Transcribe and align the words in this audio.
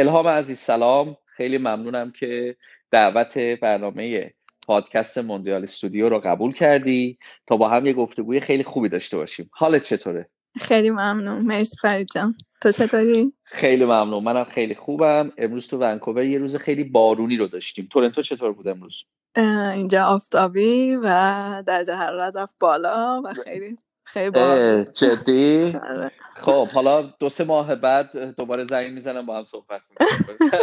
الهام 0.00 0.28
عزیز 0.28 0.58
سلام. 0.58 1.16
خیلی 1.26 1.58
ممنونم 1.58 2.10
که 2.10 2.56
دعوت 2.90 3.38
برنامه 3.38 4.34
پادکست 4.66 5.18
موندیال 5.18 5.62
استودیو 5.62 6.08
رو 6.08 6.18
قبول 6.18 6.52
کردی. 6.52 7.18
تا 7.46 7.56
با 7.56 7.68
هم 7.68 7.86
یه 7.86 7.92
گفتگوی 7.92 8.40
خیلی 8.40 8.62
خوبی 8.62 8.88
داشته 8.88 9.16
باشیم. 9.16 9.50
حالت 9.52 9.82
چطوره؟ 9.82 10.28
خیلی 10.60 10.90
ممنون. 10.90 11.42
مرسی 11.42 11.76
فرید 11.82 12.08
جان. 12.14 12.34
تو 12.62 12.72
چطوری؟ 12.72 13.32
خیلی 13.44 13.84
ممنون. 13.84 14.24
منم 14.24 14.44
خیلی 14.44 14.74
خوبم. 14.74 15.32
امروز 15.38 15.68
تو 15.68 15.78
ونکوور 15.78 16.24
یه 16.24 16.38
روز 16.38 16.56
خیلی 16.56 16.84
بارونی 16.84 17.36
رو 17.36 17.46
داشتیم. 17.46 17.88
تورنتو 17.92 18.22
چطور 18.22 18.52
بود 18.52 18.68
امروز؟ 18.68 19.04
اینجا 19.74 20.04
آفتابی 20.04 20.96
و 20.96 21.04
درجه 21.66 21.94
حرارت 21.94 22.36
رفت 22.36 22.54
بالا 22.60 23.22
و 23.24 23.34
خیلی 23.44 23.78
خیلی 24.12 24.30
بالا 24.30 24.84
جدی؟ 24.84 25.78
آره. 25.90 26.10
خب 26.36 26.68
حالا 26.68 27.02
دو 27.02 27.28
سه 27.28 27.44
ماه 27.44 27.74
بعد 27.74 28.34
دوباره 28.36 28.64
زنگ 28.64 28.92
می‌زنم 28.92 29.26
با 29.26 29.38
هم 29.38 29.44
صحبت 29.44 29.80
می‌کنم 29.90 30.58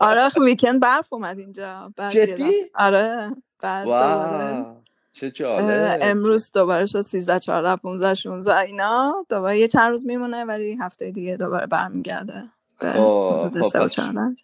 آره 0.00 0.28
ویکند 0.44 0.80
برف 0.80 1.12
اومد 1.12 1.38
اینجا. 1.38 1.92
جدی؟ 2.10 2.52
آره 2.74 3.30
بعد 3.62 3.84
دوباره. 3.84 4.66
چه 5.12 5.30
جالب. 5.30 5.98
امروز 6.02 6.50
دوباره 6.54 6.86
شد 6.86 7.00
13 7.00 7.40
14 7.40 7.76
15 7.76 8.14
16 8.14 8.58
اینا. 8.58 9.26
دوباره 9.28 9.58
یه 9.58 9.68
چند 9.68 9.90
روز 9.90 10.06
میمونه 10.06 10.44
ولی 10.44 10.78
هفته 10.80 11.10
دیگه 11.10 11.36
دوباره 11.36 11.66
برمیگرده 11.66 12.44
خب, 12.80 13.40
خب 13.40 13.84
پس, 13.84 13.98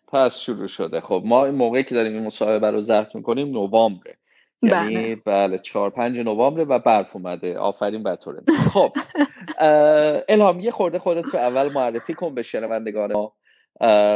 پس 0.09 0.39
شروع 0.39 0.67
شده. 0.67 1.01
خب 1.01 1.23
ما 1.25 1.45
این 1.45 1.55
موقعی 1.55 1.85
که 1.85 1.95
داریم 1.95 2.13
این 2.13 2.23
مصاحبه 2.23 2.71
رو 2.71 2.81
ضبط 2.81 3.15
می‌کنیم 3.15 3.49
نوامبره. 3.49 4.17
یعنی 4.67 5.15
بله. 5.15 5.59
چهار 5.59 5.91
پنج 5.91 6.19
نوامبر 6.19 6.67
و 6.69 6.79
برف 6.79 7.17
اومده. 7.17 7.59
آفرین 7.59 8.03
بر 8.03 8.19
خب 8.73 8.93
الهام 10.29 10.61
یه 10.61 10.71
خورده 10.71 10.99
خودت 10.99 11.35
رو 11.35 11.41
اول 11.41 11.73
معرفی 11.73 12.15
کن 12.15 12.35
به 12.35 12.43
شنوندگان 12.43 13.13
ما. 13.13 13.33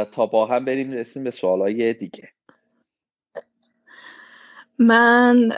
تا 0.05 0.25
با 0.25 0.45
هم 0.45 0.65
بریم 0.65 0.91
رسیم 0.91 1.23
به 1.23 1.31
سوالای 1.31 1.93
دیگه. 1.93 2.29
من 4.79 5.51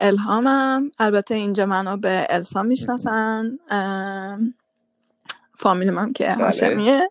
الهامم. 0.00 0.90
البته 0.98 1.34
اینجا 1.34 1.66
منو 1.66 1.96
به 1.96 2.26
السا 2.30 2.62
می‌شناسن. 2.62 3.58
فامیلم 5.56 5.98
هم 5.98 6.12
که 6.12 6.24
بله. 6.24 6.44
هاشمیه. 6.44 7.10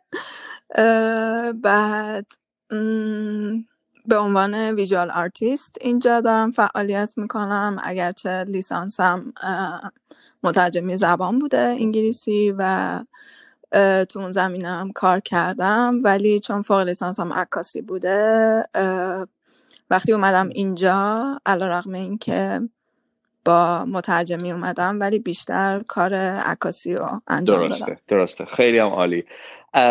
بعد 1.64 2.26
به 4.08 4.18
عنوان 4.18 4.56
ویژوال 4.56 5.12
آرتیست 5.12 5.76
اینجا 5.82 6.22
دارم 6.22 6.52
فعالیت 6.52 7.14
می‌کنم 7.18 7.78
اگرچه 7.84 8.44
لیسانسم 8.44 9.34
مترجمی 10.44 10.98
زبان 10.98 11.40
بوده 11.40 11.58
انگلیسی 11.58 12.54
و 12.58 13.04
تو 14.10 14.20
اون 14.20 14.32
زمینم 14.32 14.92
کار 14.92 15.20
کردم 15.20 16.00
ولی 16.04 16.40
چون 16.40 16.62
فوق 16.62 16.80
لیسانسم 16.80 17.34
عکاسی 17.34 17.82
بوده 17.82 18.64
وقتی 19.90 20.14
اومدم 20.14 20.50
اینجا 20.50 21.26
علا 21.46 21.68
رقم 21.68 21.94
این 21.94 22.18
که 22.18 22.62
با 23.46 23.86
مترجمی 23.86 24.52
اومدم 24.52 25.00
ولی 25.00 25.20
بیشتر 25.20 25.84
کار 25.88 26.14
عکاسی 26.14 26.94
رو 26.94 27.22
انجام 27.28 27.68
درسته 27.68 27.86
دادم. 27.86 28.02
درسته 28.08 28.46
خیلی 28.46 28.80
هم 28.80 28.88
عالی 28.88 29.26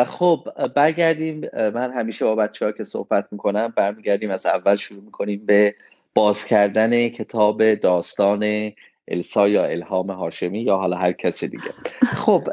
خب 0.06 0.48
برگردیم. 0.74 1.40
من 1.54 1.92
همیشه 1.92 2.24
با 2.24 2.34
بچه 2.34 2.64
ها 2.64 2.72
که 2.72 2.84
صحبت 2.84 3.28
می‌کنم 3.32 3.72
برمیگردیم 3.76 4.30
از 4.30 4.46
اول 4.46 4.76
شروع 4.76 5.02
می‌کنیم 5.04 5.46
به 5.46 5.74
باز 6.14 6.44
کردن 6.44 7.08
کتاب 7.08 7.74
داستان 7.74 8.72
السا 9.08 9.48
یا 9.48 9.64
الهام 9.64 10.10
هاشمی 10.10 10.60
یا 10.60 10.76
حالا 10.76 10.96
هر 10.96 11.12
کس 11.12 11.44
دیگه. 11.44 11.70
خب 12.02 12.48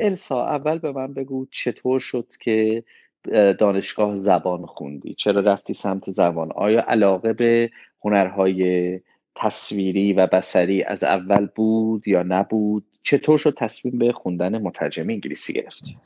السا 0.00 0.46
اول 0.46 0.78
به 0.78 0.92
من 0.92 1.14
بگو 1.14 1.46
چطور 1.50 2.00
شد 2.00 2.26
که 2.40 2.84
دانشگاه 3.58 4.14
زبان 4.14 4.66
خوندی؟ 4.66 5.14
چرا 5.14 5.40
رفتی 5.40 5.74
سمت 5.74 6.10
زبان؟ 6.10 6.52
آیا 6.52 6.84
علاقه 6.88 7.32
به 7.32 7.70
هنرهای 8.04 9.00
تصویری 9.34 10.12
و 10.12 10.26
بسری 10.26 10.82
از 10.82 11.04
اول 11.04 11.46
بود 11.54 12.08
یا 12.08 12.22
نبود؟ 12.22 12.84
چطور 13.02 13.38
شد 13.38 13.54
تصمیم 13.58 13.98
به 13.98 14.12
خوندن 14.12 14.58
مترجم 14.58 15.10
انگلیسی 15.10 15.52
گرفتی؟ 15.52 15.96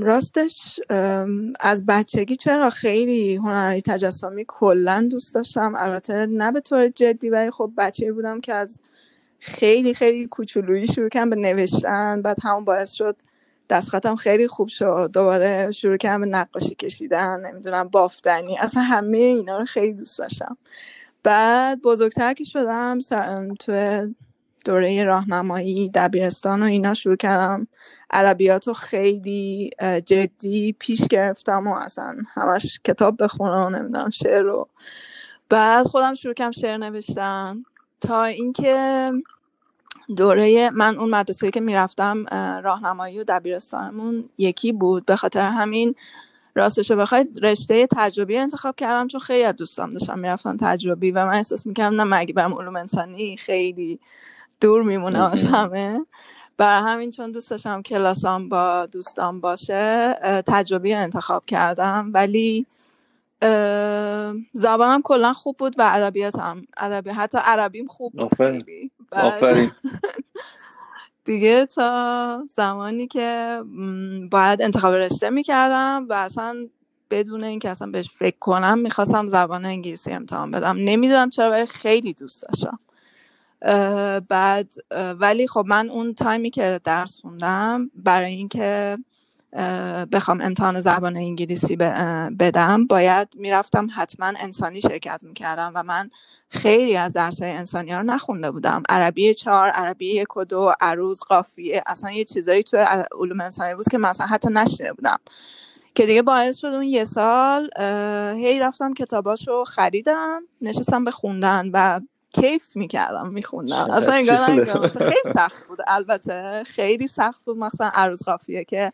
راستش 0.00 0.80
از 1.60 1.86
بچگی 1.86 2.36
چرا 2.36 2.70
خیلی 2.70 3.36
هنرهای 3.36 3.82
تجسمی 3.82 4.44
کلا 4.48 5.08
دوست 5.10 5.34
داشتم. 5.34 5.74
البته 5.76 6.26
نه 6.26 6.52
به 6.52 6.60
طور 6.60 6.88
جدی 6.88 7.30
ولی 7.30 7.50
خب 7.50 7.72
بچه 7.78 8.12
بودم 8.12 8.40
که 8.40 8.54
از 8.54 8.80
خیلی 9.38 9.94
خیلی 9.94 10.26
کوچولویی 10.26 10.86
شروع 10.86 11.08
کردم 11.08 11.30
به 11.30 11.36
نوشتن. 11.36 12.22
بعد 12.22 12.36
همون 12.42 12.64
باعث 12.64 12.92
شد 12.92 13.16
دستخطم 13.70 14.16
خیلی 14.16 14.46
خوب 14.46 14.68
شد. 14.68 15.10
دوباره 15.12 15.70
شروع 15.70 15.96
کردم 15.96 16.20
به 16.20 16.26
نقاشی 16.26 16.74
کشیدن 16.74 17.46
نمی‌دونم 17.46 17.88
بافتنی. 17.88 18.58
اصلا 18.58 18.82
همه 18.82 19.18
اینا 19.18 19.58
رو 19.58 19.64
خیلی 19.64 19.92
دوست 19.92 20.18
داشتم. 20.18 20.56
بعد 21.22 21.82
بزرگتر 21.82 22.32
که 22.32 22.44
شدم 22.44 22.98
تو 23.58 23.72
دوره 24.64 25.04
راهنمایی 25.04 25.90
دبیرستان 25.94 26.62
و 26.62 26.66
اینا 26.66 26.94
شروع 26.94 27.16
کردم. 27.16 27.66
ادبیات 28.10 28.68
رو 28.68 28.74
خیلی 28.74 29.70
جدی 30.06 30.76
پیش 30.78 31.08
گرفتم 31.08 31.66
و 31.66 31.74
اصلا 31.74 32.16
همش 32.34 32.80
کتاب 32.84 33.22
بخونم 33.22 33.66
و 33.66 33.70
نمی‌دونم 33.70 34.10
شعر 34.10 34.42
رو. 34.42 34.68
بعد 35.48 35.86
خودم 35.86 36.14
شروع 36.14 36.34
کردم 36.34 36.50
شعر 36.50 36.76
نوشتن. 36.76 37.64
تا 38.00 38.24
اینکه 38.24 39.12
دوره 40.16 40.70
من 40.70 40.98
اون 40.98 41.10
مدرسه 41.10 41.50
که 41.50 41.60
می‌رفتم 41.60 42.24
راهنمایی 42.64 43.18
و 43.18 43.24
دبیرستانمون 43.28 44.28
یکی 44.38 44.72
بود. 44.72 45.06
به 45.06 45.16
خاطر 45.16 45.42
همین 45.42 45.94
راستشو 46.54 46.96
بخواید 46.96 47.38
رشته 47.42 47.86
تجربی 47.86 48.38
انتخاب 48.38 48.76
کردم 48.76 49.08
چون 49.08 49.20
خیلی 49.20 49.44
از 49.44 49.56
دوستان 49.56 49.92
داشتم 49.92 50.18
می‌رفتن 50.18 50.56
تجربی 50.56 51.10
و 51.10 51.26
من 51.26 51.34
احساس 51.34 51.66
می‌کردم 51.66 52.00
نه 52.00 52.04
مگه 52.04 52.34
برم 52.34 52.54
علوم 52.54 52.76
انسانی 52.76 53.36
خیلی 53.36 54.00
دور 54.60 54.82
میمونه 54.82 55.32
از 55.32 55.42
همه. 55.42 56.06
برای 56.56 56.82
همین 56.82 57.10
چون 57.10 57.32
دوست 57.32 57.50
داشتم 57.50 57.82
کلاسام 57.82 58.48
با 58.48 58.86
دوستان 58.92 59.40
باشه 59.40 60.14
تجربی 60.46 60.94
انتخاب 60.94 61.46
کردم. 61.46 62.10
ولی 62.14 62.66
زبانم 64.52 65.02
کلا 65.02 65.32
خوب 65.32 65.56
بود 65.56 65.74
و 65.78 65.90
ادبیاتم 65.92 66.62
ادبی 66.76 67.10
حتی 67.10 67.38
عربیم 67.44 67.86
خوب 67.86 68.12
بود 68.12 68.34
خیلی. 68.34 68.90
دیگه 71.24 71.66
تا 71.66 72.42
زمانی 72.48 73.06
که 73.06 73.60
باید 74.30 74.62
انتخاب 74.62 74.94
رشته 74.94 75.30
می‌کردم 75.30 76.06
و 76.08 76.12
اصلا 76.12 76.66
بدون 77.10 77.44
اینکه 77.44 77.70
اصلا 77.70 77.90
بهش 77.90 78.10
فکر 78.18 78.38
کنم 78.40 78.78
می‌خواستم 78.78 79.26
زبان 79.26 79.64
انگلیسی 79.64 80.10
امتحان 80.10 80.50
بدم. 80.50 80.76
نمی‌دونم 80.78 81.30
چرا 81.30 81.50
ولی 81.50 81.66
خیلی 81.66 82.12
دوست 82.12 82.42
داشتم. 82.42 82.78
بعد 84.28 84.72
ولی 85.20 85.48
خب 85.48 85.64
من 85.66 85.90
اون 85.90 86.14
تایمی 86.14 86.50
که 86.50 86.80
درس 86.84 87.18
خوندم 87.20 87.90
برای 87.94 88.32
اینکه 88.32 88.98
بخوام 90.12 90.40
امتحان 90.40 90.80
زبان 90.80 91.16
انگلیسی 91.16 91.76
بدم 92.38 92.86
باید 92.86 93.28
می‌رفتم 93.36 93.88
حتما 93.94 94.26
انسانی 94.26 94.80
شرکت 94.80 95.20
می‌کردم 95.22 95.72
و 95.74 95.82
من 95.82 96.10
خیلی 96.50 96.96
از 96.96 97.12
درس 97.12 97.42
های 97.42 97.50
انسانی 97.50 97.90
ها 97.90 98.00
رو 98.00 98.06
نخونده 98.06 98.50
بودم. 98.50 98.82
عربی 98.88 99.34
چهار 99.34 99.68
عربی 99.68 100.06
یک 100.06 100.36
و 100.36 100.44
دو 100.44 100.72
عروض 100.80 101.20
قافیه 101.20 101.82
اصلا 101.86 102.10
یه 102.10 102.24
چیزایی 102.24 102.62
تو 102.62 102.76
علوم 103.20 103.40
انسانی 103.40 103.74
بود 103.74 103.88
که 103.90 103.98
مثلا 103.98 104.26
حتی 104.26 104.48
نشنیده 104.52 104.92
بودم. 104.92 105.18
که 105.94 106.06
دیگه 106.06 106.22
باعث 106.22 106.56
شد 106.56 106.66
اون 106.66 106.82
یه 106.82 107.04
سال 107.04 107.70
هی 108.36 108.58
رفتم 108.58 108.94
کتاباشو 108.94 109.64
خریدم 109.64 110.42
نشستم 110.60 111.04
به 111.04 111.10
خوندن 111.10 111.70
و 111.72 112.00
کیف 112.32 112.76
می‌کردم 112.76 113.28
میخوندم. 113.28 113.90
اصلا 113.90 114.12
انگار 114.12 114.88
خیلی 114.88 115.34
سخت 115.34 115.66
بود. 115.68 115.78
البته 115.86 116.62
خیلی 116.66 117.06
سخت 117.06 117.44
بود. 117.44 117.56
مثلا 117.56 117.90
عروض 117.94 118.22
قافیه 118.22 118.64
که 118.64 118.92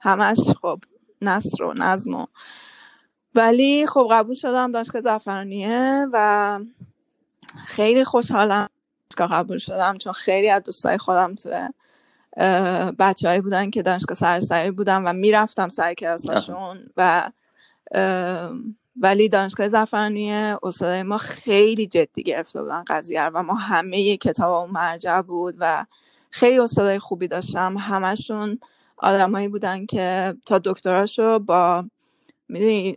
همش 0.00 0.38
خب 0.62 0.78
نصر 1.22 1.62
و 1.62 1.74
نظم 1.76 2.14
و 2.14 2.26
ولی 3.34 3.86
خب 3.86 4.08
قبول 4.10 4.34
شدم 4.34 4.72
دانشگاه 4.72 5.02
زفرانیه 5.02 6.06
و 6.12 6.60
خیلی 7.66 8.04
خوشحالم 8.04 8.68
که 9.16 9.24
قبول 9.24 9.58
شدم 9.58 9.98
چون 9.98 10.12
خیلی 10.12 10.50
از 10.50 10.62
دوستای 10.62 10.98
خودم 10.98 11.34
تو 11.34 11.68
بچه 12.98 13.40
بودن 13.40 13.70
که 13.70 13.82
دانشگاه 13.82 14.16
سرسری 14.16 14.70
بودن 14.70 15.02
و 15.02 15.12
می‌رفتم 15.12 15.68
سر 15.68 15.94
کلاساشون 15.94 16.90
و 16.96 17.30
ولی 18.96 19.28
دانشگاه 19.28 19.68
زفرانیه 19.68 20.58
استادای 20.62 21.02
ما 21.02 21.18
خیلی 21.18 21.86
جدی 21.86 22.22
گرفته 22.22 22.62
بودن 22.62 22.84
قضیه 22.86 23.26
و 23.34 23.42
ما 23.42 23.54
همه 23.54 24.16
کتاب 24.16 24.52
اون 24.52 24.70
مرجع 24.70 25.20
بود 25.20 25.54
و 25.58 25.86
خیلی 26.30 26.58
استادای 26.58 26.98
خوبی 26.98 27.28
داشتم. 27.28 27.76
همشون 27.78 28.58
آدمایی 28.96 29.48
بودن 29.48 29.86
که 29.86 30.34
تا 30.46 30.58
دکتراشو 30.58 31.38
با 31.38 31.84
می‌دونی 32.48 32.96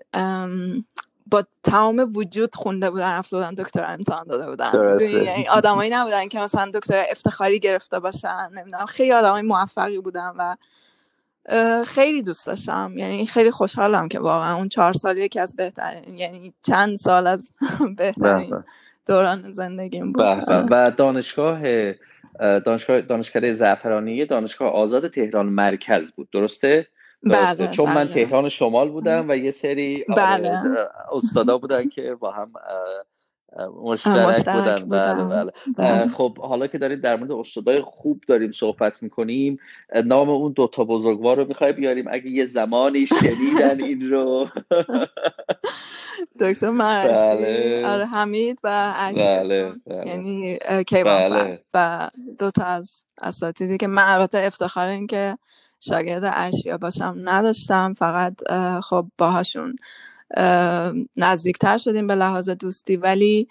با 1.32 1.44
تمام 1.64 2.12
وجود 2.16 2.56
خونده 2.56 2.90
بودن 2.90 3.12
رفته 3.12 3.38
بودن 3.38 3.54
دکتر 3.54 3.86
امتحان 3.94 4.28
داده 4.28 4.50
بودن. 4.50 5.00
یعنی 5.02 5.48
آدمایی 5.48 5.90
نبودن 5.90 6.28
که 6.28 6.40
مثلا 6.40 6.72
دکتر 6.74 7.06
افتخاری 7.12 7.60
گرفته 7.60 8.00
باشن 8.00 8.50
نمی‌دونم 8.54 8.86
خیلی 8.86 9.12
آدمای 9.12 9.42
موفقی 9.42 10.00
بودن 10.00 10.34
و 10.38 10.56
خیلی 11.88 12.22
دوست 12.22 12.48
داشتم. 12.48 12.94
یعنی 12.96 13.26
خیلی 13.26 13.52
خوشحالم 13.52 14.08
که 14.08 14.20
واقعا 14.20 14.56
اون 14.56 14.70
چهار 14.70 14.94
سال 14.94 15.18
یکی 15.18 15.40
از 15.40 15.56
بهترین 15.56 16.18
یعنی 16.18 16.54
چند 16.64 16.96
سال 16.98 17.28
از 17.28 17.52
بهترین 17.98 18.64
دوران 19.08 19.52
زندگیم 19.52 20.12
بود. 20.12 20.26
و 20.48 20.92
دانشگاه 20.98 21.62
دانشگاه 22.40 23.02
دانشکده 23.02 23.54
زعفرانی 23.54 24.26
دانشگاه 24.26 24.72
آزاد 24.72 25.08
تهران 25.08 25.46
مرکز 25.46 26.12
بود. 26.12 26.30
درسته؟ 26.32 26.88
بله، 27.24 27.68
چون 27.68 27.90
من 27.90 27.96
بله. 27.96 28.06
تهران 28.06 28.50
شمال 28.50 28.90
بودم 28.90 29.30
و 29.30 29.36
یه 29.36 29.52
سری 29.52 30.06
بله. 30.18 30.62
استادا 31.12 31.58
بودن 31.58 31.90
که 31.90 32.16
با 32.16 32.32
هم 32.32 32.52
مشترک, 33.84 34.50
بودن, 34.50 34.90
بله 34.90 35.24
بله. 35.24 35.52
بله. 35.78 36.08
خب 36.08 36.38
حالا 36.38 36.68
که 36.68 36.78
داریم 36.78 37.00
در 37.00 37.16
مورد 37.16 37.32
استادای 37.32 37.82
خوب 37.82 38.24
داریم 38.28 38.52
صحبت 38.52 39.04
می‌کنیم 39.04 39.58
نام 40.06 40.30
اون 40.30 40.52
دوتا 40.52 40.84
بزرگوار 40.84 41.38
رو 41.38 41.48
می‌خوای 41.48 41.74
بیاریم 41.74 42.06
اگه 42.12 42.30
یه 42.30 42.46
زمانی 42.46 43.06
شنیدن 43.06 43.84
این 43.84 44.12
رو 44.12 44.48
دکتر 46.40 46.70
مرشی 46.70 47.44
بله. 47.44 47.88
آره 47.88 48.06
حمید 48.06 48.60
و 48.64 48.94
بله. 49.16 49.74
بله. 49.86 50.08
یعنی 50.08 50.58
کیوان 50.88 51.30
بله. 51.30 51.60
و 51.74 52.10
دوتا 52.40 52.64
از 52.64 53.04
اساتیدی 53.22 53.78
که 53.78 53.88
من 53.88 54.04
البته 54.06 54.38
افتخار 54.38 54.88
این 54.88 55.08
که 55.08 55.38
شاگرد 55.80 56.24
ارشیا 56.26 56.78
باشم 56.78 57.16
نداشتم 57.24 57.94
فقط 57.94 58.34
خب 58.84 59.06
باهاشون 59.18 59.76
نزدیکتر 61.18 61.78
شدیم 61.78 62.08
به 62.08 62.16
لحاظ 62.16 62.50
دوستی 62.50 62.98
ولی 62.98 63.48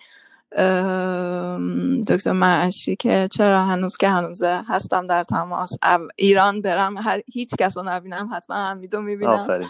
دکتر 2.09 2.33
مرشی 2.33 2.97
که 2.97 3.29
چرا 3.31 3.63
هنوز 3.63 3.97
که 3.97 4.09
هنوزه 4.09 4.63
هستم 4.67 5.07
در 5.07 5.23
تماس. 5.23 5.73
ایران 6.17 6.63
برم 6.63 6.95
هیچ 7.33 7.51
کس 7.59 7.77
رو 7.77 7.83
نبینم 7.87 8.31
حتما 8.33 8.57
حمیدو 8.57 9.01
می‌بینم. 9.01 9.69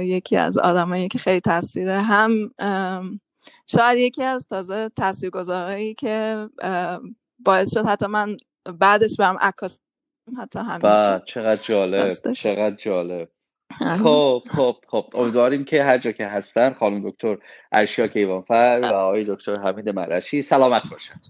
یکی 0.00 0.36
از 0.36 0.58
آدمایی 0.58 1.08
که 1.08 1.18
خیلی 1.18 1.40
تاثیره. 1.40 2.00
هم 2.00 2.50
شاید 3.66 3.98
یکی 3.98 4.22
از 4.22 4.46
تازه 4.50 4.88
تاثیرگذارایی 4.88 5.94
که 5.94 6.48
باعث 7.38 7.74
شد 7.74 7.86
حتی 7.86 8.06
من 8.06 8.36
بعدش 8.78 9.16
برم 9.18 9.38
عکاس 9.40 9.80
حتی 10.38 10.58
همین 10.58 11.20
چقدر 11.26 11.62
جالب 11.62 12.32
چقدر 12.32 12.76
جالب. 12.76 13.28
خب 13.72 14.42
خب 14.50 14.76
خب. 14.88 15.04
امیدواریم 15.14 15.64
که 15.64 15.82
هر 15.84 15.98
جا 15.98 16.12
که 16.12 16.26
هستن 16.26 16.72
خانم 16.72 17.10
دکتر 17.10 17.38
ارشیا 17.72 18.08
کیوانفر 18.08 18.80
و 18.82 18.86
آقای 18.86 19.24
دکتر 19.24 19.54
حمید 19.62 19.88
مرشی 19.88 20.42
سلامت 20.42 20.90
باشن. 20.90 21.20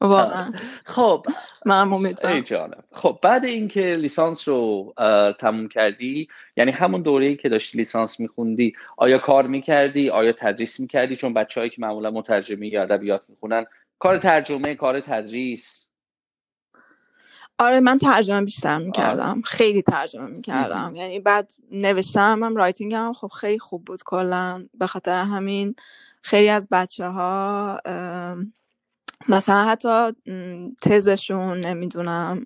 واقعا. 0.00 0.52
خب 0.84 1.26
منم 1.66 1.92
امیدوارم. 1.92 2.84
خب 2.92 3.18
بعد 3.22 3.44
اینکه 3.44 3.80
لیسانس 3.80 4.48
رو 4.48 4.94
تموم 5.38 5.68
کردی 5.68 6.28
یعنی 6.56 6.70
همون 6.70 7.02
دوره 7.02 7.34
که 7.34 7.48
داشتی 7.48 7.78
لیسانس 7.78 8.20
میخوندی 8.20 8.72
آیا 8.96 9.18
کار 9.18 9.46
می‌کردی؟ 9.46 10.10
آیا 10.10 10.32
تدریس 10.32 10.80
می‌کردی؟ 10.80 11.16
چون 11.16 11.34
بچههایی 11.34 11.70
که 11.70 11.76
معمولا 11.78 12.10
مترجمی 12.10 12.68
یا 12.68 12.82
ادبیات 12.82 13.22
می‌خونن 13.28 13.66
کار 13.98 14.18
ترجمه 14.18 14.74
کار 14.74 15.00
تدریس. 15.00 15.89
آره 17.60 17.80
من 17.80 17.98
ترجمه 17.98 18.44
بیشتر 18.44 18.78
می‌کردم. 18.78 19.28
آره. 19.30 19.40
خیلی 19.44 19.82
ترجمه 19.82 20.26
می‌کردم. 20.26 20.92
یعنی 20.96 21.20
بعد 21.20 21.52
نوشتم 21.70 22.44
هم 22.44 22.56
writing 22.56 22.94
هم 22.94 23.12
خب 23.12 23.28
خیلی 23.28 23.58
خوب 23.58 23.84
بود 23.84 24.02
کلا. 24.02 24.66
به 24.74 24.86
خاطر 24.86 25.24
همین 25.24 25.74
خیلی 26.22 26.48
از 26.48 26.68
بچه 26.70 27.06
ها 27.06 27.80
مثلا 29.28 29.64
حتی 29.64 30.12
تزشون 30.82 31.60
نمی‌دونم 31.60 32.44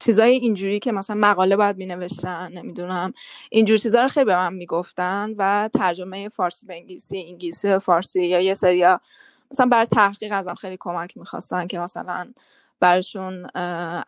چیزای 0.00 0.30
اینجوری 0.30 0.78
که 0.78 0.92
مثلا 0.92 1.16
مقاله 1.16 1.56
باید 1.56 1.76
می 1.76 1.86
نوشتن 1.86 2.52
نمی‌دونم. 2.52 3.12
اینجور 3.50 3.76
چیزا 3.78 4.02
رو 4.02 4.08
خیلی 4.08 4.26
به 4.26 4.36
من 4.36 4.54
می‌گفتن 4.54 5.34
و 5.38 5.70
ترجمه 5.74 6.28
فارسی 6.28 6.66
به 6.66 6.74
انگلیسی 6.74 7.18
انگلیسی 7.28 7.68
به 7.68 7.78
فارسی 7.78 8.26
یا 8.26 8.40
یه 8.40 8.54
سریا 8.54 9.00
مثلا 9.50 9.66
برای 9.66 9.86
تحقیق 9.86 10.32
ازم 10.32 10.54
خیلی 10.54 10.76
کمک 10.80 11.16
می‌خواستن 11.16 11.66
که 11.66 11.78
مثلا 11.78 12.32
برشون 12.82 13.46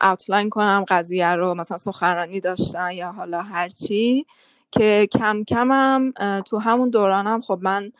اوتلاین 0.01 0.49
کنم 0.49 0.85
قضیه 0.87 1.29
رو 1.35 1.53
مثلا 1.55 1.77
سخنرانی 1.77 2.39
داشتن 2.39 2.91
یا 2.91 3.11
حالا 3.11 3.41
هرچی 3.41 4.25
که 4.71 5.07
کم 5.11 5.43
کمم 5.43 6.13
تو 6.45 6.59
همون 6.59 6.89
دورانم 6.89 7.41
خب 7.41 7.59
من 7.61 7.91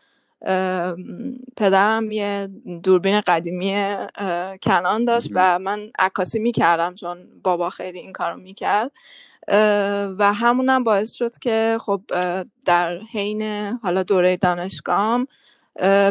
پدرم 1.56 2.10
یه 2.10 2.48
دوربین 2.82 3.20
قدیمی 3.20 3.94
کنان 4.62 5.04
داشت 5.04 5.28
و 5.34 5.58
من 5.58 5.90
عکاسی 5.98 6.38
می‌کردم 6.38 6.94
چون 6.94 7.18
بابا 7.44 7.70
خیلی 7.70 7.98
این 7.98 8.12
کارو 8.12 8.36
می‌کرد. 8.36 8.92
و 10.18 10.32
همونم 10.34 10.84
باعث 10.84 11.12
شد 11.12 11.38
که 11.38 11.78
خب 11.80 12.02
در 12.66 12.98
حین 12.98 13.42
حالا 13.82 14.02
دوره 14.02 14.36
دانشگاهم 14.36 15.26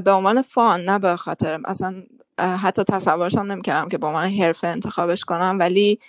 به 0.05 0.11
عنوان 0.11 0.41
فان 0.41 0.81
نه 0.85 0.99
به 0.99 1.15
خاطر 1.15 1.59
اصلا 1.65 2.03
حتی 2.39 2.83
تصورشم 2.83 3.41
نمی‌کردم 3.41 3.89
که 3.89 3.97
به 3.97 4.07
عنوان 4.07 4.25
حرفه 4.25 4.67
انتخابش 4.67 5.25
کنم 5.25 5.57
ولی 5.59 5.99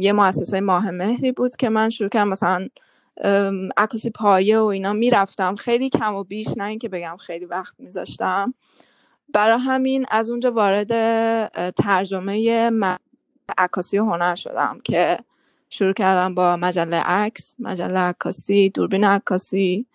یه 0.00 0.12
مؤسسه 0.12 0.60
ماه 0.60 0.90
مهری 0.90 1.32
بود 1.32 1.56
که 1.56 1.68
من 1.68 1.88
شروع 1.88 2.08
کردم 2.10 2.28
مثلا 2.28 2.68
عکاسی 3.76 4.10
پایه 4.10 4.58
و 4.58 4.64
اینا 4.64 4.92
می‌رفتم. 4.92 5.54
خیلی 5.54 5.90
کم 5.90 6.14
و 6.14 6.24
بیش 6.24 6.48
نه 6.56 6.64
اینکه 6.64 6.88
بگم 6.88 7.16
خیلی 7.16 7.44
وقت 7.44 7.74
میذاشتم. 7.78 8.54
برای 9.34 9.58
همین 9.58 10.06
از 10.10 10.30
اونجا 10.30 10.52
وارد 10.52 10.88
ترجمه 11.70 12.70
عکاسی 13.58 13.98
و 13.98 14.04
هنر 14.04 14.34
شدم 14.34 14.78
که 14.84 15.18
شروع 15.70 15.92
کردم 15.92 16.34
با 16.34 16.56
مجله 16.56 16.96
عکس 16.96 17.54
مجله 17.58 17.98
عکاسی 17.98 18.68
دوربین 18.70 19.04
عکاسی. 19.04 19.86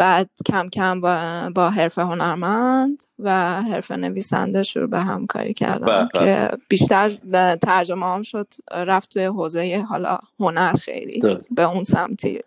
بعد 0.00 0.30
کم 0.46 0.68
کم 0.68 1.00
با, 1.00 1.50
با 1.54 1.70
حرف 1.70 1.98
هنرمند 1.98 3.02
و 3.18 3.30
حرف 3.62 3.90
نویسنده 3.90 4.62
شروع 4.62 4.86
به 4.86 5.00
همکاری 5.00 5.54
کردم 5.54 6.08
که 6.14 6.48
بیشتر 6.68 7.08
ترجمه 7.62 8.06
هم 8.06 8.22
شد 8.22 8.46
رفت 8.72 9.12
توی 9.12 9.24
حوزه 9.24 9.84
حالا 9.88 10.18
هنر 10.40 10.72
خیلی 10.72 11.38
به 11.50 11.62
اون 11.62 11.84
سمتی 11.84 12.40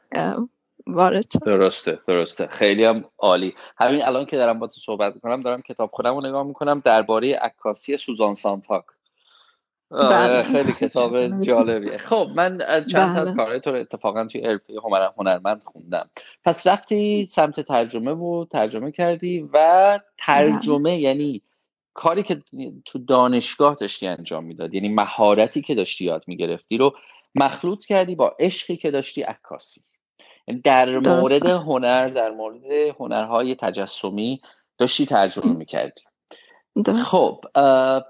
وارد 0.88 1.32
شد. 1.32 1.40
درسته 1.46 2.00
درسته. 2.08 2.48
خیلی 2.48 2.84
هم 2.84 3.06
عالی. 3.18 3.56
همین 3.78 4.04
الان 4.04 4.26
که 4.26 4.38
دارم 4.38 4.60
با 4.60 4.68
تو 4.68 4.80
صحبت 4.80 5.20
کنم 5.20 5.42
دارم 5.42 5.62
کتاب 5.62 5.90
خودم 5.94 6.16
رو 6.16 6.22
نگاه 6.28 6.44
می‌کنم 6.44 6.82
درباره 6.86 7.36
عکاسی 7.36 7.98
سوزان 7.98 8.34
سانتاک. 8.34 8.84
بله. 9.92 10.44
خیلی 10.44 10.72
کتاب 10.72 11.28
جالبیه 11.48 11.98
خب 11.98 12.30
من 12.36 12.58
چند 12.92 13.18
از 13.18 13.28
بله. 13.28 13.36
کارهای 13.36 13.60
تو 13.60 13.70
اتفاقا 13.70 14.26
توی 14.26 14.46
ارفی 14.46 14.74
هنرمند 15.18 15.64
خوندم 15.64 16.10
پس 16.46 16.68
رفتی 16.68 17.26
سمت 17.26 17.60
ترجمه 17.60 18.12
و 18.12 18.46
ترجمه 18.46 18.92
کردی 18.92 19.50
و 19.54 20.00
ترجمه 20.18 20.92
بله. 20.92 21.00
یعنی 21.00 21.42
کاری 21.94 22.24
که 22.24 22.42
تو 22.86 23.00
دانشگاه 23.00 23.76
داشتی 23.76 24.08
انجام 24.08 24.44
می‌داد 24.44 24.74
یعنی 24.74 24.90
مهارتی 24.90 25.62
که 25.62 25.76
داشتی 25.76 26.06
یاد 26.06 26.24
می‌گرفتی 26.28 26.78
رو 26.78 26.94
مخلوط 27.36 27.86
کردی 27.86 28.16
با 28.16 28.36
عشقی 28.40 28.78
که 28.78 28.92
داشتی 28.92 29.22
عکاسی 29.22 29.82
یعنی 30.48 30.62
در 30.62 31.00
مورد 31.00 31.46
هنر 31.46 32.08
در 32.08 32.32
مورد 32.32 32.72
هنرهای 33.00 33.56
تجسمی 33.56 34.42
داشتی 34.78 35.06
ترجمه 35.06 35.54
می‌کردی 35.54 36.02
خب 37.04 37.46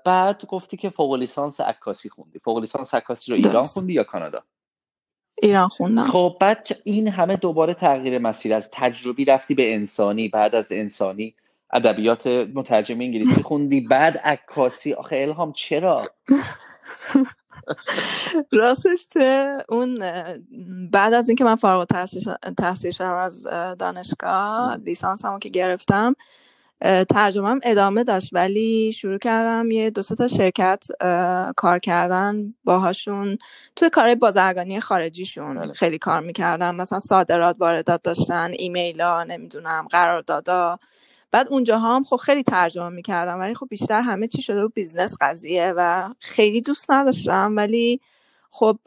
بعد 0.06 0.46
گفتی 0.46 0.78
که 0.78 0.90
فوق 0.90 1.14
لیسانس 1.14 1.62
عکاسی 1.62 2.10
خوندی. 2.10 2.40
فوق 2.40 2.58
لیسانس 2.58 2.94
عکاسی 2.94 3.32
رو 3.32 3.38
ایران 3.38 3.64
خوندی 3.64 3.94
یا 3.94 4.04
کانادا؟ 4.04 4.44
ایران 5.42 5.68
خوندم. 5.68 6.08
خب 6.08 6.38
بعد 6.40 6.68
این 6.84 7.08
همه 7.08 7.36
دوباره 7.36 7.74
تغییر 7.74 8.18
مسیر 8.18 8.54
از 8.54 8.72
تجربی 8.74 9.26
رفتی 9.26 9.56
به 9.56 9.74
انسانی 9.74 10.30
بعد 10.30 10.56
از 10.56 10.72
انسانی 10.72 11.36
ادبیات 11.74 12.28
مترجم 12.28 13.02
انگلیسی 13.02 13.44
خوندی 13.44 13.82
بعد 13.82 14.18
عکاسی. 14.18 14.94
آخه 14.94 15.16
الهام 15.16 15.54
چرا؟ 15.54 16.04
راستش 18.52 19.06
تو 19.06 19.58
اون 19.70 20.00
بعد 20.92 21.14
از 21.14 21.30
اینکه 21.30 21.44
من 21.44 21.56
فارغ 21.56 21.86
تحصیل 22.58 22.92
شدم 22.92 23.14
از 23.14 23.44
دانشگاه 23.80 24.76
لیسانس 24.76 25.26
همون 25.26 25.40
که 25.40 25.50
گرفتم 25.50 26.16
ترجمهم 26.84 27.60
ادامه 27.64 28.04
داشت 28.04 28.30
ولی 28.34 28.92
شروع 28.96 29.18
کردم 29.18 29.72
یه 29.72 29.90
دو 29.90 30.02
تا 30.02 30.28
شرکت 30.28 30.84
کار 31.56 31.80
کردن 31.80 32.54
باهاشون. 32.64 33.38
توی 33.76 33.90
کار 33.90 34.16
بازرگانی 34.16 34.80
خارجیشون 34.80 35.60
بله. 35.60 35.74
خیلی 35.74 35.98
کار 35.98 36.22
می‌کردم. 36.22 36.76
مثلا 36.76 37.00
صادرات 37.00 37.56
واردات 37.60 38.04
داشتن 38.04 38.52
ایمیل 38.54 39.02
ها 39.02 39.24
نمی‌دونم 39.24 39.88
قراردادا. 39.92 40.80
بعد 41.32 41.48
اونجا 41.50 41.80
هم 41.80 42.04
خب 42.04 42.16
خیلی 42.16 42.44
ترجمه 42.44 42.90
می‌کردم 42.90 43.40
ولی 43.40 43.56
خب 43.56 43.68
بیشتر 43.70 44.02
همه 44.02 44.28
چی 44.28 44.42
شده 44.42 44.62
و 44.62 44.68
business 44.70 45.18
قضیه 45.22 45.74
و 45.78 46.14
خیلی 46.20 46.62
دوست 46.62 46.92
نداشتم. 46.92 47.54
ولی 47.58 48.02
خب 48.52 48.78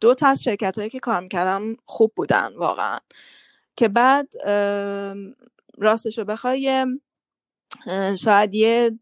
دو 0.00 0.14
تا 0.14 0.26
از 0.28 0.42
شرکت 0.42 0.78
هایی 0.78 0.90
که 0.90 0.98
کار 1.00 1.20
می‌کردم 1.20 1.76
خوب 1.86 2.12
بودن 2.16 2.50
واقعا. 2.56 2.98
که 3.76 3.88
بعد 3.88 4.28
راستش 5.80 6.18
رو 6.18 6.24
بخوای 6.24 6.86
شاید 8.18 8.54
یه 8.54 8.98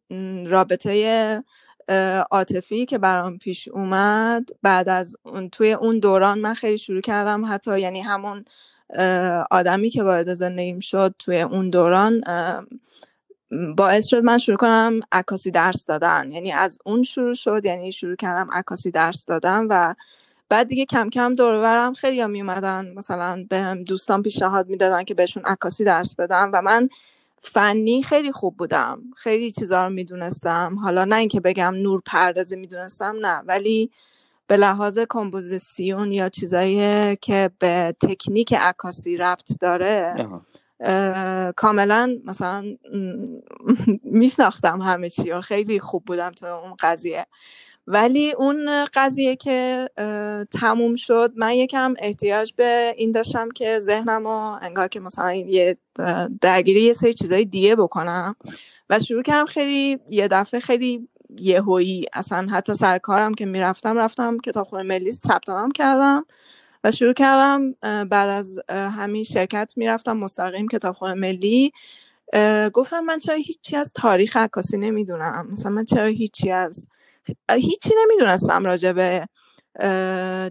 رابطه 0.47 1.43
عاطفی 2.31 2.87
که 2.87 2.99
برام 2.99 3.39
پیش 3.39 3.69
اومد 3.69 4.49
بعد 4.63 4.89
از 4.89 5.17
اون 5.23 5.49
توی 5.51 5.73
اون 5.73 5.99
دوران 5.99 6.39
من 6.39 6.55
خیلی 6.55 6.79
شروع 6.79 7.01
کردم 7.01 7.45
حتی 7.55 7.81
یعنی 7.81 8.01
همون 8.01 8.45
آدمی 9.51 9.91
که 9.91 10.03
وارد 10.03 10.35
زندگیم 10.35 10.79
شد 10.79 11.15
توی 11.19 11.41
اون 11.41 11.71
دوران 11.71 12.21
باعث 13.77 14.07
شد 14.07 14.23
من 14.25 14.39
شروع 14.39 14.57
کنم 14.57 15.01
عکاسی 15.13 15.51
درس 15.51 15.87
دادن. 15.87 16.33
یعنی 16.33 16.53
از 16.53 16.79
اون 16.85 17.03
شروع 17.03 17.35
شد 17.35 17.65
یعنی 17.65 17.93
شروع 17.93 18.17
کردم 18.17 18.49
عکاسی 18.53 18.91
درس 18.91 19.27
دادن 19.27 19.67
و 19.71 19.95
بعد 20.49 20.69
دیگه 20.69 20.85
کم 20.85 21.11
کم 21.11 21.35
دورورم 21.35 21.93
خیلی 21.93 22.26
می 22.26 22.40
اومدن 22.40 22.93
مثلا 22.97 23.47
به 23.50 23.59
هم 23.59 23.85
دوستان 23.85 24.23
پیشنهاد 24.23 24.69
می‌دادن 24.69 25.05
که 25.05 25.14
بهشون 25.14 25.43
عکاسی 25.45 25.85
درس 25.85 26.14
بدم 26.14 26.50
و 26.52 26.62
من 26.62 26.88
فنی 27.43 28.02
خیلی 28.02 28.33
خوب 28.33 28.57
بودم. 28.57 29.02
خیلی 29.17 29.52
چیزا 29.52 29.87
رو 29.87 29.93
می‌دونستم. 29.93 30.78
حالا 30.83 31.05
نه 31.05 31.17
اینکه 31.17 31.40
بگم 31.40 31.75
نور 31.75 32.02
پردازی 32.07 32.57
می‌دونستم 32.57 33.17
نه. 33.21 33.43
ولی 33.47 33.90
به 34.47 34.57
لحاظ 34.57 34.99
کمپوزیسیون 35.11 36.12
یا 36.12 36.28
چیزایی 36.28 37.17
که 37.17 37.50
به 37.59 37.95
تکنیک 38.00 38.55
عکاسی 38.55 39.17
ربط 39.17 39.52
داره 39.61 40.14
کاملا 41.57 42.19
مثلا 42.25 42.64
میشناختم 44.02 44.83
همه 44.83 45.11
چی 45.11 45.31
و 45.31 45.40
خیلی 45.40 45.81
خوب 45.81 46.05
بودم 46.05 46.31
تو 46.31 46.47
اون 46.47 46.75
قضیه. 46.81 47.26
ولی 47.90 48.33
اون 48.33 48.85
قضیه 48.95 49.37
که 49.37 49.88
تموم 50.50 50.95
شد 50.95 51.33
من 51.37 51.54
یکم 51.54 51.95
احتیاج 51.99 52.52
به 52.57 52.95
این 52.97 53.12
داشتم 53.12 53.50
که 53.50 53.80
ذهنم 53.80 54.25
رو 54.25 54.59
انگار 54.62 54.88
که 54.88 55.00
مثلا 55.00 55.35
یه 55.35 55.76
درگیری 56.40 56.83
یه 56.83 56.92
سری 56.92 57.14
چیزای 57.14 57.45
دیگه 57.45 57.76
بکنم 57.76 58.37
و 58.90 58.99
شروع 58.99 59.23
کردم 59.23 59.45
خیلی 59.47 59.99
یه 60.09 60.28
دفعه 60.28 60.61
خیلی 60.61 61.09
یهویی 61.38 62.07
اصلا 62.12 62.47
حتی 62.50 62.75
سر 62.75 62.99
کارم 62.99 63.35
که 63.35 63.47
می‌رفتم 63.47 63.99
رفتم 63.99 64.38
کتابخونه 64.38 64.83
ملی 64.83 65.11
ثبت 65.11 65.45
کردم 65.75 66.25
و 66.85 66.92
شروع 66.92 67.12
کردم 67.12 67.73
بعد 68.04 68.28
از 68.28 68.61
همین 68.71 69.25
شرکت 69.25 69.73
می‌رفتم 69.76 70.16
مستقیم 70.16 70.68
کتابخونه 70.68 71.14
ملی. 71.14 71.73
گفتم 72.73 73.00
من 73.00 73.18
چرا 73.18 73.37
هیچی 73.37 73.76
از 73.76 73.92
تاریخ 73.92 74.37
عکاسی 74.37 74.76
نمی‌دونم 74.78 75.49
مثلا 75.52 75.73
من 75.73 75.85
چرا 75.85 76.07
هیچی 76.07 76.50
از 76.50 76.87
هیچی 77.51 77.91
نمی‌دونستم 78.03 78.65
راجع 78.65 78.93
به 78.93 79.29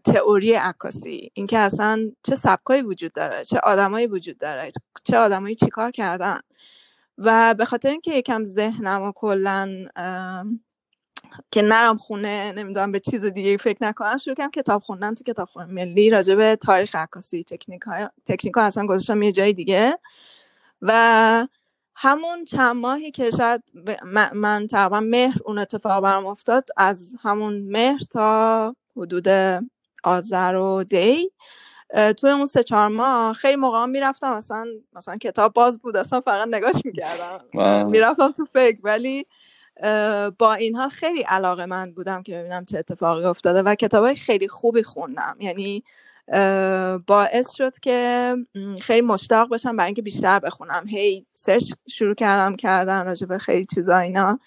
تئوری 0.06 0.54
عکاسی. 0.54 1.32
اینکه 1.34 1.58
اصلا 1.58 2.12
چه 2.24 2.36
سبکایی 2.36 2.82
وجود 2.82 3.12
داره 3.14 3.44
چه 3.44 3.60
آدمایی 3.60 4.08
وجود 4.08 4.38
داره 4.38 4.72
چه 5.04 5.18
آدمایی 5.18 5.56
چیکار 5.56 5.92
کردن. 5.92 6.40
و 7.18 7.54
به 7.54 7.66
خاطر 7.66 7.90
اینکه 7.90 8.14
یکم 8.14 8.46
ذهنم 8.46 9.04
و 9.04 9.12
کلا 9.12 9.86
که 11.52 11.62
نرم 11.62 11.98
خونه 11.98 12.52
نمی‌دونم 12.52 12.92
به 12.92 13.00
چیز 13.00 13.26
دیگه 13.26 13.58
فکر 13.58 13.78
نکنم 13.82 14.18
شروع 14.18 14.36
کردم 14.36 14.52
کتاب 14.52 14.82
خوندن 14.82 15.14
تو 15.14 15.24
کتابخونه 15.24 15.74
ملی 15.74 16.10
راجع 16.10 16.36
به 16.36 16.56
تاریخ 16.56 16.96
عکاسی 16.96 17.44
تکنیک 17.44 17.82
ها 18.56 18.62
اصلا 18.64 18.86
گذاشتم 18.86 19.22
یه 19.22 19.32
جای 19.32 19.54
دیگه. 19.54 20.00
و 20.82 21.48
همون 22.00 22.46
چند 22.46 22.76
ماهی 22.76 23.12
که 23.12 23.30
شاید 23.32 23.64
من 24.34 24.68
تقریبا 24.68 25.00
مهر 25.00 25.38
اون 25.46 25.60
اتفاق 25.60 26.04
برام 26.04 26.26
افتاد 26.26 26.70
از 26.78 27.16
همون 27.22 27.62
مهر 27.62 28.00
تا 28.00 28.76
حدود 28.98 29.28
آذر 30.04 30.56
و 30.56 30.84
دی 30.84 31.32
توی 32.18 32.30
اون 32.30 32.46
سه 32.46 32.64
چهار 32.64 32.88
ماه 32.88 33.34
خیلی 33.34 33.56
موقع 33.56 33.86
می‌رفتم 33.86 34.34
مثلا 34.34 34.66
مثلا 34.94 35.18
کتاب 35.18 35.54
باز 35.54 35.80
بود 35.80 35.98
اصلا 35.98 36.22
فقط 36.22 36.48
نگاش 36.48 36.76
می‌کردم. 36.86 37.90
می‌رفتم 37.90 38.32
تو 38.32 38.46
فکر 38.46 38.80
ولی 38.84 39.26
با 40.40 40.54
این 40.54 40.76
حال 40.76 40.90
خیلی 40.90 41.22
علاقه 41.22 41.66
من 41.66 41.92
بودم 41.92 42.24
که 42.24 42.40
ببینم 42.40 42.66
چه 42.66 42.80
اتفاقی 42.80 43.26
افتاده 43.26 43.62
و 43.62 43.76
کتاب 43.76 44.14
خیلی 44.14 44.48
خوبی 44.48 44.84
خوندم. 44.84 45.38
یعنی 45.40 45.84
باعث 47.08 47.52
شد 47.52 47.80
که 47.80 48.36
خیلی 48.82 49.02
مشتاق 49.02 49.50
باشم 49.50 49.76
برای 49.76 49.86
اینکه 49.86 50.02
بیشتر 50.02 50.40
بخونم. 50.40 50.84
هی 50.88 51.26
سرچ 51.34 51.74
شروع 51.90 52.16
کردم 52.16 52.56
کردن 52.56 53.06
راجع 53.06 53.28
به 53.28 53.38
خیلی 53.38 53.66
چیزا 53.66 53.98
اینا. 53.98 54.40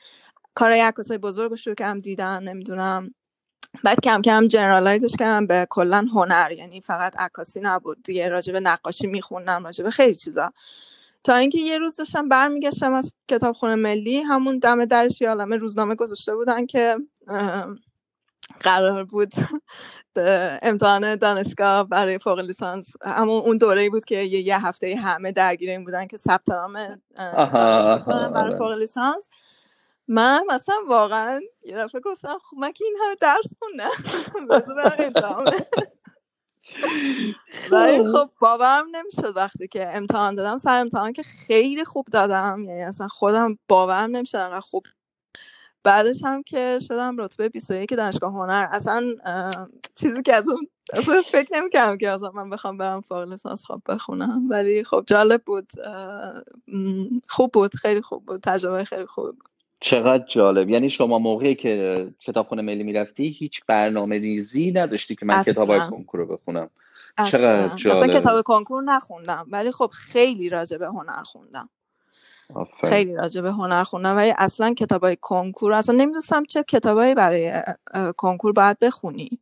کارهای 0.55 0.81
عکاسای 0.81 1.19
بزرگ 1.19 1.55
شروع 1.55 1.75
کردم 1.75 2.01
دیدن 2.01 2.43
نمی‌دونم. 2.43 3.15
بعد 3.85 4.01
کم 4.01 4.23
کم 4.23 4.49
جنرالایزش 4.49 5.17
کردم 5.19 5.47
به 5.47 5.67
کلا 5.71 6.07
هنر 6.15 6.53
یعنی 6.53 6.81
فقط 6.81 7.17
عکاسی 7.19 7.61
نبود. 7.61 8.03
دیگه 8.03 8.29
راجع 8.29 8.53
به 8.53 8.61
نقاشی 8.61 9.07
میخوندم 9.07 9.65
راجع 9.65 9.85
به 9.85 9.91
خیلی 9.91 10.15
چیزا. 10.15 10.53
تا 11.25 11.35
اینکه 11.35 11.59
یه 11.59 11.79
روز 11.79 11.97
داشتم 11.97 12.29
برمیگشتم 12.29 12.95
از 12.95 13.13
کتابخونه 13.29 13.75
ملی. 13.75 14.21
همون 14.21 14.59
دم 14.59 14.85
درش 14.85 15.21
یه 15.21 15.35
روزنامه 15.35 15.95
گذاشته 15.95 16.35
بودن 16.35 16.67
که 16.67 16.97
قرار 18.61 19.05
بود 19.05 19.33
امتحان 20.63 21.17
دانشگاه 21.17 21.89
برای 21.89 22.19
فوق 22.19 22.39
لیسانس 22.39 22.93
همون 23.03 23.43
اون 23.43 23.57
دوره 23.57 23.91
بود 23.91 24.05
که 24.05 24.17
یه, 24.17 24.41
یه 24.41 24.67
هفته 24.67 24.97
همه 24.97 25.33
درگیر 25.33 25.71
این 25.71 25.85
بودن 25.85 26.07
که 26.07 26.17
ثبت 26.17 26.51
نام 26.51 26.73
برای 28.35 28.59
فوق 28.59 28.73
لیسانس. 28.73 29.29
من 30.09 30.45
مثلا 30.49 30.75
واقعا 30.89 31.41
یه 31.63 31.77
دفعه 31.77 32.01
گفتم 32.01 32.39
خب 32.39 32.57
من 32.57 32.73
که 32.73 32.85
این 32.85 32.97
همه 33.05 33.17
درس 33.21 33.55
خوندم 33.59 33.91
ولی 37.73 38.13
خب 38.13 38.31
باورم 38.41 38.87
نمی‌شد 38.93 39.37
وقتی 39.37 39.69
که 39.69 39.97
امتحان 39.97 40.35
دادم 40.35 40.57
سر 40.57 40.81
امتحان 40.81 41.13
که 41.13 41.23
خیلی 41.23 41.85
خوب 41.85 42.07
دادم. 42.13 42.65
یعنی 42.69 42.83
اصلا 42.83 43.09
خودم 43.09 43.59
باورم 43.69 44.17
نمی‌شد 44.17 44.37
انقدر 44.37 44.61
خوب 44.61 44.87
بعدش 45.85 46.25
هم 46.25 46.43
که 46.43 46.79
شدم 46.89 47.17
رتبه 47.19 47.49
21 47.49 47.95
دانشگاه 47.95 48.33
هنر. 48.33 48.69
اصلا 48.73 49.15
چیزی 49.95 50.23
که 50.23 50.35
از 50.35 50.49
اون 50.49 50.69
اصلا 50.93 51.23
فکر 51.23 51.49
نمی‌کردم 51.53 51.99
که 51.99 52.11
اصلا 52.11 52.31
من 52.31 52.51
بخوام 52.51 52.79
برم 52.79 53.01
فوق 53.01 53.19
لیسانس 53.19 53.65
خواب 53.65 53.83
بخونم. 53.89 54.43
ولی 54.51 54.85
خب 54.85 55.05
جالب 55.07 55.43
بود 55.45 55.73
خوب 57.29 57.53
بود 57.53 57.75
خیلی 57.75 58.01
خوب 58.01 58.27
بود 58.27 58.41
تجربه 58.41 58.85
خیلی 58.85 59.07
خوب 59.07 59.25
بود. 59.25 59.49
چقدر 59.81 60.25
جالب. 60.25 60.71
یعنی 60.71 60.91
شما 60.91 61.19
موقعی 61.19 61.55
که 61.55 62.09
کتابخونه 62.21 62.63
ملی 62.63 62.83
می‌رفتی 62.83 63.29
هیچ 63.29 63.61
برنامه 63.67 64.19
ریزی 64.19 64.73
نداشتی 64.73 65.17
که 65.17 65.27
من 65.27 65.43
کتاب 65.43 65.71
های 65.71 65.81
کنکور 65.81 66.21
رو 66.21 66.27
بخونم. 66.27 66.71
چقدر 67.27 67.77
جالب 67.77 67.97
اصلا 67.97 68.21
کتاب 68.21 68.43
کنکور 68.43 68.83
نخوندم 68.83 69.47
ولی 69.51 69.71
خب 69.71 69.91
خیلی 69.93 70.49
راجع 70.49 70.77
به 70.77 70.87
هنر 70.87 71.23
خوندم. 71.23 71.69
خیلی 72.85 73.15
راجع 73.15 73.41
به 73.41 73.53
هنر 73.53 73.85
خوندم. 73.85 74.17
ولی 74.17 74.35
اصلا 74.39 74.75
های 75.03 75.17
کنکور 75.21 75.73
اصلا 75.73 75.97
نمی‌دونستم 75.97 76.45
چه 76.45 76.63
کتابایی 76.63 77.15
برای 77.15 77.63
کنکور 78.17 78.53
باید 78.53 78.79
بخونی. 78.79 79.41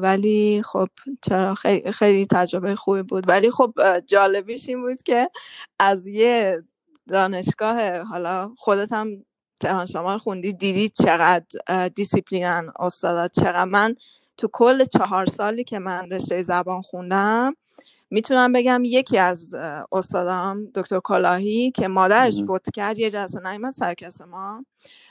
ولی 0.00 0.62
خب 0.64 0.88
چرا 1.22 1.54
خیلی, 1.54 1.92
خیلی 1.92 2.26
تجربه 2.26 2.74
خوبی 2.74 3.02
بود. 3.02 3.28
ولی 3.28 3.50
خب 3.50 3.74
جالبیش 4.06 4.68
این 4.68 4.80
بود 4.80 5.02
که 5.02 5.30
از 5.78 6.06
یه 6.06 6.62
دانشگاه 7.08 7.98
حالا 8.02 8.54
خودت 8.56 8.92
هم 8.92 9.24
تهران 9.60 9.86
شمال 9.86 10.18
خوندی 10.18 10.52
دیدی 10.52 10.88
چقدر 10.88 11.88
دیسیپلینن 11.88 12.72
استادات 12.78 13.32
چقدر. 13.40 13.64
من 13.64 13.94
تو 14.36 14.48
کل 14.52 14.84
چهار 14.84 15.26
سالی 15.26 15.64
که 15.64 15.78
من 15.78 16.10
رشته 16.10 16.42
زبان 16.42 16.80
خوندم 16.80 17.54
می‌تونم 18.10 18.52
بگم 18.52 18.82
یکی 18.84 19.18
از 19.18 19.54
استادام 19.92 20.64
دکتر 20.74 21.00
کلاهی 21.00 21.70
که 21.70 21.88
مادرش 21.88 22.34
فوت 22.46 22.66
کرد 22.74 22.98
یه 22.98 23.10
جلسه 23.10 23.40
نیمد 23.40 23.72
سرکس 23.72 24.20
ما 24.20 24.64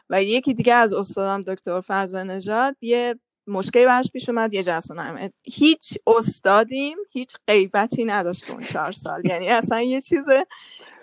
و 0.10 0.24
یکی 0.24 0.54
دیگه 0.54 0.74
از 0.74 0.94
استادام 0.94 1.42
دکتر 1.42 1.82
فرزان 1.82 2.32
نژاد 2.32 2.76
یه 2.82 3.16
مشکلی 3.48 3.86
براش 3.86 4.12
پیش 4.12 4.30
اومد 4.30 4.54
یه 4.54 4.64
جلسه 4.64 4.94
نمیاد 4.94 5.34
هیچ 5.46 5.98
استادیم 6.08 6.98
هیچ 7.12 7.38
غیبتی 7.48 8.06
نداشت 8.06 8.50
اون 8.50 8.60
چهار 8.62 8.92
سال. 8.92 9.26
یعنی 9.26 9.50
اصلا 9.50 9.82
یه 9.82 10.02
چیز 10.02 10.26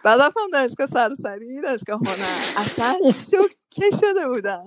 بعد 0.04 0.20
رفتم 0.20 0.40
دانشگاه 0.52 0.86
سراسری 0.86 1.60
دانشگاه 1.62 1.98
هنر 1.98 2.64
اصلا 2.64 2.94
شوکه 3.30 3.96
شده 4.00 4.28
بودم. 4.28 4.64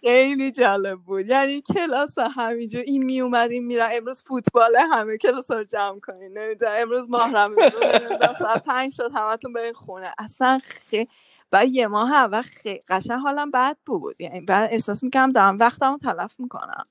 خیلی 0.00 0.52
جالب 0.52 0.98
بود. 0.98 1.26
یعنی 1.26 1.60
کلاس 1.60 2.18
همینجور 2.18 2.82
این 2.86 3.04
می 3.04 3.20
اومد 3.20 3.50
این 3.50 3.64
میره 3.64 3.88
امروز 3.92 4.22
فوتبال 4.22 4.76
همه 4.92 5.16
کلاس 5.16 5.50
رو 5.50 5.64
جمع 5.64 6.00
کنین. 6.00 6.38
نمی‌دونم 6.38 6.72
امروز 6.76 7.08
رمضان 7.10 8.34
ساعت 8.38 8.64
پنج 8.64 8.94
شد 8.94 9.10
همتون 9.14 9.52
برین 9.52 9.72
خونه. 9.72 10.14
اصلا 10.18 10.58
خیلی 10.64 11.08
بعد 11.50 11.68
یه 11.68 11.86
ماه 11.86 12.12
اول 12.12 12.42
خیلی 12.42 12.82
قشن 12.88 13.18
حالم 13.18 13.50
بد 13.50 13.76
بود. 13.86 14.16
یعنی 14.20 14.40
بعد 14.40 14.68
احساس 14.72 15.02
می‌کنم 15.02 15.32
دارم 15.32 15.58
وقتمو 15.58 15.98
تلف 15.98 16.40
می‌کنم. 16.40 16.84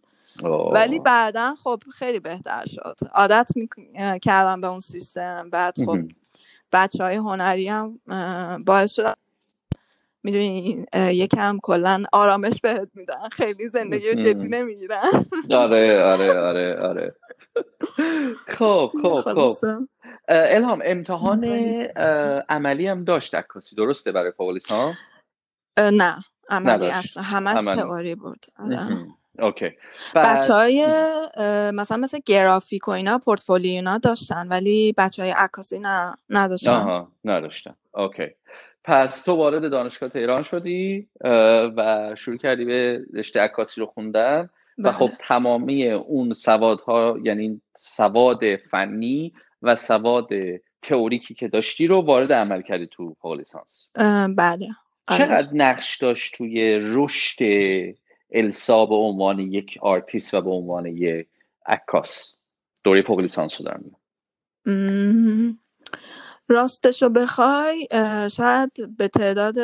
ولی 0.74 1.00
بعدا 1.00 1.56
خب 1.64 1.84
خیلی 1.92 2.20
بهتر 2.20 2.66
شد. 2.66 2.98
عادت 3.14 3.52
کردم 4.22 4.62
به 4.62 4.68
اون 4.68 4.80
سیستم. 4.80 5.50
بعد 5.50 5.86
خب 5.86 5.98
بچه 6.72 7.04
های 7.04 7.16
هنری 7.16 7.68
هم 7.68 8.00
باعث 8.66 8.94
شد 8.94 9.16
می‌دونی 10.24 10.86
یکم 10.96 11.58
کلا 11.64 12.04
آرامش 12.14 12.62
بهت 12.62 12.90
میدن. 12.94 13.30
خیلی 13.32 13.68
زندگی 13.68 14.10
رو 14.10 14.14
جدی 14.14 14.48
نمی‌گیرن. 14.48 15.02
آره 15.52 16.04
آره 16.04 16.40
آره 16.40 16.80
آره. 16.82 17.16
خب 18.48 18.90
خب 19.04 19.22
خب. 19.22 19.56
الهام 20.28 20.82
امتحان 20.86 21.44
عملی 22.50 22.88
هم 22.88 23.04
داشت 23.04 23.36
عکاسی. 23.36 23.76
درسته 23.76 24.12
برای 24.12 24.32
فوق 24.32 24.50
لیسانس؟ 24.50 24.98
نه. 25.80 26.18
عملی 26.50 26.88
اصلا. 26.88 27.24
همش 27.24 27.66
تئوری 27.66 28.16
بود. 28.16 28.46
آره. 28.60 28.88
اوکی. 29.40 29.70
بچه 30.16 30.54
های 30.54 30.86
مثلا 31.72 31.98
مثل 31.98 32.20
گرافیک 32.26 32.88
و 32.88 32.92
اینا 32.92 33.18
پورتفولیو 33.18 33.72
اینا 33.72 33.98
داشتن 33.98 34.48
ولی 34.48 34.94
بچه 34.98 35.22
های 35.22 35.32
عکاسی 35.32 35.80
نه 35.80 36.14
نداشتن. 36.30 36.74
آها 36.74 37.12
نداشتن. 37.26 37.76
okay. 37.94 38.28
پس 38.90 39.24
تو 39.24 39.36
وارد 39.36 39.72
دانشگاه 39.72 40.10
تهران 40.10 40.44
شدی 40.44 41.08
و 41.78 42.12
شروع 42.18 42.38
کردی 42.38 42.66
به 42.66 43.06
رشته 43.14 43.40
عکاسی 43.40 43.82
رو 43.82 43.88
خوندن 43.88 44.50
و 44.78 44.92
خب 44.92 45.06
بله. 45.06 45.18
تمامی 45.20 45.92
اون 45.92 46.34
سوادها 46.34 47.18
یعنی 47.24 47.62
سواد 47.76 48.56
فنی 48.56 49.34
و 49.62 49.76
سواد 49.76 50.30
تئوریکی 50.82 51.34
که 51.34 51.48
داشتی 51.48 51.88
رو 51.88 52.02
وارد 52.02 52.34
عمل 52.34 52.62
کردی 52.62 52.88
تو 52.88 53.16
فوق 53.22 53.34
لیسانس 53.34 53.90
بله 54.36 54.68
آره. 55.08 55.18
چقدر 55.18 55.50
نقش 55.54 55.98
داشت 55.98 56.38
توی 56.38 56.78
رشد 56.82 57.44
السا 58.32 58.86
به 58.86 58.96
عنوان 58.96 59.40
یک 59.40 59.78
آرتیست 59.82 60.34
و 60.34 60.42
به 60.42 60.50
عنوان 60.50 60.86
یک 60.86 61.28
عکاس 61.66 62.34
دوره 62.84 63.02
فوق 63.02 63.22
لیسانس 63.22 63.62
رو 63.62 63.66
دارم 63.66 63.84
راستش 66.50 67.04
رو 67.04 67.10
بخوای 67.10 67.88
شاید 68.32 68.98
به 68.98 69.08
تعداد 69.08 69.56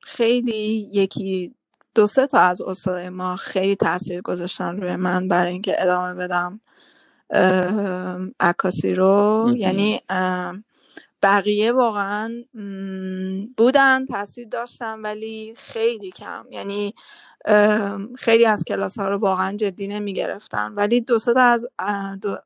خیلی 0.00 0.90
یکی 0.92 1.54
دو 1.94 2.06
سه 2.06 2.26
تا 2.26 2.38
از 2.38 2.62
استادای 2.62 3.08
ما 3.08 3.36
خیلی 3.36 3.76
تاثیر 3.76 4.20
گذاشتن 4.20 4.76
روی 4.76 4.96
من 4.96 5.28
برای 5.28 5.52
اینکه 5.52 5.82
ادامه 5.82 6.14
بدم 6.14 6.60
عکاسی 8.40 8.94
رو. 8.94 9.54
یعنی 9.56 10.00
بقیه 11.22 11.72
واقعا 11.72 12.44
بودن 13.56 14.04
تاثیر 14.04 14.48
داشتن 14.48 15.00
ولی 15.00 15.54
خیلی 15.56 16.10
کم. 16.10 16.46
یعنی 16.50 16.94
خیلی 18.18 18.46
از 18.46 18.64
کلاس 18.64 18.98
ها 18.98 19.08
رو 19.08 19.18
واقعا 19.18 19.56
جدی 19.56 19.88
نمی 19.88 20.14
گرفتن 20.14 20.72
ولی 20.74 21.00
دو 21.00 21.18
تا 21.18 21.40
از 21.40 21.66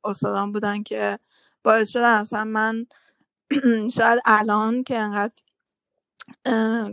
استادان 0.05 0.53
بودن 0.53 0.83
که 0.83 1.18
باعث 1.64 1.88
شدن 1.88 2.12
اصلا 2.12 2.45
من 2.45 2.87
شاید 3.97 4.21
الان 4.25 4.83
که 4.83 4.99
انقدر 4.99 5.33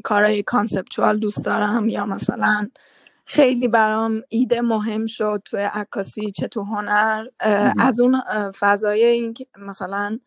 کارهای 0.03 0.43
کانسپچوال 0.43 1.19
دوست 1.19 1.45
دارم 1.45 1.89
یا 1.89 2.05
مثلا 2.05 2.69
خیلی 3.25 3.67
برام 3.67 4.21
ایده 4.29 4.61
مهم 4.61 5.05
شد 5.05 5.41
تو 5.45 5.57
عکاسی 5.57 6.31
چه 6.31 6.47
تو 6.47 6.63
هنر 6.63 7.27
از 7.79 7.99
اون 7.99 8.21
فضای 8.59 9.03
این 9.05 9.33
مثلا 9.57 10.19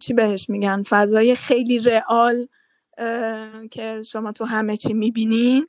چی 0.00 0.14
بهش 0.16 0.50
میگن 0.50 0.82
فضای 0.82 1.34
خیلی 1.34 1.78
رئال 1.78 2.46
که 3.70 4.02
شما 4.02 4.32
تو 4.32 4.44
همه 4.44 4.76
چی 4.76 4.92
می‌بینین 4.92 5.66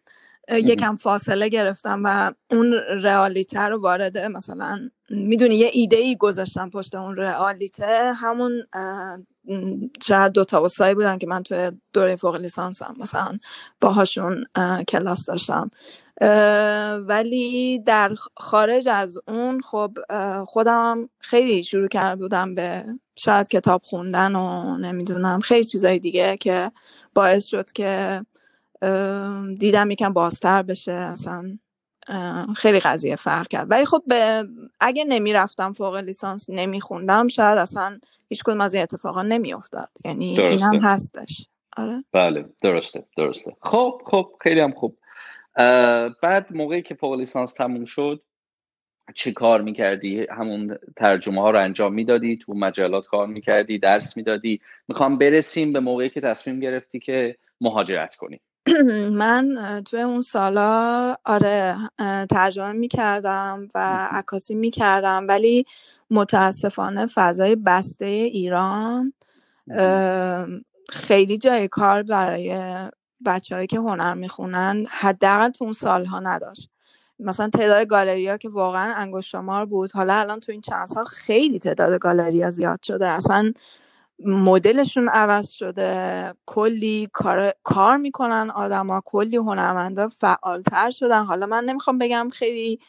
یکم 0.50 0.96
فاصله 0.96 1.50
گرفتم 1.50 2.02
و 2.06 2.34
اون 2.52 2.74
رئالیته 3.04 3.60
رو 3.62 3.82
وارد 3.82 4.18
مثلا 4.18 4.90
می‌دونی 5.10 5.56
یه 5.56 5.70
ایده 5.74 5.98
ای 5.98 6.18
گذاشتم 6.18 6.70
پشت 6.70 6.96
اون 6.96 7.16
رئالیته 7.16 8.14
همون 8.16 8.64
شاید 10.04 10.32
دو 10.32 10.44
تا 10.44 10.64
استادی 10.66 10.94
بودن 10.94 11.18
که 11.18 11.28
من 11.28 11.44
توی 11.44 11.72
دوره 11.94 12.16
فوق 12.16 12.36
لیسانسم 12.36 12.96
مثلا 13.00 13.38
باهاشون 13.82 14.46
کلاس 14.88 15.26
داشتم. 15.26 15.72
ولی 17.08 17.80
در 17.80 18.16
خارج 18.38 18.88
از 18.88 19.18
اون 19.28 19.62
خب 19.62 19.98
خودم 20.46 21.10
خیلی 21.20 21.64
شروع 21.64 21.88
کرده 21.88 22.16
بودم 22.22 22.56
به 22.56 22.86
شاید 23.16 23.48
کتاب 23.48 23.82
خوندن 23.84 24.36
و 24.36 24.78
نمی‌دونم 24.78 25.40
خیلی 25.40 25.66
چیزای 25.66 26.00
دیگه 26.00 26.38
که 26.38 26.72
باعث 27.14 27.46
شد 27.46 27.72
که 27.72 28.22
دیدم 29.60 29.92
یکم 29.92 30.14
بازتر 30.14 30.62
بشه 30.62 30.92
اصلا 30.92 31.58
خیلی 32.56 32.80
قضیه 32.80 33.16
فرق 33.16 33.48
کرد. 33.48 33.72
ولی 33.72 33.86
خب 33.86 34.04
اگه 34.80 35.04
نمی‌رفتم 35.04 35.74
فوق 35.74 35.96
لیسانس 35.96 36.46
نمیخوندم 36.50 37.28
شاید 37.28 37.58
اصلا 37.58 38.00
هیچ 38.30 38.44
کدوم 38.44 38.62
از 38.62 38.74
این 38.74 38.84
اتفاقا 38.84 39.24
نمیافتاد. 39.24 39.90
یعنی 40.06 40.40
اینم 40.40 40.80
هستش. 40.82 41.48
آره. 41.78 42.04
بله 42.12 42.46
درسته 42.62 43.04
درسته. 43.18 43.56
خب 43.62 44.02
خب 44.06 44.32
خیلی 44.42 44.60
هم 44.60 44.72
خوب. 44.72 44.98
بعد 46.22 46.56
موقعی 46.56 46.82
که 46.82 46.96
فوق 46.96 47.14
لیسانس 47.14 47.54
تموم 47.54 47.86
شد 47.86 48.22
چی 49.16 49.34
کار 49.34 49.62
می‌کردی؟ 49.62 50.28
همون 50.30 50.78
ترجمه 50.96 51.42
ها 51.42 51.52
رو 51.52 51.60
انجام 51.60 51.94
می‌دادی 51.94 52.38
تو 52.38 52.54
مجلات 52.54 53.08
کار 53.08 53.28
می‌کردی 53.28 53.80
درس 53.80 54.18
می‌دادی. 54.18 54.62
می‌خوام 54.88 55.18
برسیم 55.18 55.74
به 55.74 55.80
موقعی 55.80 56.10
که 56.10 56.22
تصمیم 56.22 56.60
گرفتی 56.60 57.00
که 57.00 57.38
مهاجرت 57.62 58.16
کنی. 58.16 58.40
من 59.22 59.82
توی 59.86 60.02
اون 60.02 60.22
سالا 60.22 61.16
آره 61.26 61.78
ترجمه 62.30 62.72
می‌کردم 62.72 63.68
و 63.76 64.08
عکاسی 64.12 64.56
می‌کردم 64.56 65.26
ولی 65.30 65.66
متاسفانه 66.12 67.06
فضای 67.06 67.56
بسته 67.56 68.06
ایران 68.06 69.14
خیلی 70.90 71.38
جای 71.38 71.68
کار 71.68 72.04
برای 72.04 72.58
بچههایی 73.26 73.68
که 73.68 73.78
هنر 73.80 74.14
می‌خونن 74.14 74.86
حداقل 74.90 75.50
تو 75.50 75.64
اون 75.64 75.74
سالها 75.74 76.20
نداشت. 76.20 76.70
مثلا 77.20 77.50
تعداد 77.50 77.88
گالری 77.88 78.38
که 78.38 78.50
واقعا 78.50 78.94
انگشتمار 78.96 79.66
بود 79.66 79.92
حالا 79.92 80.14
الان 80.16 80.40
تو 80.40 80.52
این 80.52 80.62
چند 80.62 80.88
سال 80.88 81.06
خیلی 81.06 81.60
تعداد 81.60 82.00
گالری 82.00 82.52
زیاد 82.52 82.80
شده. 82.84 83.08
اصلا 83.08 83.54
مدلشون 84.26 85.10
عوض 85.10 85.50
شده. 85.50 86.34
کلی 86.46 87.10
کار, 87.14 87.54
کار 87.64 87.98
می‌کنن 87.98 88.52
آدما 88.56 89.02
کلی 89.06 89.36
هنرمندا 89.38 90.10
فعالتر 90.10 90.90
شدن. 90.90 91.26
حالا 91.26 91.46
من 91.46 91.64
نمی‌خوام 91.64 91.98
بگم 91.98 92.30
خیلی 92.34 92.80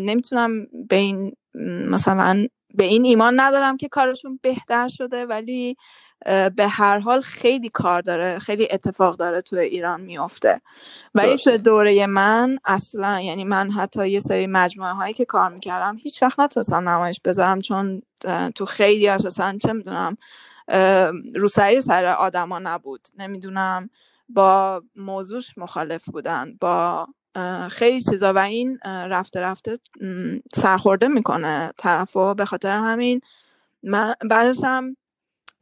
نمی‌تونم 0.00 0.66
به 0.88 0.96
این 0.96 1.32
مثلا 1.90 2.46
به 2.74 2.84
این 2.84 3.04
ایمان 3.04 3.40
ندارم 3.40 3.76
که 3.76 3.88
کارشون 3.88 4.38
بهتر 4.42 4.88
شده 4.88 5.26
ولی 5.26 5.76
به 6.26 6.68
هر 6.68 6.98
حال 6.98 7.20
خیلی 7.20 7.68
کار 7.68 8.02
داره 8.02 8.38
خیلی 8.38 8.68
اتفاق 8.70 9.16
داره 9.16 9.40
تو 9.40 9.56
ایران 9.56 10.00
میافته. 10.00 10.60
ولی 11.14 11.36
تو 11.36 11.56
دوره 11.56 12.06
من 12.06 12.58
اصلا 12.64 13.20
یعنی 13.20 13.44
من 13.44 13.70
حتی 13.70 14.08
یه 14.08 14.20
سری 14.20 14.46
مجموعه 14.46 14.92
هایی 14.92 15.14
که 15.14 15.24
کار 15.24 15.50
می‌کردم 15.50 15.96
هیچ 15.96 16.22
وقت 16.22 16.40
نتونستم 16.40 16.88
نمایش 16.88 17.20
بذارم 17.24 17.60
چون 17.60 18.02
تو 18.54 18.66
خیلی 18.66 19.08
اصلا 19.08 19.58
چه 19.62 19.72
می‌دونم 19.72 20.16
روسری 21.34 21.80
سر 21.80 22.04
آدما 22.04 22.58
نبود. 22.58 23.08
نمی‌دونم 23.18 23.90
با 24.28 24.82
موضوعش 24.96 25.58
مخالف 25.58 26.04
بودن 26.04 26.56
با 26.60 27.08
خیلی 27.70 28.00
چیزا 28.00 28.32
و 28.32 28.38
این 28.38 28.78
رفته 28.84 29.40
رفته 29.40 29.78
سرخورده 30.54 31.08
می‌کنه 31.08 31.72
طرفو. 31.76 32.34
به 32.34 32.44
خاطر 32.44 32.70
همین 32.70 33.20
من 33.82 34.14
بعدش 34.30 34.56
هم 34.64 34.96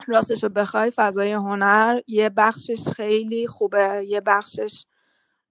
راستش 0.07 0.43
رو 0.43 0.49
بخوای 0.49 0.91
فضای 0.97 1.33
هنر 1.33 2.01
یه 2.07 2.29
بخشش 2.29 2.89
خیلی 2.97 3.47
خوبه 3.47 4.05
یه 4.09 4.21
بخشش 4.21 4.85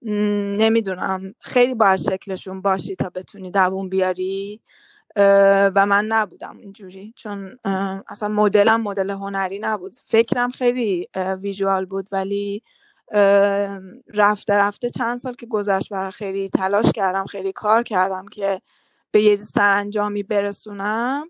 نمی‌دونم 0.02 1.34
خیلی 1.40 1.74
باید 1.74 2.00
شکلشون 2.00 2.60
باشی 2.62 2.96
تا 2.96 3.10
بتونی 3.10 3.50
دوون 3.50 3.88
بیاری 3.88 4.60
و 5.74 5.86
من 5.86 6.04
نبودم 6.04 6.56
اینجوری 6.58 7.12
چون 7.16 7.58
اصلا 8.08 8.28
مدلم 8.28 8.80
مدل 8.82 9.10
هنری 9.10 9.58
نبود. 9.58 9.92
فکرم 10.06 10.50
خیلی 10.50 11.08
ویژوال 11.16 11.86
بود 11.86 12.08
ولی 12.12 12.62
رفته 14.14 14.54
رفته 14.54 14.90
چند 14.90 15.18
سال 15.18 15.34
که 15.34 15.46
گذشت 15.46 15.88
و 15.90 16.10
خیلی 16.10 16.48
تلاش 16.48 16.92
کردم 16.94 17.24
خیلی 17.24 17.52
کار 17.52 17.82
کردم 17.82 18.28
که 18.28 18.60
به 19.10 19.22
یه 19.22 19.36
سرانجامی 19.36 20.22
برسونم. 20.22 21.28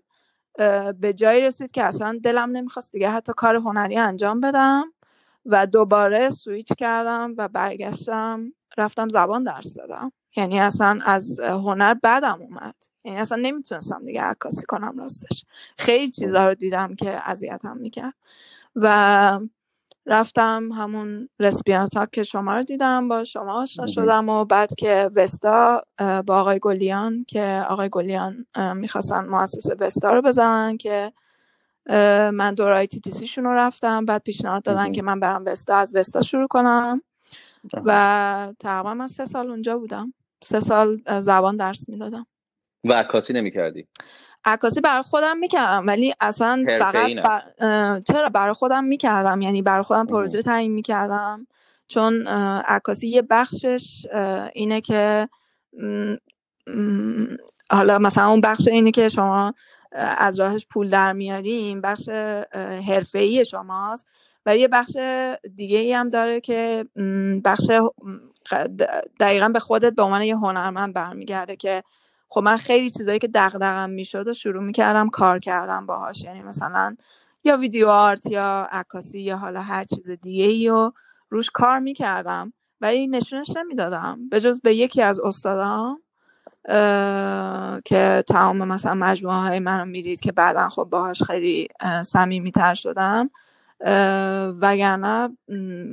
به 0.99 1.13
جایی 1.15 1.41
رسید 1.41 1.71
که 1.71 1.83
اصلا 1.83 2.19
دلم 2.23 2.49
نمی‌خواست 2.51 2.91
دیگه 2.91 3.09
حتی 3.09 3.33
کار 3.37 3.55
هنری 3.55 3.97
انجام 3.97 4.39
بدم 4.41 4.93
و 5.45 5.67
دوباره 5.67 6.29
سویچ 6.29 6.73
کردم 6.77 7.33
و 7.37 7.47
برگشتم 7.47 8.53
رفتم 8.77 9.09
زبان 9.09 9.43
درس 9.43 9.73
دادم. 9.73 10.11
یعنی 10.35 10.59
اصلا 10.59 10.99
از 11.05 11.39
هنر 11.39 11.93
بدم 12.03 12.41
اومد. 12.41 12.75
یعنی 13.03 13.17
اصلا 13.17 13.37
نمی‌تونستم 13.41 14.05
دیگه 14.05 14.21
عکاسی 14.21 14.65
کنم 14.65 14.99
راستش. 14.99 15.45
خیلی 15.77 16.09
چیزا 16.09 16.47
رو 16.47 16.55
دیدم 16.55 16.95
که 16.95 17.29
اذیتم 17.29 17.77
می‌کرد. 17.77 18.13
و 18.75 19.39
رفتم 20.05 20.71
همون 20.71 21.29
رسپیانتا 21.39 22.05
که 22.05 22.23
شما 22.23 22.55
رو 22.55 22.63
دیدم 22.63 23.07
با 23.07 23.23
شما 23.23 23.61
آشنا 23.61 23.85
شدم 23.85 24.29
و 24.29 24.45
بعد 24.45 24.75
که 24.75 25.09
وستا 25.15 25.83
با 26.27 26.39
آقای 26.39 26.59
گلیان 26.61 27.23
که 27.27 27.65
آقای 27.69 27.89
گلیان 27.91 28.45
می‌خواستن 28.75 29.25
مؤسسه 29.25 29.75
وستا 29.79 30.13
رو 30.13 30.21
بزنن 30.21 30.77
که 30.77 31.13
من 32.33 32.53
دورای 32.53 32.87
تی 32.87 32.99
تی 32.99 33.11
سیشون 33.11 33.43
رو 33.43 33.53
رفتم. 33.53 34.05
بعد 34.05 34.23
پیشنهاد 34.23 34.63
دادن 34.63 34.91
که 34.91 35.01
من 35.01 35.19
برم 35.19 35.43
وستا 35.45 35.75
از 35.75 35.95
وستا 35.95 36.21
شروع 36.21 36.47
کنم. 36.47 37.01
و 37.85 38.53
تقریبا 38.59 38.93
من 38.93 39.07
سه 39.07 39.25
سال 39.25 39.49
اونجا 39.49 39.77
بودم. 39.77 40.13
سه 40.43 40.59
سال 40.59 40.97
زبان 41.19 41.57
درس 41.57 41.89
می‌دادم. 41.89 42.25
و 42.83 42.93
عکاسی 42.93 43.33
نمی‌کردی؟ 43.33 43.87
عکاسی 44.45 44.81
برای 44.81 45.01
خودم 45.01 45.37
می‌کردم 45.37 45.87
ولی 45.87 46.13
اصلا 46.19 46.63
فقط 46.79 47.11
بر... 47.23 47.41
چرا 47.99 48.29
برای 48.29 48.53
خودم 48.53 48.83
می‌کردم؟ 48.83 49.41
یعنی 49.41 49.61
برای 49.61 49.83
خودم 49.83 50.05
پروژه 50.05 50.41
تعیین 50.41 50.71
می‌کردم. 50.71 51.47
چون 51.87 52.27
عکاسی 52.67 53.07
یه 53.07 53.21
بخشش 53.21 54.05
اینه 54.53 54.81
که 54.81 55.29
حالا 57.71 57.99
مثلا 57.99 58.29
اون 58.29 58.41
بخش 58.41 58.67
اینه 58.67 58.91
که 58.91 59.09
شما 59.09 59.53
از 60.17 60.39
راهش 60.39 60.65
پول 60.69 60.89
در 60.89 61.13
میاریم 61.13 61.81
بخش 61.81 62.09
حرفه‌ای 62.87 63.45
شماست. 63.45 64.07
و 64.45 64.57
یه 64.57 64.67
بخش 64.67 64.97
دیگه 65.55 65.77
ای 65.77 65.93
هم 65.93 66.09
داره 66.09 66.41
که 66.41 66.85
بخش 67.45 67.71
دقیقا 69.19 69.49
به 69.49 69.59
خودت 69.59 69.95
به 69.95 70.01
عنوان 70.01 70.21
یه 70.21 70.35
هنرمند 70.35 70.93
برمیگرده 70.93 71.55
که 71.55 71.83
خب 72.29 72.41
من 72.41 72.57
خیلی 72.57 72.89
چیزایی 72.91 73.19
که 73.19 73.27
دغدغم 73.33 73.89
می‌شد 73.89 74.27
و 74.27 74.33
شروع 74.33 74.63
می‌کردم 74.63 75.09
کار 75.09 75.39
کردم 75.39 75.85
باهاش. 75.85 76.23
یعنی 76.23 76.41
مثلا 76.41 76.95
یا 77.43 77.57
ویدیو 77.57 77.87
آرت 77.89 78.31
یا 78.31 78.67
عکاسی 78.71 79.19
یا 79.19 79.37
حالا 79.37 79.61
هر 79.61 79.83
چیز 79.83 80.11
دیگه 80.11 80.45
ای 80.45 80.69
و 80.69 80.91
روش 81.29 81.49
کار 81.51 81.79
می‌کردم 81.79 82.53
ولی 82.81 83.07
نشونش 83.07 83.49
نمی‌دادم. 83.57 84.29
به 84.31 84.41
جز 84.41 84.61
به 84.61 84.75
یکی 84.75 85.01
از 85.01 85.19
استادام 85.19 86.01
که 87.85 88.23
تمام 88.29 88.67
مثلا 88.67 88.93
مجموعه 88.93 89.37
های 89.37 89.59
منو 89.59 89.85
می‌دید 89.85 90.19
که 90.19 90.31
بعدا 90.31 90.69
خب 90.69 90.83
باهاش 90.83 91.23
خیلی 91.23 91.67
صمیمیتر 92.05 92.73
شدم. 92.73 93.29
وگرنه 94.61 95.37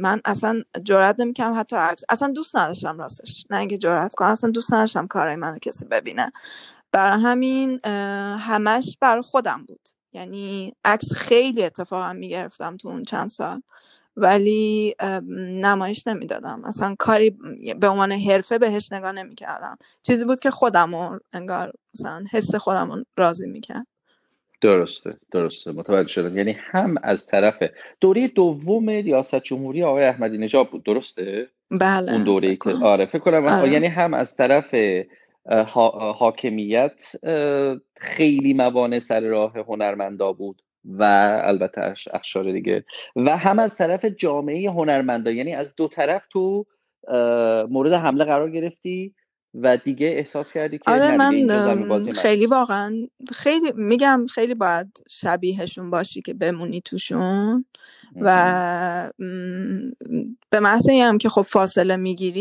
من 0.00 0.20
اصلا 0.24 0.62
جرات 0.84 1.20
نمی‌کنم 1.20 1.54
حتی 1.60 1.76
عکس 1.76 2.04
اصلا 2.08 2.28
دوست 2.32 2.56
نداشتم 2.56 2.98
راستش. 2.98 3.46
نه 3.50 3.58
اینکه 3.58 3.78
جرات 3.78 4.14
کنم 4.14 4.28
اصلا 4.28 4.50
دوست 4.50 4.74
نداشتم 4.74 5.06
کارای 5.06 5.36
منو 5.36 5.58
کسی 5.58 5.84
ببینه. 5.84 6.32
برای 6.92 7.20
همین 7.22 7.80
همش 8.38 8.98
برای 9.00 9.22
خودم 9.22 9.64
بود. 9.68 9.88
یعنی 10.12 10.74
عکس 10.84 11.12
خیلی 11.12 11.64
اتفاقا 11.64 12.12
می‌گرفتم 12.12 12.76
تو 12.76 12.88
اون 12.88 13.02
چند 13.02 13.28
سال. 13.28 13.62
ولی 14.16 14.94
نمایش 15.62 16.06
نمی‌دادم. 16.06 16.64
اصلا 16.64 16.94
کاری 16.98 17.30
به 17.80 17.88
عنوان 17.88 18.12
حرفه 18.12 18.58
بهش 18.58 18.92
نگاه 18.92 19.12
نمی‌کردم. 19.12 19.78
چیزی 20.02 20.24
بود 20.24 20.40
که 20.40 20.50
خودم 20.50 21.20
انگار 21.32 21.72
مثلا 21.94 22.24
حس 22.32 22.54
خودم 22.54 23.04
راضی 23.18 23.46
می‌کرد. 23.46 23.86
درسته 24.60 25.16
درسته 25.32 25.72
متوجه 25.72 26.08
شدم. 26.08 26.38
یعنی 26.38 26.56
هم 26.58 26.94
از 27.02 27.26
طرف 27.26 27.54
دوره 28.00 28.28
دوم 28.28 28.90
ریاست 28.90 29.42
جمهوری 29.42 29.82
آقای 29.82 30.04
احمدی 30.04 30.38
نژاد 30.38 30.70
بود 30.70 30.84
درسته؟ 30.84 31.48
بله 31.70 32.12
اون 32.12 32.24
دوره 32.24 32.56
که 32.56 32.70
آره 32.82 33.06
فکر 33.06 33.18
کنم. 33.18 33.44
آره. 33.44 33.70
یعنی 33.70 33.86
هم 33.86 34.14
از 34.14 34.36
طرف 34.36 34.74
حاکمیت 36.14 37.12
خیلی 37.96 38.54
موانع 38.54 38.98
سر 38.98 39.20
راه 39.20 39.52
هنرمندا 39.58 40.32
بود 40.32 40.62
و 40.84 41.02
البته 41.44 41.94
اخشار 42.12 42.52
دیگه. 42.52 42.84
و 43.16 43.36
هم 43.36 43.58
از 43.58 43.76
طرف 43.76 44.04
جامعه 44.04 44.70
هنرمندا. 44.70 45.30
یعنی 45.30 45.54
از 45.54 45.74
دو 45.76 45.88
طرف 45.88 46.22
تو 46.32 46.66
مورد 47.70 47.92
حمله 47.92 48.24
قرار 48.24 48.50
گرفتی. 48.50 49.14
و 49.62 49.76
دیگه 49.76 50.06
احساس 50.06 50.52
کردی 50.52 50.78
که 50.78 50.90
آره 50.90 51.16
من 51.16 51.46
خیلی 52.14 52.46
واقعا 52.46 53.06
خیلی 53.32 53.72
میگم 53.72 54.26
خیلی 54.34 54.54
باید 54.54 55.04
شبیهشون 55.10 55.90
باشی 55.90 56.22
که 56.22 56.34
بمونی 56.34 56.80
توشون 56.80 57.64
و 58.20 59.12
به 60.50 60.60
محض 60.60 60.88
هم 60.88 61.18
که 61.18 61.28
خب 61.28 61.42
فاصله 61.42 61.96
می‌گیری 61.96 62.40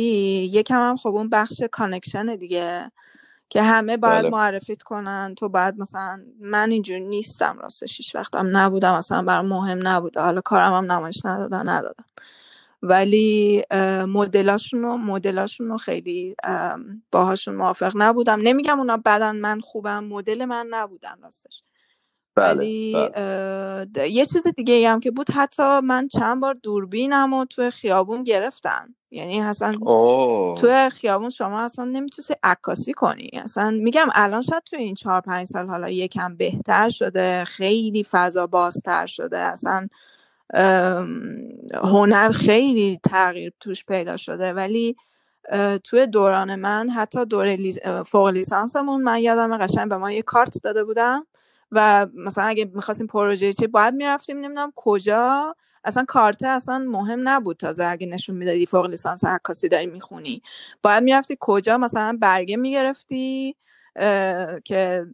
یکم 0.54 0.80
هم 0.90 0.96
خب 0.96 1.10
اون 1.10 1.30
بخش 1.30 1.62
connection 1.72 2.36
دیگه 2.36 2.92
که 3.50 3.62
همه 3.62 3.98
باید 3.98 4.22
بله. 4.22 4.30
معرفیت 4.30 4.84
کنن. 4.84 5.36
تو 5.38 5.50
باید 5.50 5.76
مثلا 5.78 6.20
من 6.40 6.72
اینجور 6.72 7.00
نیستم 7.00 7.58
راستش 7.62 7.98
هیچ 7.98 8.16
وقتم 8.16 8.58
نبودم 8.58 8.98
مثلا 8.98 9.22
برای 9.22 9.48
مهم 9.48 9.88
نبوده 9.88 10.22
حالا 10.22 10.42
کارم 10.42 10.74
هم 10.74 10.92
نمایش 10.92 11.26
ندادن 11.26 11.70
ندادم 11.70 12.06
ولی 12.86 13.64
مدلاشون 14.08 14.82
رو 14.82 14.98
مدلاشون 14.98 15.68
رو 15.68 15.78
خیلی 15.78 16.36
باهاشون 17.12 17.56
موافق 17.56 17.92
نبودم. 17.96 18.40
نمیگم 18.44 18.80
اونا 18.80 18.98
بدن 18.98 19.36
من 19.36 19.60
خوبم 19.60 20.04
مدل 20.04 20.46
من 20.46 20.68
نبودن 20.70 21.16
راستش. 21.24 21.64
بله، 22.36 22.56
ولی 22.56 22.94
بله. 22.94 24.10
یه 24.10 24.26
چیز 24.26 24.48
دیگه 24.48 24.90
هم 24.90 25.00
که 25.00 25.12
بود 25.12 25.32
حتی 25.32 25.80
من 25.80 26.08
چند 26.08 26.42
بار 26.42 26.54
دوربینم 26.54 27.34
و 27.34 27.46
توی 27.46 27.70
خیابون 27.70 28.24
گرفتن. 28.24 28.96
یعنی 29.12 29.42
اصلا 29.42 29.76
توی 30.58 30.90
خیابون 30.90 31.30
شما 31.30 31.62
اصلا 31.62 31.86
نمی‌تونی 31.86 32.40
عکاسی 32.44 32.94
کنی. 32.94 33.30
اصلا 33.34 33.72
میگم 33.72 34.08
الان 34.14 34.42
شاید 34.42 34.64
توی 34.64 34.80
این 34.80 34.96
چهار 34.96 35.22
پنج 35.22 35.48
سال 35.48 35.68
حالا 35.68 35.90
یکم 35.90 36.36
بهتر 36.36 36.90
شده 36.90 37.44
خیلی 37.44 38.04
فضا 38.04 38.48
بازتر 38.48 39.06
شده. 39.06 39.38
اصلا 39.38 39.88
هنر 41.84 42.32
خیلی 42.32 43.00
تغییر 43.04 43.54
توش 43.60 43.86
پیدا 43.86 44.18
شده. 44.18 44.54
ولی 44.54 44.96
توی 45.84 46.08
دوران 46.08 46.56
من 46.56 46.90
حتی 46.90 47.26
دور 47.26 47.58
فوق 48.04 48.28
لیسانسمون 48.28 49.02
من 49.04 49.22
یادم 49.22 49.58
قشنگ 49.58 49.90
به 49.90 49.98
ما 49.98 50.12
یه 50.12 50.22
کارت 50.22 50.58
داده 50.64 50.84
بودم 50.84 51.28
و 51.72 52.08
مثلا 52.16 52.44
اگه 52.44 52.66
می‌خواستیم 52.74 53.08
پروژه 53.08 53.54
چی 53.54 53.68
باید 53.68 53.94
می‌رفتیم 53.94 54.38
نمی‌دونم 54.38 54.72
کجا. 54.76 55.56
اصلا 55.84 56.06
کارت 56.08 56.44
اصلا 56.44 56.78
مهم 56.80 57.30
نبود 57.30 57.58
تازه 57.58 57.86
اگه 57.86 58.08
نشون 58.08 58.36
می‌دادی 58.38 58.66
فوق 58.66 58.86
لیسانس 58.86 59.26
عکاسی 59.26 59.70
داری 59.70 59.86
می‌خونی. 59.86 60.42
باید 60.84 61.04
می‌رفتی 61.04 61.38
کجا 61.40 61.78
مثلا 61.78 62.18
برگه 62.22 62.58
می‌گرفتی؟ 62.58 63.56
که 64.66 65.06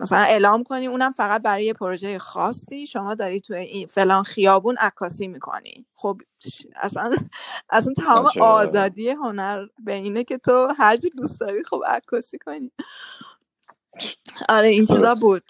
مثلا 0.00 0.18
اعلام 0.18 0.62
کنی 0.62 0.86
اونم 0.86 1.12
فقط 1.12 1.42
برای 1.42 1.64
یه 1.64 1.72
پروژه 1.72 2.18
خاصی 2.18 2.86
شما 2.86 3.14
داری 3.14 3.40
تو 3.40 3.54
این 3.54 3.86
فلان 3.86 4.22
خیابون 4.22 4.76
عکاسی 4.76 5.28
می‌کنی. 5.28 5.86
خب 5.94 6.20
اصلا 6.76 7.10
اصلا 7.70 7.92
تمام 7.92 8.30
آزادی 8.40 9.10
هنر 9.10 9.66
به 9.84 9.94
اینه 9.94 10.24
که 10.24 10.38
تو 10.38 10.68
هر 10.78 10.96
دوست 11.18 11.40
داری 11.40 11.64
خب 11.64 11.82
عکاسی 11.86 12.38
کنی. 12.38 12.72
آره 14.48 14.68
این 14.68 14.84
چیزا 14.84 15.14
بود. 15.14 15.42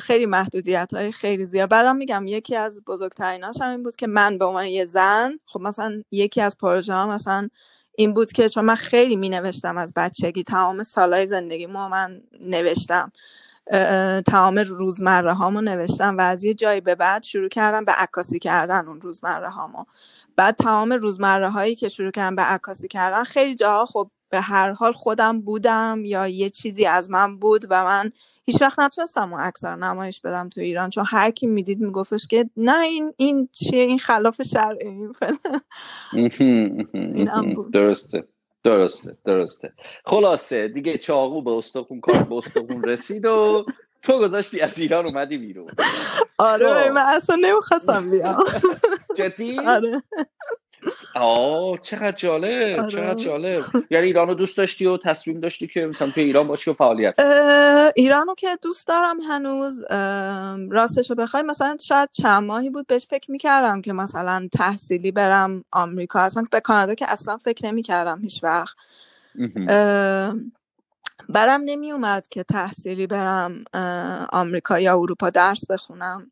خیلی 0.00 0.26
محدودیت 0.26 0.94
های 0.94 1.12
خیلی 1.12 1.44
زیاد. 1.44 1.68
بعدم 1.68 1.96
میگم 1.96 2.26
یکی 2.26 2.56
از 2.56 2.84
بزرگتریناش 2.86 3.60
هم 3.60 3.70
این 3.70 3.82
بود 3.82 3.96
که 3.96 4.06
من 4.06 4.38
به 4.38 4.44
عنوان 4.44 4.66
یه 4.66 4.84
زن 4.84 5.38
خب 5.46 5.60
مثلا 5.60 6.02
یکی 6.10 6.40
از 6.40 6.58
پروژه 6.58 6.94
ها 6.94 7.06
مثلا 7.06 7.48
این 7.94 8.14
بود 8.14 8.32
که 8.32 8.48
چون 8.48 8.64
من 8.64 8.74
خیلی 8.74 9.16
می 9.16 9.28
نوشتم 9.28 9.78
از 9.78 9.92
بچگی 9.96 10.44
تمام 10.44 10.82
سالهای 10.82 11.26
زندگی 11.26 11.66
ما 11.66 11.88
من 11.88 12.22
نوشتم. 12.40 13.12
تمام 14.26 14.58
روزمره 14.58 15.34
هامو 15.34 15.60
نوشتم 15.60 16.18
و 16.18 16.20
از 16.20 16.44
یه 16.44 16.54
جایی 16.54 16.80
به 16.80 16.94
بعد 16.94 17.22
شروع 17.22 17.48
کردم 17.48 17.84
به 17.84 17.92
عکاسی 17.92 18.38
کردن 18.38 18.88
اون 18.88 19.00
روزمره 19.00 19.50
هامو 19.50 19.84
بعد 20.36 20.56
تمام 20.56 20.92
روزمره 20.92 21.50
هایی 21.50 21.74
که 21.74 21.88
شروع 21.88 22.10
کردم 22.10 22.36
به 22.36 22.42
عکاسی 22.42 22.88
کردن 22.88 23.24
خیلی 23.24 23.54
جاها 23.54 23.86
خب 23.86 24.10
به 24.30 24.40
هر 24.40 24.72
حال 24.72 24.92
خودم 24.92 25.40
بودم 25.40 26.02
یا 26.04 26.28
یه 26.28 26.50
چیزی 26.50 26.86
از 26.86 27.10
من 27.10 27.38
بود 27.38 27.66
و 27.70 27.84
من 27.84 28.12
هیچ 28.44 28.62
وقت 28.62 28.78
نتونستم 28.78 29.32
اون 29.32 29.42
اکثر 29.42 29.76
نمایش 29.76 30.20
بدم 30.20 30.48
تو 30.48 30.60
ایران 30.60 30.90
چون 30.90 31.04
هر 31.08 31.30
کی 31.30 31.46
می‌دید 31.46 31.80
میگفتش 31.80 32.26
که 32.26 32.50
نه 32.56 32.78
این 32.78 33.14
این 33.16 33.48
چیه؟ 33.52 33.82
این 33.82 33.98
خلاف 33.98 34.42
شرعه 34.42 34.88
این 34.88 35.12
این 36.92 37.54
بود. 37.54 37.72
درسته 37.72 38.24
درسته 38.64 39.16
درسته. 39.24 39.72
خلاصه 40.04 40.68
دیگه 40.68 40.98
چاقو 40.98 41.42
به 41.42 41.50
استخون 41.50 42.00
کار 42.00 42.22
به 42.22 42.34
استخون 42.34 42.84
رسید 42.84 43.24
و 43.24 43.64
تو 44.02 44.18
گذاشتی 44.18 44.60
از 44.60 44.78
ایران 44.78 45.06
اومدی 45.06 45.38
بیرون. 45.38 45.70
آره 46.38 46.74
خب. 46.74 46.90
من 46.90 47.02
اصلا 47.16 47.36
نمی‌خواستم 47.36 48.10
بیام. 48.10 48.44
جدی؟ 49.16 49.58
آره. 49.58 50.02
آه 51.14 51.78
چقدر 51.78 52.12
جالب 52.12 52.78
آره. 52.78 52.88
چقدر 52.88 53.14
جالب. 53.14 53.64
یعنی 53.90 54.06
ایران 54.06 54.28
رو 54.28 54.34
دوست 54.34 54.56
داشتی 54.56 54.86
و 54.86 54.96
تصمیم 54.96 55.40
داشتی 55.40 55.66
که 55.66 55.86
مثلا 55.86 56.10
توی 56.10 56.22
ایران 56.22 56.48
باشی 56.48 56.70
و 56.70 56.74
فعالیت 56.74 57.14
ایرانو 57.96 58.34
که 58.34 58.58
دوست 58.62 58.88
دارم 58.88 59.20
هنوز 59.20 59.84
راستش 60.70 61.10
رو 61.10 61.16
بخوای 61.16 61.42
مثلا 61.42 61.76
شاید 61.84 62.08
چند 62.12 62.42
ماهی 62.42 62.70
بود 62.70 62.86
بهش 62.86 63.06
فکر 63.06 63.30
می‌کردم 63.30 63.80
که 63.80 63.92
مثلا 63.92 64.48
تحصیلی 64.52 65.12
برم 65.12 65.64
آمریکا. 65.72 66.20
اصلا 66.20 66.44
به 66.50 66.60
کانادا 66.60 66.94
که 66.94 67.10
اصلا 67.10 67.36
فکر 67.36 67.66
نمی‌کردم 67.66 68.20
هیچ 68.22 68.44
وقت. 68.44 68.76
برم 71.28 71.62
نمی 71.64 71.92
اومد 71.92 72.28
که 72.28 72.42
تحصیلی 72.42 73.06
برم 73.06 73.64
آمریکا 74.32 74.80
یا 74.80 74.94
اروپا 74.94 75.30
درس 75.30 75.70
بخونم. 75.70 76.31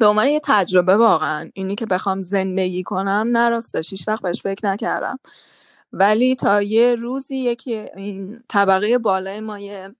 به 0.00 0.06
عنوان 0.06 0.26
یه 0.26 0.40
تجربه 0.44 0.96
واقعا 0.96 1.50
اینی 1.54 1.74
که 1.74 1.86
بخوام 1.86 2.22
زندگی 2.22 2.82
کنم 2.82 3.28
نراستش 3.32 3.90
هیچ 3.90 4.08
وقت 4.08 4.22
بهش 4.22 4.42
فکر 4.42 4.66
نکردم. 4.68 5.18
ولی 5.92 6.34
تا 6.34 6.62
یه 6.62 6.94
روزی 6.94 7.36
یکی 7.36 7.74
این 7.96 8.42
طبقه 8.48 8.98
بالای 8.98 9.40
ما 9.40 9.58
یه 9.58 9.94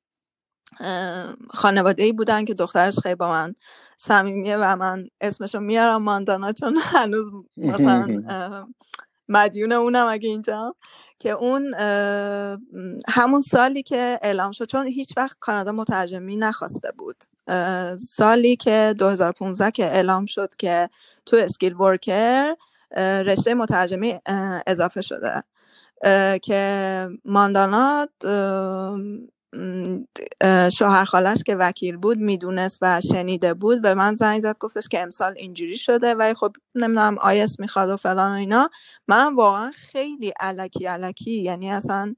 خانواده 1.51 2.03
ای 2.03 2.13
بودن 2.13 2.45
که 2.45 2.55
دخترش 2.55 2.99
خیلی 2.99 3.15
با 3.15 3.29
من 3.29 3.55
صمیمیه 3.97 4.57
و 4.57 4.77
من 4.77 5.09
اسمشو 5.21 5.61
میارم 5.61 6.03
ماندانا 6.03 6.53
چون 6.53 6.79
هنوز 6.83 7.31
مثلا 7.57 8.07
مدیون 9.29 9.73
اونم 9.73 10.07
اگه 10.07 10.29
اینجا. 10.29 10.75
که 11.19 11.31
اون 11.31 11.75
همون 13.09 13.41
سالی 13.41 13.83
که 13.83 14.19
اعلام 14.23 14.53
شد 14.53 14.65
چون 14.65 14.87
هیچ 14.87 15.13
وقت 15.17 15.37
کانادا 15.41 15.73
مترجمی 15.73 16.37
نخواسته 16.37 16.93
بود. 16.99 17.17
سالی 17.99 18.57
که 18.57 18.95
2015 18.99 19.71
که 19.71 19.85
اعلام 19.85 20.27
شد 20.27 20.57
که 20.57 20.91
تو 21.27 21.37
اسکیل 21.37 21.75
ورکر 21.75 22.55
رشته 22.99 23.55
مترجمی 23.55 24.19
اضافه 24.67 25.01
شده 25.03 25.43
که 26.43 27.09
ماندانا 27.25 28.09
شوهر 30.79 31.05
خالش 31.05 31.43
که 31.47 31.57
وکیل 31.57 31.97
بود 31.97 32.19
می‌دونست 32.19 32.79
و 32.83 33.01
شنیده 33.01 33.55
بود 33.55 33.83
به 33.83 33.95
من 33.95 34.15
زنگ 34.15 34.41
زد 34.41 34.59
گفتش 34.59 34.89
که 34.89 35.01
امسال 35.03 35.35
اینجوری 35.37 35.77
شده 35.77 36.15
ولی 36.15 36.35
خب 36.35 36.53
نمی‌دونم 36.75 37.19
آیس 37.19 37.61
می‌خواد 37.61 37.91
و 37.91 37.97
فلان 37.97 38.33
و 38.33 38.35
اینا. 38.39 38.71
منم 39.09 39.37
واقعا 39.37 39.71
خیلی 39.75 40.33
علکی 40.41 40.87
علکی 40.87 41.43
یعنی 41.43 41.73
اصلا 41.73 42.15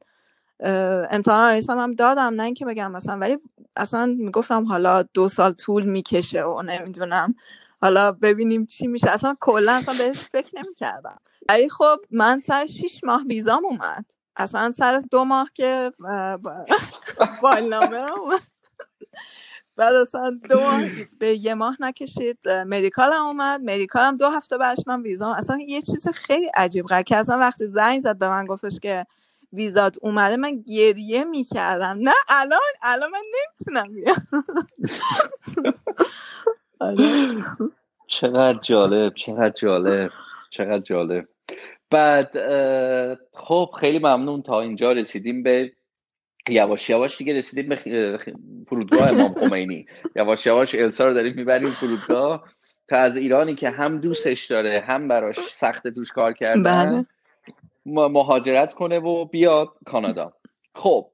امتحان 1.11 1.50
آیس 1.50 1.70
هم 1.70 1.94
دادم 1.94 2.22
نه 2.22 2.42
اینکه 2.42 2.64
بگم 2.64 2.92
مثلا 2.92 3.18
ولی 3.18 3.38
اصلا 3.77 4.07
می‌گفتم 4.07 4.64
حالا 4.64 5.03
دو 5.03 5.29
سال 5.29 5.53
طول 5.53 5.85
می‌کشه 5.85 6.42
و 6.44 6.62
نمی‌دونم. 6.62 7.35
حالا 7.83 8.12
ببینیم 8.12 8.66
چی 8.66 8.87
میشه. 8.87 9.11
اصلا 9.11 9.35
کلا 9.40 9.72
اصلا 9.72 9.94
بهش 9.98 10.18
فکر 10.18 10.59
نمی‌کردم. 10.64 11.18
ولی 11.48 11.68
خب 11.68 11.96
من 12.11 12.38
سر 12.38 12.66
شیش 12.66 13.05
ماه 13.05 13.22
ویزام 13.29 13.64
اومد. 13.64 14.05
اصلا 14.37 14.72
سر 14.72 15.03
دو 15.11 15.24
ماه 15.24 15.50
که 15.55 15.92
نامه 17.70 18.12
اومد. 18.20 18.40
بعد 19.77 19.94
اصلا 19.94 20.40
دو 20.48 20.61
ماه 20.61 20.81
به 21.20 21.35
یه 21.35 21.55
ماه 21.55 21.77
نکشید. 21.81 22.48
مدیکال 22.48 23.12
هم 23.12 23.24
اومد. 23.27 23.61
مدیکال 23.61 24.03
هم 24.05 24.16
دو 24.16 24.29
هفته 24.29 24.59
بعدش 24.59 24.85
من 24.87 25.03
ویزام. 25.03 25.35
اصلا 25.35 25.59
یه 25.68 25.83
چیز 25.83 26.09
خیلی 26.09 26.46
عجیب 26.46 26.87
غیر 26.87 27.03
که 27.03 27.16
اصلا 27.16 27.38
وقتی 27.38 27.66
زنگ 27.66 28.00
زد 28.00 28.18
به 28.18 28.29
من 28.29 28.46
گفتش 28.46 28.81
که 28.81 29.07
ویزات 29.55 29.97
اومده 30.03 30.37
من 30.37 30.62
گریه 30.69 31.25
می‌کردم. 31.25 31.99
نه 32.01 32.14
الان 32.29 32.61
الان 32.83 33.11
من 33.11 33.23
نمی‌تونم 33.35 33.95
بیام. 33.95 34.45
آره. 36.81 37.45
چقدر 38.07 38.59
جالب 38.62 39.14
چقدر 39.14 39.51
جالب 39.51 40.11
چقدر 40.51 40.79
جالب. 40.79 41.29
بعد 41.90 42.37
خب 43.35 43.71
خیلی 43.81 43.99
ممنون 43.99 44.43
تا 44.43 44.61
اینجا 44.61 44.93
رسیدیم 44.93 45.43
به 45.43 45.73
یواش 46.49 46.90
یواش 46.90 47.19
دیگه 47.19 47.35
رسیدیم 47.35 47.69
به 47.69 47.77
فرودگاه 48.69 49.09
امام 49.09 49.33
خمینی. 49.33 49.87
یواش 50.17 50.47
یواش 50.47 50.75
السا 50.75 51.07
رو 51.07 51.14
داریم 51.14 51.35
می‌بریم 51.35 51.71
فرودگاه. 51.71 52.45
تا 52.88 52.97
از 52.97 53.17
ایرانی 53.17 53.55
که 53.55 53.71
هم 53.71 54.01
دوستش 54.01 54.47
داره 54.47 54.85
هم 54.87 55.09
براش 55.09 55.38
سخت 55.38 55.88
توش 55.88 56.12
کار 56.12 56.33
کردن. 56.33 56.62
بله. 56.62 57.07
مهاجرت 57.87 58.75
کنه 58.75 58.99
و 58.99 59.25
بیاد 59.25 59.68
کانادا. 59.87 60.27
خب 60.75 61.11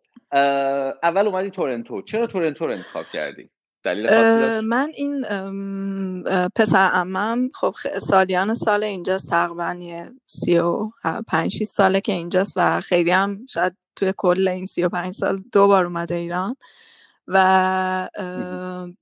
اول 1.03 1.27
اومدی 1.27 1.51
تورنتو. 1.51 2.03
چرا 2.03 2.27
تورنتو 2.27 2.67
رو 2.67 2.73
انتخاب 2.73 3.05
کردی؟ 3.13 3.51
دلیل 3.83 4.11
من 4.61 4.93
این 4.95 5.25
پسر 6.57 6.91
امم 6.93 7.51
خب 7.55 7.75
سالیان 7.99 8.55
سال 8.55 8.85
اینجا 8.85 9.19
تقریبا 9.19 10.07
سی 10.27 10.59
و 10.59 10.91
پنج 11.29 11.65
ساله 11.65 12.01
که 12.01 12.13
اینجاست 12.13 12.53
و 12.57 12.81
خیلی 12.81 13.11
هم 13.11 13.47
شاید 13.47 13.77
توی 13.97 14.13
کل 14.17 14.49
این 14.49 14.67
سی 14.67 14.83
و 14.83 14.89
پنج 14.89 15.15
سال 15.15 15.43
دو 15.53 15.67
بار 15.67 15.85
اومده 15.85 16.15
ایران. 16.15 16.57
و 17.27 18.09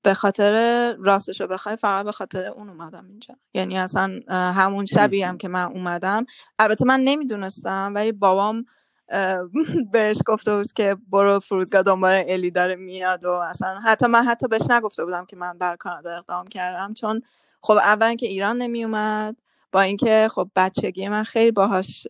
به 0.03 0.15
خاطر 0.15 0.95
راستشو 0.99 1.47
بخوای 1.47 1.77
فقط 1.77 2.05
به 2.05 2.13
خاطر 2.13 2.47
اون 2.47 2.69
اومدم 2.69 3.07
اینجا. 3.09 3.35
یعنی 3.55 3.79
اصلا 3.79 4.21
همون 4.31 4.87
شبی 4.87 5.23
هم 5.23 5.39
که 5.39 5.49
من 5.49 5.65
اومدم. 5.65 6.27
البته 6.59 6.85
من 6.85 7.01
نمی‌دونستم 7.01 7.93
ولی 7.95 8.13
بابام 8.13 8.65
بهش 9.93 10.17
گفته 10.27 10.57
بود 10.57 10.73
که 10.73 10.97
برو 11.09 11.41
فرودگاه 11.41 11.83
دنبال 11.83 12.25
الی 12.27 12.51
داره 12.51 12.77
میاد 12.77 13.25
و 13.25 13.31
اصلا 13.31 13.81
حتی 13.85 14.07
من 14.07 14.25
حتی 14.25 14.49
بهش 14.49 14.71
نگفته 14.71 15.05
بودم 15.05 15.25
که 15.25 15.37
من 15.37 15.59
بر 15.59 15.77
کانادا 15.77 16.17
اقدام 16.17 16.47
کردم. 16.47 16.95
چون 16.95 17.23
خب 17.61 17.75
اول 17.75 18.15
که 18.15 18.27
ایران 18.27 18.59
نمی 18.59 18.85
اومد 18.85 19.37
با 19.73 19.81
اینکه 19.81 20.29
خب 20.31 20.49
بچگی 20.57 21.09
من 21.09 21.23
خیلی 21.23 21.51
باهاش 21.51 22.07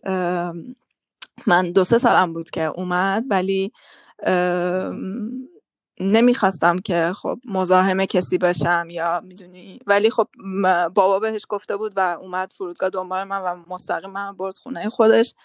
من 1.47 1.71
دو 1.75 1.83
سه 1.83 1.97
سالم 1.97 2.33
بود 2.33 2.49
که 2.49 2.63
اومد 2.63 3.25
ولی 3.29 3.71
نمی‌خواستم 5.99 6.77
که 6.77 7.11
خب 7.15 7.39
مزاحم 7.45 8.05
کسی 8.05 8.37
بشم 8.37 8.87
یا 8.89 9.21
می‌دونی. 9.25 9.79
ولی 9.87 10.09
خب 10.09 10.27
بابا 10.93 11.19
بهش 11.19 11.45
گفته 11.49 11.77
بود 11.77 11.93
و 11.95 12.17
اومد 12.21 12.53
فرودگاه 12.57 12.89
دنبال 12.89 13.23
من 13.23 13.41
و 13.41 13.63
مستقیم 13.69 14.09
من 14.09 14.37
برد 14.37 14.57
خونه 14.57 14.89
خودش. 14.89 15.35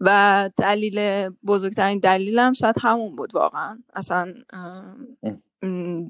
و 0.00 0.50
دلیل 0.56 1.28
بزرگترین 1.46 1.98
دلیلم 1.98 2.52
شاید 2.52 2.76
همون 2.80 3.16
بود 3.16 3.34
واقعا. 3.34 3.78
اصلا 3.94 4.34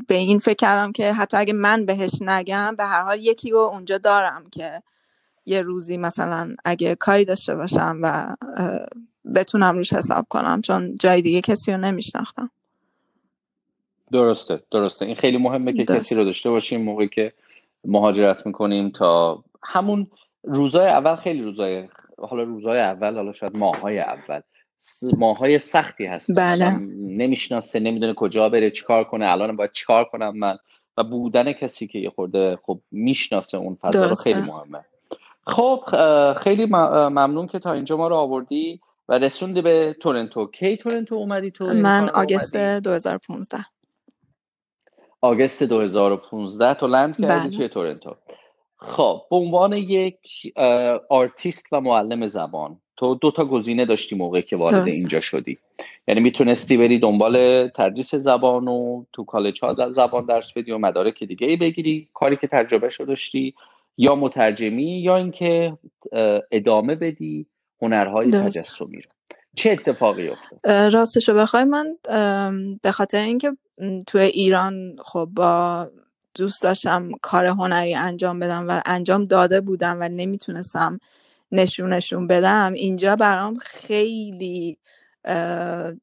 به 0.07 0.15
این 0.15 0.39
فکر 0.39 0.55
کردم 0.55 0.93
که 0.93 1.13
حتی 1.13 1.37
اگه 1.37 1.53
من 1.53 1.87
بهش 1.87 2.11
نگم 2.21 2.77
به 2.77 2.85
هر 2.85 3.03
حال 3.03 3.19
یکی 3.19 3.51
رو 3.51 3.59
اونجا 3.59 3.99
دارم 3.99 4.45
که 4.51 4.83
یه 5.47 5.63
روزی 5.63 5.97
مثلا 5.97 6.55
اگه 6.65 6.95
کاری 6.95 7.25
داشته 7.25 7.55
باشم 7.55 7.99
و 8.03 8.37
بتونم 9.35 9.77
روش 9.77 9.93
حساب 9.93 10.27
کنم 10.29 10.61
چون 10.61 10.97
جای 10.97 11.23
دیگه 11.23 11.41
کسی 11.41 11.73
رو 11.73 11.79
نمیشناختم. 11.79 12.51
درسته 14.13 14.61
درسته. 14.71 15.07
این 15.07 15.15
خیلی 15.15 15.37
مهمه 15.37 15.73
که 15.73 15.85
کسی 15.85 16.15
رو 16.15 16.25
داشته 16.25 16.51
باشیم 16.51 16.83
موقعی 16.83 17.09
که 17.09 17.33
مهاجرت 17.85 18.47
می‌کنیم 18.47 18.91
تا 18.91 19.45
همون 19.63 20.07
روزای 20.43 20.89
اول 20.89 21.17
خیلی 21.17 21.43
روزای 21.43 21.89
حالا 22.19 22.43
روزهای 22.43 22.81
اول 22.81 23.15
حالا 23.15 23.33
شاید 23.33 23.57
ماهای 23.57 23.99
اول. 23.99 24.41
ماهای 25.19 25.59
سختی 25.59 26.07
هست. 26.07 26.39
بله. 26.39 26.71
نمی‌شناسه 26.99 27.81
نمی‌دونه 27.81 28.15
کجا 28.15 28.49
بره 28.49 28.71
چیکار 28.71 29.05
کنه. 29.05 29.31
الان 29.31 29.57
باید 29.57 29.73
چیکار 29.73 30.05
کنم 30.05 30.39
من؟ 30.39 30.59
و 30.97 31.05
بودن 31.05 31.53
کسی 31.53 31.87
که 31.87 31.99
یه 31.99 32.11
خورده 32.11 32.59
خب 32.63 32.81
می‌شناسه 32.91 33.59
اون 33.59 33.75
فضا 33.75 34.07
رو 34.07 34.15
خیلی 34.15 34.41
مهمه. 34.41 34.85
خب 35.47 35.81
خیلی 36.37 36.67
ممنون 36.67 37.47
که 37.47 37.59
تا 37.59 37.73
اینجا 37.73 37.97
ما 37.97 38.09
رو 38.09 38.17
آوردی 38.17 38.81
و 39.09 39.19
رسوندی 39.19 39.63
به 39.63 39.97
تورنتو. 40.01 40.47
کی 40.47 40.77
تورنتو 40.77 41.15
اومدی؟ 41.15 41.51
تو 41.51 41.65
من 41.65 42.09
آگست 42.09 42.57
2015 42.57 43.59
August 45.23 45.63
2015 45.63 46.75
تو 46.75 46.87
land 46.87 47.17
کردی 47.17 47.49
بله. 47.49 47.57
توی 47.57 47.69
تورنتو. 47.69 48.15
خب 48.77 49.23
به 49.31 49.37
عنوان 49.37 49.73
یک 49.73 50.53
آرتیست 51.09 51.67
و 51.73 51.81
معلم 51.81 52.27
زبان 52.27 52.79
تو 52.97 53.15
دو 53.15 53.31
تا 53.31 53.45
گزینه 53.45 53.85
داشتی 53.85 54.17
موقعی 54.17 54.43
که 54.43 54.57
وارد 54.57 54.89
اینجا 54.89 55.21
شدی. 55.21 55.59
یعنی 56.09 56.21
می‌تونستی 56.21 56.77
بری 56.77 56.99
دنبال 56.99 57.69
تدریس 57.69 58.15
زبان 58.15 58.69
و 58.69 59.05
تو 59.13 59.25
کالج 59.25 59.65
ها 59.65 59.91
زبان 59.91 60.27
درس 60.27 60.53
بدی 60.53 60.73
و 60.73 60.79
مدارک 60.79 61.25
دیگه 61.25 61.47
ای 61.47 61.57
بگیری 61.57 62.09
کاری 62.15 62.37
که 62.37 62.47
تجربه 62.47 62.89
شو 62.89 63.05
داشتی 63.05 63.55
یا 63.99 64.15
مترجمی 64.15 65.01
یا 65.01 65.17
اینکه 65.17 65.79
ادامه 66.53 66.95
بدی 66.95 67.47
هنرهای 67.83 68.31
تجسمی 68.31 69.01
رو. 69.01 69.11
چه 69.57 69.71
اتفاقی 69.71 70.29
افتاد؟ 70.29 70.95
راستشو 70.95 71.35
بخوای 71.35 71.65
من 71.65 71.97
به 72.83 72.91
خاطر 72.93 73.23
اینکه 73.23 73.57
تو 74.07 74.19
ایران 74.19 74.97
خب 75.05 75.29
با 75.33 75.91
دوست 76.35 76.63
داشتم 76.63 77.11
کار 77.23 77.47
هنری 77.47 77.95
انجام 77.95 78.39
بدم 78.39 78.69
و 78.69 78.81
انجام 78.87 79.25
داده 79.25 79.61
بودم 79.61 79.97
و 80.01 80.09
نمی‌تونستم 80.09 80.99
نشونشون 81.53 82.27
بدم 82.27 82.73
اینجا 82.73 83.17
برام 83.17 83.57
خیلی 83.57 84.79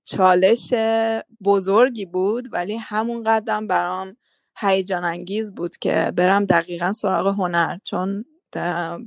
چالش 0.03 0.73
بزرگی 1.43 2.05
بود 2.05 2.47
ولی 2.51 2.75
همون 2.75 3.23
قدم 3.23 3.67
برام 3.67 4.17
هیجان 4.57 5.03
انگیز 5.03 5.51
بود 5.51 5.77
که 5.77 6.11
برم 6.15 6.45
دقیقا 6.45 6.91
سراغ 6.91 7.27
هنر 7.27 7.77
چون 7.83 8.25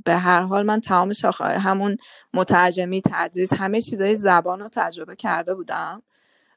به 0.05 0.13
هر 0.13 0.41
حال 0.41 0.65
من 0.65 0.81
تمام 0.81 1.13
شاخه 1.13 1.43
همون 1.43 1.97
مترجمی 2.33 3.01
تدریس 3.01 3.53
همه 3.53 3.81
چیزای 3.81 4.15
زبان 4.15 4.59
رو 4.59 4.69
تجربه 4.73 5.15
کرده 5.15 5.55
بودم 5.55 6.03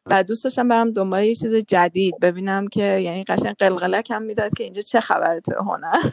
و 0.07 0.25
دوست 0.25 0.45
داشتم 0.45 0.69
برم 0.69 0.91
دنبال 0.91 1.25
یه 1.25 1.35
چیز 1.35 1.55
جدید 1.55 2.15
ببینم 2.21 2.69
که 2.69 2.83
یعنی 2.99 3.25
قشنگ 3.25 3.57
قلقلک 3.57 4.11
هم 4.11 4.23
می‌داد 4.23 4.55
که 4.55 4.65
اینجا 4.65 4.83
چه 4.83 5.01
خبره 5.01 5.41
تو 5.41 5.55
هنر. 5.65 6.11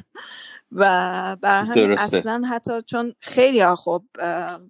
و 0.71 1.37
بر 1.41 1.63
همین 1.63 1.91
اصلا 1.91 2.43
حتی 2.49 2.81
چون 2.81 3.13
خیلی 3.19 3.59
ها 3.59 3.75
خب 3.75 4.03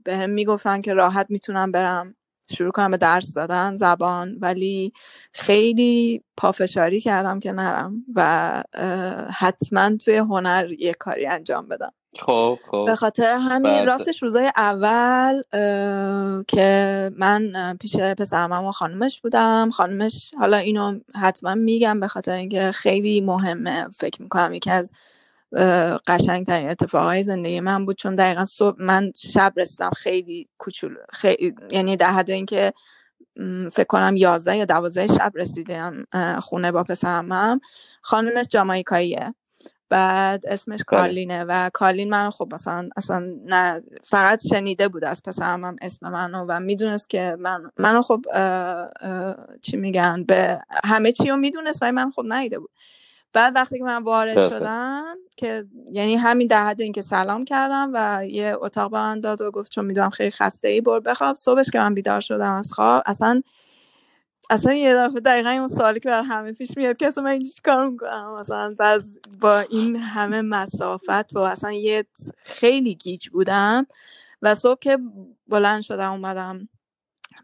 به 0.04 0.18
هم 0.18 0.30
می‌گفتن 0.30 0.82
که 0.82 0.94
راحت 0.94 1.26
می‌تونم 1.30 1.72
برم 1.72 2.16
شروع 2.52 2.72
کنم 2.72 2.92
به 2.92 2.98
درس 2.98 3.34
دادن 3.34 3.76
زبان 3.76 4.38
ولی 4.42 4.94
خیلی 5.34 6.24
پافشاری 6.38 7.02
کردم 7.02 7.40
که 7.40 7.52
نرم 7.52 8.06
و 8.16 8.64
حتما 9.32 9.98
توی 9.98 10.18
هنر 10.18 10.72
یه 10.80 10.94
کاری 10.94 11.28
انجام 11.28 11.68
بدم. 11.68 11.94
خب 12.20 12.60
خب. 12.72 12.84
به 12.86 12.96
خاطر 12.96 13.32
همین 13.32 13.86
راستش 13.86 14.24
روزای 14.24 14.52
اول 14.56 15.42
که 16.48 17.12
من 17.18 17.78
پیش 17.82 17.96
پسرمم 17.96 18.66
و 18.66 18.72
خانومش 18.72 19.22
بودم. 19.22 19.70
خانومش 19.74 20.34
حالا 20.40 20.58
اینو 20.58 21.00
حتما 21.16 21.56
میگم 21.56 22.00
به 22.00 22.08
خاطر 22.08 22.36
اینکه 22.36 22.72
خیلی 22.72 23.22
مهمه 23.22 23.88
فکر 23.90 24.22
می‌کنم 24.22 24.54
یکی 24.54 24.72
از 24.72 24.92
قشنگترین 26.08 26.70
اتفاقای 26.70 27.24
زندگی 27.24 27.60
من 27.60 27.86
بود. 27.86 27.98
چون 27.98 28.16
دقیقا 28.16 28.46
صبح 28.46 28.76
من 28.80 29.12
شب 29.16 29.54
رسیدم 29.58 29.90
خیلی 29.90 30.50
کوچولو 30.58 31.00
خیلی 31.10 31.56
یعنی 31.72 31.98
در 31.98 32.12
حد 32.12 32.32
اینکه 32.32 32.74
فکر 33.72 33.88
کنم 33.88 34.16
یازده 34.16 34.58
یا 34.58 34.66
دوازده 34.66 35.08
شب 35.08 35.32
رسیدم 35.36 36.06
خونه 36.40 36.72
با 36.72 36.84
پسرم 36.84 37.62
خانمش 38.02 38.46
جامایکاییه. 38.50 39.34
بعد 39.90 40.46
اسمش 40.48 40.80
بله. 40.88 41.00
کارلینه 41.00 41.44
و 41.44 41.70
کارلین 41.74 42.10
من 42.10 42.30
خب 42.30 42.50
مثلا 42.54 42.90
اصلا 42.98 43.34
نه 43.46 43.82
فقط 44.04 44.48
شنیده 44.48 44.88
بود 44.88 45.04
از 45.06 45.24
پسرم 45.24 45.66
هم 45.66 45.76
اسم 45.82 46.10
منو 46.10 46.46
و 46.50 46.60
می‌دونست 46.60 47.10
که 47.10 47.38
من 47.40 47.72
منو 47.78 48.02
خب 48.02 48.26
چی 49.62 49.78
میگن 49.78 50.24
به 50.24 50.62
همه 50.84 51.12
چی 51.12 51.30
رو 51.30 51.38
می‌دونست 51.38 51.80
و 51.82 51.92
من 51.92 52.12
خب 52.12 52.24
نیده 52.26 52.60
بود. 52.60 52.70
بعد 53.34 53.56
وقتی 53.56 53.78
که 53.78 53.84
من 53.84 54.04
وارد 54.04 54.50
شدم 54.50 55.16
که 55.38 55.66
یعنی 55.92 56.16
همین 56.16 56.48
در 56.48 56.66
حد 56.66 56.82
اینکه 56.82 57.02
سلام 57.02 57.46
کردم 57.46 57.92
و 57.94 58.26
یه 58.28 58.56
اتاق 58.62 58.92
به 58.92 58.98
من 58.98 59.20
داد 59.20 59.42
و 59.42 59.52
گفت 59.52 59.72
چون 59.72 59.86
می‌دونم 59.86 60.10
خیلی 60.10 60.32
خسته 60.32 60.68
ای 60.68 60.82
بر 60.82 61.00
بخواب. 61.00 61.36
صبحش 61.36 61.70
که 61.70 61.80
من 61.80 61.94
بیدار 61.94 62.20
شدم 62.20 62.54
از 62.54 62.74
خواب 62.74 63.04
اصلا 63.06 63.42
اصلا 64.50 64.74
یه 64.74 64.96
دفعه 64.96 65.20
دقیقا 65.20 65.50
اون 65.50 65.68
سوالی 65.68 66.00
که 66.00 66.10
برای 66.10 66.26
همه 66.26 66.52
پیش 66.52 66.78
میاد 66.78 66.98
که 66.98 67.08
اصلا 67.08 67.24
من 67.24 67.32
اینجا 67.32 67.52
کار 67.66 67.90
می‌کنم 67.90 68.40
مثلا 68.40 68.76
باز 68.80 69.20
با 69.40 69.60
این 69.60 69.96
همه 69.96 70.42
مسافت 70.42 71.36
و 71.36 71.40
اصلا 71.40 71.72
یه 71.72 72.06
خیلی 72.44 72.96
گیج 72.96 73.30
بودم 73.30 73.88
و 74.42 74.56
صبح 74.56 74.80
که 74.80 74.98
بلند 75.48 75.82
شدم 75.82 76.12
اومدم 76.12 76.70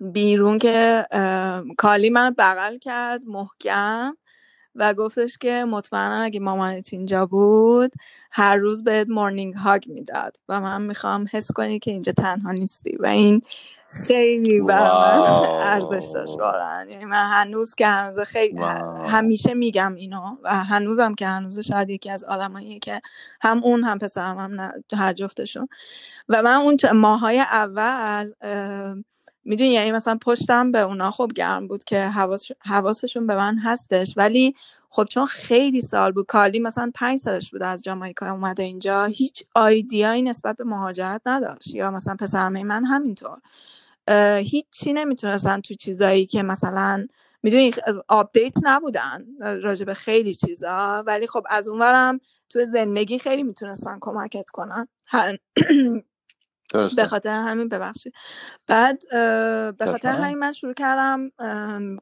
بیرون 0.01 0.57
که 0.57 1.05
کالی 1.77 2.09
من 2.09 2.35
بغل 2.37 2.77
کرد 2.77 3.21
محکم. 3.25 4.17
و 4.79 4.93
گفتش 4.93 5.37
که 5.37 5.65
مطمئنم 5.65 6.23
اگه 6.23 6.39
مامانت 6.39 6.93
اینجا 6.93 7.25
بود 7.25 7.91
هر 8.31 8.55
روز 8.55 8.83
بهت 8.83 9.09
مورنینگ 9.09 9.53
هاگ 9.53 9.83
می‌داد 9.87 10.37
و 10.49 10.61
من 10.61 10.81
می‌خوام 10.81 11.25
حس 11.31 11.51
کنی 11.51 11.79
که 11.79 11.91
اینجا 11.91 12.11
تنها 12.11 12.51
نیستی 12.51 12.95
و 12.99 13.05
این 13.05 13.41
خیلی 14.07 14.61
برای 14.61 15.19
من 15.19 15.47
ارزش 15.49 16.11
داشت 16.13 16.39
واقعا. 16.39 16.85
یعنی 16.89 17.05
من 17.05 17.29
هنوز 17.31 17.75
که 17.75 17.87
هنوز 17.87 18.19
خیلی 18.19 18.61
همیشه 19.07 19.53
میگم 19.53 19.95
اینو 19.95 20.37
و 20.43 20.63
هنوزم 20.63 21.15
که 21.15 21.27
هنوز 21.27 21.59
شاید 21.59 21.89
یکی 21.89 22.09
از 22.09 22.23
آدماییه 22.23 22.79
که 22.79 23.01
هم 23.41 23.63
اون 23.63 23.83
هم 23.83 23.99
پسرم 23.99 24.37
هم 24.37 24.71
هر 24.93 25.13
جفتشون. 25.13 25.67
و 26.29 26.41
من 26.41 26.55
اون 26.55 26.77
ماهای 26.93 27.39
اول 27.39 28.31
می‌دونی 29.49 29.71
یعنی 29.71 29.93
مثلا 29.93 30.19
پشتم 30.23 30.73
به 30.73 30.79
اونا 30.79 31.11
خوب 31.11 31.33
گرم 31.33 31.67
بود 31.69 31.85
که 31.85 32.01
حواس 32.03 32.47
حواسشون 32.61 33.27
به 33.27 33.37
من 33.37 33.59
هستش. 33.59 34.15
ولی 34.17 34.55
خب 34.91 35.05
چون 35.05 35.25
خیلی 35.25 35.81
سال 35.81 36.13
بود 36.13 36.27
کالی 36.27 36.59
مثلا 36.59 36.91
پنج 36.95 37.19
سالش 37.19 37.51
بود 37.51 37.63
از 37.63 37.83
جامایکا 37.83 38.31
اومده 38.31 38.63
اینجا 38.63 39.05
هیچ 39.05 39.43
آیدیایی 39.55 40.23
نسبت 40.23 40.57
به 40.57 40.65
مهاجرت 40.65 41.21
نداشت. 41.27 41.75
یا 41.75 41.91
مثلا 41.91 42.17
پسرمه 42.21 42.65
من 42.65 42.85
همینطور. 42.85 43.39
هیچی 44.39 44.93
نمی‌تونستن 44.93 45.61
تو 45.61 45.75
چیزایی 45.75 46.27
که 46.27 46.43
مثلا 46.43 47.07
می‌دونی 47.43 47.71
آپدیت 48.09 48.53
نبودن 48.63 49.25
راجع 49.39 49.85
به 49.85 49.95
خیلی 49.95 50.35
چیزا. 50.35 51.03
ولی 51.07 51.27
خب 51.27 51.43
از 51.51 51.69
اونورم 51.69 52.21
تو 52.49 52.65
زندگی 52.65 53.19
خیلی 53.19 53.43
می‌تونستن 53.43 53.97
کمکت 54.01 54.51
کنن. 54.51 54.89
به 56.95 57.05
خاطر 57.05 57.29
همین 57.33 57.69
ببخشید. 57.69 58.13
بعد 58.67 58.99
به 59.77 59.85
خاطر 59.85 60.11
همین 60.11 60.37
من 60.39 60.51
شروع 60.51 60.73
کردم 60.73 61.31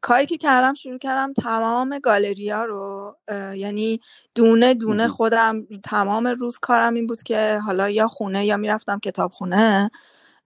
کاری 0.01 0.25
که 0.25 0.37
کردم 0.37 0.73
شروع 0.73 0.97
کردم 0.97 1.33
تمام 1.33 1.99
گالریا 1.99 2.65
رو 2.65 3.17
یعنی 3.55 3.99
دونه 4.35 4.73
دونه 4.73 5.07
خودم 5.07 5.67
تمام 5.83 6.27
روز 6.27 6.59
کارم 6.59 6.93
این 6.93 7.07
بود 7.07 7.23
که 7.23 7.59
حالا 7.65 7.89
یا 7.89 8.07
خونه 8.07 8.45
یا 8.45 8.57
می‌رفتم 8.57 8.99
کتاب 8.99 9.31
خونه 9.31 9.91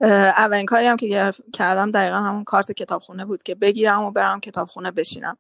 اولین 0.02 0.66
کاری 0.66 0.86
هم 0.88 0.98
که 0.98 1.34
کردم 1.54 1.92
دقیقا 1.92 2.18
همون 2.18 2.44
کارت 2.44 2.72
کتابخونه 2.72 3.26
بود 3.26 3.44
که 3.44 3.56
بگیرم 3.56 4.04
و 4.04 4.12
برم 4.12 4.40
کتابخونه 4.40 4.92
بشینم. 4.92 5.38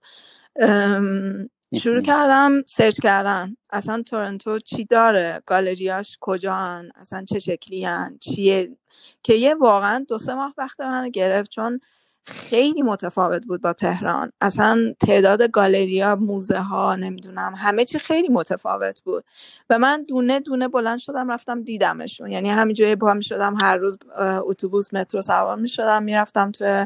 شروع 1.80 2.02
کردم 2.02 2.62
سرچ 2.68 3.00
کردن. 3.00 3.56
اصلا 3.70 4.04
تورنتو 4.04 4.60
چی 4.60 4.86
داره؟ 4.86 5.42
گالریاش 5.46 6.18
کجان 6.22 6.92
اصلا 6.96 7.26
چه 7.26 7.40
شکلی 7.40 7.86
هن؟ 7.86 8.18
چیه؟ 8.22 8.78
که 9.24 9.34
یه 9.34 9.56
واقعا 9.56 10.06
دو 10.08 10.18
سه 10.18 10.34
ماه 10.34 10.54
وقت 10.58 10.82
من 10.82 11.10
گرفت 11.10 11.52
چون 11.52 11.80
خیلی 12.24 12.82
متفاوت 12.82 13.48
بود 13.48 13.62
با 13.62 13.74
تهران. 13.74 14.32
اصلا 14.42 14.94
تعداد 15.00 15.52
گالریا 15.52 16.16
موزه 16.16 16.60
ها 16.60 16.96
نمی‌دونم 16.96 17.54
همه 17.58 17.86
چی 17.86 18.00
خیلی 18.00 18.30
متفاوت 18.30 19.02
بود. 19.04 19.24
و 19.70 19.80
من 19.80 20.04
دونه 20.04 20.40
دونه 20.40 20.68
بلند 20.68 21.00
شدم 21.00 21.32
رفتم 21.32 21.64
دیدمشون. 21.64 22.32
یعنی 22.32 22.50
همینجوری 22.50 22.96
با 22.96 23.20
شدم 23.22 23.56
هر 23.56 23.78
روز 23.78 23.98
اتوبوس 24.20 24.94
مترو 24.94 25.22
سوار 25.22 25.58
می 25.58 25.68
شدم 25.68 26.04
می‌رفتم 26.04 26.52
تو 26.52 26.86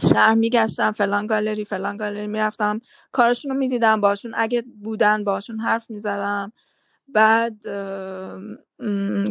شهر 0.00 0.34
میگشتم 0.34 0.92
فلان 0.92 1.26
گالری 1.26 1.64
فلان 1.64 1.96
گالری 1.96 2.26
می‌رفتم. 2.26 2.80
کارشون 3.12 3.50
رو 3.50 3.56
می‌دیدم 3.58 4.00
باشون 4.00 4.32
اگه 4.36 4.64
بودن 4.82 5.24
باشون 5.24 5.60
حرف 5.60 5.90
می‌زدم. 5.90 6.52
بعد 7.08 7.56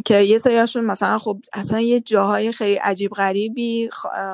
که 0.06 0.18
یه 0.18 0.38
سریاشون 0.38 0.86
مثلا 0.86 1.18
خب 1.18 1.42
اصلا 1.54 1.80
یه 1.82 2.00
جاهای 2.00 2.52
خیلی 2.52 2.76
عجیب 2.76 3.12
غریبی 3.12 3.90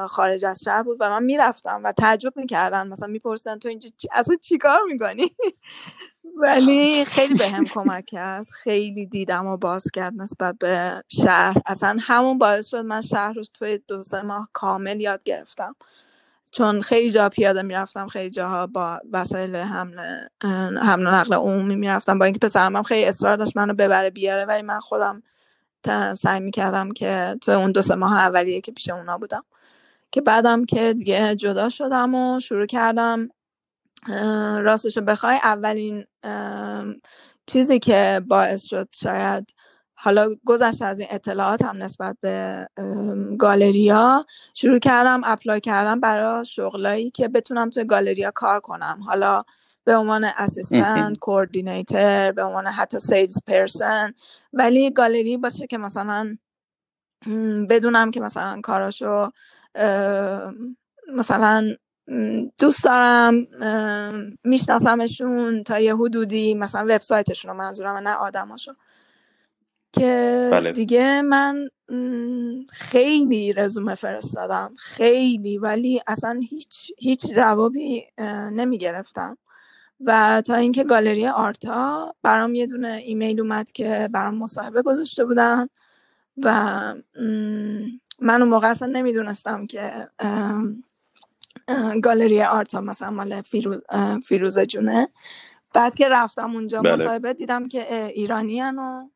خارج 0.07 0.45
از 0.45 0.63
شهر 0.63 0.83
بود 0.83 0.97
و 0.99 1.09
من 1.09 1.23
می‌رفتم 1.23 1.81
و 1.83 1.91
تعجب 1.91 2.33
می‌کردن. 2.37 2.87
مثلا 2.87 3.07
می‌پرسن 3.07 3.59
تو 3.59 3.69
اینجا 3.69 3.89
چی... 3.97 4.07
اصلا 4.13 4.35
چیکار 4.35 4.79
می‌کنی؟ 4.91 5.31
ولی 6.43 7.05
خیلی 7.05 7.33
به 7.33 7.49
هم 7.49 7.65
کمک 7.65 8.05
کرد. 8.05 8.47
خیلی 8.49 9.05
دیدم 9.05 9.47
و 9.47 9.57
باز 9.57 9.91
کرد 9.93 10.13
نسبت 10.17 10.55
به 10.59 11.03
شهر. 11.23 11.57
اصلا 11.65 11.97
همون 12.01 12.37
باعث 12.37 12.67
شد 12.67 12.77
من 12.85 13.01
شهر 13.01 13.33
رو 13.33 13.43
توی 13.53 13.79
دو 13.87 14.03
سه 14.03 14.21
ماه 14.21 14.49
کامل 14.53 15.01
یاد 15.01 15.23
گرفتم. 15.23 15.75
چون 16.51 16.81
خیلی 16.81 17.11
جا 17.11 17.29
پیاده 17.29 17.61
می‌رفتم 17.61 18.07
خیلی 18.07 18.29
جاها 18.29 18.67
با 18.67 18.99
وسایل 19.13 19.55
حمل 19.55 19.99
حمل 20.81 21.07
نقل 21.07 21.33
عمومی 21.33 21.75
می‌رفتم. 21.75 22.19
با 22.19 22.25
اینکه 22.25 22.39
پسرم 22.39 22.83
خیلی 22.83 23.05
اصرار 23.05 23.35
داشت 23.35 23.57
منو 23.57 23.73
ببره 23.73 24.09
بیاره 24.09 24.45
ولی 24.45 24.61
من 24.61 24.79
خودم 24.79 25.23
سعی 26.17 26.39
می‌کردم 26.39 26.91
که 26.91 27.37
تو 27.41 27.51
اون 27.51 27.71
دو 27.71 27.81
سه 27.81 27.95
ماه 27.95 28.17
اولیه 28.17 28.61
که 28.61 28.71
پیش 28.71 28.89
اونا 28.89 29.17
بودم 29.17 29.43
که 30.11 30.21
بعدم 30.21 30.65
که 30.65 30.93
دیگه 30.93 31.35
جدا 31.35 31.69
شدم 31.69 32.15
و 32.15 32.39
شروع 32.39 32.65
کردم 32.65 33.29
راستشو 34.59 35.01
بخوای 35.01 35.35
اولین 35.43 36.05
چیزی 37.47 37.79
که 37.79 38.21
باعث 38.27 38.63
شد 38.63 38.89
شاید 38.91 39.53
حالا 39.99 40.35
گذشته 40.45 40.85
از 40.85 40.99
این 40.99 41.09
اطلاعات 41.11 41.61
هم 41.61 41.83
نسبت 41.83 42.17
به 42.21 42.67
گالریا. 43.39 44.25
شروع 44.53 44.79
کردم 44.79 45.21
اپلای 45.25 45.59
کردم 45.61 45.99
برای 45.99 46.45
شغلایی 46.45 47.11
که 47.11 47.27
بتونم 47.27 47.69
توی 47.69 47.83
گالریا 47.83 48.31
کار 48.31 48.59
کنم. 48.59 48.99
حالا 49.05 49.43
به 49.83 49.95
عنوان 49.97 50.23
اسیستنت 50.23 51.17
کوردینیتر 51.17 52.31
به 52.31 52.43
عنوان 52.43 52.67
حتی 52.67 52.99
سیلز 52.99 53.43
پرسن 53.47 54.13
ولی 54.53 54.91
گالری 54.91 55.37
باشه 55.37 55.67
که 55.67 55.77
مثلا 55.77 56.37
بدونم 57.69 58.11
که 58.11 58.19
مثلا 58.19 58.61
کاراشو 58.61 59.31
مثلا 61.13 61.75
دوست 62.59 62.83
دارم 62.83 63.47
میشناسمشون 64.43 65.63
تا 65.63 65.79
یه 65.79 65.95
حدودی 65.95 66.53
مثلا 66.53 66.81
وبسایتشون 66.81 67.51
رو 67.51 67.57
منظورم 67.57 67.97
نه 67.97 68.13
آدماشو. 68.13 68.71
که 69.97 70.49
بله. 70.51 70.71
دیگه 70.71 71.21
من 71.21 71.69
خیلی 72.69 73.53
رزومه 73.53 73.95
فرستادم 73.95 74.73
خیلی 74.77 75.57
ولی 75.57 76.01
اصلا 76.07 76.39
هیچ 76.49 76.91
هیچ 76.97 77.25
جوابی 77.25 78.05
نمی 78.51 78.77
گرفتم 78.77 79.37
و 80.05 80.41
تا 80.45 80.55
اینکه 80.55 80.83
گالری 80.83 81.27
آرتا 81.27 82.15
برام 82.23 82.55
یه 82.55 82.67
دونه 82.67 82.87
ایمیل 82.87 83.41
اومد 83.41 83.71
که 83.71 84.09
برام 84.11 84.35
مصاحبه 84.35 84.81
گذاشته 84.81 85.25
بودن 85.25 85.67
و 86.37 86.51
من 88.19 88.41
اون 88.41 88.49
موقع 88.49 88.67
اصلا 88.67 88.87
نمی‌دونستم 88.87 89.65
که 89.65 90.07
گالری 92.03 92.43
آرتا 92.43 92.81
مثلا 92.81 93.11
مال 93.11 93.41
فیروز, 93.41 93.81
فیروز 94.25 94.59
جونه 94.59 95.09
بعد 95.73 95.95
که 95.95 96.09
رفتم 96.09 96.55
اونجا 96.55 96.81
بله. 96.81 96.93
مصاحبه 96.93 97.33
دیدم 97.33 97.67
که 97.67 98.05
ایرانی 98.05 98.61
و 98.61 99.09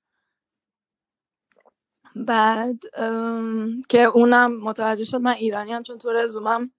بعد 2.15 2.79
که 3.89 4.01
اونم 4.03 4.59
متوجه 4.63 5.03
شد 5.03 5.17
من 5.17 5.31
ایرانی 5.31 5.73
هم 5.73 5.83
چون 5.83 5.97
تو 5.97 6.11
رزومم 6.11 6.71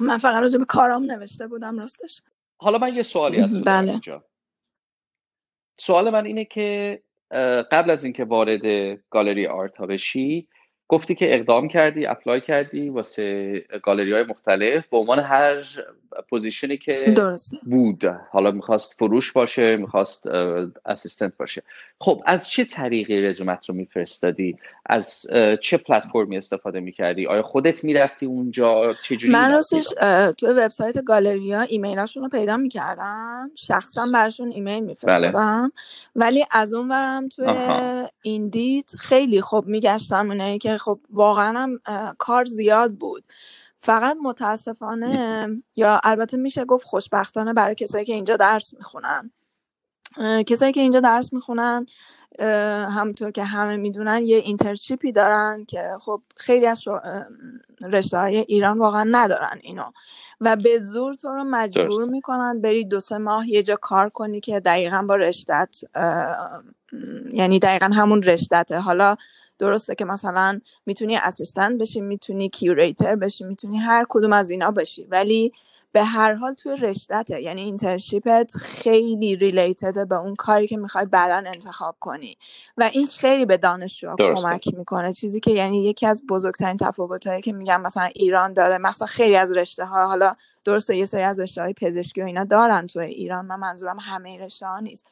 من 0.00 0.18
فقط 0.18 0.42
راجع 0.42 0.58
به 0.58 0.64
کارام 0.64 1.04
نوشته 1.04 1.46
بودم 1.46 1.78
راستش 1.78 2.22
حالا 2.56 2.78
من 2.78 2.94
یه 2.94 3.02
سوالی 3.02 3.40
از 3.40 3.64
بله. 3.64 3.90
اینجا 3.90 4.24
سوال 5.76 6.10
من 6.10 6.26
اینه 6.26 6.44
که 6.44 7.02
قبل 7.72 7.90
از 7.90 8.04
اینکه 8.04 8.24
وارد 8.24 8.66
گالری 9.10 9.46
آرتا 9.46 9.86
بشی 9.86 10.48
گفتی 10.92 11.14
که 11.14 11.34
اقدام 11.34 11.68
کردی 11.68 12.06
اپلای 12.06 12.40
کردی 12.40 12.88
واسه 12.88 13.64
گالری 13.82 14.12
های 14.12 14.22
مختلف 14.22 14.86
به 14.86 14.96
عنوان 14.96 15.18
هر 15.18 15.64
position 16.30 16.71
ی 16.71 16.76
که 16.76 17.12
درسته. 17.16 17.56
بود. 17.62 18.04
حالا 18.32 18.50
می‌خواست 18.50 18.98
فروش 18.98 19.32
باشه 19.32 19.76
می‌خواست 19.76 20.26
assistant 20.86 21.32
باشه. 21.36 21.62
خب 22.00 22.22
از 22.26 22.50
چه 22.50 22.64
طریقی 22.64 23.22
رزومت 23.22 23.66
رو 23.68 23.74
میفرستادی؟ 23.74 24.56
از 24.86 25.26
چه 25.62 25.76
پلتفرمی 25.76 26.36
استفاده 26.36 26.80
می‌کردی؟ 26.80 27.26
آیا 27.26 27.42
خودت 27.42 27.84
می‌رفتی 27.84 28.26
اونجا؟ 28.26 28.94
چجوری 29.04 29.32
من 29.32 29.52
راستش 29.52 29.86
توی 30.38 30.48
وبسایت 30.48 31.04
گالری 31.04 31.52
ها 31.52 31.60
ایمیلاشون 31.60 32.22
رو 32.22 32.28
پیدا 32.28 32.56
می‌کردم. 32.56 33.50
شخصا 33.54 34.06
برشون 34.14 34.52
ایمیل 34.52 34.84
میفرستادم. 34.84 35.32
بله. 35.32 35.70
ولی 36.16 36.44
از 36.50 36.74
اون 36.74 36.88
برم 36.88 37.28
توی 37.28 37.46
Indeed 38.22 38.90
خیلی 38.98 39.40
خوب 39.40 39.66
میگشتم 39.66 40.28
اونایی 40.28 40.58
که 40.58 40.78
خب 40.78 41.00
واقعا 41.10 41.58
هم 41.58 41.80
کار 42.18 42.44
زیاد 42.44 42.92
بود. 42.92 43.24
فقط 43.76 44.16
متاسفانه 44.22 45.48
یا 45.76 46.00
البته 46.04 46.36
میشه 46.36 46.64
گفت 46.64 46.86
خوشبختانه 46.86 47.52
برای 47.52 47.74
کسایی 47.74 48.04
که 48.04 48.14
اینجا 48.14 48.36
درس 48.36 48.74
می‌خونن. 48.74 49.30
کسایی 50.46 50.72
که 50.72 50.80
اینجا 50.80 51.00
درس 51.00 51.32
می‌خونن 51.32 51.86
همونطور 52.88 53.30
که 53.30 53.44
همه 53.44 53.76
می‌دونن 53.76 54.26
یه 54.26 54.36
اینترشیپی 54.36 55.12
دارن 55.12 55.64
که 55.64 55.82
خب 56.00 56.22
خیلی 56.36 56.66
از 56.66 56.82
رشته 57.82 58.18
های 58.18 58.36
ایران 58.36 58.78
واقعا 58.78 59.08
ندارن 59.10 59.58
اینو. 59.60 59.84
و 60.40 60.56
به 60.56 60.78
زور 60.78 61.14
تو 61.14 61.28
رو 61.28 61.44
مجبور 61.44 62.04
می‌کنن 62.04 62.60
بری 62.60 62.84
دو 62.84 63.00
سه 63.00 63.18
ماه 63.18 63.48
یه 63.48 63.62
جا 63.62 63.76
کار 63.76 64.08
کنی 64.08 64.40
که 64.40 64.60
دقیقا 64.60 65.02
با 65.08 65.16
رشتت 65.16 65.80
یعنی 67.32 67.58
دقیقا 67.58 67.86
همون 67.86 68.22
رشتته 68.22 68.78
حالا 68.78 69.16
درسته 69.58 69.94
که 69.94 70.04
مثلا 70.04 70.60
می‌تونی 70.86 71.16
assistant 71.16 71.80
بشی 71.80 72.00
می‌تونی 72.00 72.48
curator 72.48 73.16
بشی 73.16 73.44
می‌تونی 73.44 73.78
هر 73.78 74.06
کدوم 74.08 74.32
از 74.32 74.50
اینا 74.50 74.70
بشی 74.70 75.04
ولی 75.04 75.52
به 75.92 76.04
هر 76.04 76.34
حال 76.34 76.54
توی 76.54 76.76
رشتته 76.76 77.42
یعنی 77.42 77.60
internship 77.60 78.47
ت 78.47 78.56
خیلی 78.56 79.36
related 79.36 80.08
به 80.08 80.14
اون 80.16 80.34
کاری 80.34 80.66
که 80.66 80.76
می‌خوای 80.76 81.04
بعدا 81.04 81.50
انتخاب 81.50 81.96
کنی. 82.00 82.36
و 82.76 82.90
این 82.92 83.06
خیلی 83.06 83.44
به 83.44 83.56
دانشجو 83.56 84.16
کمک 84.18 84.74
می‌کنه. 84.74 85.12
چیزی 85.12 85.40
که 85.40 85.50
یعنی 85.50 85.84
یکی 85.84 86.06
از 86.06 86.26
بزرگترین 86.28 86.76
تفاوتهایی 86.76 87.42
که 87.42 87.52
میگم 87.52 87.80
مثلا 87.80 88.04
ایران 88.14 88.52
داره 88.52 88.78
مثلا 88.78 89.06
خیلی 89.06 89.36
از 89.36 89.52
رشته 89.52 89.84
ها 89.84 90.06
حالا 90.06 90.36
درسته 90.64 90.96
یه 90.96 91.04
سری 91.04 91.22
از 91.22 91.40
رشته 91.40 91.62
های 91.62 91.72
پزشکی 91.72 92.22
و 92.22 92.24
اینا 92.24 92.44
دارن 92.44 92.86
توی 92.86 93.04
ایران 93.04 93.44
من 93.44 93.56
منظورم 93.56 93.98
همه 94.00 94.38
رشته 94.38 94.66
ها 94.66 94.80
نیست. 94.80 95.06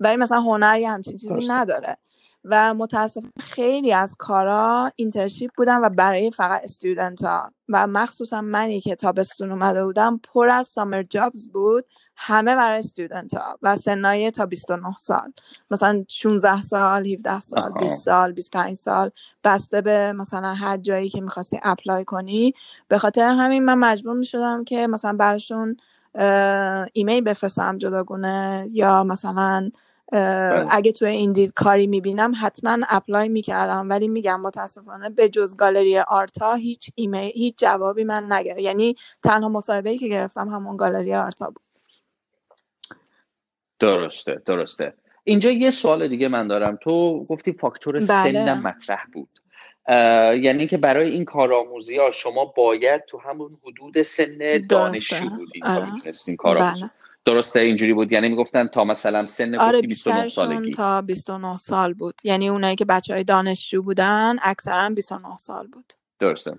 ولی 0.00 0.16
مثلا 0.16 0.40
هنری 0.40 0.84
همچین 0.84 1.16
چیزی 1.16 1.48
نداره. 1.48 1.96
و 2.44 2.74
متاسفانه 2.74 3.22
خیلی 3.40 3.92
از 3.92 4.16
کارا 4.18 4.92
internship 4.96 5.50
بودن 5.56 5.80
و 5.80 5.88
برای 5.88 6.30
فقط 6.30 6.60
student 6.64 7.24
ها 7.24 7.52
و 7.68 7.86
مخصوصا 7.86 8.40
منی 8.40 8.80
که 8.80 8.96
تابستون 8.96 9.52
اومده 9.52 9.84
بودم 9.84 10.20
پر 10.32 10.48
از 10.48 10.66
summer 10.66 11.02
jobs 11.02 11.48
بود 11.48 11.84
همه 12.16 12.56
برای 12.56 12.78
student 12.78 13.34
ها 13.34 13.58
و 13.62 13.76
سنای 13.76 14.30
تا 14.30 14.46
29 14.46 14.94
سال. 14.98 15.32
مثلا 15.70 16.04
16 16.08 16.62
سال 16.62 17.06
17 17.06 17.40
سال 17.40 17.72
20 17.80 18.04
سال 18.04 18.32
25 18.32 18.76
سال 18.76 19.10
بسته 19.44 19.80
به 19.80 20.12
مثلا 20.12 20.54
هر 20.54 20.76
جایی 20.76 21.08
که 21.08 21.20
می‌خواستی 21.20 21.60
apply 21.62 22.04
کنی. 22.04 22.54
به 22.88 22.98
خاطر 22.98 23.26
همین 23.26 23.64
من 23.64 23.78
مجبور 23.78 24.16
می‌شدم 24.16 24.64
که 24.64 24.86
مثلا 24.86 25.12
براشون 25.12 25.76
ایمیل 26.92 27.24
بفرستم 27.24 27.78
جداگونه 27.78 28.68
یا 28.72 29.04
مثلا. 29.04 29.70
اگه 30.70 30.92
توی 30.92 31.08
Indeed 31.08 31.52
کاری 31.52 31.86
می‌بینم 31.86 32.32
حتما 32.40 32.78
apply 32.88 33.28
می‌کردم. 33.28 33.88
ولی 33.90 34.08
میگم 34.08 34.40
متاسفانه 34.40 35.10
به 35.10 35.28
جز 35.28 35.56
گالری 35.56 35.98
آرتا 35.98 36.54
هیچ 36.54 36.90
ایمیل 36.94 37.32
هیچ 37.34 37.58
جوابی 37.58 38.04
من 38.04 38.32
نگرفتم 38.32 38.62
یعنی 38.62 38.96
تنها 39.22 39.48
مصاحبه 39.48 39.98
که 39.98 40.08
گرفتم 40.08 40.48
همون 40.48 40.76
گالری 40.76 41.14
آرتا 41.14 41.46
بود. 41.46 41.62
درسته 43.78 44.42
درسته. 44.46 44.94
اینجا 45.24 45.50
یه 45.50 45.70
سوال 45.70 46.08
دیگه 46.08 46.28
من 46.28 46.46
دارم. 46.46 46.78
تو 46.82 47.24
گفتی 47.24 47.52
فاکتور 47.52 47.94
بله. 47.94 48.06
سنم 48.06 48.62
مطرح 48.62 49.04
بود. 49.12 49.28
یعنی 50.42 50.66
که 50.66 50.76
برای 50.76 51.10
این 51.10 51.24
کارآموزی 51.24 51.98
ها 51.98 52.10
شما 52.10 52.44
باید 52.44 53.04
تو 53.04 53.18
همون 53.18 53.58
حدود 53.64 54.02
سن 54.02 54.66
دانشجو 54.68 55.28
بودی 55.28 55.60
تا 55.60 55.74
آره. 55.74 55.94
می‌تونستین 55.94 56.36
کارآموزی 56.36 56.80
بله. 56.80 56.90
درسته 57.24 57.60
اینجوری 57.60 57.92
بود. 57.92 58.12
یعنی 58.12 58.28
می‌گفتن 58.28 58.66
تا 58.66 58.84
مثلا 58.84 59.26
سن 59.26 59.54
آره 59.54 59.80
29 59.80 60.28
سالگی. 60.28 60.70
تا 60.70 61.02
29 61.02 61.58
سال 61.58 61.94
بود. 61.94 62.14
یعنی 62.24 62.48
اونایی 62.48 62.76
که 62.76 62.84
بچه 62.84 63.14
های 63.14 63.24
دانشجو 63.24 63.82
بودن 63.82 64.36
اکثرا 64.42 64.90
29 64.90 65.36
سال 65.36 65.66
بود. 65.66 65.92
درسته. 66.18 66.58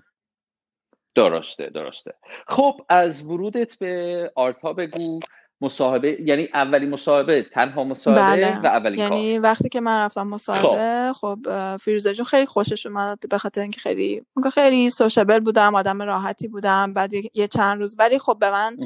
درسته 1.14 1.70
درسته. 1.74 2.14
خب 2.46 2.80
از 2.88 3.26
ورودت 3.26 3.78
به 3.78 4.32
آرتا 4.34 4.72
بگو. 4.72 5.20
مصاحبه 5.60 6.22
یعنی 6.22 6.48
اولی 6.54 6.86
مصاحبه 6.86 7.42
تنها 7.42 7.84
مصاحبه 7.84 8.20
بله. 8.20 8.60
و 8.60 8.66
اولین 8.66 8.98
یعنی 8.98 9.32
کار. 9.32 9.42
وقتی 9.42 9.68
که 9.68 9.80
من 9.80 10.04
رفتم 10.04 10.26
مصاحبه 10.26 11.12
خب, 11.12 11.38
خب 11.44 11.76
فیروزه 11.76 12.14
جون 12.14 12.26
خیلی 12.26 12.46
خوشش 12.46 12.86
اومد 12.86 13.18
به 13.30 13.38
خاطر 13.38 13.60
اینکه 13.60 13.80
خیلی 13.80 14.22
خیلی 14.54 14.90
سوشابل 14.90 15.40
بودم 15.40 15.74
آدم 15.74 16.02
راحتی 16.02 16.48
بودم. 16.48 16.92
بعد 16.92 17.12
یه 17.34 17.48
چند 17.48 17.78
روز 17.78 17.96
ولی 17.98 18.18
خب 18.18 18.36
به 18.40 18.50
من 18.50 18.76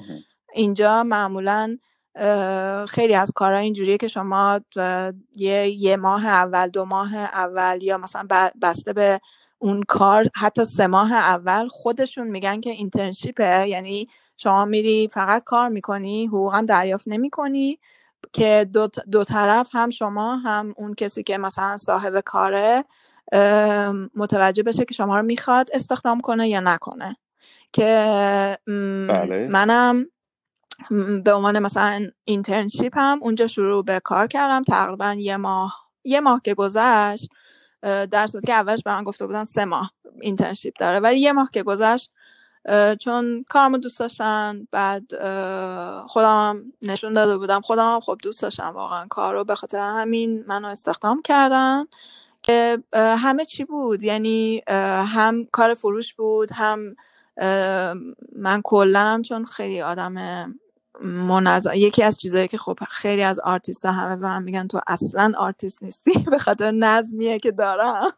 اینجا 0.57 1.03
معمولا 1.05 1.79
خیلی 2.89 3.15
از 3.15 3.33
کارها 3.35 3.59
اینجوریه 3.59 3.97
که 3.97 4.09
شما 4.09 4.61
یه, 5.37 5.69
یه 5.69 5.97
ماه 5.97 6.27
اول 6.27 6.69
دو 6.69 6.85
ماه 6.85 7.17
اول 7.17 7.79
یا 7.83 7.99
مثلا 7.99 8.27
بسته 8.63 8.93
به 8.93 9.21
اون 9.59 9.83
کار 9.89 10.27
حتی 10.37 10.65
سه 10.65 10.87
ماه 10.87 11.13
اول 11.13 11.69
خودشون 11.69 12.29
میگن 12.29 12.61
که 12.61 12.71
اینترنشیپه 12.71 13.69
یعنی 13.69 14.09
شما 14.37 14.65
میری 14.65 15.09
فقط 15.09 15.45
کار 15.45 15.69
می‌کنی 15.69 16.27
حقوقا 16.27 16.65
دریافت 16.69 17.09
نمی‌کنی 17.09 17.79
که 18.33 18.67
دو, 18.73 18.89
دو 19.11 19.25
طرف 19.25 19.69
هم 19.73 19.91
شما 19.91 20.37
هم 20.37 20.75
اون 20.77 20.95
کسی 20.95 21.23
که 21.23 21.39
مثلا 21.39 21.77
صاحب 21.77 22.21
کاره 22.21 22.85
متوجه 24.15 24.63
بشه 24.63 24.85
که 24.85 24.95
شما 24.95 25.17
رو 25.17 25.23
می‌خواد 25.23 25.71
استخدام 25.75 26.21
کنه 26.21 26.49
یا 26.49 26.61
نکنه 26.61 27.17
که 27.73 28.59
بله. 29.09 29.49
منم 29.51 30.07
به 31.25 31.33
عنوان 31.33 31.59
مثلا 31.59 32.11
internship 32.25 32.93
هم 32.99 33.19
اونجا 33.23 33.47
شروع 33.47 33.85
به 33.85 34.01
کار 34.01 34.27
کردم. 34.27 34.63
تقریبا 34.63 35.13
یه 35.13 35.37
ماه 35.37 35.83
یه 36.05 36.21
ماه 36.21 36.41
که 36.45 36.55
گذشت 36.55 37.31
در 37.83 38.27
صورتی 38.27 38.47
که 38.47 38.53
اولش 38.53 38.83
به 38.83 38.91
من 38.91 39.05
گفته 39.05 39.27
بودن 39.27 39.45
سه 39.45 39.65
ماه 39.65 39.93
internship 40.21 40.75
داره. 40.79 41.01
ولی 41.01 41.21
یه 41.21 41.33
ماه 41.33 41.51
که 41.53 41.63
گذشت 41.63 42.13
چون 43.01 43.45
کارمو 43.49 43.79
دوست 43.79 44.01
داشتن 44.01 44.69
بعد 44.71 45.05
خودم 46.07 46.63
نشون 46.83 47.15
داده 47.15 47.39
بودم. 47.39 47.61
خودم 47.61 47.95
هم 47.95 48.01
خب 48.01 48.19
دوست 48.23 48.43
داشتم 48.43 48.69
واقعا 48.69 49.07
کار 49.07 49.35
رو 49.35 49.45
به 49.45 49.55
خاطر 49.55 49.79
همین 49.79 50.45
منو 50.47 50.69
استخدام 50.69 51.23
کردن 51.23 51.85
که 52.43 52.83
همه 52.95 53.45
چی 53.45 53.65
بود. 53.65 54.03
یعنی 54.03 54.63
هم 55.07 55.45
کار 55.53 55.75
فروش 55.75 56.15
بود 56.15 56.53
هم 56.53 56.97
من 58.37 58.61
کلا 58.65 59.23
چون 59.25 59.45
خیلی 59.45 59.83
آدم 59.83 60.15
منظم 61.03 61.71
یکی 61.75 62.03
از 62.03 62.21
چیزایی 62.21 62.49
که 62.49 62.59
خب 62.59 62.79
خیلی 62.91 63.23
از 63.23 63.41
آرتیست 63.41 63.87
ها 63.87 63.93
همه 63.93 64.17
به 64.17 64.23
من 64.27 64.43
میگن 64.43 64.67
تو 64.67 64.81
اصلا 64.87 65.33
آرتیست 65.39 65.83
نیستی 65.83 66.13
به 66.31 66.39
خاطر 66.39 66.71
نظمیه 66.71 67.39
که 67.39 67.53
دارم. 67.53 68.13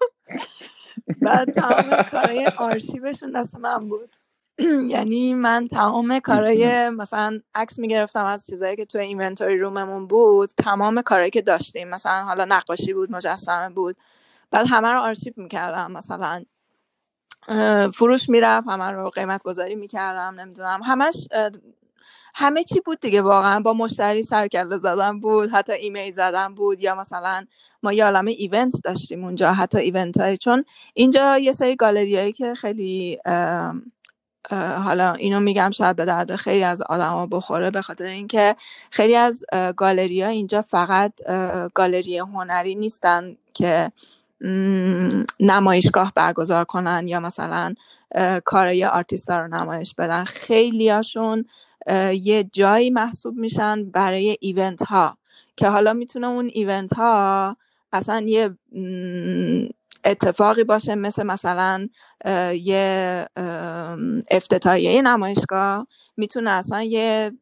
بعد 1.23 1.53
تمام 1.53 2.03
کارهای 2.03 2.47
آرشیوشون 2.47 3.31
دست 3.31 3.57
من 3.57 3.89
بود. 3.89 4.17
یعنی 4.95 5.35
من 5.35 5.69
تمام 5.69 6.19
کارهای 6.19 6.91
مثلا 6.91 7.41
عکس 7.55 7.79
می‌گرفتم 7.79 8.25
از 8.25 8.47
چیزایی 8.47 8.77
که 8.77 8.85
تو 8.85 8.99
inventory 8.99 9.59
room 9.59 9.86
مون 9.86 10.07
بود 10.07 10.51
تمام 10.57 11.03
کارهایی 11.03 11.31
که 11.31 11.43
داشتیم 11.43 11.89
مثلا 11.89 12.25
حالا 12.25 12.45
نقاشی 12.45 12.93
بود 12.93 13.13
مجسمه 13.13 13.75
بود. 13.75 13.97
بعد 14.51 14.67
همه 14.71 14.89
رو 14.89 15.01
آرشیو 15.01 15.33
می‌کردم 15.37 15.93
مثلا 15.93 16.45
فروش 17.95 18.29
می‌رفت 18.29 18.69
همه 18.69 18.85
رو 18.85 19.09
قیمت 19.11 19.43
گذاری 19.43 19.75
می‌کردم 19.75 20.41
نمی‌دونم. 20.41 20.81
همش 20.85 21.29
همه 22.35 22.65
چی 22.65 22.81
بود 22.81 23.01
دیگه 23.01 23.23
واقعا 23.23 23.61
با 23.61 23.73
مشتری 23.73 24.23
سر 24.23 24.39
و 24.39 24.47
کله 24.47 24.79
زدن 24.79 25.21
بود 25.21 25.51
حتی 25.51 25.73
ایمیل 25.73 26.13
زدن 26.13 26.55
بود 26.55 26.81
یا 26.81 26.95
مثلا 26.95 27.47
ما 27.83 27.93
یه 27.93 28.05
عالمه 28.05 28.31
event 28.31 28.75
داشتیم 28.85 29.25
اونجا 29.25 29.53
حتی 29.53 29.79
event 29.79 30.21
های 30.21 30.37
چون 30.37 30.65
اینجا 30.95 31.39
یه 31.39 31.53
سری 31.53 31.77
گالری 31.77 32.33
که 32.33 32.55
خیلی 32.55 33.19
حالا 34.85 35.13
اینو 35.13 35.41
میگم 35.41 35.71
شاید 35.71 35.97
به 35.97 36.05
درد 36.05 36.37
خیلی 36.37 36.65
از 36.65 36.83
آدما 36.83 37.27
بخوره 37.27 37.71
به 37.71 37.83
خاطر 37.83 38.05
اینکه 38.05 38.57
خیلی 38.91 39.17
از 39.17 39.45
گالری 39.77 40.23
ها 40.23 40.29
اینجا 40.29 40.63
فقط 40.63 41.13
گالری 41.75 42.19
هنری 42.19 42.75
نیستن 42.75 43.37
که 43.55 43.93
نمایشگاه 45.41 46.13
برگزار 46.15 46.65
کنن 46.65 47.09
یا 47.09 47.21
مثلا 47.21 47.75
کارای 48.45 48.85
آرتیست 48.85 49.31
رو 49.31 49.49
نمایش 49.49 49.95
بدن. 49.95 50.25
خیلی 50.25 50.89
هاشون 50.89 51.45
یه 52.13 52.45
جایی 52.53 52.91
محسوب 52.91 53.37
میشن 53.37 53.91
برای 53.91 54.37
event 54.41 54.83
ها 54.83 55.19
که 55.57 55.69
حالا 55.69 55.93
می‌تونه 55.93 56.27
اون 56.27 56.51
event 56.53 56.93
ها 56.93 57.57
اصلا 57.93 58.21
یه 58.27 58.51
اتفاقی 60.05 60.65
باشه 60.65 60.95
مثل 60.95 61.23
مثلا 61.23 61.89
یه 62.55 63.27
افتتاحیه 64.31 65.03
نمایشگاه 65.03 65.87
می‌تونه 66.17 66.51
اصلا 66.51 66.83
یه 66.83 67.33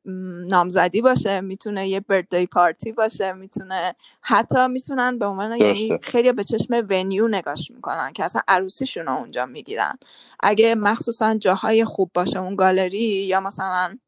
نامزدی 0.48 1.02
باشه 1.02 1.40
می‌تونه 1.40 1.88
یه 1.88 2.00
بردی 2.00 2.46
پارتی 2.46 2.92
باشه 2.92 3.32
می‌تونه 3.32 3.94
حتی 4.20 4.68
می‌تونن 4.68 5.18
به 5.18 5.26
عنوان 5.26 5.56
یعنی 5.56 5.98
خیلی 6.02 6.32
به 6.32 6.44
چشم 6.44 6.86
ونیو 6.90 7.28
نگاش 7.28 7.70
می‌کنن 7.70 8.12
که 8.12 8.24
اصلا 8.24 8.42
عروسیشون 8.48 9.06
رو 9.06 9.12
اونجا 9.12 9.46
می‌گیرن. 9.46 9.98
اگه 10.40 10.74
مخصوصا 10.74 11.34
جاهای 11.34 11.84
خوب 11.84 12.10
باشه 12.14 12.38
اون 12.40 12.56
گالری 12.56 13.24
یا 13.24 13.40
مثلا 13.40 13.98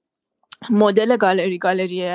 مدل 0.70 1.16
گالری 1.16 1.58
گالری 1.58 2.08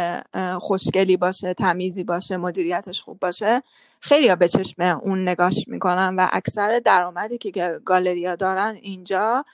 خوشگلی 0.59 1.17
باشه 1.17 1.53
تمیزی 1.53 2.03
باشه 2.03 2.37
مدیریتش 2.37 3.01
خوب 3.01 3.19
باشه 3.19 3.63
خیلی 3.99 4.35
به 4.35 4.47
چشم 4.47 4.81
اون 5.03 5.29
نگاش 5.29 5.67
می‌کنن 5.67 6.15
و 6.17 6.27
اکثر 6.31 6.81
درآمدی 6.85 7.37
که 7.37 7.79
گالریا 7.85 8.35
دارن 8.35 8.77
اینجا 8.81 9.45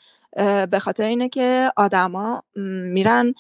به 0.72 0.80
خاطر 0.82 1.04
اینه 1.08 1.30
که 1.30 1.72
آدما 1.76 2.44
میرن 2.94 3.34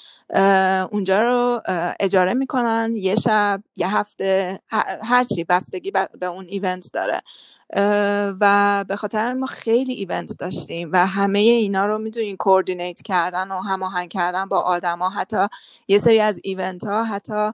اونجا 0.91 1.19
رو 1.21 1.61
اجاره 1.99 2.33
می‌کنن 2.33 2.93
یه 2.95 3.15
شب 3.15 3.63
یه 3.75 3.95
هفته 3.95 4.59
هرچی 5.03 5.43
بستگی 5.43 5.91
به 5.91 6.25
اون 6.25 6.45
ایونت 6.49 6.89
داره. 6.93 7.21
و 8.39 8.85
به 8.87 8.95
خاطر 8.95 9.33
ما 9.33 9.45
خیلی 9.45 9.93
ایونت 9.93 10.39
داشتیم 10.39 10.89
و 10.93 11.05
همه 11.07 11.39
اینا 11.39 11.85
رو 11.85 11.97
می‌دونین 11.97 12.37
کوردینیت 12.37 13.01
کردن 13.01 13.51
و 13.51 13.59
هماهنگ 13.61 14.09
کردن 14.09 14.45
با 14.45 14.59
آدما 14.59 15.09
حتی 15.09 15.47
یه 15.87 15.99
سری 15.99 16.19
از 16.19 16.39
ایونت 16.43 16.83
ها 16.85 17.03
حتی 17.03 17.51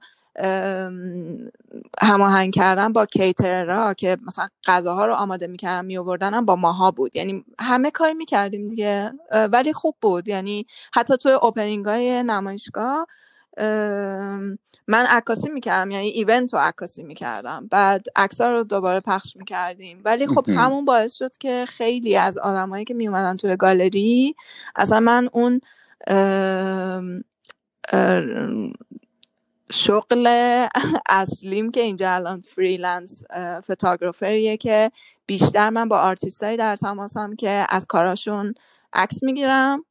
هماهنگ 2.01 2.53
کردن 2.53 2.93
با 2.93 3.05
کیتررا 3.05 3.93
که 3.93 4.17
مثلا 4.27 4.47
غذاها 4.67 5.05
رو 5.05 5.13
آماده 5.13 5.47
می‌کردن 5.47 5.85
میوردن 5.85 6.45
با 6.45 6.55
ماها 6.55 6.91
بود. 6.91 7.15
یعنی 7.15 7.45
همه 7.59 7.91
کاری 7.91 8.13
می‌کردیم 8.13 8.67
دیگه 8.67 9.11
ولی 9.51 9.73
خوب 9.73 9.95
بود. 10.01 10.27
یعنی 10.27 10.65
حتی 10.93 11.17
توی 11.17 11.31
opening 11.31 11.85
های 11.85 12.23
نمایشگاه 12.23 13.07
من 14.87 15.05
عکاسی 15.05 15.49
می‌کردم 15.49 15.91
یعنی 15.91 16.07
event 16.07 16.53
رو 16.53 16.59
عکاسی 16.59 17.03
می‌کردم. 17.03 17.67
بعد 17.71 18.05
عکسا 18.15 18.51
رو 18.51 18.63
دوباره 18.63 18.99
پخش 18.99 19.35
می‌کردیم. 19.35 20.01
ولی 20.05 20.27
خب 20.27 20.49
همون 20.49 20.85
باعث 20.85 21.15
شد 21.15 21.37
که 21.37 21.65
خیلی 21.67 22.17
از 22.17 22.37
آدمایی 22.37 22.85
که 22.85 22.93
میومدن 22.93 23.37
توی 23.37 23.55
گالری 23.55 24.35
اصلا 24.75 24.99
من 24.99 25.29
اون 25.33 25.61
شغل 29.71 30.27
اصلیم 31.09 31.71
که 31.71 31.81
اینجا 31.81 32.11
الان 32.11 32.41
freelance 32.41 33.23
photography 33.71 34.50
ه 34.50 34.57
که 34.57 34.91
بیشتر 35.25 35.69
من 35.69 35.89
با 35.89 35.99
آرتیستایی 35.99 36.57
در 36.57 36.75
تماسم 36.75 37.35
که 37.35 37.65
از 37.69 37.85
کاراشون 37.85 38.53
عکس 38.93 39.23
می‌گیرم. 39.23 39.85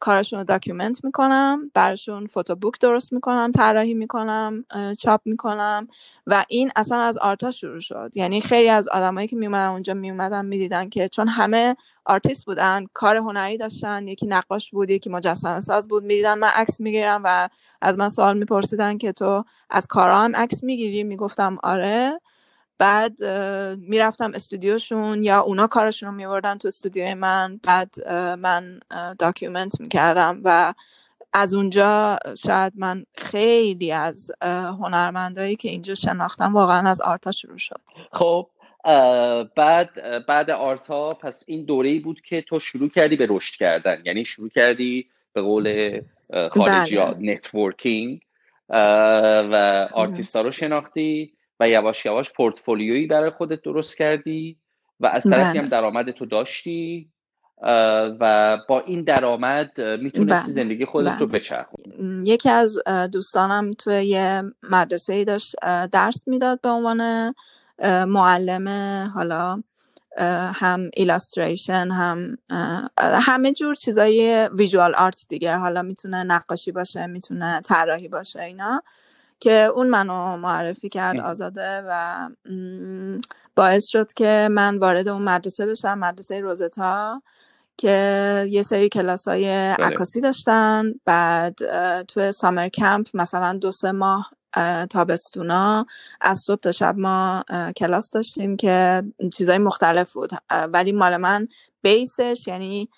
کارشون 0.00 0.38
رو 0.38 0.44
document 0.44 1.04
می‌کنم 1.04 1.70
براشون 1.74 2.26
photo 2.26 2.54
book 2.54 2.80
درست 2.80 3.12
می‌کنم 3.12 3.52
طراحی 3.52 3.94
می‌کنم 3.94 4.64
چاپ 4.98 5.20
می‌کنم 5.24 5.88
و 6.26 6.44
این 6.48 6.70
اصلا 6.76 7.00
از 7.00 7.18
آرتا 7.18 7.50
شروع 7.50 7.80
شد. 7.80 8.10
یعنی 8.14 8.40
خیلی 8.40 8.68
از 8.68 8.88
آدمایی 8.88 9.26
که 9.28 9.36
میومدن 9.36 9.66
اونجا 9.68 9.94
میومدن 9.94 10.44
می‌دیدن 10.46 10.88
که 10.88 11.08
چون 11.08 11.28
همه 11.28 11.76
آرتیست 12.04 12.44
بودن 12.46 12.84
کار 12.92 13.16
هنری 13.16 13.56
داشتن 13.58 14.08
یکی 14.08 14.26
نقاش 14.26 14.70
بود 14.70 14.90
یکی 14.90 15.10
مجسمه 15.10 15.60
ساز 15.60 15.88
بود 15.88 16.02
می‌دیدن 16.04 16.38
من 16.38 16.48
عکس 16.48 16.80
می‌گیرم 16.80 17.20
و 17.24 17.48
از 17.82 17.98
من 17.98 18.08
سوال 18.08 18.38
میپرسیدن 18.38 18.98
که 18.98 19.12
تو 19.12 19.44
از 19.70 19.86
کارام 19.86 20.36
عکس 20.36 20.64
می‌گیری؟ 20.64 21.04
می‌گفتم 21.04 21.58
آره. 21.62 22.20
بعد 22.82 23.24
می‌رفتم 23.78 24.32
استودیوشون 24.34 25.22
یا 25.22 25.40
اونا 25.40 25.66
کارشون 25.66 26.08
رو 26.08 26.14
میوردن 26.14 26.58
تو 26.58 26.68
استودیوی 26.68 27.14
من. 27.14 27.60
بعد 27.62 28.08
من 28.38 28.80
document 29.18 29.80
می‌کردم 29.80 30.40
و 30.44 30.74
از 31.32 31.54
اونجا 31.54 32.18
شاید 32.46 32.72
من 32.76 33.04
خیلی 33.16 33.92
از 33.92 34.32
هنرمندایی 34.80 35.56
که 35.56 35.68
اینجا 35.68 35.94
شناختم 35.94 36.54
واقعا 36.54 36.88
از 36.88 37.00
آرتا 37.00 37.32
شروع 37.32 37.58
شد. 37.58 37.80
خب 38.12 38.48
بعد 39.56 40.26
بعد 40.26 40.50
آرتا 40.50 41.14
پس 41.14 41.44
این 41.46 41.64
دوره 41.64 41.88
ای 41.88 41.98
بود 41.98 42.20
که 42.20 42.42
تو 42.42 42.58
شروع 42.58 42.88
کردی 42.88 43.16
به 43.16 43.26
رشد 43.30 43.54
کردن. 43.58 44.02
یعنی 44.04 44.24
شروع 44.24 44.48
کردی 44.48 45.06
به 45.32 45.42
قول 45.42 46.00
خارجی 46.50 46.96
ها 46.96 47.14
networking 47.20 48.20
و 48.68 49.88
آرتیستا 49.92 50.40
رو 50.40 50.52
شناختی. 50.52 51.32
و 51.62 51.68
یواش 51.68 52.06
یواش 52.06 52.32
پورتفولیویی 52.32 53.06
برای 53.06 53.30
خودت 53.30 53.62
درست 53.62 53.96
کردی 53.96 54.56
و 55.00 55.06
از 55.06 55.22
طرفی 55.22 55.58
هم 55.58 55.64
بله. 55.64 55.70
درآمد 55.70 56.10
تو 56.10 56.26
داشتی 56.26 57.08
و 58.20 58.58
با 58.68 58.80
این 58.80 59.02
درآمد 59.02 59.80
می‌تونستی 59.80 60.52
بله. 60.52 60.52
زندگی 60.52 60.84
خودت 60.84 61.20
رو 61.20 61.26
بله. 61.26 61.38
بچرخونی 61.38 62.22
یکی 62.24 62.48
از 62.48 62.78
دوستانم 63.12 63.72
توی 63.72 64.04
یه 64.04 64.42
مدرسه 64.62 65.24
داشت 65.24 65.56
درس 65.92 66.28
می‌داد 66.28 66.60
به 66.60 66.68
عنوان 66.68 67.34
معلم 68.06 68.68
حالا 69.14 69.62
هم 70.54 70.90
ایلاستریشن 70.94 71.88
هم 71.90 72.38
همه 73.00 73.52
جور 73.52 73.74
چیزای 73.74 74.48
ویژوال 74.52 74.94
آرت 74.94 75.26
دیگه 75.28 75.56
حالا 75.56 75.82
می‌تونه 75.82 76.22
نقاشی 76.22 76.72
باشه 76.72 77.06
می‌تونه 77.06 77.60
طراحی 77.60 78.08
باشه 78.08 78.42
اینا 78.42 78.82
که 79.42 79.70
اون 79.74 79.88
منو 79.88 80.36
معرفی 80.36 80.88
کرد 80.88 81.20
آزاده 81.20 81.82
و 81.88 82.28
باعث 83.56 83.86
شد 83.86 84.12
که 84.12 84.48
من 84.50 84.78
وارد 84.78 85.08
اون 85.08 85.22
مدرسه 85.22 85.66
بشم 85.66 85.98
مدرسه 85.98 86.40
روزتا 86.40 87.22
که 87.76 88.46
یه 88.50 88.62
سری 88.62 88.88
کلاس 88.88 89.28
های 89.28 89.44
بله. 89.44 89.86
عکاسی 89.86 90.20
داشتن. 90.20 90.92
بعد 91.04 91.54
تو 92.02 92.32
سامر 92.32 92.68
کمپ 92.68 93.08
مثلا 93.14 93.52
دو 93.52 93.70
سه 93.70 93.92
ماه 93.92 94.30
تابستونا. 94.90 95.86
از 96.20 96.38
صبح 96.38 96.60
تا 96.60 96.72
شب 96.72 96.98
ما 96.98 97.44
کلاس 97.76 98.10
داشتیم 98.10 98.56
که 98.56 99.02
چیزای 99.36 99.58
مختلف 99.58 100.12
بود. 100.12 100.30
ولی 100.72 100.92
مال 100.92 101.16
من 101.16 101.48
base 101.82 102.23
ش 102.23 102.44
یعنی 102.46 102.88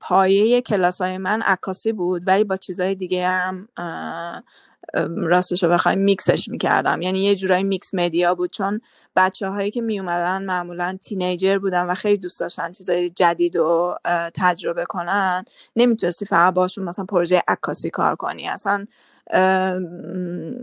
پایه 0.00 0.62
کلاس 0.62 1.00
های 1.00 1.18
من 1.18 1.42
عکاسی 1.42 1.92
بود. 1.92 2.22
ولی 2.26 2.44
با 2.44 2.56
چیزای 2.56 2.94
دیگه 2.94 3.28
هم 3.28 3.68
راستش 5.16 5.62
رو 5.62 5.70
بخوایم 5.70 5.98
میکسش 5.98 6.48
می‌کردم. 6.48 7.02
یعنی 7.02 7.24
یه 7.24 7.34
جورایی 7.36 7.64
mixed 7.64 7.94
media 7.94 8.34
بود 8.34 8.50
چون 8.50 8.80
بچه 9.16 9.48
هایی 9.48 9.70
که 9.70 9.80
میومدن 9.80 10.44
معمولا 10.44 10.98
teenager 11.02 11.58
بودن 11.58 11.86
و 11.86 11.94
خیلی 11.94 12.18
دوست 12.18 12.40
داشتن 12.40 12.72
چیزای 12.72 13.10
جدید 13.10 13.56
و 13.56 13.96
تجربه 14.34 14.84
کنن. 14.84 15.44
نمی‌تونستی 15.76 16.26
فقط 16.26 16.54
باشون 16.54 16.84
مثلا 16.84 17.04
پروژه 17.04 17.42
عکاسی 17.48 17.90
کار 17.90 18.16
کنی. 18.16 18.48
اصلا 18.48 18.86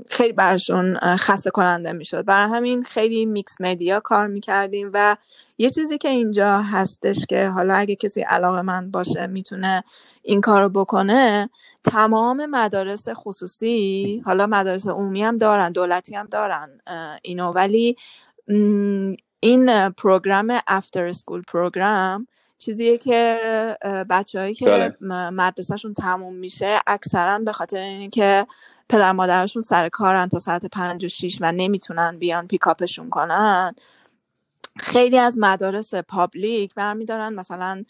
خیلی 0.09 0.34
برشون 0.34 0.97
خسته 0.97 1.51
کننده 1.51 1.91
می‌شد. 1.91 2.26
برای 2.26 2.49
همین 2.55 2.84
خیلی 2.84 3.26
mixed 3.26 3.55
media 3.59 3.99
کار 3.99 4.28
می‌کردیم 4.28 4.91
و 4.93 5.18
یه 5.57 5.70
چیزی 5.70 5.97
که 5.97 6.09
اینجا 6.09 6.61
هستش 6.61 7.26
که 7.26 7.47
حالا 7.47 7.76
اگه 7.76 7.95
کسی 7.95 8.22
علاقه‌مند 8.21 8.91
باشه 8.91 9.28
می‌تونه 9.28 9.84
این 10.22 10.41
کار 10.41 10.61
رو 10.61 10.70
بکنه 10.70 11.49
تمام 11.84 12.45
مدارس 12.45 13.09
خصوصی 13.09 14.22
حالا 14.26 14.47
مدارس 14.47 14.88
عمومی 14.88 15.24
هم 15.24 15.38
دارن 15.38 15.72
دولتی 15.72 16.16
هم 16.16 16.28
دارن 16.32 16.80
اینو. 17.24 17.51
ولی 17.51 17.95
این 19.39 19.89
پروگرام 19.89 20.59
after 20.67 21.11
school 21.11 21.41
program 21.47 22.28
چیزیه 22.58 22.97
که 22.97 23.38
بچههایی 24.10 24.53
که 24.53 24.66
بله. 24.66 25.30
مدرسهشون 25.30 25.93
تموم 25.93 26.36
میشه 26.36 26.80
اکثرا 26.88 27.39
به 27.39 27.51
خاطر 27.51 27.78
اینکه 27.78 28.47
پدر 28.89 29.12
مادرشون 29.12 29.62
سر 29.62 29.89
کارن 29.89 30.28
تا 30.28 30.39
ساعت 30.39 30.66
پنج 30.66 31.06
و 31.06 31.08
شیش 31.08 31.38
و 31.41 31.51
نمی‌تونن 31.51 32.18
بیان 32.18 32.47
pick 32.47 32.72
up 32.72 32.85
شون 32.85 33.09
کنن 33.10 33.76
خیلی 34.80 35.18
از 35.18 35.38
مدارس 35.38 35.95
public 35.95 36.73
برمیدارن 36.76 37.34
مثلا 37.34 37.84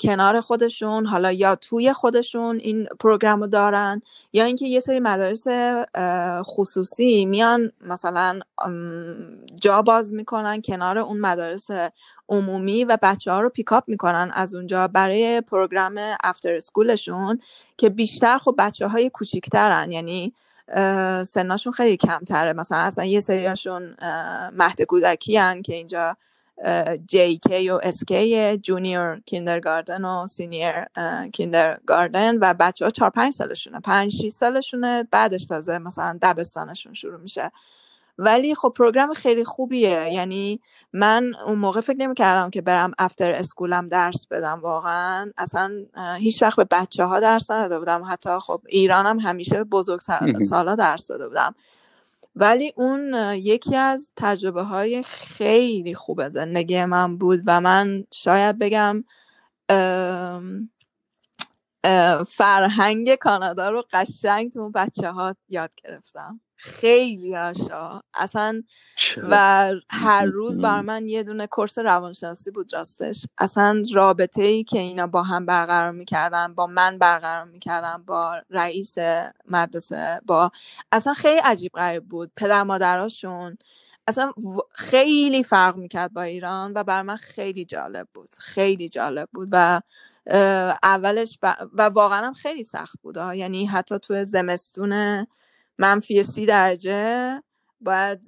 کنار 0.00 0.40
خودشون 0.40 1.06
حالا 1.06 1.32
یا 1.32 1.54
توی 1.54 1.92
خودشون 1.92 2.58
این 2.58 2.86
program 3.00 3.40
رو 3.40 3.46
دارن 3.46 4.00
یا 4.32 4.44
اینکه 4.44 4.66
یه 4.66 4.80
سری 4.80 5.00
مدارس 5.00 5.46
خصوصی 6.42 7.24
میان 7.24 7.72
مثلا 7.80 8.40
جا 9.60 9.82
باز 9.82 10.14
می‌کنن 10.14 10.62
کنار 10.62 10.98
اون 10.98 11.20
مدارس 11.20 11.68
عمومی 12.28 12.84
و 12.84 12.98
بچه 13.02 13.32
ها 13.32 13.40
رو 13.40 13.48
pick 13.48 13.72
up 13.72 13.84
می‌کنن 13.86 14.30
از 14.34 14.54
اونجا 14.54 14.88
برای 14.88 15.40
program 15.40 16.00
after 16.24 16.54
school 16.54 17.06
شون 17.06 17.40
که 17.76 17.88
بیشتر 17.88 18.38
خب 18.38 18.54
بچه 18.58 18.88
های 18.88 19.10
کوچیکترن. 19.10 19.92
یعنی 19.92 20.34
سناشون 21.26 21.72
خیلی 21.72 21.96
کمتره. 21.96 22.52
مثلا 22.52 22.78
اصلا 22.78 23.04
یه 23.04 23.20
سریاشون 23.20 23.96
مهد 24.52 24.82
کودکی 24.82 25.32
که 25.64 25.74
اینجا 25.74 26.16
JK 27.06 27.70
و 27.70 27.80
SK 27.82 28.58
junior 28.58 29.20
kindergarten 29.26 30.04
و 30.04 30.26
senior 30.26 30.84
kindergarten 31.32 32.38
و 32.38 32.54
بچه 32.54 32.84
ها 32.84 32.90
چهار 32.90 33.10
پنج 33.10 33.32
سالشونه. 33.32 33.80
پنج 33.80 34.10
شیش 34.12 34.32
سالشونه 34.32 35.08
بعدش 35.10 35.46
تازه 35.46 35.78
مثلا 35.78 36.18
دبستانشون 36.22 36.92
شروع 36.92 37.20
میشه. 37.20 37.52
ولی 38.18 38.54
خب 38.54 38.72
program 38.76 39.12
خیلی 39.12 39.44
خوبیه. 39.44 40.08
یعنی 40.12 40.60
من 40.92 41.34
اون 41.46 41.58
موقع 41.58 41.80
فکر 41.80 41.96
نمی 41.96 42.14
کردم 42.14 42.50
که 42.50 42.62
برم 42.62 42.92
after 42.98 43.32
school 43.32 43.80
م 43.80 43.88
درس 43.88 44.26
بدم 44.30 44.60
واقعا. 44.60 45.32
اصلا 45.36 45.72
هیچ 46.18 46.42
وقت 46.42 46.56
به 46.56 46.66
بچه 46.70 47.04
ها 47.04 47.20
درس 47.20 47.50
نداده 47.50 47.78
بودم. 47.78 48.02
حتی 48.08 48.38
خب 48.38 48.60
ایرانم 48.66 49.18
همیشه 49.18 49.64
بزرگ 49.64 50.00
سالا 50.48 50.74
درس 50.74 51.06
داده 51.06 51.28
بودم. 51.28 51.54
ولی 52.36 52.72
اون 52.76 53.14
یکی 53.34 53.76
از 53.76 54.12
تجربه 54.16 54.62
های 54.62 55.02
خیلی 55.02 55.94
خوب 55.94 56.28
زندگی 56.28 56.84
من 56.84 57.16
بود 57.18 57.40
و 57.46 57.60
من 57.60 58.04
شاید 58.12 58.58
بگم 58.58 59.04
فرهنگ 62.28 63.14
کانادا 63.14 63.70
رو 63.70 63.82
قشنگ 63.92 64.52
تو 64.52 64.70
بچه 64.70 65.10
ها 65.12 65.36
یاد 65.48 65.70
گرفتم. 65.84 66.40
خیلی 66.56 67.34
هاشا 67.34 68.00
اصلا 68.14 68.62
و 69.22 69.70
هر 69.90 70.26
روز 70.38 70.60
بر 70.60 70.82
من 70.82 71.08
یه 71.08 71.22
دونه 71.22 71.46
کورس 71.46 71.78
روانشناسی 71.78 72.50
بود 72.50 72.74
راستش. 72.74 73.26
اصلا 73.38 73.82
رابطه 73.94 74.42
ای 74.42 74.64
که 74.64 74.78
اینا 74.78 75.06
با 75.06 75.22
هم 75.22 75.46
برقرار 75.46 75.92
می‌کردن 75.92 76.54
با 76.54 76.66
من 76.66 76.98
برقرار 76.98 77.44
می‌کردن 77.44 78.04
با 78.06 78.36
رئیس 78.50 78.94
مدرسه 79.50 80.20
با 80.26 80.50
اصلا 80.92 81.14
خیلی 81.14 81.40
عجیب 81.44 81.72
غریب 81.74 82.04
بود. 82.04 82.32
پدر 82.36 82.62
مادراشون 82.62 83.58
اصلا 84.08 84.32
خیلی 84.72 85.44
فرق 85.44 85.76
می‌کرد 85.76 86.12
با 86.12 86.22
ایران 86.22 86.72
و 86.76 86.84
بر 86.84 87.02
من 87.02 87.16
خیلی 87.16 87.64
جالب 87.64 88.08
بود. 88.14 88.30
خیلی 88.40 88.88
جالب 88.88 89.28
بود 89.34 89.48
و 89.52 89.80
اولش 90.82 91.38
و 91.72 91.82
واقعا 91.82 92.26
هم 92.26 92.32
خیلی 92.32 92.62
سخت 92.64 92.96
بود 93.02 93.16
یعنی 93.34 93.66
حتی 93.66 93.98
تو 93.98 94.24
زمستون 94.24 95.26
منفی 95.78 96.22
سی 96.22 96.46
درجه 96.46 97.42
باید 97.80 98.26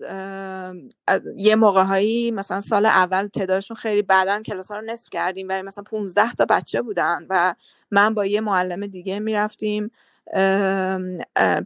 یه 1.36 1.56
موقع 1.56 1.82
هایی 1.82 2.30
مثلا 2.30 2.60
سال 2.60 2.86
اول 2.86 3.26
تعدادشون 3.26 3.76
خیلی 3.76 4.02
بعدا 4.02 4.42
کلاس 4.42 4.70
ها 4.70 4.78
رو 4.78 4.84
نصف 4.86 5.10
کردیم 5.10 5.48
ولی 5.48 5.62
مثلا 5.62 5.84
15 5.84 6.32
تا 6.32 6.44
بچه 6.44 6.82
بودن 6.82 7.26
و 7.30 7.54
من 7.90 8.14
با 8.14 8.26
یه 8.26 8.40
معلم 8.40 8.86
دیگه 8.86 9.18
می‌رفتیم. 9.20 9.90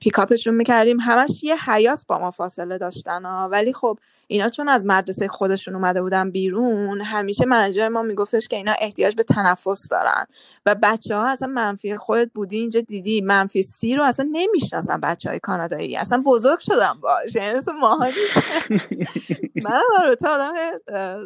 پیکاپشون 0.00 0.54
می‌کردیم. 0.54 1.00
همش 1.00 1.44
یه 1.44 1.56
حیات 1.70 2.04
با 2.06 2.18
ما 2.18 2.30
فاصله 2.30 2.78
داشتن 2.78 3.24
ها. 3.24 3.48
ولی 3.48 3.72
خب 3.72 3.98
اینا 4.26 4.48
چون 4.48 4.68
از 4.68 4.84
مدرسه 4.84 5.28
خودشون 5.28 5.74
اومده 5.74 6.02
بودن 6.02 6.30
بیرون 6.30 7.00
همیشه 7.00 7.44
منجر 7.44 7.88
ما 7.88 8.02
میگفتش 8.02 8.48
که 8.48 8.56
اینا 8.56 8.74
احتیاج 8.80 9.14
به 9.14 9.22
تنفس 9.22 9.88
دارن. 9.90 10.26
و 10.66 10.76
بچه 10.82 11.16
ها 11.16 11.28
اصلا 11.28 11.48
منفی 11.48 11.96
خودت 11.96 12.30
بودی 12.34 12.58
اینجا 12.58 12.80
دیدی. 12.80 13.20
منفی 13.20 13.62
سی 13.62 13.96
رو 13.96 14.02
اصلا 14.02 14.28
نمی‌شناسن 14.32 15.00
بچه 15.00 15.28
های 15.30 15.40
کانادایی. 15.40 15.96
اصلا 15.96 16.22
بزرگ 16.26 16.58
شدم 16.58 16.98
باش 17.02 17.34
یعنی 17.34 17.58
اصلا 17.58 17.74
من 19.64 19.80
آدم 20.24 20.52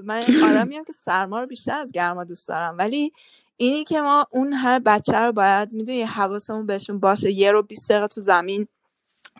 من 0.05 0.25
آدمی 0.45 0.77
هم 0.77 0.85
که 0.85 0.93
سرما 0.93 1.41
رو 1.41 1.47
بیشتر 1.47 1.75
از 1.77 1.93
گرما 1.93 2.25
دوست 2.25 2.49
دارم. 2.49 2.77
ولی 2.79 3.13
اینی 3.57 3.85
که 3.85 4.01
ما 4.01 4.27
اون 4.31 4.53
هر 4.53 4.79
بچه 4.79 5.19
رو 5.19 5.33
باید 5.33 5.73
می‌دونی 5.73 6.03
حواسمون 6.03 6.67
بهشون 6.67 7.01
باشه. 7.01 7.33
یه 7.33 7.53
رو 7.53 7.63
بیست 7.63 7.91
دقیقه 7.91 8.07
تو 8.07 8.21
زمین 8.21 8.69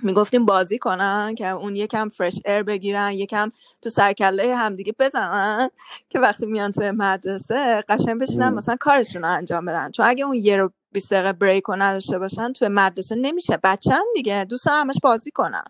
می‌گفتیم 0.03 0.47
بازی 0.47 0.79
کنن 0.79 1.35
که 1.35 1.49
اون 1.49 1.77
یکم 1.77 2.09
فرش 2.09 2.41
ایر 2.47 2.63
بگیرن 2.63 3.13
یکم 3.13 3.53
تو 3.83 3.89
سرکله 3.89 4.57
همدیگه 4.57 4.95
بزنن 4.99 5.71
که 6.09 6.19
وقتی 6.21 6.47
میان 6.47 6.73
توی 6.73 6.91
مدرسه 6.91 7.85
قشنگ 7.89 8.21
بشینن 8.21 8.49
مثلا 8.49 8.77
کارشون 8.81 9.23
رو 9.23 9.29
انجام 9.29 9.65
بدن. 9.65 9.91
چون 9.91 10.07
اگه 10.07 10.25
اون 10.25 10.35
یه 10.35 10.57
رو 10.57 10.73
بیست 10.93 11.13
دقیقه 11.13 11.33
بریک 11.33 11.65
رو 11.65 11.77
نداشته 11.77 12.19
باشن 12.19 12.53
توی 12.53 12.69
مدرسه 12.69 13.15
نمیشه. 13.15 13.59
بچه 13.65 13.97
دیگه 14.15 14.45
دوست 14.45 14.69
همش 14.69 14.97
بازی 15.03 15.31
کنن. 15.31 15.65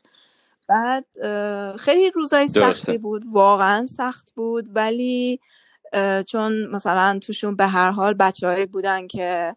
بعد 0.68 1.04
خیلی 1.76 2.10
روزای 2.10 2.46
سختی 2.46 2.98
بود. 2.98 3.22
واقعا 3.32 3.86
سخت 3.86 4.32
بود. 4.34 4.68
ولی 4.74 5.40
چون 6.26 6.66
مثلا 6.66 7.18
توشون 7.18 7.56
به 7.56 7.66
هر 7.66 7.90
حال 7.90 8.14
بچههایی 8.14 8.66
بودن 8.66 9.06
که 9.06 9.56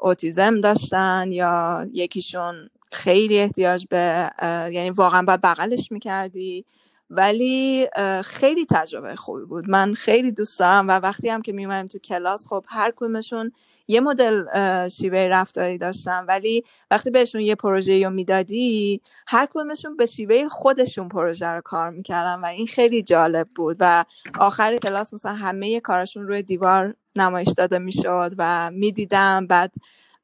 اوتیزم 0.00 0.60
داشتن 0.60 1.32
یا 1.32 1.86
یکیشون 1.92 2.70
خیلی 2.92 3.38
احتیاج 3.38 3.86
به 3.90 4.30
یعنی 4.72 4.90
واقعا 4.90 5.22
باید 5.22 5.40
بغلش 5.40 5.92
می‌کردی. 5.92 6.64
ولی 7.10 7.88
خیلی 8.24 8.66
تجربه 8.66 9.16
خوبی 9.16 9.44
بود. 9.44 9.70
من 9.70 9.92
خیلی 9.92 10.32
دوست 10.32 10.58
دارم 10.58 10.88
و 10.88 10.90
وقتی 10.90 11.28
هم 11.28 11.42
که 11.42 11.52
میومدیم 11.52 11.88
تو 11.88 11.98
کلاس 11.98 12.46
خب 12.48 12.64
هر 12.68 12.92
کدومشون 12.96 13.52
یه 13.88 14.00
مدل 14.00 14.44
شیوه 14.88 15.18
رفتاری 15.18 15.78
داشتن 15.78 16.24
ولی 16.28 16.64
وقتی 16.90 17.10
بهشون 17.10 17.40
یه 17.40 17.54
پروژه 17.54 18.04
رو 18.04 18.10
می‌دادی 18.10 19.00
هر 19.26 19.46
کدومشون 19.46 19.96
به 19.96 20.06
شیوه 20.06 20.48
خودشون 20.48 21.08
پروژه 21.08 21.46
رو 21.46 21.60
کار 21.60 21.90
می‌کردن 21.90 22.40
و 22.40 22.44
این 22.46 22.66
خیلی 22.66 23.02
جالب 23.02 23.48
بود 23.54 23.76
و 23.80 24.04
آخر 24.40 24.76
کلاس 24.76 25.14
مثلا 25.14 25.34
همه 25.34 25.80
کارشون 25.80 26.28
روی 26.28 26.42
دیوار 26.42 26.94
نمایش 27.16 27.48
داده 27.56 27.78
می‌شد 27.78 28.34
و 28.38 28.70
می‌دیدم 28.70 29.46
بعد 29.46 29.74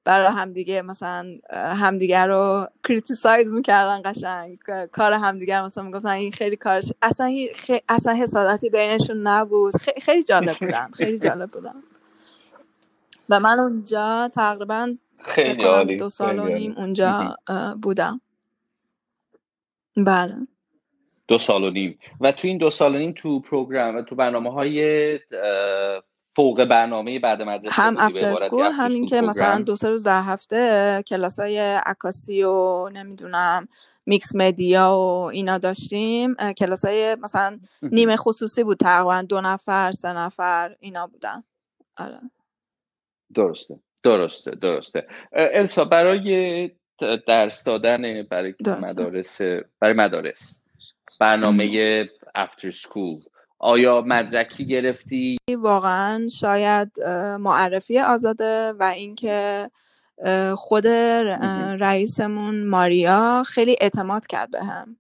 برای 0.05 0.33
همدیگه 0.33 0.83
مثلا 0.83 1.27
همدیگه 1.53 2.25
رو 2.25 2.67
criticize 2.89 3.53
می‌کردن 3.53 4.03
قشنگ 4.05 4.59
کار 4.93 5.13
همدیگه 5.13 5.65
مثلا 5.65 5.85
می‌گفتن 5.85 6.09
این 6.09 6.33
خیلی 6.33 6.57
کارش 6.57 6.93
اصلا 7.03 7.35
اصلا 7.89 8.15
حسادتی 8.15 8.71
بینشون 8.71 9.27
نبود 9.27 9.75
خیلی 10.03 10.23
جالب 10.25 10.57
بودن 10.61 10.91
خیلی 10.95 11.19
جالب 11.19 11.51
بودن 11.51 11.75
و 13.29 13.41
من 13.41 13.61
اونجا 13.61 14.31
تقریبا 14.35 14.97
خیلی 15.19 15.65
عالی 15.65 15.97
دو 15.97 16.09
سال 16.09 16.39
و 16.39 16.45
نیم 16.45 16.75
اونجا 16.77 17.37
بودم. 17.83 18.21
بله. 19.97 20.35
دو 21.29 21.39
سال 21.39 21.65
و 21.65 21.71
نیم. 21.71 21.99
و 22.21 22.33
تو 22.33 22.49
این 22.49 22.59
دو 22.59 22.71
سال 22.71 22.95
و 22.95 22.99
نیم 22.99 23.13
تو 23.13 23.41
program 23.41 23.97
و 23.97 24.03
تو 24.03 24.15
برنامه 24.15 24.53
های 24.53 25.21
فوق 26.37 26.65
برنامه 26.65 27.19
بعد 27.19 27.43
مدرسه 27.43 27.83
هم 27.83 27.97
after 27.99 28.35
school 28.35 28.71
همین 28.73 29.07
که 29.07 29.21
مثلا 29.21 29.59
دو 29.59 29.77
سه 29.77 29.89
روز 29.89 30.05
در 30.05 30.23
هفته 30.23 31.03
کلاس 31.07 31.41
های 31.41 31.59
عکاسی 31.59 32.43
و 32.43 32.89
نمی‌دونم 32.89 33.69
mixed 34.07 34.35
media 34.35 34.97
و 34.97 35.31
اینا 35.33 35.59
داشتیم. 35.59 36.35
کلاس 36.35 36.85
های 36.85 37.17
مثلا 37.21 37.59
نیمه 37.83 38.17
خصوصی 38.17 38.65
بود 38.65 38.79
تقریبا 38.79 39.23
دو 39.23 39.41
نفر 39.41 39.93
سه 39.93 40.13
نفر 40.13 40.77
اینا 40.81 41.07
بودن. 41.07 41.43
آره. 41.97 42.21
درسته. 43.35 43.75
درسته 44.03 44.51
درسته. 44.51 45.07
السا 45.33 45.85
برای 45.85 46.71
درس 47.27 47.65
دادن 47.65 48.23
برای 48.23 48.55
مدارس 48.67 49.41
برای 49.81 49.95
مدارس 49.95 50.65
برنامه 51.21 52.09
افتر 52.35 52.71
سکول 52.71 53.21
آیا 53.59 54.05
مدرکی 54.07 54.67
گرفتی؟ 54.67 55.37
واقعا 55.59 56.29
شاید 56.29 57.01
معرفی 57.39 57.99
آزاده 57.99 58.73
و 58.73 58.83
اینکه 58.83 59.71
خود 60.57 60.87
رئیسمون 61.81 62.65
ماریا 62.67 63.43
خیلی 63.47 63.77
اعتماد 63.81 64.27
کرد 64.27 64.51
به 64.51 64.65
هم. 64.65 64.97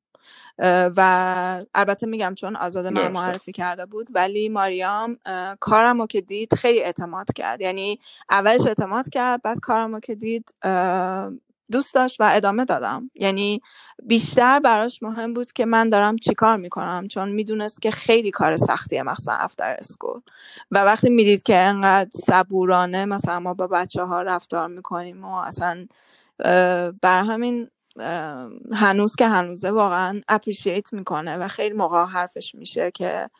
و 0.58 1.64
البته 1.74 2.06
میگم 2.06 2.34
چون 2.34 2.56
آزاده 2.56 2.90
من 2.90 3.08
معرفی 3.12 3.52
کرده 3.52 3.86
بود 3.86 4.08
ولی 4.14 4.48
ماریام 4.48 5.18
کارم 5.60 6.00
رو 6.00 6.06
که 6.06 6.20
دید 6.20 6.54
خیلی 6.54 6.82
اعتماد 6.82 7.32
کرد. 7.32 7.60
یعنی 7.60 8.00
اولش 8.30 8.66
اعتماد 8.66 9.08
کرد 9.08 9.42
بعد 9.42 9.60
کارم 9.60 9.94
رو 9.94 10.00
که 10.00 10.14
دید 10.14 10.54
دوست 11.72 11.94
داشت 11.94 12.20
و 12.20 12.30
ادامه 12.32 12.64
دادم. 12.64 13.10
یعنی 13.14 13.60
بیشتر 14.02 14.60
براش 14.60 15.02
مهم 15.02 15.34
بود 15.34 15.52
که 15.52 15.64
من 15.64 15.88
دارم 15.88 16.16
چیکار 16.16 16.56
می‌کنم 16.56 17.08
چون 17.08 17.28
می‌دونست 17.28 17.82
که 17.82 17.90
خیلی 17.90 18.30
کار 18.30 18.56
سختیه 18.56 19.02
مثلا 19.02 19.34
افتر 19.34 19.76
اسکول. 19.78 20.20
و 20.70 20.84
وقتی 20.84 21.10
می‌دید 21.10 21.42
که 21.42 21.58
انقدر 21.58 22.10
صبورانه 22.14 23.04
مثلا 23.04 23.40
ما 23.40 23.54
با 23.54 23.66
بچه 23.66 24.04
ها 24.04 24.22
رفتار 24.22 24.68
می‌کنیم 24.68 25.24
و 25.24 25.34
اصلا 25.34 25.86
بر 27.02 27.22
همین 27.22 27.70
هنوز 28.72 29.16
که 29.16 29.28
هنوزه 29.28 29.70
واقعا 29.70 30.20
اپریشیت 30.28 30.92
می‌کنه 30.92 31.36
و 31.36 31.48
خیلی 31.48 31.74
موقع 31.74 32.04
حرفش 32.04 32.54
میشه 32.54 32.90
که 32.90 33.30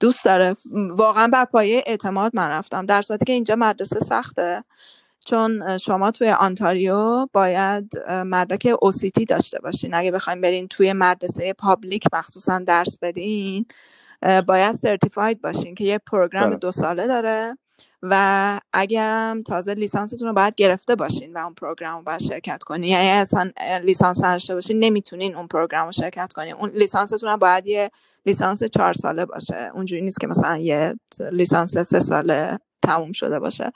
دوست 0.00 0.24
داره. 0.24 0.56
واقعا 0.90 1.28
بر 1.28 1.44
پایه 1.44 1.82
اعتماد 1.86 2.36
من 2.36 2.48
رفتم. 2.48 2.86
در 2.86 3.02
صورتی 3.02 3.24
که 3.24 3.32
اینجا 3.32 3.56
مدرسه 3.56 4.00
سخته 4.00 4.64
چون 5.26 5.78
شما 5.78 6.10
توی 6.10 6.30
آنتاریو 6.30 7.26
باید 7.26 7.98
مدرک 8.08 8.68
OCT 8.80 9.24
داشته 9.24 9.58
باشین. 9.58 9.94
اگه 9.94 10.10
بخوایم 10.10 10.40
برین 10.40 10.68
توی 10.68 10.92
مدرسه 10.92 11.52
public 11.52 12.04
مخصوصا 12.12 12.58
درس 12.58 12.98
بدین 12.98 13.66
باید 14.46 14.74
certified 14.74 15.42
باشین 15.42 15.74
که 15.74 15.84
یه 15.84 15.98
program 15.98 16.48
بله. 16.48 16.56
دو 16.56 16.70
ساله 16.70 17.06
داره. 17.06 17.58
و 18.02 18.60
اگرم 18.72 19.42
تازه 19.42 19.74
لیسانستون 19.74 20.28
رو 20.28 20.34
باید 20.34 20.54
گرفته 20.54 20.94
باشین 20.94 21.32
و 21.32 21.38
اون 21.38 21.54
program 21.54 21.98
رو 21.98 22.02
باید 22.02 22.22
شرکت 22.22 22.62
کنین. 22.62 22.90
یعنی 22.90 23.08
اصلا 23.08 23.50
لیسانس 23.82 24.24
نداشته 24.24 24.54
باشین 24.54 24.78
نمی‌تونین 24.78 25.34
اون 25.34 25.46
program 25.46 25.86
رو 25.86 25.92
شرکت 25.92 26.32
کنین. 26.32 26.54
اون 26.54 26.70
لیسانستون 26.70 27.30
رو 27.30 27.36
باید 27.36 27.66
یه 27.66 27.90
لیسانس 28.26 28.64
چهار 28.64 28.92
ساله 28.92 29.24
باشه. 29.24 29.70
اونجوری 29.74 30.02
نیست 30.02 30.20
که 30.20 30.26
مثلا 30.26 30.56
یه 30.56 30.94
لیسانس 31.32 31.78
سه 31.78 32.00
ساله 32.00 32.58
تموم 32.82 33.12
شده 33.12 33.38
باشه. 33.38 33.72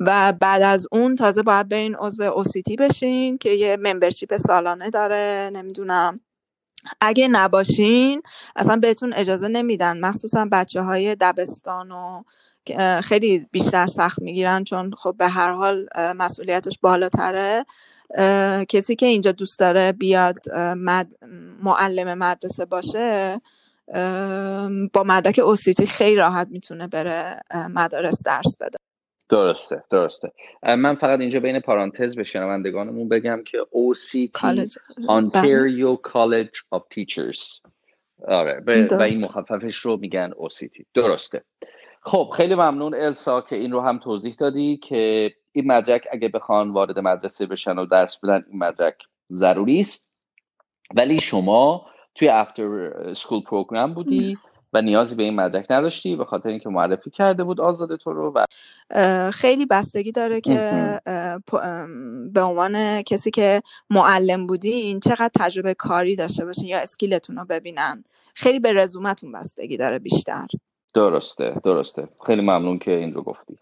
و 0.00 0.32
بعد 0.32 0.62
از 0.62 0.86
اون 0.92 1.14
تازه 1.14 1.42
باید 1.42 1.68
برین 1.68 1.94
عضو 1.94 2.22
اوسیتی 2.22 2.76
بشین 2.76 3.38
که 3.38 3.50
یه 3.50 3.76
ممبرشیپ 3.76 4.36
سالانه 4.36 4.90
داره. 4.90 5.50
نمی‌دونم. 5.52 6.20
اگه 7.00 7.28
نباشین 7.28 8.22
اصلا 8.56 8.76
بهتون 8.76 9.12
اجازه 9.12 9.48
نمیدن. 9.48 10.00
مخصوصا 10.00 10.48
بچه 10.52 10.82
های 10.82 11.16
دبستان 11.20 11.90
و 11.90 12.22
خیلی 13.02 13.46
بیشتر 13.52 13.86
سخت 13.86 14.22
می‌گیرن 14.22 14.64
چون 14.64 14.90
خب 14.98 15.14
به 15.18 15.28
هر 15.28 15.52
حال 15.52 15.88
مسئولیتش 15.96 16.78
بالاتره. 16.82 17.64
کسی 18.68 18.96
که 18.96 19.06
اینجا 19.06 19.32
دوست 19.32 19.60
داره 19.60 19.92
بیاد 19.92 20.38
مد... 20.58 21.08
معلم 21.62 22.18
مدرسه 22.18 22.64
باشه 22.64 23.40
با 24.92 25.04
مدرک 25.06 25.38
اوسیتی 25.44 25.86
خیلی 25.86 26.16
راحت 26.16 26.48
می‌تونه 26.50 26.86
بره 26.86 27.40
مدارس 27.54 28.22
درس 28.22 28.56
بده. 28.60 28.78
درسته 29.28 29.82
درسته. 29.90 30.32
من 30.62 30.94
فقط 30.94 31.20
اینجا 31.20 31.40
بین 31.40 31.60
پارانتز 31.60 32.16
به 32.16 32.24
شنوندگانمون 32.24 33.08
بگم 33.08 33.42
که 33.46 33.58
OCT 33.58 34.38
Ontario 35.00 36.10
College 36.10 36.78
of 36.78 36.82
Teachers. 36.94 37.60
آره 38.28 38.62
و 38.66 38.70
این 39.02 39.24
مخففش 39.24 39.76
رو 39.76 39.96
میگن 39.96 40.30
OCT 40.30 40.82
درسته. 40.94 41.44
خب 42.06 42.30
خیلی 42.36 42.54
ممنون 42.54 42.94
السا 42.94 43.40
که 43.40 43.56
این 43.56 43.72
رو 43.72 43.80
هم 43.80 43.98
توضیح 43.98 44.34
دادی 44.38 44.76
که 44.76 45.32
این 45.52 45.66
مدرک 45.66 46.02
اگه 46.12 46.28
بخوان 46.28 46.70
وارد 46.70 46.98
مدرسه 46.98 47.46
بشن 47.46 47.78
و 47.78 47.86
درس 47.86 48.18
بدن 48.18 48.44
این 48.50 48.58
مدرک 48.58 48.94
ضروری 49.32 49.80
است. 49.80 50.08
ولی 50.94 51.20
شما 51.20 51.86
توی 52.14 52.28
افتر 52.28 52.92
سکول 53.12 53.42
پروگرام 53.42 53.94
بودی 53.94 54.38
و 54.72 54.82
نیازی 54.82 55.14
به 55.14 55.22
این 55.22 55.34
مدرک 55.34 55.66
نداشتی 55.70 56.16
به 56.16 56.24
خاطر 56.24 56.48
اینکه 56.48 56.68
معرفی 56.68 57.10
کرده 57.10 57.44
بود 57.44 57.60
آزاد 57.60 57.96
تو 57.96 58.12
رو 58.12 58.32
و 58.34 58.44
خیلی 59.30 59.66
بستگی 59.66 60.12
داره 60.12 60.40
که 60.40 61.00
به 62.32 62.42
عنوان 62.42 63.02
کسی 63.02 63.30
که 63.30 63.62
معلم 63.90 64.46
بودین 64.46 65.00
چقدر 65.00 65.30
تجربه 65.38 65.74
کاری 65.74 66.16
داشته 66.16 66.44
باشین 66.44 66.68
یا 66.68 66.78
اسکیلتون 66.78 67.36
رو 67.36 67.44
ببینن. 67.44 68.04
خیلی 68.34 68.58
به 68.58 68.72
رزومتون 68.72 69.32
بستگی 69.32 69.76
داره 69.76 69.98
بیشتر. 69.98 70.46
درسته 70.94 71.60
درسته. 71.64 72.08
خیلی 72.26 72.42
ممنون 72.42 72.78
که 72.78 72.90
این 72.90 73.14
رو 73.14 73.22
گفتی. 73.22 73.58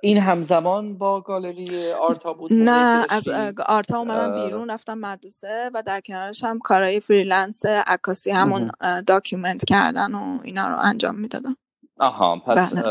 این 0.00 0.18
همزمان 0.18 0.98
با 0.98 1.20
گالری 1.20 1.92
آرتا 1.92 2.32
بود 2.32 2.52
نه 2.52 3.06
از 3.08 3.28
آرتا 3.66 3.98
اومدم 3.98 4.44
بیرون 4.44 4.70
رفتم 4.70 4.98
مدرسه 4.98 5.70
و 5.74 5.82
در 5.86 6.00
کنارش 6.00 6.44
هم 6.44 6.58
کارهای 6.58 7.00
freelance 7.00 7.66
عکاسی 7.66 8.30
همون 8.30 8.70
document 9.06 9.64
کردن 9.64 10.14
و 10.14 10.38
اینا 10.44 10.68
رو 10.68 10.76
انجام 10.78 11.14
می‌دادم 11.14 11.56
آها 11.98 12.36
پس 12.46 12.74
بله. 12.74 12.82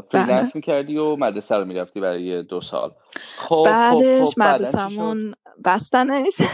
freelance 0.00 0.44
بله. 0.44 0.52
می‌کردی 0.54 0.96
و 0.96 1.16
مدرسه 1.16 1.56
رو 1.56 1.64
می‌رفتی 1.64 2.00
برای 2.00 2.42
دو 2.42 2.60
سال. 2.60 2.92
خب 3.38 3.62
بعدش 3.66 4.24
خب, 4.24 4.24
خب 4.24 4.40
مدرسهمون 4.40 5.34
بستنش. 5.64 6.34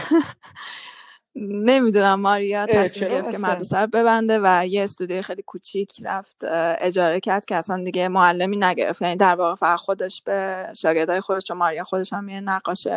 نمی‌دونم 1.37 2.19
ماریا 2.19 2.65
تصمیم 2.65 3.09
گرفت 3.09 3.31
که 3.31 3.37
مدرسه 3.37 3.77
رو 3.77 3.87
ببنده 3.87 4.39
و 4.43 4.67
یه 4.67 4.83
استودیو 4.83 5.21
خیلی 5.21 5.41
کوچیک 5.41 5.93
رفت 6.03 6.35
اجاره 6.79 7.19
کرد 7.19 7.45
که 7.45 7.55
اصلا 7.55 7.83
دیگه 7.83 8.07
معلمی 8.07 8.57
نگرفت. 8.57 9.01
یعنی 9.01 9.15
در 9.15 9.35
واقع 9.35 9.55
فقط 9.55 9.79
خودش 9.79 10.21
به 10.25 10.67
شاگردای 10.81 11.21
خودش 11.21 11.43
چون 11.43 11.57
ماریا 11.57 11.83
خودش 11.83 12.13
هم 12.13 12.29
یه 12.29 12.41
نقاش 12.41 12.87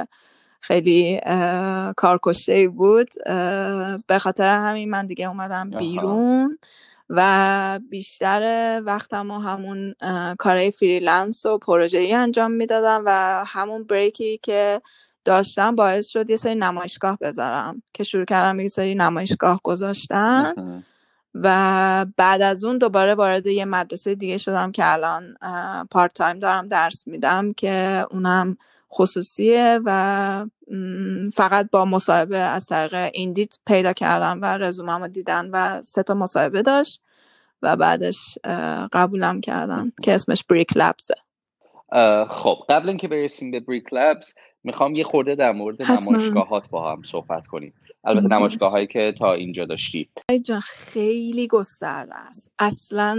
خیلی 0.61 1.20
کارکشته 1.97 2.68
بود. 2.68 3.09
به 4.07 4.18
خاطر 4.20 4.49
همین 4.49 4.91
من 4.91 5.07
دیگه 5.07 5.28
اومدم 5.28 5.70
بیرون 5.70 6.59
و 7.11 7.80
بیشتر 7.91 8.43
وقتم 8.84 9.30
و 9.30 9.39
همون 9.39 9.95
کارهای 10.39 10.70
freelance 10.70 11.46
و 11.47 11.59
پروژه‌ای 11.59 12.14
انجام 12.14 12.51
می‌دادم 12.51 13.03
و 13.07 13.45
همون 13.47 13.84
break 13.84 14.29
ی 14.29 14.38
که 14.43 14.80
داشتم 15.28 15.76
باعث 15.76 16.06
شد 16.06 16.30
یه 16.30 16.36
سری 16.36 16.54
نمایشگاه 16.54 17.18
بذارم 17.20 17.82
که 17.92 18.02
شروع 18.02 18.24
کردم 18.24 18.60
یه 18.60 18.68
سری 18.68 18.94
نمایشگاه 18.94 19.60
گذاشتن. 19.64 20.54
و 21.34 22.06
بعد 22.16 22.42
از 22.42 22.64
اون 22.64 22.78
دوباره 22.78 23.14
وارد 23.14 23.46
یه 23.46 23.64
مدرسه 23.64 24.14
دیگه 24.14 24.38
شدم 24.38 24.72
که 24.72 24.92
الان 24.92 25.36
part 25.90 26.14
time 26.14 26.38
دارم 26.38 26.68
درس 26.68 27.06
میدم 27.06 27.52
که 27.52 28.06
اونم 28.10 28.56
خصوصیه 28.92 29.80
و 29.84 30.46
فقط 31.34 31.70
با 31.70 31.84
مصاحبه 31.84 32.38
از 32.38 32.66
طریق 32.66 33.10
Indeed 33.12 33.59
پیدا 33.66 33.92
کردم 33.92 34.38
و 34.42 34.58
رزومم 34.58 35.08
دیدن 35.08 35.50
و 35.52 35.82
سه 35.82 36.02
تا 36.02 36.14
مصاحبه 36.14 36.62
داشت 36.62 37.02
و 37.62 37.76
بعدش 37.76 38.38
قبولم 38.92 39.40
کردن 39.40 39.92
که 40.02 40.14
اسمش 40.14 40.44
Brick 40.44 40.76
Labs 40.76 41.07
ه 41.07 41.14
خب 42.28 42.56
قبل 42.68 42.88
اینکه 42.88 43.08
برسیم 43.08 43.50
به 43.50 43.60
Brick 43.61 43.92
Labs 43.92 44.34
می‌خوام 44.68 44.94
یه 44.94 45.04
خورده 45.04 45.34
در 45.34 45.52
مورد 45.52 45.82
نمایشگاهات 45.82 46.70
با 46.70 46.92
هم 46.92 47.02
صحبت 47.02 47.46
کنیم. 47.46 47.74
البته 48.09 48.34
نمایشگاه 48.34 48.70
هایی 48.70 48.86
که 48.86 49.14
تا 49.18 49.32
اینجا 49.32 49.64
داشتی. 49.64 50.09
جان 50.44 50.61
خیلی 50.61 51.46
گسترده 51.46 52.14
است. 52.14 52.50
اصلا 52.59 53.18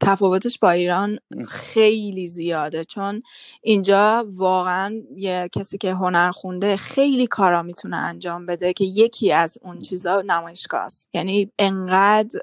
تفاوتش 0.00 0.58
با 0.58 0.70
ایران 0.70 1.18
خیلی 1.48 2.26
زیاده. 2.26 2.84
چون 2.84 3.22
اینجا 3.62 4.26
واقعا 4.32 5.02
یه 5.16 5.48
کسی 5.52 5.78
که 5.78 5.94
هنر 5.94 6.30
خونده 6.30 6.76
خیلی 6.76 7.26
کارا 7.26 7.62
می‌تونه 7.62 7.96
انجام 7.96 8.46
بده 8.46 8.72
که 8.72 8.84
یکی 8.84 9.32
از 9.32 9.58
اون 9.62 9.80
چیزا 9.80 10.22
نمایشگاه 10.26 10.80
است 10.80 11.08
یعنی 11.14 11.50
انقدر 11.58 12.40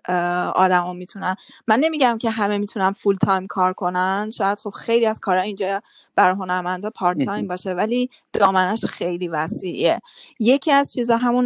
آدما 0.56 0.94
می‌تونن. 0.94 1.36
من 1.68 1.80
نمیگم 1.80 2.18
که 2.18 2.30
همه 2.30 2.58
می‌تونن 2.58 2.92
full 2.92 3.16
time 3.16 3.48
کار 3.48 3.74
کنن. 3.74 4.30
شاید 4.38 4.60
خب 4.60 4.70
خیلی 4.70 5.06
از 5.06 5.20
کارا 5.20 5.42
اینجا 5.42 5.82
برای 6.16 6.36
هنرمندا 6.36 6.90
part 6.90 7.22
time 7.22 7.48
باشه 7.48 7.74
ولی 7.74 8.10
دامنش 8.34 8.86
خیلی 8.86 9.28
وسیعه. 9.28 10.02
یکی 10.40 10.72
از 10.72 10.94
چیزا 10.94 11.18
همون 11.18 11.41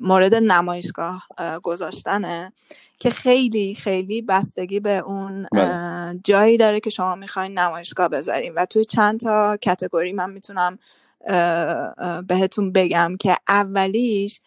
مورد 0.00 0.34
نمایشگاه 0.34 1.26
گذاشتنه 1.62 2.52
که 2.98 3.10
خیلی 3.10 3.74
خیلی 3.74 4.22
بستگی 4.22 4.80
به 4.80 4.98
اون 4.98 5.46
بله. 5.52 6.20
جایی 6.24 6.56
داره 6.56 6.80
که 6.80 6.90
شما 6.90 7.14
می‌خواین 7.14 7.58
نمایشگاه 7.58 8.08
بذاریم 8.08 8.52
و 8.56 8.66
توی 8.66 8.84
چند 8.84 9.20
تا 9.20 9.56
کتگوری 9.56 10.12
من 10.12 10.30
می‌تونم 10.30 10.78
بهتون 12.28 12.72
بگم 12.72 13.16
که 13.20 13.36
اولیش 13.48 14.40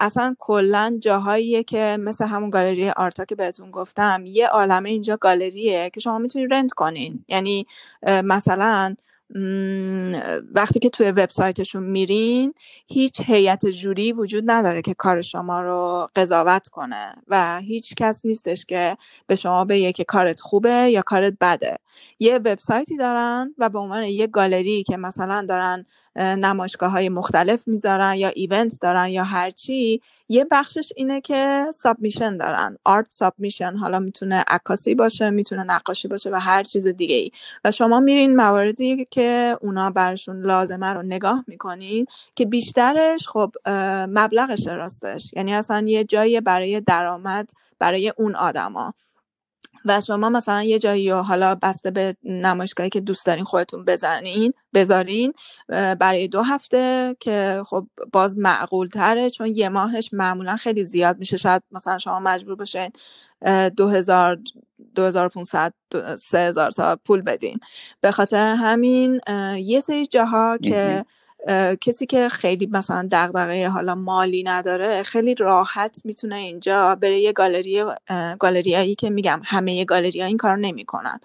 اصلا 0.00 0.36
کلا 0.38 0.98
جاهاییه 1.00 1.62
که 1.64 1.96
مثل 2.00 2.26
همون 2.26 2.50
گالری 2.50 2.90
آرتا 2.90 3.24
که 3.24 3.34
بهتون 3.34 3.70
گفتم 3.70 4.22
یه 4.26 4.46
عالمه 4.46 4.88
اینجا 4.90 5.16
گالریه 5.16 5.90
که 5.90 6.00
شما 6.00 6.18
می‌تونید 6.18 6.54
رنت 6.54 6.72
کنین 6.72 7.24
یعنی 7.28 7.66
مثلا 8.06 8.96
وقتی 10.54 10.78
که 10.78 10.90
توی 10.90 11.10
وبسایتشون 11.10 11.82
میرین 11.82 12.54
هیچ 12.86 13.20
هیئت 13.20 13.66
جوری 13.66 14.12
وجود 14.12 14.44
نداره 14.46 14.82
که 14.82 14.94
کار 14.94 15.20
شما 15.20 15.62
رو 15.62 16.08
قضاوت 16.16 16.68
کنه 16.68 17.14
و 17.28 17.60
هیچ 17.60 17.94
کس 17.94 18.26
نیستش 18.26 18.64
که 18.66 18.96
به 19.26 19.34
شما 19.34 19.64
بگه 19.64 19.92
که 19.92 20.04
کارت 20.04 20.40
خوبه 20.40 20.70
یا 20.70 21.02
کارت 21.02 21.34
بده. 21.40 21.78
یه 22.18 22.38
وبسایتی 22.38 22.96
دارن 22.96 23.54
و 23.58 23.68
به 23.68 23.78
عنوان 23.78 24.02
یه 24.02 24.26
گالری 24.26 24.82
که 24.82 24.96
مثلا 24.96 25.46
دارن 25.48 25.86
نمایشگاه 26.16 26.90
های 26.90 27.08
مختلف 27.08 27.68
می‌ذارن 27.68 28.14
یا 28.14 28.28
ایونت 28.28 28.78
دارن 28.80 29.06
یا 29.08 29.24
هرچی 29.24 30.00
یه 30.28 30.46
بخشش 30.50 30.92
اینه 30.96 31.20
که 31.20 31.66
سابمیشن 31.74 32.36
دارن 32.36 32.78
آرت 32.84 33.06
سابمیشن 33.10 33.76
حالا 33.76 33.98
می‌تونه 33.98 34.44
عکاسی 34.48 34.94
باشه 34.94 35.30
می‌تونه 35.30 35.62
نقاشی 35.62 36.08
باشه 36.08 36.30
و 36.30 36.34
هر 36.34 36.62
چیز 36.62 36.88
دیگه 36.88 37.14
ای 37.14 37.30
و 37.64 37.70
شما 37.70 38.00
میرین 38.00 38.36
مواردی 38.36 39.04
که 39.10 39.56
اونا 39.60 39.90
برشون 39.90 40.42
لازمه 40.42 40.86
رو 40.86 41.02
نگاه 41.02 41.44
می‌کنین 41.46 42.06
که 42.34 42.46
بیشترش 42.46 43.28
خب 43.28 43.52
مبلغش 44.08 44.66
راستش. 44.66 45.30
یعنی 45.36 45.54
اصلا 45.54 45.84
یه 45.86 46.04
جایی 46.04 46.40
برای 46.40 46.80
درآمد 46.80 47.50
برای 47.78 48.12
اون 48.16 48.34
آدما. 48.34 48.94
و 49.86 50.00
شما 50.00 50.28
مثلا 50.28 50.62
یه 50.62 50.78
جایی 50.78 51.10
و 51.10 51.16
حالا 51.16 51.54
بسته 51.54 51.90
به 51.90 52.16
نمایشگاهی 52.24 52.90
که 52.90 53.00
دوست 53.00 53.26
دارین 53.26 53.44
خودتون 53.44 53.84
بزنین 53.84 54.52
بذارین 54.74 55.32
برای 55.68 56.28
دو 56.28 56.42
هفته 56.42 57.16
که 57.20 57.62
خب 57.66 57.86
باز 58.12 58.38
معقول 58.38 58.88
تره 58.88 59.30
چون 59.30 59.46
یه 59.46 59.68
ماهش 59.68 60.10
معمولا 60.12 60.56
خیلی 60.56 60.84
زیاد 60.84 61.18
میشه. 61.18 61.36
شاید 61.36 61.62
مثلا 61.70 61.98
شما 61.98 62.20
مجبور 62.20 62.56
بشین 62.56 62.90
دو 63.76 63.88
هزار 63.88 64.38
2500 64.94 65.74
3000 66.16 66.70
تا 66.70 66.98
پول 67.04 67.22
بدین. 67.22 67.58
به 68.00 68.10
خاطر 68.10 68.46
همین 68.46 69.20
یه 69.56 69.80
سری 69.80 70.06
جاها 70.06 70.58
که 70.58 71.04
کسی 71.80 72.06
که 72.06 72.28
خیلی 72.28 72.66
مثلا 72.66 73.08
دغدغه 73.10 73.68
حالا 73.68 73.94
مالی 73.94 74.42
نداره 74.42 75.02
خیلی 75.02 75.34
راحت 75.34 76.00
می‌تونه 76.04 76.36
اینجا 76.36 76.94
بره 76.94 77.20
یه 77.20 77.32
گالری 77.32 77.84
گالریایی 78.38 78.94
که 78.94 79.10
میگم 79.10 79.40
همه 79.44 79.84
گالری 79.84 80.20
ها 80.20 80.26
این 80.26 80.36
کار 80.36 80.56
نمی‌کنن. 80.56 81.20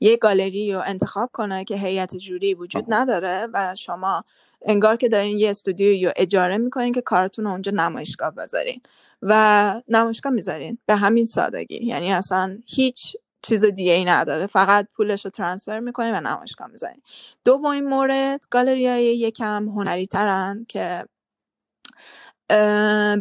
یه 0.00 0.16
گالری 0.16 0.72
رو 0.72 0.82
انتخاب 0.86 1.30
کنه 1.32 1.64
که 1.64 1.76
هیئت 1.76 2.16
جوری 2.16 2.54
وجود 2.54 2.84
نداره 2.88 3.48
و 3.54 3.74
شما 3.74 4.24
انگار 4.62 4.96
که 4.96 5.08
دارین 5.08 5.38
یه 5.38 5.50
استودیو 5.50 6.08
رو 6.08 6.12
اجاره 6.16 6.58
می‌کنین 6.58 6.92
که 6.92 7.00
کارتون 7.00 7.44
رو 7.44 7.50
اونجا 7.50 7.72
نمایشگاه 7.74 8.30
بذارین. 8.30 8.80
و 9.22 9.82
نمایشگاه 9.88 10.32
می‌ذارین. 10.32 10.78
به 10.86 10.96
همین 10.96 11.24
سادگی. 11.24 11.84
یعنی 11.84 12.12
اصلا 12.12 12.58
هیچ 12.66 13.16
چیز 13.46 13.64
دیگه 13.64 13.92
ای 13.92 14.04
نداره. 14.04 14.46
فقط 14.46 14.88
پولش 14.96 15.24
رو 15.24 15.30
ترانسفر 15.30 15.80
می‌کنیم 15.80 16.14
و 16.14 16.20
نمایشگاه 16.20 16.68
می‌زنیم 16.68 17.02
دومین 17.44 17.88
مورد 17.88 18.40
گالری 18.50 18.88
های 18.88 19.04
یکم 19.04 19.68
هنری 19.68 20.06
ترن 20.06 20.66
که 20.68 21.04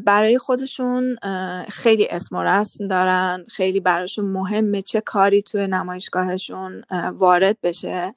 برای 0.05 0.38
خودشون 0.38 1.15
خیلی 1.69 2.07
اسم 2.09 2.36
و 2.36 2.43
رسم 2.43 2.88
دارن. 2.88 3.45
خیلی 3.49 3.80
براشون 3.80 4.26
مهمه 4.26 4.82
چه 4.82 5.01
کاری 5.01 5.41
توی 5.41 5.67
نمایشگاهشون 5.67 6.84
وارد 7.13 7.57
بشه 7.63 8.15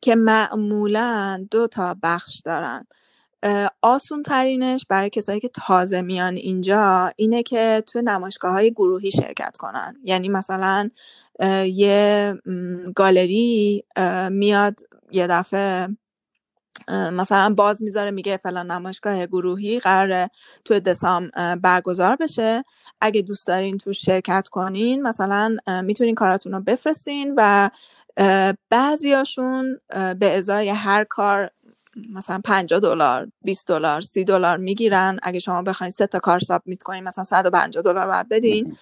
که 0.00 0.14
معمولا 0.14 1.46
دو 1.50 1.66
تا 1.66 1.96
بخش 2.02 2.40
دارن. 2.44 2.86
آسون 3.82 4.22
ترینش 4.22 4.86
برای 4.88 5.10
کسایی 5.10 5.40
که 5.40 5.48
تازه 5.48 6.02
میان 6.02 6.36
اینجا 6.36 7.12
اینه 7.16 7.42
که 7.42 7.82
توی 7.86 8.02
نمایشگاه 8.02 8.52
های 8.52 8.70
گروهی 8.70 9.10
شرکت 9.10 9.56
کنن. 9.56 9.96
یعنی 10.04 10.28
مثلا 10.28 10.90
یه 11.64 12.34
گالری 12.96 13.84
میاد 14.30 14.80
یه 15.12 15.26
دفعه 15.26 15.88
مثلا 16.88 17.54
باز 17.54 17.82
می‌ذاره 17.82 18.10
میگه 18.10 18.36
فلان 18.36 18.70
نمایشگاه 18.70 19.26
گروهی 19.26 19.78
قرار 19.78 20.28
تو 20.64 20.80
دسام 20.80 21.30
برگزار 21.62 22.16
بشه. 22.16 22.64
اگه 23.00 23.22
دوست 23.22 23.46
دارین 23.46 23.78
تو 23.78 23.92
شرکت 23.92 24.48
کنین 24.48 25.02
مثلا 25.02 25.56
می‌تونین 25.82 26.14
کاراتون 26.14 26.52
رو 26.52 26.60
بفرستین 26.60 27.34
و 27.36 27.70
بعضیاشون 28.70 29.80
به 30.18 30.36
ازای 30.36 30.68
هر 30.68 31.04
کار 31.04 31.50
مثلا 32.14 32.40
50 32.44 32.80
دلار 32.80 33.28
20 33.42 33.68
دلار 33.68 34.00
30 34.00 34.24
دلار 34.24 34.56
می‌گیرن. 34.56 35.18
اگه 35.22 35.38
شما 35.38 35.62
بخواین 35.62 35.90
سه 35.90 36.06
تا 36.06 36.18
کار 36.18 36.38
سابمیت 36.38 36.82
کنین 36.82 37.04
مثلا 37.04 37.24
150 37.24 37.82
دلار 37.82 38.06
باید 38.06 38.28
بدین. 38.28 38.76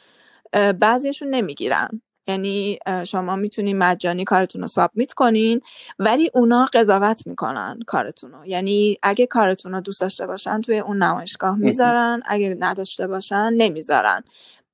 بعضیشون 0.81 1.29
نمی‌گیرن. 1.29 2.03
یعنی 2.27 2.79
شما 3.07 3.37
می‌تونین 3.37 3.79
مجانی 3.79 4.25
کارتون 4.25 4.61
رو 4.63 4.67
سابمیت 4.69 5.13
کنین 5.13 5.61
ولی 5.99 6.31
اونا 6.35 6.67
قضاوت 6.73 7.27
می‌کنن 7.27 7.79
کارتون 7.87 8.33
رو 8.33 8.47
یعنی 8.47 8.97
اگه 9.03 9.27
کارتون 9.27 9.73
رو 9.73 9.81
دوست 9.81 10.01
داشته 10.01 10.27
باشن 10.27 10.61
توی 10.61 10.79
اون 10.79 11.03
نمایشگاه 11.03 11.57
می‌ذارن 11.59 12.23
اگه 12.27 12.57
نداشته 12.61 13.07
باشن 13.07 13.53
نمی‌ذارن. 13.53 14.25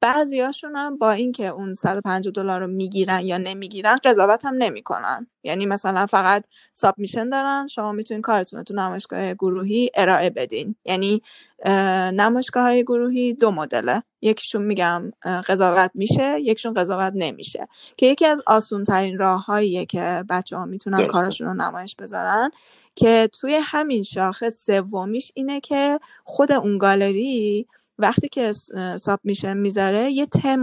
بعضیاشون 0.00 0.76
هم 0.76 0.98
با 0.98 1.10
اینکه 1.10 1.46
اون 1.46 1.74
150 1.74 2.32
دلار 2.32 2.60
رو 2.60 2.66
می‌گیرن 2.66 3.20
یا 3.20 3.38
نمی‌گیرن 3.38 3.96
قضاوت 4.04 4.44
هم 4.44 4.54
نمی‌کنن. 4.54 5.26
یعنی 5.42 5.66
مثلا 5.66 6.06
فقط 6.06 6.44
ساب 6.72 6.94
میشن 6.98 7.28
دارن 7.28 7.66
شما 7.66 7.92
می‌تونین 7.92 8.22
کارتون 8.22 8.58
رو 8.58 8.64
تو 8.64 8.74
نمایشگاه 8.74 9.34
گروهی 9.34 9.90
ارائه 9.94 10.30
بدین. 10.30 10.74
یعنی 10.84 11.22
نمایشگاه 12.14 12.62
های 12.62 12.82
گروهی 12.82 13.34
دو 13.34 13.50
مدله. 13.50 14.02
یکیشون 14.22 14.62
میگم 14.62 15.12
قضاوت 15.24 15.90
میشه 15.94 16.36
یکیشون 16.40 16.74
قضاوت 16.74 17.12
نمیشه. 17.16 17.68
که 17.96 18.06
یکی 18.06 18.26
از 18.26 18.42
آسون 18.46 18.84
ترین 18.84 19.18
راههاییه 19.18 19.86
که 19.86 20.24
بچه 20.30 20.56
ها 20.56 20.64
می‌تونن 20.64 21.06
کارشون 21.06 21.46
رو 21.46 21.54
نمایش 21.54 21.96
بذارن 21.96 22.50
که 22.94 23.28
توی 23.40 23.54
همین 23.62 24.02
شاخص 24.02 24.66
سومیش 24.66 25.32
اینه 25.34 25.60
که 25.60 25.98
خود 26.24 26.52
اون 26.52 26.78
گالری 26.78 27.66
وقتی 27.98 28.28
که 28.28 28.52
ساب 28.96 29.20
میشه 29.24 29.54
می‌ذاره 29.54 30.10
یه 30.10 30.26
تم 30.26 30.62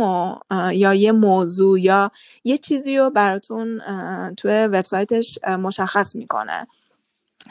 یا 0.74 0.94
یه 0.94 1.12
موضوع 1.12 1.82
یا 1.82 2.12
یه 2.44 2.58
چیزی 2.58 2.98
رو 2.98 3.10
براتون 3.10 3.82
توی 4.38 4.52
وبسایتش 4.52 5.40
مشخص 5.44 6.16
می‌کنه. 6.16 6.68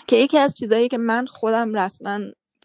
که 0.06 0.16
یکی 0.16 0.38
از 0.38 0.54
چیزهایی 0.54 0.88
که 0.88 0.98
من 0.98 1.26
خودم 1.26 1.74
رسما 1.74 2.20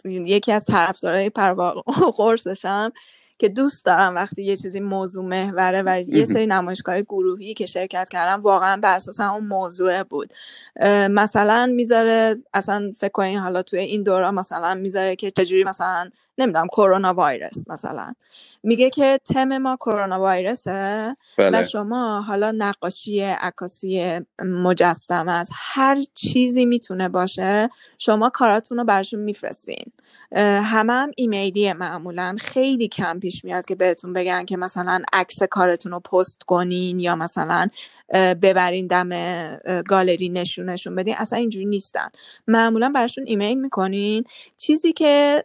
یکی 0.05 0.51
از 0.51 0.65
طرفدارای 0.65 1.29
پروا 1.29 1.83
قرصشم 2.17 2.91
که 3.39 3.49
دوست 3.49 3.85
دارم 3.85 4.15
وقتی 4.15 4.43
یه 4.43 4.57
چیزی 4.57 4.79
موضوع 4.79 5.25
محوره 5.25 5.83
و 5.85 6.03
یه 6.07 6.25
سری 6.25 6.47
نمایشگاه 6.47 7.01
گروهی 7.01 7.53
که 7.53 7.65
شرکت 7.65 8.09
کردم 8.09 8.41
واقعا 8.41 8.77
بر 8.77 8.95
اساس 8.95 9.19
اون 9.19 9.43
موضوع 9.43 10.03
بود. 10.03 10.33
مثلا 11.09 11.71
می‌ذاره 11.75 12.35
اصلا 12.53 12.91
فکر 12.97 13.11
کنین 13.11 13.39
حالا 13.39 13.61
توی 13.61 13.79
این 13.79 14.03
دوره 14.03 14.31
مثلا 14.31 14.75
می‌ذاره 14.75 15.15
که 15.15 15.31
چجوری 15.31 15.63
مثلا 15.63 16.09
نمی‌دونم 16.39 16.67
کرونا 16.67 17.13
وایرس 17.13 17.69
مثلا 17.69 18.13
میگه 18.63 18.89
که 18.89 19.19
تم 19.25 19.57
ما 19.57 19.75
کرونا 19.75 20.19
وایرسه 20.19 21.15
بله. 21.37 21.59
و 21.59 21.63
شما 21.63 22.21
حالا 22.21 22.51
نقاشی 22.57 23.21
عکاسی 23.21 24.19
مجسم 24.45 25.27
از 25.27 25.49
هر 25.53 26.01
چیزی 26.15 26.65
می‌تونه 26.65 27.09
باشه 27.09 27.69
شما 27.97 28.29
کاراتون 28.29 28.77
رو 28.77 28.83
برشون 28.83 29.19
میفرستین 29.19 29.91
همه 30.63 30.93
هم 30.93 31.11
ایمیلی 31.17 31.73
معمولا 31.73 32.35
خیلی 32.39 32.87
کم 32.87 33.19
پیش 33.19 33.45
میاد 33.45 33.65
که 33.65 33.75
بهتون 33.75 34.13
بگن 34.13 34.45
که 34.45 34.57
مثلا 34.57 35.01
عکس 35.13 35.43
کارتون 35.43 35.91
رو 35.91 35.99
پست 35.99 36.43
کنین 36.43 36.99
یا 36.99 37.15
مثلا 37.15 37.67
ببرین 38.13 38.87
دم 38.87 39.09
گالری 39.81 40.29
نشونشون 40.29 40.95
بدین. 40.95 41.15
اصلا 41.17 41.39
اینجوری 41.39 41.65
نیستن. 41.65 42.09
معمولا 42.47 42.89
براشون 42.95 43.23
ایمیل 43.27 43.57
می‌کنین 43.57 44.23
چیزی 44.57 44.93
که 44.93 45.43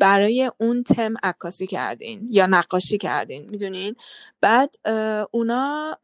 برای 0.00 0.50
اون 0.58 0.82
تم 0.82 1.14
عکاسی 1.22 1.66
کردین 1.66 2.28
یا 2.30 2.46
نقاشی 2.46 2.98
کردین 2.98 3.46
می‌دونین؟ 3.50 3.96
بعد 4.40 4.74
اونا 5.30 5.96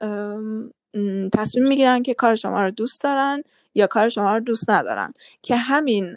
تصمیم 1.33 1.69
می‌گیرن 1.69 2.03
که 2.03 2.15
کار 2.15 2.35
شما 2.35 2.63
رو 2.63 2.71
دوست 2.71 3.03
دارن 3.03 3.43
یا 3.75 3.87
کار 3.87 4.09
شما 4.09 4.35
رو 4.35 4.41
دوست 4.41 4.71
ندارن. 4.71 5.13
که 5.43 5.57
همین 5.57 6.17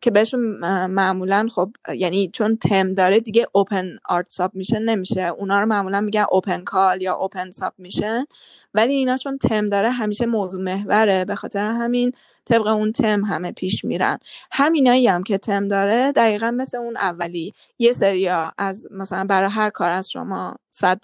که 0.00 0.10
بهشون 0.12 0.40
معمولا 0.86 1.48
خب 1.54 1.70
یعنی 1.94 2.30
چون 2.32 2.56
تم 2.56 2.94
داره 2.94 3.20
دیگه 3.20 3.46
اوپن 3.52 3.98
آرت 4.08 4.30
ساب 4.30 4.54
میشن 4.54 4.82
نمیشه. 4.82 5.22
اونا 5.22 5.60
رو 5.60 5.66
معمولا 5.66 6.00
میگن 6.00 6.24
اوپن 6.30 6.60
کال 6.60 7.02
یا 7.02 7.14
اوپن 7.14 7.50
ساب 7.50 7.74
میشن 7.78 8.24
ولی 8.76 8.94
اینا 8.94 9.16
چون 9.16 9.38
تم 9.38 9.68
داره 9.68 9.90
همیشه 9.90 10.26
موضوع 10.26 10.62
محوره 10.62 11.24
به 11.24 11.34
خاطر 11.34 11.64
همین 11.64 12.12
طبق 12.44 12.66
اون 12.66 12.92
تم 12.92 13.24
همه 13.24 13.52
پیش 13.52 13.84
میرن. 13.84 14.18
همینایی 14.52 15.06
هم 15.06 15.22
که 15.22 15.38
تم 15.38 15.68
داره 15.68 16.12
دقیقا 16.12 16.50
مثل 16.50 16.78
اون 16.78 16.96
اولی. 16.96 17.54
یه 17.78 17.92
سریا 17.92 18.52
از 18.58 18.88
مثلا 18.90 19.24
برای 19.24 19.50
هر 19.50 19.70
کار 19.70 19.90
از 19.90 20.10
شما 20.10 20.56
صد 20.70 21.00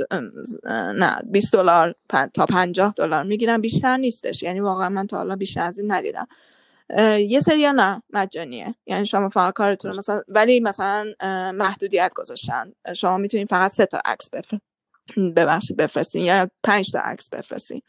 نه 0.98 1.16
20 1.24 1.52
دلار 1.52 1.94
تا 2.34 2.46
50 2.46 2.94
دلار 2.96 3.22
می‌گیرن 3.22 3.60
بیشتر 3.60 3.96
نیستش. 3.96 4.42
یعنی 4.42 4.60
واقعا 4.60 4.88
من 4.88 5.06
تا 5.06 5.16
حالا 5.16 5.36
بیشتر 5.36 5.64
از 5.64 5.78
این 5.78 5.92
ندیدم. 5.92 6.26
یه 7.18 7.40
سریا 7.40 7.72
نه 7.72 8.02
مجانیه. 8.10 8.74
یعنی 8.86 9.06
شما 9.06 9.28
فقط 9.28 9.54
کارتون 9.54 9.96
مثلا 9.96 10.22
ولی 10.28 10.60
مثلا 10.60 11.06
محدودیت 11.54 12.12
گذاشتن. 12.16 12.72
شما 12.96 13.18
می‌تونید 13.18 13.48
فقط 13.48 13.70
سه 13.70 13.86
تا 13.86 14.02
عکس 14.04 14.30
ببخشید 15.36 15.76
بفرستین 15.76 16.24
یا 16.24 16.48
پنج 16.62 16.92
تا 16.92 16.98
عکس 16.98 17.28
بفرستین. 17.28 17.82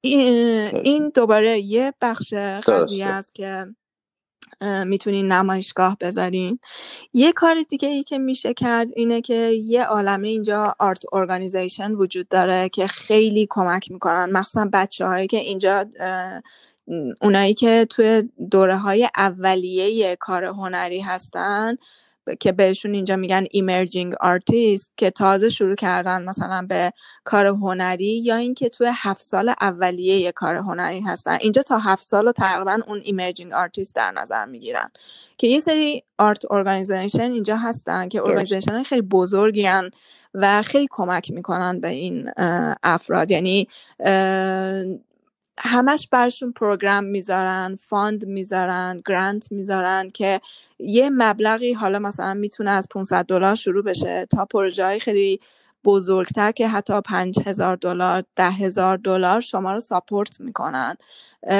این 0.00 1.08
دوباره 1.14 1.58
یه 1.58 1.94
بخش 2.00 2.34
قضیه 2.34 3.06
است 3.06 3.34
که 3.34 3.66
می‌تونین 4.84 5.32
نمایشگاه 5.32 5.96
بذارین. 6.00 6.58
یه 7.14 7.32
کار 7.32 7.56
دیگه 7.68 7.88
ای 7.88 8.02
که 8.02 8.18
میشه 8.18 8.54
کرد 8.54 8.88
اینه 8.96 9.20
که 9.20 9.34
یه 9.64 9.84
عالمه 9.84 10.28
اینجا 10.28 10.74
art 10.78 11.02
organization 11.12 11.92
وجود 11.92 12.28
داره 12.28 12.68
که 12.68 12.86
خیلی 12.86 13.46
کمک 13.50 13.90
می‌کنن. 13.90 14.30
مخصوصا 14.32 14.68
بچه 14.72 15.06
هایی 15.06 15.26
که 15.26 15.36
اینجا 15.36 15.84
اونایی 17.20 17.54
که 17.54 17.86
توی 17.90 18.28
دوره 18.50 18.76
های 18.76 19.08
اولیه 19.16 20.16
کار 20.16 20.44
هنری 20.44 21.00
هستن 21.00 21.76
که 22.40 22.52
بهشون 22.52 22.94
اینجا 22.94 23.16
میگن 23.16 23.46
emerging 23.50 24.14
artist 24.20 24.92
که 24.96 25.10
تازه 25.10 25.48
شروع 25.48 25.74
کردن 25.74 26.24
مثلا 26.24 26.66
به 26.68 26.92
کار 27.24 27.46
هنری 27.46 28.18
یا 28.18 28.36
اینکه 28.36 28.68
توی 28.68 28.90
هفت 28.94 29.22
سال 29.22 29.54
اولیه 29.60 30.16
یه 30.16 30.32
کار 30.32 30.56
هنری 30.56 31.00
هستن. 31.00 31.38
اینجا 31.40 31.62
تا 31.62 31.78
هفت 31.78 32.04
سال 32.04 32.28
و 32.28 32.32
تقریبا 32.32 32.78
اون 32.86 33.00
emerging 33.04 33.52
artist 33.52 33.94
در 33.94 34.10
نظر 34.10 34.44
می‌گیرن. 34.44 34.90
که 35.38 35.46
یه 35.46 35.60
سری 35.60 36.02
art 36.18 36.50
organization 36.50 37.32
اینجا 37.32 37.56
هستن 37.56 38.08
که 38.08 38.22
organization 38.22 38.82
خیلی 38.82 39.02
بزرگی 39.02 39.68
و 40.34 40.62
خیلی 40.62 40.86
کمک 40.90 41.30
می‌کنن 41.30 41.80
به 41.80 41.88
این 41.88 42.30
افراد. 42.82 43.30
یعنی 43.30 43.68
همش 45.60 46.08
براشون 46.12 46.52
program 46.52 47.04
می‌ذارن 47.04 47.76
fund 47.82 48.26
می‌ذارن 48.26 49.02
grant 49.06 49.52
می‌ذارن 49.52 50.08
که 50.14 50.40
یه 50.78 51.10
مبلغی 51.10 51.72
حالا 51.72 51.98
مثلا 51.98 52.34
می‌تونه 52.34 52.70
از 52.70 52.88
500 52.90 53.24
دلار 53.24 53.54
شروع 53.54 53.82
بشه 53.84 54.26
تا 54.30 54.44
پروژه 54.44 54.98
خیلی 54.98 55.40
بزرگتر 55.84 56.52
که 56.52 56.68
حتی 56.68 57.00
پنج 57.00 57.38
هزار 57.46 57.76
دلار 57.76 58.24
ده 58.36 58.50
هزار 58.50 58.96
دلار 58.96 59.40
شما 59.40 59.72
رو 59.72 59.80
support 59.80 60.40
می‌کنن. 60.40 60.94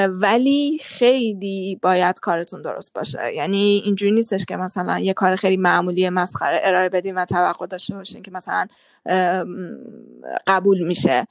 ولی 0.09 0.81
خیلی 0.85 1.79
باید 1.83 2.21
کارتون 2.21 2.63
درست 2.63 2.93
باشه. 2.93 3.35
یعنی 3.35 3.83
اینجوری 3.85 4.13
نیستش 4.13 4.45
که 4.45 4.57
مثلا 4.57 4.99
یه 4.99 5.13
کار 5.13 5.37
خیلی 5.37 5.57
معمولی 5.57 6.09
مسخره 6.09 6.61
ارائه 6.63 6.89
بدیم 6.89 7.17
و 7.17 7.25
توقع 7.25 7.67
داشته 7.67 7.95
باشین 7.95 8.23
که 8.23 8.31
مثلا 8.31 8.67
قبول 10.47 10.87
میشه. 10.87 11.27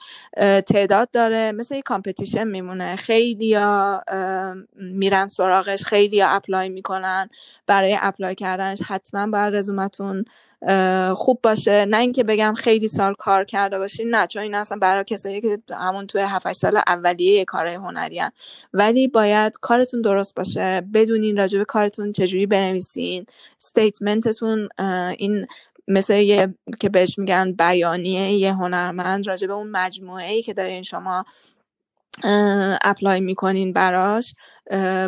تعداد 0.68 1.12
داره 1.12 1.52
مثل 1.52 1.76
یه 1.76 1.82
competition 1.82 2.48
میمونه. 2.48 2.96
خیلی 2.96 3.54
ها 3.54 4.04
میرن 4.76 5.28
سراغش 5.28 5.84
خیلی 5.84 6.22
ها 6.22 6.30
apply 6.30 6.70
می‌کنن. 6.70 7.30
برای 7.68 7.98
apply 8.02 8.36
کردنش 8.36 8.82
حتما 8.82 9.28
باید 9.28 9.56
رزومتون 9.56 10.26
خوب 11.14 11.40
باشه. 11.44 11.86
نه 11.86 11.98
اینکه 11.98 12.24
بگم 12.24 12.54
خیلی 12.54 12.88
سال 12.88 13.14
کار 13.14 13.44
کرده 13.44 13.78
باشین 13.78 14.16
نه 14.16 14.28
چون 14.28 14.44
این 14.44 14.56
اصلا 14.56 14.78
برای 14.78 15.04
کسایی 15.04 15.42
که 15.42 15.60
همون 15.72 16.08
توی 16.08 16.22
7 16.22 16.54
سال 16.54 16.78
اولیه 16.88 17.46
کار 17.46 17.68
هنری 17.68 18.20
هن. 18.20 18.32
ولی 18.74 19.08
باید 19.08 19.58
کارتون 19.62 20.02
درست 20.02 20.36
باشه. 20.36 20.82
بدونین 20.94 21.38
راجع 21.38 21.60
به 21.60 21.66
کارتون 21.66 22.12
چجوری 22.12 22.46
بنویسین. 22.46 23.26
statement 23.62 24.43
تون 24.43 24.70
این 25.18 25.48
مثل 25.88 26.16
یه 26.16 26.56
که 26.80 26.90
بهش 26.90 27.20
میگن 27.20 27.52
بیانیه 27.52 28.32
یه 28.32 28.54
هنرمند 28.54 29.28
راجع 29.28 29.48
به 29.48 29.54
اون 29.54 29.68
مجموعه 29.72 30.28
ای 30.32 30.42
که 30.42 30.54
دارین 30.54 30.82
شما 30.84 31.26
apply 32.84 33.22
می‌کنین 33.22 33.74
براش. 33.74 34.36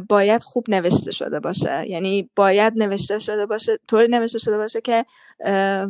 باید 0.09 0.43
خوب 0.43 0.65
نوشته 0.69 1.11
شده 1.11 1.39
باشه. 1.39 1.85
یعنی 1.87 2.29
باید 2.35 2.73
نوشته 2.75 3.19
شده 3.19 3.45
باشه 3.45 3.79
طوری 3.87 4.07
نوشته 4.07 4.39
شده 4.39 4.57
باشه 4.57 4.81
که 4.81 5.05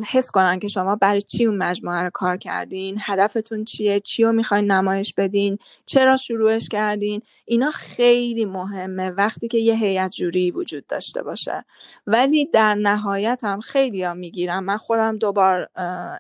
حس 0.08 0.32
کنن 0.32 0.60
که 0.60 0.68
شما 0.68 0.96
برای 0.96 1.22
چی 1.22 1.46
اون 1.46 1.58
مجموعه 1.58 2.04
رو 2.04 2.10
کار 2.14 2.38
کردین 2.38 2.98
هدفتون 3.00 3.64
چیه 3.64 4.00
چی 4.00 4.24
رو 4.24 4.32
می‌خواین 4.32 4.72
نمایش 4.72 5.14
بدین 5.14 5.58
چرا 5.86 6.18
شروعش 6.18 6.70
کردین؟ 6.70 7.22
اینا 7.46 7.72
خیلی 7.72 8.46
مهمه 8.46 9.10
وقتی 9.10 9.48
که 9.48 9.58
یه 9.58 9.76
هیئت 9.76 10.12
جوری 10.12 10.52
وجود 10.52 10.88
داشته 10.88 11.24
باشه. 11.24 11.66
ولی 12.08 12.46
در 12.46 12.76
نهایت 12.76 13.42
هم 13.44 13.60
خیلی 13.60 14.04
ها 14.04 14.14
می‌گیرم 14.14 14.64
من 14.64 14.78
خودم 14.78 15.18
دوبار 15.18 15.70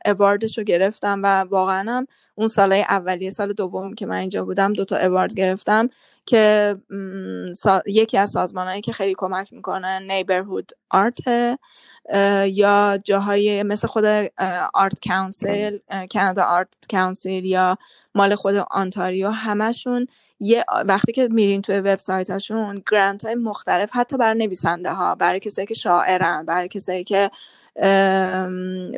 اواردش 0.06 0.58
رو 0.58 0.64
گرفتم 0.64 1.22
و 1.24 1.28
واقعا 1.42 1.92
هم 1.92 2.08
اون 2.36 2.48
سالهای 2.48 2.82
اولیه 2.82 3.30
سال 3.30 3.54
دوم 3.54 3.94
که 3.94 4.06
من 4.06 4.16
اینجا 4.16 4.46
بودم 4.46 4.74
دوتا 4.74 4.98
اوارد 4.98 5.34
گرفتم 5.34 5.90
که 6.26 6.76
یکی 7.88 8.18
از 8.18 8.32
سازمانهایی 8.32 8.82
که 8.82 8.92
خیلی 8.92 9.16
کمک 9.18 9.54
می‌کنه 9.54 10.00
نیبرهود 10.00 10.72
آرت 10.90 11.20
یا 12.46 13.00
جاهای 13.06 13.64
مثل 13.64 13.88
خود 13.88 14.06
art 14.74 15.08
council 15.08 15.78
کانادا 16.14 16.44
art 16.44 16.74
council 16.92 17.46
یا 17.46 17.78
مال 18.16 18.36
خود 18.36 18.56
آنتاریو 18.56 19.30
همشون 19.30 20.08
یه 20.40 20.66
وقتی 20.86 21.12
که 21.12 21.28
میرین 21.32 21.62
توی 21.62 21.80
وبسایتشون 21.80 22.84
grant 22.92 23.26
های 23.26 23.36
مختلف 23.36 23.90
حتی 23.94 24.18
برای 24.18 24.46
نویسنده 24.46 24.94
ها 24.94 25.16
برای 25.16 25.40
کسایی 25.40 25.68
که 25.68 25.74
شاعرن 25.74 26.46
برای 26.46 26.68
کسایی 26.68 27.04
که 27.04 27.32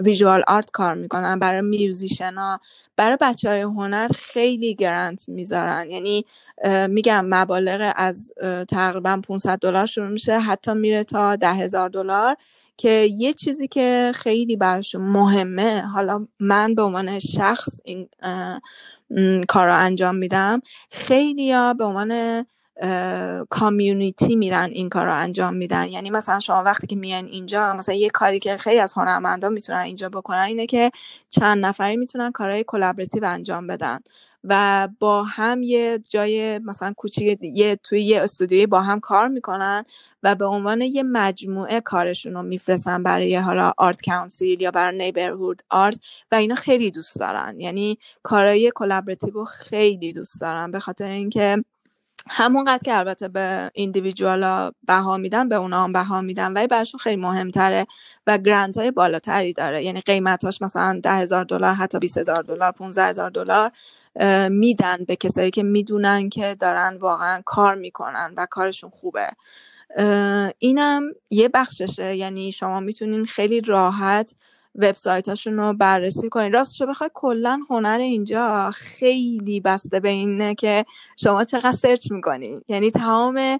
visual 0.03 0.43
art 0.47 0.71
کار 0.71 0.95
می‌کنن 0.95 1.39
برای 1.39 1.61
musician 1.61 2.33
ها 2.33 2.59
برای 2.95 3.17
بچه 3.21 3.49
های 3.49 3.61
هنر 3.61 4.07
خیلی 4.15 4.75
grant 4.75 5.29
می‌ذارن. 5.29 5.89
یعنی 5.89 6.25
میگم 6.89 7.25
مبالغ 7.25 7.93
از 7.95 8.31
تقریبا 8.69 9.21
500 9.27 9.59
دلار 9.59 9.85
شروع 9.85 10.07
میشه 10.09 10.39
حتی 10.39 10.73
میره 10.73 11.03
تا 11.03 11.35
ده 11.35 11.67
دلار 11.67 12.35
که 12.77 13.09
یه 13.17 13.33
چیزی 13.33 13.67
که 13.67 14.11
خیلی 14.15 14.55
برش 14.55 14.95
مهمه. 14.95 15.81
حالا 15.81 16.27
من 16.39 16.75
به 16.75 16.81
عنوان 16.81 17.19
شخص 17.19 17.79
این 17.83 18.09
کار 19.47 19.67
رو 19.67 19.75
انجام 19.75 20.15
میدم. 20.15 20.61
خیلی 20.91 21.53
به 21.77 21.85
عنوان 21.85 22.45
کامیونیتی 23.49 24.35
میرن 24.35 24.69
این 24.73 24.89
کار 24.89 25.05
رو 25.05 25.15
انجام 25.15 25.53
میدن. 25.55 25.87
یعنی 25.87 26.09
مثلا 26.09 26.39
شما 26.39 26.63
وقتی 26.63 26.87
که 26.87 26.95
میان 26.95 27.25
اینجا 27.25 27.73
مثلا 27.73 27.95
یه 27.95 28.09
کاری 28.09 28.39
که 28.39 28.57
خیلی 28.57 28.79
از 28.79 28.93
هنرمندان 28.93 29.53
می‌تونن 29.53 29.79
اینجا 29.79 30.09
بکنن 30.09 30.39
اینه 30.39 30.65
که 30.65 30.91
چند 31.29 31.65
نفری 31.65 31.97
می‌تونن 31.97 32.31
کارهای 32.31 32.63
کلابراتیو 32.67 33.25
انجام 33.25 33.67
بدن. 33.67 33.99
و 34.43 34.87
با 34.99 35.23
هم 35.23 35.63
یه 35.63 35.99
جای 36.09 36.59
مثلا 36.59 36.93
کوچیک 36.97 37.39
یه 37.41 37.75
توی 37.75 38.01
یه 38.01 38.21
استودیوی 38.21 38.65
با 38.65 38.81
هم 38.81 38.99
کار 38.99 39.27
می‌کنن 39.27 39.83
و 40.23 40.35
به 40.35 40.45
عنوان 40.45 40.81
یه 40.81 41.03
مجموعه 41.03 41.81
کارشون 41.81 42.33
رو 42.33 42.41
میفرستن 42.41 43.03
برای 43.03 43.35
حالا 43.35 43.71
art 43.77 44.01
council 44.05 44.61
یا 44.61 44.71
برای 44.71 44.97
neighbourhood 44.97 45.61
art 45.69 45.99
و 46.31 46.35
اینا 46.35 46.55
خیلی 46.55 46.91
دوست 46.91 47.19
دارن. 47.19 47.59
یعنی 47.59 47.97
کارهای 48.23 48.71
collaborative 48.75 49.45
خیلی 49.45 50.13
دوست 50.13 50.41
دارن. 50.41 50.71
به 50.71 50.79
خاطر 50.79 51.09
اینکه 51.09 51.63
همونقدر 52.27 52.83
که 52.83 52.97
البته 52.97 53.27
به 53.27 53.71
individual 53.73 54.62
ا 54.62 54.71
بها 54.87 55.17
میدن 55.17 55.49
به 55.49 55.55
اونا 55.55 55.83
هم 55.83 55.93
بها 55.93 56.21
میدن 56.21 56.53
ولی 56.53 56.67
براشون 56.67 56.99
خیلی 56.99 57.15
مهمتره 57.15 57.87
و 58.27 58.37
grant 58.37 58.77
های 58.77 58.91
بالاتری 58.91 59.53
داره. 59.53 59.83
یعنی 59.83 60.01
قیمتاش 60.01 60.61
مثلا 60.61 60.99
ده 61.03 61.11
هزار 61.11 61.43
دلار 61.43 61.73
حتی 61.73 61.99
20 61.99 62.17
هزار 62.17 62.43
دلار 62.43 62.71
15 62.71 63.03
هزار 63.03 63.29
دلار 63.29 63.71
میدن 64.49 64.97
به 65.07 65.15
کسایی 65.15 65.51
که 65.51 65.63
می‌دونن 65.63 66.29
که 66.29 66.55
دارن 66.59 66.97
واقعا 66.97 67.41
کار 67.45 67.75
می‌کنن 67.75 68.33
و 68.37 68.47
کارشون 68.49 68.89
خوبه. 68.89 69.29
اینم 70.59 71.03
یه 71.29 71.49
بخششه. 71.49 72.15
یعنی 72.15 72.51
شما 72.51 72.79
می‌تونین 72.79 73.25
خیلی 73.25 73.61
راحت 73.61 74.35
وبسایتاشون 74.75 75.57
رو 75.57 75.73
بررسی 75.73 76.29
کنید 76.29 76.53
راستشو 76.53 76.85
بخوای 76.85 77.09
کلا 77.13 77.59
هنر 77.69 77.99
اینجا 78.01 78.71
خیلی 78.71 79.59
بسته 79.59 79.99
به 79.99 80.09
اینه 80.09 80.55
که 80.55 80.85
شما 81.17 81.43
چقدر 81.43 81.71
سرچ 81.71 82.11
می‌کنی. 82.11 82.61
یعنی 82.67 82.91
تمام 82.91 83.59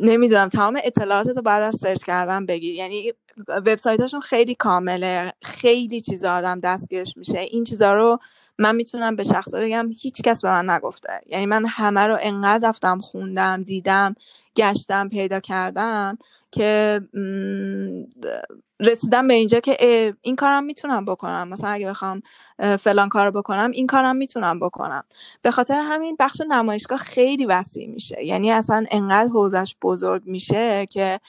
نمی‌دونم 0.00 0.48
تمام 0.48 0.78
اطلاعات 0.84 1.28
رو 1.28 1.42
بعد 1.42 1.62
از 1.62 1.76
سرچ 1.76 2.02
کردن 2.02 2.46
بگیر 2.46 2.74
یعنی 2.74 3.12
وبسایتاشون 3.48 4.20
خیلی 4.20 4.54
کامله 4.54 5.32
خیلی 5.42 6.00
چیزا 6.00 6.32
آدم 6.32 6.60
دستگیرش 6.60 7.16
میشه. 7.16 7.38
این 7.38 7.64
چیزا 7.64 7.94
رو 7.94 8.18
من 8.58 8.76
می‌تونم 8.76 9.16
به 9.16 9.22
شخص 9.22 9.54
بگم 9.54 9.88
هیچ 10.00 10.22
کس 10.22 10.42
به 10.42 10.48
من 10.48 10.70
نگفته. 10.70 11.20
یعنی 11.26 11.46
من 11.46 11.64
همه 11.68 12.00
رو 12.00 12.18
انقدر 12.20 12.68
رفتم 12.68 12.98
خوندم 12.98 13.62
دیدم 13.62 14.14
گشتم 14.56 15.08
پیدا 15.08 15.40
کردم 15.40 16.18
که 16.50 17.00
رسیدم 18.80 19.26
به 19.26 19.34
اینجا 19.34 19.60
که 19.60 20.14
این 20.22 20.36
کارم 20.36 20.64
می‌تونم 20.64 21.04
بکنم. 21.04 21.48
مثلا 21.48 21.70
اگه 21.70 21.88
بخوام 21.88 22.22
فلان 22.78 23.08
کار 23.08 23.30
بکنم 23.30 23.70
این 23.70 23.86
کارم 23.86 24.16
می‌تونم 24.16 24.60
بکنم. 24.60 25.04
به 25.42 25.50
خاطر 25.50 25.78
همین 25.78 26.16
بخش 26.18 26.40
نمایشگاه 26.48 26.98
خیلی 26.98 27.46
وسیع 27.46 27.88
میشه. 27.88 28.24
یعنی 28.24 28.50
اصلا 28.50 28.84
انقدر 28.90 29.28
حوزش 29.28 29.76
بزرگ 29.82 30.22
میشه 30.26 30.86
که 30.90 31.20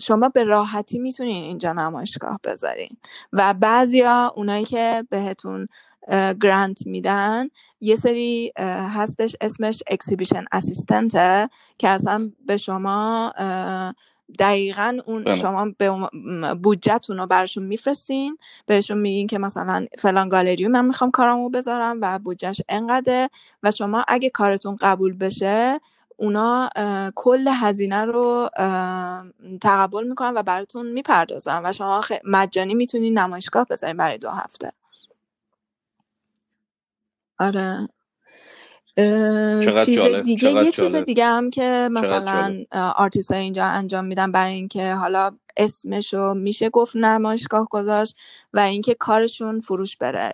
شما 0.00 0.28
به 0.28 0.44
راحتی 0.44 0.98
می‌تونین 0.98 1.44
اینجا 1.44 1.72
نمایشگاه 1.72 2.40
بذارین. 2.44 2.96
و 3.32 3.54
بعضیا 3.54 4.32
اونایی 4.36 4.64
که 4.64 5.04
بهتون 5.10 5.68
گرانت 6.42 6.86
میدن 6.86 7.48
یه 7.80 7.96
سری 7.96 8.52
هستش 8.94 9.36
اسمش 9.40 9.82
اکسیبیشن 9.86 10.44
اسیستنته 10.52 11.48
که 11.78 11.88
اصلا 11.88 12.30
به 12.46 12.56
شما 12.56 13.32
دقیقا 14.38 14.98
اون 15.06 15.24
بله. 15.24 15.34
شما 15.34 15.72
به 15.78 15.90
بودجهتون 16.54 17.16
رو 17.18 17.26
براشون 17.26 17.64
میفرستین 17.64 18.38
بهشون 18.66 18.98
میگین 18.98 19.26
که 19.26 19.38
مثلا 19.38 19.86
فلان 19.98 20.28
گالری 20.28 20.66
من 20.68 20.84
می‌خوام 20.84 21.10
کارامو 21.10 21.48
بذارم 21.50 21.98
و 22.02 22.18
بودجهش 22.18 22.60
انقدره 22.68 23.30
و 23.62 23.70
شما 23.70 24.04
اگه 24.08 24.30
کارتون 24.30 24.76
قبول 24.80 25.12
بشه 25.16 25.80
اونا 26.16 26.70
کل 27.14 27.48
هزینه 27.48 28.04
رو 28.04 28.50
تقبل 29.60 30.08
می‌کنن 30.08 30.34
و 30.36 30.42
براتون 30.42 30.86
می‌پردازن 30.92 31.62
و 31.64 31.72
شما 31.72 32.00
مجانی 32.24 32.74
می‌تونین 32.74 33.18
نمایشگاه 33.18 33.66
بذارین 33.70 33.96
برای 33.96 34.18
دو 34.18 34.30
هفته 34.30 34.72
آره 37.38 37.88
چیز 39.84 40.24
دیگه 40.24 40.50
یه 40.50 40.72
چیز 40.72 40.94
دیگه 40.94 41.26
هم 41.26 41.50
که 41.50 41.88
مثلا 41.92 42.64
آرتیست 42.72 43.32
اینجا 43.32 43.64
انجام 43.64 44.04
میدن 44.04 44.32
برای 44.32 44.54
اینکه 44.54 44.94
حالا 44.94 45.30
اسمشو 45.56 46.34
میشه 46.34 46.70
گفت 46.70 46.96
نمایشگاه 46.96 47.68
گذاشت 47.70 48.16
و 48.52 48.58
اینکه 48.58 48.94
کارشون 48.94 49.60
فروش 49.60 49.96
بره. 49.96 50.32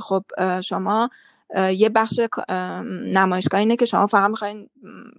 خب 0.00 0.24
شما 0.60 1.10
یه 1.72 1.88
بخش 1.88 2.20
نمایشگاه 3.12 3.60
اینه 3.60 3.76
که 3.76 3.84
شما 3.84 4.06
فقط 4.06 4.30
می‌خواین 4.30 4.68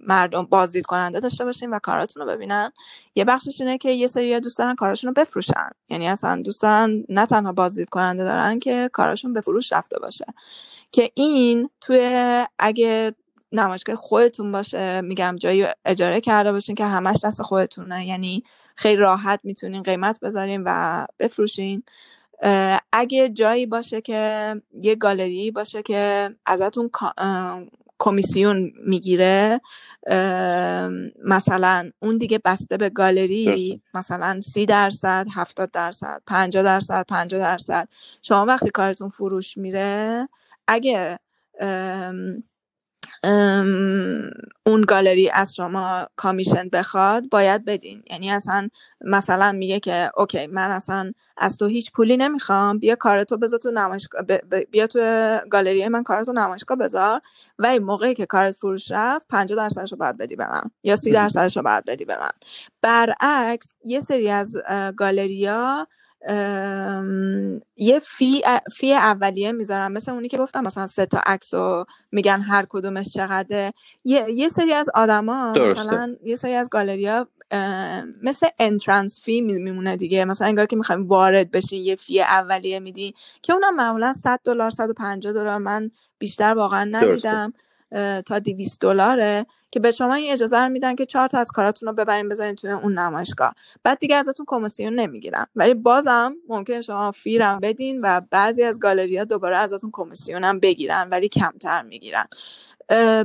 مردم 0.06 0.42
بازدید 0.42 0.86
کننده 0.86 1.20
داشته 1.20 1.44
باشین 1.44 1.70
و 1.70 1.78
کاراتون 1.78 2.22
رو 2.22 2.28
ببینن. 2.28 2.72
یه 3.14 3.24
بخشش 3.24 3.60
اینه 3.60 3.78
که 3.78 3.90
یه 3.90 4.06
سری 4.06 4.40
دوست 4.40 4.58
دارن 4.58 4.74
کاراشون 4.74 5.08
رو 5.08 5.14
بفروشن. 5.14 5.70
یعنی 5.88 6.08
اصلا 6.08 6.42
دوست 6.42 6.62
دارن 6.62 7.04
نه 7.08 7.26
تنها 7.26 7.52
بازدید 7.52 7.88
کننده 7.88 8.24
دارن 8.24 8.58
که 8.58 8.90
کاراشون 8.92 9.32
به 9.32 9.40
فروش 9.40 9.72
رفته 9.72 9.98
باشه. 9.98 10.26
که 10.92 11.10
این 11.14 11.70
توی 11.80 12.44
اگه 12.58 13.14
نمایشگاه 13.52 13.96
خودتون 13.96 14.52
باشه 14.52 15.00
میگم 15.00 15.36
جایی 15.40 15.66
اجاره 15.84 16.20
کرده 16.20 16.52
باشین 16.52 16.74
که 16.74 16.84
همش 16.84 17.16
دست 17.24 17.42
خودتونه. 17.42 18.06
یعنی 18.06 18.44
خیلی 18.76 18.96
راحت 18.96 19.40
می‌تونین 19.44 19.82
قیمت 19.82 20.20
بذارین 20.20 20.62
و 20.66 21.06
بفروشین. 21.18 21.82
اگه 22.92 23.28
جایی 23.28 23.66
باشه 23.66 24.00
که 24.00 24.54
یه 24.82 24.94
گالری 24.94 25.50
باشه 25.50 25.82
که 25.82 26.30
ازتون 26.46 26.90
کمیسیون 27.98 28.72
می‌گیره 28.86 29.60
مثلا 31.24 31.90
اون 32.02 32.18
دیگه 32.18 32.40
بسته 32.44 32.76
به 32.76 32.90
گالری 32.90 33.82
مثلا 33.94 34.40
سی 34.40 34.66
درصد 34.66 35.26
هفتاد 35.34 35.70
درصد 35.70 36.22
پنجاه 36.26 36.62
درصد 36.62 37.06
پنجاه 37.08 37.40
درصد 37.40 37.88
شما 38.22 38.44
وقتی 38.44 38.70
کارتون 38.70 39.08
فروش 39.08 39.56
میره 39.56 40.28
اگه 40.68 41.18
اون 44.66 44.82
گالری 44.88 45.30
از 45.30 45.54
شما 45.54 46.06
کامیشن 46.16 46.68
بخواد 46.68 47.28
باید 47.30 47.64
بدین. 47.64 48.02
یعنی 48.10 48.30
اصلا 48.30 48.68
مثلا 49.00 49.52
میگه 49.52 49.80
که 49.80 50.10
اوکی 50.16 50.46
من 50.46 50.70
اصلا 50.70 51.12
از 51.36 51.58
تو 51.58 51.66
هیچ 51.66 51.92
پولی 51.92 52.16
نمی‌خوام 52.16 52.78
بیا 52.78 52.94
کارتو 52.96 53.36
بذار 53.36 53.58
تو 53.58 53.70
نمایشگاه 53.70 54.22
بیا 54.70 54.86
تو 54.86 54.98
گالری 55.50 55.88
من 55.88 56.02
کارتو 56.02 56.32
نمایشگاه 56.32 56.78
بذار. 56.78 57.20
و 57.58 57.66
این 57.66 57.82
موقعی 57.82 58.14
که 58.14 58.26
کارت 58.26 58.54
فروش 58.54 58.90
رفت 58.90 59.26
50 59.28 59.56
درصدش 59.56 59.92
رو 59.92 59.98
باید 59.98 60.16
بدی 60.16 60.36
به 60.36 60.50
من 60.50 60.62
یا 60.82 60.96
30 60.96 61.12
درصدش 61.12 61.56
رو 61.56 61.62
باید 61.62 61.84
بدی 61.84 62.04
به 62.04 62.18
من. 62.18 62.30
برعکس 62.82 63.74
یه 63.84 64.00
سری 64.00 64.30
از 64.30 64.56
گالریا 64.96 65.86
یه 67.76 67.98
فی, 67.98 68.42
فی 68.76 68.92
اولیه 68.94 69.52
می‌ذارن 69.52 69.92
مثل 69.92 70.12
اونی 70.12 70.28
که 70.28 70.38
گفتم 70.38 70.64
مثلا 70.64 70.86
سه 70.86 71.06
تا 71.06 71.20
عکس 71.26 71.54
و 71.54 71.84
میگن 72.12 72.40
هر 72.40 72.66
کدومش 72.68 73.08
چقدره. 73.08 73.72
یه, 74.04 74.26
یه 74.34 74.48
سری 74.48 74.72
از 74.72 74.90
آدما 74.94 75.52
مثلا 75.52 76.16
یه 76.24 76.36
سری 76.36 76.54
از 76.54 76.68
گالریا 76.70 77.28
مثل 78.22 78.48
انترنس 78.58 79.20
فی 79.20 79.40
میمونه 79.40 79.96
دیگه. 79.96 80.24
مثلا 80.24 80.48
انگار 80.48 80.66
که 80.66 80.76
می‌خوایم 80.76 81.04
وارد 81.04 81.50
بشین 81.50 81.84
یه 81.84 81.96
فی 81.96 82.20
اولیه 82.20 82.80
میدی 82.80 83.14
که 83.42 83.52
اونم 83.52 83.76
معمولا 83.76 84.12
100 84.12 84.40
دلار 84.44 84.70
150 84.70 85.32
دلار. 85.32 85.58
من 85.58 85.90
بیشتر 86.18 86.54
واقعا 86.54 86.84
ندیدم. 86.84 87.52
تا 88.26 88.38
200 88.38 88.80
دلاره 88.80 89.46
که 89.70 89.80
به 89.80 89.90
شما 89.90 90.14
این 90.14 90.32
اجازه 90.32 90.58
رو 90.58 90.68
میدن 90.68 90.94
که 90.94 91.06
چهار 91.06 91.28
تا 91.28 91.38
از 91.38 91.52
کاراتون 91.52 91.88
رو 91.88 91.94
ببرین 91.94 92.28
بذارین 92.28 92.54
توی 92.54 92.70
اون 92.70 92.98
نمایشگاه. 92.98 93.54
بعد 93.82 93.98
دیگه 93.98 94.16
ازتون 94.16 94.46
کمیسیون 94.48 94.94
نمی‌گیرن. 94.94 95.46
ولی 95.56 95.74
بازم 95.74 96.34
ممکن 96.48 96.80
شما 96.80 97.10
فیرم 97.10 97.58
بدین 97.62 98.00
و 98.00 98.20
بعضی 98.30 98.62
از 98.62 98.78
گالری 98.78 99.16
ها 99.18 99.24
دوباره 99.24 99.56
ازتون 99.56 99.90
کمیسیون 99.92 100.44
هم 100.44 100.60
بگیرن 100.60 101.08
ولی 101.10 101.28
کمتر 101.28 101.82
می‌گیرن. 101.82 102.24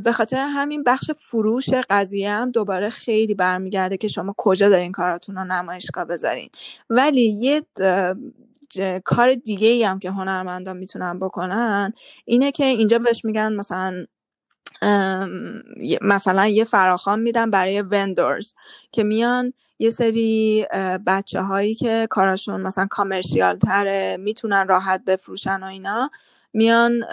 به 0.04 0.12
خاطر 0.14 0.38
همین 0.40 0.84
بخش 0.84 1.12
فروش 1.12 1.70
قضیه 1.90 2.32
هم 2.32 2.52
دوباره 2.52 2.90
خیلی 2.90 3.34
برمیگرده 3.34 3.98
که 3.98 4.08
شما 4.08 4.34
کجا 4.38 4.70
دارین 4.70 4.92
کاراتون 4.92 5.36
رو 5.36 5.44
نمایشگاه 5.44 6.06
بذارین. 6.06 6.50
ولی 6.90 7.22
یه 7.22 7.64
کار 9.06 9.34
دیگه 9.34 9.68
ای 9.68 9.84
هم 9.84 10.00
که 10.00 10.12
هنرمندان 10.12 10.78
می‌تونن 10.78 11.20
بکنن 11.20 11.94
اینه 12.26 12.52
که 12.52 12.66
اینجا 12.66 13.00
بهش 13.00 13.26
میگن 13.26 13.54
مثلا 13.54 14.06
مثلا 16.02 16.48
یه 16.48 16.64
فراخان 16.64 17.20
میدن 17.20 17.52
برای 17.52 17.82
وندورز 17.82 18.54
که 18.92 19.04
میان 19.04 19.54
یه 19.80 19.90
سری 19.90 20.66
بچه 21.08 21.42
هایی 21.42 21.76
که 21.76 22.08
کاراشون 22.10 22.62
مثلا 22.62 22.88
کامرشیال 22.90 23.58
تره 23.58 24.18
می‌تونن 24.20 24.68
راحت 24.68 25.06
بفروشن 25.06 25.64
و 25.64 25.66
اینا 25.66 26.12
میان 26.54 27.04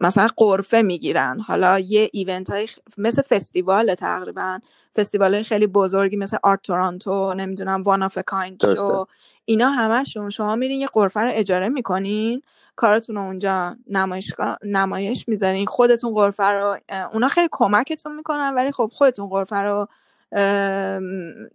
مثلا 0.00 0.26
قرفه 0.36 0.82
می‌گیرن. 0.82 1.40
حالا 1.40 1.78
یه 1.78 2.10
ایونت 2.12 2.50
های 2.50 2.68
مثل 2.98 3.22
فستیوال 3.22 3.94
تقریبا 3.94 4.58
فستیوال 4.96 5.34
های 5.34 5.42
خیلی 5.42 5.66
بزرگی 5.66 6.16
مثل 6.16 6.36
Art 6.42 6.62
Toronto 6.62 7.34
نمی‌دونم 7.34 7.82
One 7.82 8.02
of 8.02 8.18
a 8.26 8.36
Kind 8.36 8.74
Show 8.74 9.06
اینا 9.44 9.70
همشون 9.70 10.28
شما 10.28 10.56
میرین 10.56 10.80
یه 10.80 10.86
غرفه 10.86 11.20
رو 11.20 11.30
اجاره 11.34 11.68
می‌کنین 11.68 12.42
کارتون 12.76 13.16
رو 13.16 13.22
اونجا 13.22 13.76
نمایشگاه 13.90 14.58
نمایش 14.64 15.28
می‌ذارین. 15.28 15.66
خودتون 15.66 16.14
غرفه 16.14 16.44
رو 16.44 16.76
اونا 17.12 17.28
خیلی 17.28 17.48
کمکتون 17.52 18.16
می‌کنن 18.16 18.54
ولی 18.54 18.72
خب 18.72 18.90
خودتون 18.92 19.28
غرفه 19.28 19.56
رو 19.56 19.88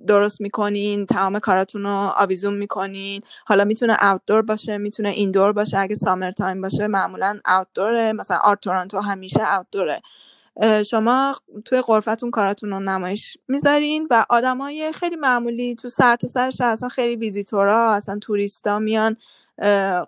درست 0.07 0.41
می‌کنین 0.41 1.05
تمام 1.05 1.39
کاراتون 1.39 1.84
رو 1.84 2.11
آویزون 2.17 2.53
می‌کنین. 2.53 3.22
حالا 3.45 3.63
می‌تونه 3.63 3.97
outdoor 4.01 4.41
باشه 4.41 4.78
می‌تونه 4.78 5.09
indoor 5.09 5.53
باشه. 5.53 5.78
اگه 5.80 5.95
summer 5.95 6.32
time 6.32 6.62
باشه 6.61 6.88
معمولا 6.88 7.39
outdoor 7.45 8.05
ه 8.05 8.14
مثلا 8.13 8.38
Art 8.38 8.59
Toronto 8.59 8.99
همیشه 8.99 9.41
outdoor 9.57 9.96
ه 9.96 10.01
شما 10.89 11.36
توی 11.65 11.82
غرفتون 11.82 12.32
کاراتون 12.32 12.69
رو 12.69 12.80
نمایش 12.80 13.38
می‌ذارین 13.47 14.07
و 14.09 14.26
آدمای 14.30 14.91
خیلی 14.91 15.15
معمولی 15.15 15.76
تو 15.76 15.89
سر 15.89 16.15
تا 16.15 16.28
سرش 16.28 16.61
اصلا 16.61 16.89
خیلی 16.89 17.15
ویزیتورا 17.15 17.91
اصلا 17.91 18.19
tourist 18.20 18.72
ا 18.72 18.80
میان. 18.80 19.17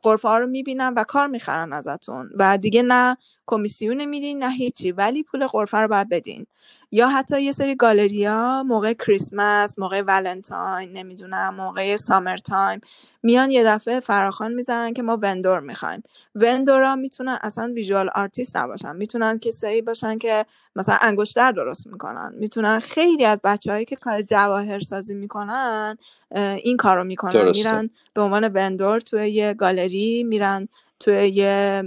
غرفه 0.03 0.27
ها 0.27 0.37
رو 0.37 0.47
می‌بینن 0.47 0.93
و 0.97 1.03
کار 1.03 1.27
می‌خرن 1.27 1.73
ازتون. 1.73 2.29
و 2.39 2.57
دیگه 2.57 2.83
نه 2.83 3.17
commission 3.47 4.05
میدین 4.05 4.43
نه 4.43 4.51
هیچی. 4.53 4.91
ولی 4.91 5.23
پول 5.23 5.47
غرفه 5.47 5.77
رو 5.77 5.87
باید 5.87 6.09
بدین. 6.09 6.47
یا 6.93 7.07
حتی 7.09 7.41
یه 7.41 7.51
سری 7.51 7.75
گالریا 7.75 8.63
موقع 8.63 8.93
کریسمس 8.93 9.79
موقع 9.79 10.01
ولنتاین 10.01 10.91
نمی‌دونم 10.93 11.55
موقع 11.55 11.95
summer 11.97 12.37
time 12.37 12.81
میان 13.23 13.51
یه 13.51 13.63
دفعه 13.63 13.99
فراخوان 13.99 14.53
می‌زنن 14.53 14.93
که 14.93 15.01
ما 15.01 15.17
vendor 15.21 15.59
می‌خوایم. 15.59 16.03
vendor 16.35 16.87
ا 16.87 16.95
می‌تونن 16.95 17.37
اصلا 17.41 17.71
visual 17.75 18.09
artist 18.15 18.57
نباشن. 18.57 18.95
می‌تونن 18.95 19.39
کسایی 19.39 19.81
باشن 19.81 20.17
که 20.17 20.45
مثلا 20.75 20.97
انگشتر 21.01 21.51
درست 21.51 21.87
می‌کنن. 21.87 22.33
می‌تونن 22.37 22.79
خیلی 22.79 23.25
از 23.25 23.41
بچه‌هایی 23.43 23.85
که 23.85 23.95
کار 23.95 24.21
جواهر 24.21 24.79
سازی 24.79 25.13
می‌کنن 25.15 25.97
این 26.35 26.77
کارو 26.77 27.03
می‌کنن. 27.03 27.31
میرن 27.55 27.89
به 28.13 28.21
عنوان 28.21 28.47
vendor 28.47 28.99
توی 28.99 29.29
یه 29.31 29.53
گالری 29.53 30.23
میرن 30.23 30.67
توی 30.99 31.27
یه 31.29 31.83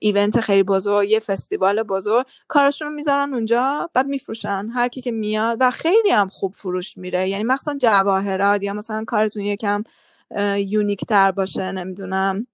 event 0.00 0.40
خیلی 0.40 0.62
بزرگ 0.62 1.10
یه 1.10 1.20
فستیوال 1.20 1.82
بزرگ 1.82 2.26
کارشون 2.48 2.88
رو 2.88 2.94
می‌ذارن 2.94 3.34
اونجا 3.34 3.90
بعد 3.94 4.06
میفروشن 4.06 4.68
هر 4.74 4.88
کی 4.88 5.00
که 5.02 5.10
میاد 5.12 5.58
و 5.60 5.70
خیلی 5.70 6.10
هم 6.10 6.28
خوب 6.28 6.54
فروش 6.56 6.98
میره. 6.98 7.28
یعنی 7.28 7.44
مثلا 7.44 7.78
جواهرات 7.80 8.62
یا 8.62 8.72
مثلا 8.74 9.04
کارتون 9.06 9.42
یکم 9.42 9.84
unique 10.56 11.04
تر 11.04 11.30
باشه 11.30 11.72
نمی‌دونم. 11.72 12.46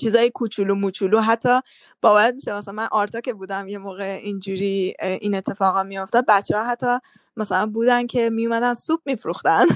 چیزای 0.00 0.30
کوچولو 0.30 0.74
موچولو. 0.74 1.20
حتی 1.20 1.60
باید 2.02 2.34
میشه 2.34 2.54
مثلا 2.54 2.74
من 2.74 2.88
آرتا 2.90 3.20
که 3.20 3.32
بودم 3.32 3.68
یه 3.68 3.78
موقع 3.78 4.18
اینجوری 4.22 4.94
این 5.00 5.34
اتفاقا 5.34 5.82
میافتاد 5.82 6.24
بچه 6.28 6.56
ها 6.56 6.64
حتی 6.64 6.98
مثلا 7.36 7.66
بودن 7.66 8.06
که 8.06 8.30
میومدن 8.30 8.74
سوپ 8.74 9.00
میفروختن. 9.06 9.66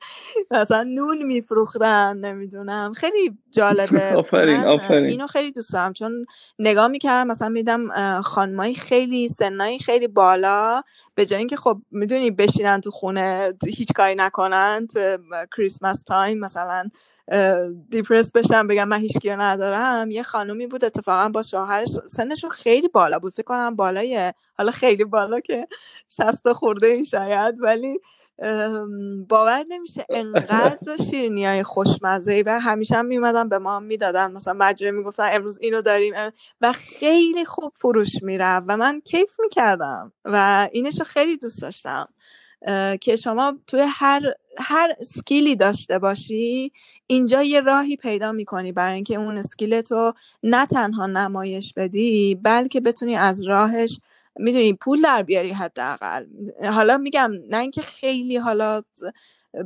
مثلا 0.50 0.82
نون 0.82 1.22
میفروختن 1.22 2.16
نمی‌دونم. 2.16 2.92
خیلی 2.92 3.38
جالبه. 3.50 4.12
آفرین 4.18 4.60
آفرین. 4.60 5.04
اینو 5.04 5.26
خیلی 5.26 5.52
دوست 5.52 5.72
دارم. 5.72 5.92
چون 5.92 6.26
نگاه 6.58 6.88
می‌کردم 6.88 7.26
مثلا 7.30 7.48
میدیدم 7.48 8.20
خانمایی 8.20 8.74
خیلی 8.74 9.28
سنای 9.28 9.78
خیلی 9.78 10.06
بالا 10.08 10.82
به 11.14 11.26
جای 11.26 11.38
اینکه 11.38 11.56
خب 11.56 11.78
می‌دونی 11.90 12.30
بشینن 12.30 12.80
تو 12.80 12.90
خونه 12.90 13.52
هیچ 13.66 13.92
کاری 13.92 14.14
نکنن 14.14 14.86
تو 14.92 15.18
کریسمس 15.56 16.02
time 16.02 16.38
مثلا. 16.38 16.90
depress 17.90 18.32
بشم 18.32 18.66
بگم 18.66 18.88
من 18.88 18.98
هیچ 18.98 19.16
ندارم. 19.26 20.10
یه 20.10 20.22
خانومی 20.22 20.66
بود 20.66 20.84
اتفاقا 20.84 21.28
با 21.28 21.42
شوهرش 21.42 21.88
سنشون 21.88 22.50
خیلی 22.50 22.88
بالا 22.88 23.18
بود. 23.18 23.32
فکر 23.32 23.42
کنم 23.42 23.76
بالای 23.76 24.32
حالا 24.58 24.70
خیلی 24.70 25.04
بالا 25.04 25.40
که 25.40 25.68
شصت 26.08 26.52
خورده 26.52 26.86
این 26.86 27.04
شاید 27.04 27.54
ولی 27.58 28.00
باور 29.28 29.64
نمیشه. 29.68 30.06
انقدر 30.10 30.96
شیرینی 31.10 31.46
های 31.46 31.62
خوشمزه 31.62 32.42
و 32.46 32.60
همیشه 32.60 32.94
هم 32.96 33.06
میومدن 33.06 33.48
به 33.48 33.58
ما 33.58 33.80
می‌دادن. 33.80 34.32
مثلا 34.32 34.54
مجره 34.54 34.90
می‌گفتن 34.90 35.30
امروز 35.32 35.58
اینو 35.60 35.82
داریم 35.82 36.14
و 36.60 36.72
خیلی 36.72 37.44
خوب 37.44 37.72
فروش 37.76 38.22
می‌رفت. 38.22 38.64
و 38.68 38.76
من 38.76 39.00
کیف 39.00 39.40
می‌کردم 39.40 40.12
و 40.24 40.68
اینش 40.72 40.98
رو 40.98 41.04
خیلی 41.04 41.36
دوست 41.36 41.62
داشتم. 41.62 42.08
که 43.00 43.16
شما 43.16 43.58
توی 43.66 43.84
هر 43.88 44.22
هر 44.58 44.94
سکیلی 45.02 45.56
داشته 45.56 45.98
باشی 45.98 46.72
اینجا 47.06 47.42
یه 47.42 47.60
راهی 47.60 47.96
پیدا 47.96 48.32
می‌کنی 48.32 48.72
برای 48.72 48.94
اینکه 48.94 49.14
اون 49.14 49.38
اسکیل 49.38 49.80
تو 49.80 50.12
نه 50.42 50.66
تنها 50.66 51.06
نمایش 51.06 51.72
بدی 51.76 52.34
بلکه 52.42 52.80
بتونی 52.80 53.16
از 53.16 53.42
راهش 53.42 54.00
می‌دونی 54.38 54.72
پول 54.72 55.02
در 55.02 55.22
بیاری 55.22 55.50
حداقل. 55.50 56.26
حالا 56.64 56.98
میگم 56.98 57.32
نه 57.50 57.58
اینکه 57.58 57.80
خیلی 57.80 58.36
حالا 58.36 58.82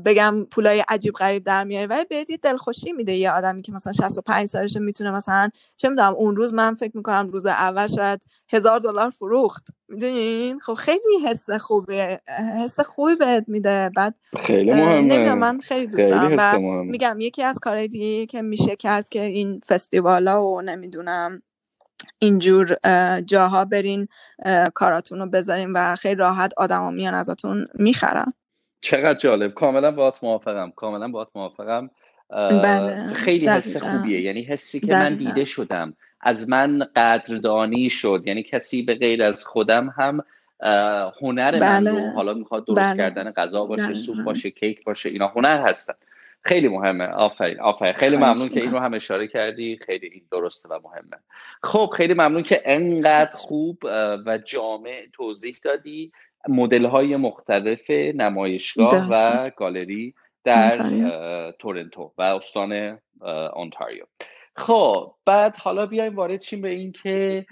بگم 0.04 0.46
پولای 0.50 0.84
عجیب 0.88 1.14
غریب 1.14 1.44
در 1.44 1.64
میاره 1.64 1.86
ولی 1.86 2.04
بهت 2.04 2.30
یه 2.30 2.36
دلخوشی 2.36 2.92
میده 2.92 3.12
یه 3.12 3.30
آدمی 3.30 3.62
که 3.62 3.72
مثلا 3.72 3.92
65 3.92 4.46
سالشه 4.46 4.80
می‌تونه 4.80 5.10
مثلا 5.10 5.48
چه 5.76 5.88
می‌دونم 5.88 6.14
اون 6.14 6.36
روز 6.36 6.54
من 6.54 6.74
فکر 6.74 6.96
می‌کنم 6.96 7.28
روز 7.32 7.46
اول 7.46 7.86
شاید 7.86 8.22
هزار 8.48 8.80
دلار 8.80 9.10
فروخت. 9.10 9.66
می‌دونین 9.88 10.60
خب 10.60 10.74
خیلی 10.74 11.26
حس 11.26 11.50
خوبه 11.50 12.20
حس 12.58 12.80
خوبی 12.80 13.14
بهت 13.14 13.44
میده. 13.48 13.90
بعد 13.96 14.14
خیلی 14.40 14.70
مهمه. 14.70 15.34
من 15.34 15.60
خیلی 15.60 15.86
دوست 15.86 16.10
دارم. 16.10 16.86
میگم 16.86 17.16
یکی 17.20 17.42
از 17.42 17.58
کارهای 17.58 17.88
دیگه 17.88 18.26
که 18.26 18.42
میشه 18.42 18.76
کرد 18.76 19.08
که 19.08 19.22
این 19.22 19.60
فستیوالا 19.68 20.46
و 20.46 20.60
نمی‌دونم 20.62 21.42
اینجور 22.18 22.76
جاها 23.20 23.64
برین 23.64 24.08
کاراتون 24.74 25.18
رو 25.18 25.26
بذارین 25.26 25.72
و 25.72 25.96
خیلی 25.96 26.14
راحت 26.14 26.52
آدما 26.56 26.90
میان 26.90 27.14
ازتون 27.14 27.66
می‌خرن. 27.74 28.32
چقدر 28.80 29.18
جالب. 29.18 29.54
کاملا 29.54 29.90
باهات 29.90 30.24
موافقم. 30.24 30.72
کاملا 30.76 31.08
باهات 31.08 31.28
موافقم. 31.34 31.90
بله. 32.30 33.12
خیلی 33.12 33.48
حس 33.48 33.82
خوبیه. 33.82 34.20
یعنی 34.20 34.42
حسی 34.42 34.80
که 34.80 34.92
من 34.92 35.14
دیده 35.14 35.44
شدم. 35.44 35.94
از 36.20 36.48
من 36.48 36.86
قدردانی 36.96 37.90
شد. 37.90 38.22
یعنی 38.26 38.42
کسی 38.42 38.82
به 38.82 38.94
غیر 38.94 39.22
از 39.22 39.46
خودم 39.46 39.94
هم 39.96 40.24
هنر 41.20 41.50
بله. 41.50 41.80
من 41.80 41.86
رو 41.86 42.10
حالا 42.10 42.34
می‌خواد 42.34 42.66
درست 42.66 42.80
بله. 42.80 42.96
کردن 42.96 43.30
غذا 43.30 43.64
باشه 43.64 43.94
سوپ 43.94 44.24
باشه 44.24 44.50
کیک 44.50 44.84
باشه 44.84 45.08
اینا 45.08 45.28
هنر 45.28 45.62
هستن. 45.68 45.94
خیلی 46.42 46.68
مهمه. 46.68 47.06
آفرین 47.06 47.60
آفرین. 47.60 47.92
خیلی 47.92 48.16
ممنون 48.16 48.48
که 48.48 48.60
این 48.60 48.70
رو 48.70 48.78
هم 48.78 48.94
اشاره 48.94 49.28
کردی. 49.28 49.78
خیلی 49.86 50.06
این 50.06 50.22
درسته 50.32 50.68
و 50.68 50.78
مهمه. 50.84 51.22
خب 51.62 51.90
خیلی 51.96 52.14
ممنون 52.14 52.42
که 52.42 52.62
انقدر 52.64 53.32
خوب 53.32 53.78
و 54.26 54.38
جامع 54.44 55.06
توضیح 55.12 55.56
دادی. 55.62 56.12
مدل 56.48 56.84
های 56.86 57.16
مختلف 57.16 57.90
نمایشگاه 57.90 59.08
و 59.10 59.50
گالری 59.56 60.14
در 60.44 60.72
تورنتو 61.58 62.12
و 62.18 62.22
استان 62.22 62.98
اونتاریو 63.54 64.04
خب 64.56 65.14
بعد 65.26 65.56
حالا 65.56 65.86
بیایم 65.86 66.16
وارد 66.16 66.40
چیم 66.40 66.60
به 66.60 66.68
این 66.68 66.92
که 66.92 67.46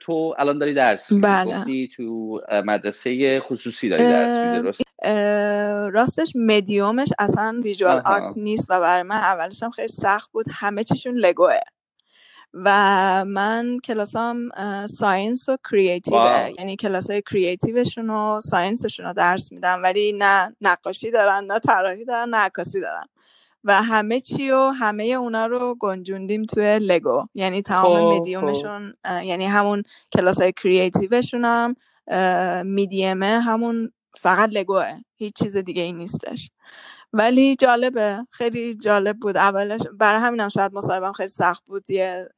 تو 0.00 0.34
الان 0.38 0.58
داری 0.58 0.74
درس 0.74 1.12
بله. 1.12 1.86
تو 1.96 2.40
مدرسه 2.64 3.40
خصوصی 3.40 3.88
داری 3.88 4.02
درس 4.02 4.62
میدی 4.62 4.82
راستش 5.92 6.32
مدیومش 6.36 7.08
اصلا 7.18 7.60
visual 7.64 8.02
art 8.04 8.32
نیست 8.36 8.66
و 8.70 8.80
برای 8.80 9.02
من 9.02 9.16
اولش 9.16 9.62
هم 9.62 9.70
خیلی 9.70 9.88
سخت 9.88 10.32
بود. 10.32 10.46
همه 10.50 10.84
چیشون 10.84 11.14
لگوه. 11.14 11.58
و 12.54 13.24
من 13.24 13.78
کلاسام 13.84 14.48
science 14.86 15.48
و 15.48 15.56
creative 15.70 16.48
یعنی 16.58 16.76
کلاس 16.76 17.10
های 17.10 17.22
creative 17.22 17.81
شون 17.81 18.10
و 18.10 18.40
science 18.40 18.82
شون 18.82 19.06
رو 19.06 19.12
درس 19.12 19.52
میدم 19.52 19.82
ولی 19.82 20.12
نه 20.18 20.56
نقاشی 20.60 21.10
دارن 21.10 21.44
نه 21.44 21.58
طراحی 21.58 22.04
دارن 22.04 22.28
نه 22.28 22.36
عکاسی 22.36 22.80
دارن. 22.80 23.04
و 23.64 23.82
همه 23.82 24.20
چی 24.20 24.50
و 24.50 24.58
همه 24.58 25.04
اونا 25.04 25.46
رو 25.46 25.76
گنجوندیم 25.80 26.42
توی 26.42 26.78
لگو 26.78 27.26
یعنی 27.34 27.62
تمام 27.62 28.10
خب، 28.10 28.16
مدیومشون 28.20 28.94
خب. 29.04 29.22
یعنی 29.22 29.44
همون 29.44 29.82
کلاس 30.12 30.40
های 30.40 30.52
کریتیوشون 30.52 31.44
هم 31.44 31.74
میدیمه 32.66 33.40
همون 33.40 33.92
فقط 34.18 34.50
لگوه 34.52 35.00
هیچ 35.16 35.34
چیز 35.34 35.56
دیگه 35.56 35.82
ای 35.82 35.92
نیستش. 35.92 36.50
ولی 37.12 37.56
جالبه 37.56 38.26
خیلی 38.30 38.74
جالب 38.74 39.16
بود. 39.16 39.36
اولش 39.36 39.80
برای 39.92 40.20
همینم 40.20 40.48
شاید 40.48 40.74
مصاحبم 40.74 41.12
خیلی 41.12 41.28
سخت 41.28 41.64
بود 41.66 41.90
یه 41.90 42.28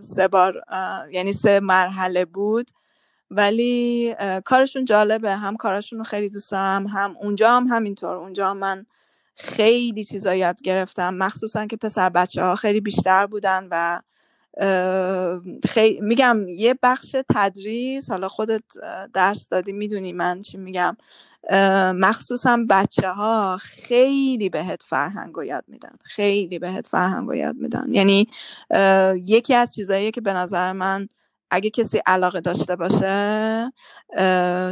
سه 0.00 0.28
بار 0.28 0.62
یعنی 1.10 1.32
سه 1.32 1.60
مرحله 1.60 2.24
بود. 2.24 2.70
ولی 3.30 4.14
کارشون 4.44 4.84
جالبه. 4.84 5.36
هم 5.36 5.56
کارشون 5.56 5.98
رو 5.98 6.04
خیلی 6.04 6.28
دوست 6.28 6.52
دارم 6.52 6.86
هم 6.86 7.16
اونجا 7.20 7.56
هم 7.56 7.66
همینطور. 7.66 8.16
اونجا 8.16 8.50
هم 8.50 8.56
من 8.56 8.86
خیلی 9.34 10.04
چیزا 10.04 10.34
یاد 10.34 10.62
گرفتم. 10.62 11.14
مخصوصا 11.14 11.66
که 11.66 11.76
پسر 11.76 12.08
بچه 12.08 12.42
ها 12.42 12.54
خیلی 12.54 12.80
بیشتر 12.80 13.26
بودن 13.26 13.68
و 13.70 14.00
خیلی 15.68 16.00
میگم 16.00 16.48
یه 16.48 16.74
بخش 16.82 17.16
تدریس. 17.34 18.10
حالا 18.10 18.28
خودت 18.28 18.62
درس 19.14 19.48
دادی 19.48 19.72
می‌دونی 19.72 20.12
من 20.12 20.40
چی 20.40 20.58
میگم. 20.58 20.96
مخصوصا 21.94 22.58
بچه 22.70 23.08
ها 23.08 23.56
خیلی 23.60 24.48
بهت 24.48 24.82
فرهنگ 24.82 25.38
و 25.38 25.44
یاد 25.44 25.64
میدن. 25.68 25.92
خیلی 26.04 26.58
بهت 26.58 26.86
فرهنگ 26.86 27.28
و 27.28 27.34
یاد 27.34 27.56
میدن. 27.56 27.86
یعنی 27.88 28.28
یکی 29.26 29.54
از 29.54 29.74
چیزایی 29.74 30.10
که 30.10 30.20
به 30.20 30.32
نظر 30.32 30.72
من 30.72 31.08
اگه 31.50 31.70
کسی 31.70 31.98
علاقه 32.06 32.40
داشته 32.40 32.76
باشه 32.76 33.72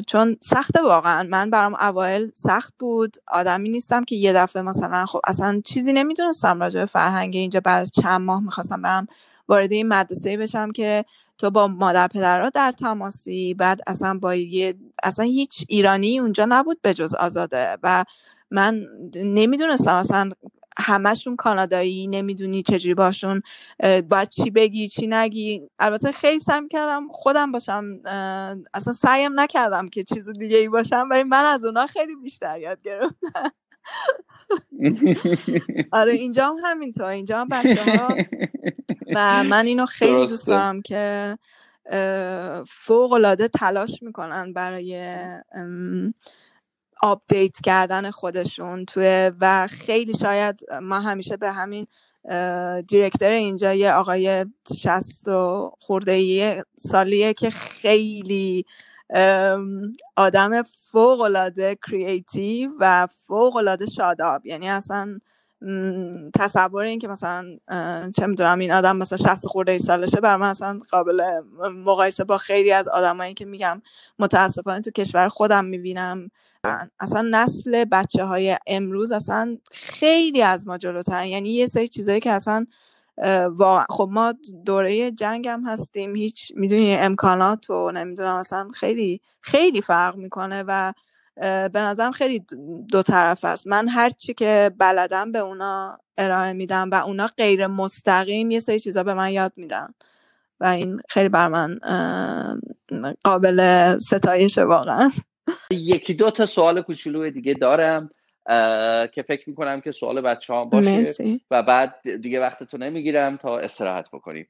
چون 0.07 0.36
سخته 0.40 0.82
واقعا. 0.82 1.28
من 1.31 1.51
برام 1.51 1.74
اوایل 1.74 2.31
سخت 2.35 2.74
بود. 2.78 3.16
آدمی 3.28 3.69
نیستم 3.69 4.05
که 4.05 4.16
یه 4.16 4.32
دفعه 4.32 4.62
مثلا 4.62 5.07
خب 5.07 5.20
اصلا 5.24 5.61
چیزی 5.65 5.93
نمی‌دونستم 5.93 6.61
راجع 6.61 6.81
به 6.81 6.86
فرهنگ 6.86 7.36
اینجا. 7.36 7.61
بعد 7.61 7.90
چند 7.90 8.20
ماه 8.20 8.43
می‌خواستم 8.43 8.82
برم 8.82 9.07
وارد 9.48 9.73
این 9.73 9.89
مدرسه 9.89 10.36
بشم 10.36 10.73
که 10.73 11.05
تو 11.39 11.51
با 11.51 11.69
مادر 11.69 12.09
پدرها 12.09 12.51
در 12.51 12.73
تماسی 12.73 13.55
بعد 13.55 13.81
اصلا 13.87 14.15
با 14.19 14.35
یه 14.35 14.75
اصلا 15.03 15.25
هیچ 15.25 15.65
ایرانی 15.69 16.19
اونجا 16.19 16.47
نبود 16.49 16.81
به 16.83 16.95
جز 16.95 17.15
آزاده 17.15 17.77
و 17.83 18.05
من 18.51 18.87
نمی‌دونستم 19.17 19.95
اصلا 19.95 20.31
همشون 20.79 21.37
کانادایی 21.37 22.07
نمی‌دونی 22.07 22.63
چجوری 22.63 22.95
باشون 22.95 23.43
باید 24.11 24.29
چی 24.29 24.51
بگی 24.51 24.89
چی 24.89 25.07
نگی. 25.07 25.63
البته 25.79 26.13
خیلی 26.13 26.39
سعی 26.39 26.69
کردم 26.71 27.09
خودم 27.13 27.53
باشم 27.53 28.01
اصلا 28.75 28.93
سعیم 28.93 29.41
نکردم 29.41 29.89
که 29.89 30.05
چیز 30.05 30.31
دیگه 30.31 30.57
ای 30.59 30.69
باشم 30.69 31.09
ولی 31.11 31.23
من 31.23 31.45
از 31.45 31.65
اونا 31.65 31.87
خیلی 31.87 32.17
بیشتر 32.17 32.59
یاد 32.61 32.83
گرفتم. 32.83 33.53
آره 35.93 36.13
اینجا 36.13 36.47
هم 36.47 36.57
همینطور 36.65 37.07
اینجا 37.07 37.41
هم 37.41 37.49
بچه 37.49 37.97
ها 37.97 38.17
و 39.15 39.45
من 39.45 39.67
اینو 39.67 39.87
خیلی 39.87 40.27
دوست 40.27 40.47
دارم 40.47 40.83
که 40.83 41.39
فوق 42.69 43.13
العاده 43.13 43.49
تلاش 43.49 44.03
می‌کنن 44.03 44.53
برای 44.53 45.17
update 47.03 47.61
کردن 47.65 48.11
خودشون 48.11 48.85
توی 48.85 49.33
و 49.41 49.67
خیلی 49.67 50.15
شاید 50.15 50.61
ما 50.83 51.01
همیشه 51.01 51.37
به 51.37 51.53
همین 51.53 51.87
director 52.89 53.31
اینجا 53.31 53.75
یه 53.75 53.93
آقای 53.93 54.47
شست 54.83 55.29
و 55.29 55.73
خورده 55.79 56.65
سالیه 56.77 57.35
که 57.35 57.51
خیلی 57.51 58.65
آدم 60.16 60.62
فوق 60.62 61.20
العاده 61.20 61.78
کریتیو 61.91 62.70
و 62.81 63.07
فوق 63.27 63.57
العاده 63.57 63.87
شاداب. 63.87 64.47
یعنی 64.47 64.69
اصلا 64.69 65.19
تصور 66.35 66.83
این 66.83 66.99
که 66.99 67.09
مثلا 67.09 67.59
چه 68.16 68.27
می‌دونم 68.27 68.59
این 68.59 68.73
آدم 68.73 68.97
مثلا 68.97 69.35
60 69.35 69.47
خورده 69.47 69.73
ای 69.73 69.78
سالشه 69.78 70.20
بر 70.20 70.37
من 70.37 70.49
اصلا 70.49 70.81
قابل 70.91 71.23
مقایسه 71.85 72.24
با 72.24 72.37
خیلی 72.37 72.73
از 72.73 72.89
آدمایی 72.89 73.35
که 73.35 73.45
میگم 73.45 73.83
متاسفانه 74.19 74.81
تو 74.81 74.91
کشور 74.91 75.28
خودم 75.28 75.65
می‌بینم. 75.65 76.31
اصلا 77.01 77.28
نسل 77.31 77.85
بچه 77.85 78.24
های 78.24 78.57
امروز 78.66 79.12
اصلا 79.12 79.59
خیلی 79.73 80.43
از 80.43 80.66
ما 80.66 80.78
جلوتر 80.78 81.27
یعنی 81.27 81.51
یه 81.51 81.66
سری 81.66 81.89
چیزایی 81.89 82.20
که 82.20 82.31
اصلا 82.31 82.66
خب 83.90 84.09
ما 84.12 84.34
دوره 84.66 85.10
جنگ 85.10 85.48
هم 85.48 85.66
هستیم 85.66 86.16
هیچ 86.16 86.52
می‌دونی 86.56 86.97
امکانات 86.97 87.70
و 87.70 87.90
نمی‌دونم 87.90 88.36
اصلا 88.36 88.68
خیلی 88.74 89.20
خیلی 89.40 89.80
فرق 89.80 90.16
می‌کنه 90.16 90.64
و 90.66 90.93
به 91.72 91.80
نظرم 91.80 92.12
خیلی 92.12 92.44
دو 92.88 93.02
طرف 93.02 93.44
است. 93.44 93.66
من 93.66 93.88
هر 93.88 94.10
چی 94.10 94.34
که 94.34 94.70
بلدم 94.78 95.32
به 95.32 95.38
اونا 95.38 95.98
ارائه 96.18 96.52
میدم 96.52 96.90
و 96.90 96.94
اونا 96.94 97.26
غیر 97.26 97.66
مستقیم 97.66 98.51
یه 98.51 98.60
سری 98.60 98.78
چیزا 98.78 99.02
به 99.02 99.14
من 99.14 99.30
یاد 99.30 99.52
میدن. 99.56 99.94
و 100.60 100.66
این 100.66 101.01
خیلی 101.09 101.28
بر 101.28 101.48
من 101.48 101.78
قابل 103.24 103.98
ستایش 103.98 104.59
واقعا. 104.59 105.10
یکی 105.70 106.14
دو 106.14 106.30
تا 106.30 106.47
سوال 106.47 106.82
کوچولو 106.82 107.30
دیگه 107.30 107.55
دارم. 107.55 108.10
که 109.14 109.24
فکر 109.28 109.51
می‌کنم 109.51 109.81
که 109.81 109.90
سوال 109.90 110.20
بچه 110.20 110.52
ها 110.52 110.64
باشه 110.64 111.39
و 111.51 111.62
بعد 111.62 112.20
دیگه 112.23 112.40
وقتتو 112.40 112.78
نمی‌گیرم 112.78 113.36
تا 113.36 113.59
استراحت 113.59 114.10
بکنیم. 114.10 114.48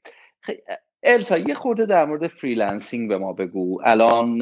السا 1.03 1.39
یه 1.39 1.55
خورده 1.55 1.87
در 1.87 2.05
مورد 2.05 2.27
freelancing 2.27 3.09
به 3.09 3.19
ما 3.19 3.33
بگو. 3.33 3.81
الان 3.85 4.39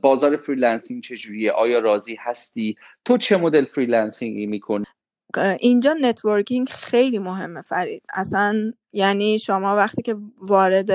بازار 0.00 0.36
freelancing 0.36 1.02
چجوریه؟ 1.02 1.52
آیا 1.52 1.78
راضی 1.78 2.16
هستی؟ 2.20 2.76
تو 3.04 3.18
چه 3.18 3.36
مدل 3.36 3.64
freelancing 3.64 4.39
ی 4.39 4.46
می‌کنی؟ 4.46 4.84
اینجا 5.60 5.96
networking 6.00 6.68
خیلی 6.68 7.18
مهمه 7.18 7.62
فرید. 7.62 8.02
اصلا 8.14 8.72
یعنی 8.92 9.38
شما 9.38 9.76
وقتی 9.76 10.02
که 10.02 10.16
وارد 10.42 10.90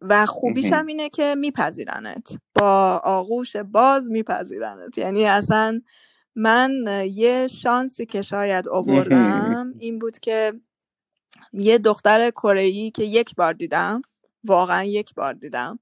و 0.00 0.26
خوبیش 0.26 0.72
هم 0.72 0.86
اینه 0.86 1.08
که 1.08 1.34
میپذیرنت. 1.38 2.38
با 2.60 3.00
آغوش 3.04 3.56
باز 3.56 4.10
میپذیرنت. 4.10 4.98
یعنی 4.98 5.24
اصلا 5.24 5.80
من 6.40 6.86
یه 7.12 7.46
شانسی 7.46 8.06
که 8.06 8.22
شاید 8.22 8.68
آوردم 8.68 9.74
این 9.78 9.98
بود 9.98 10.18
که 10.18 10.52
یه 11.52 11.78
دختر 11.78 12.30
کره 12.30 12.90
که 12.90 13.04
یک 13.04 13.34
بار 13.34 13.52
دیدم 13.52 14.02
واقعا 14.44 14.84
یک 14.84 15.14
بار 15.14 15.32
دیدم 15.32 15.78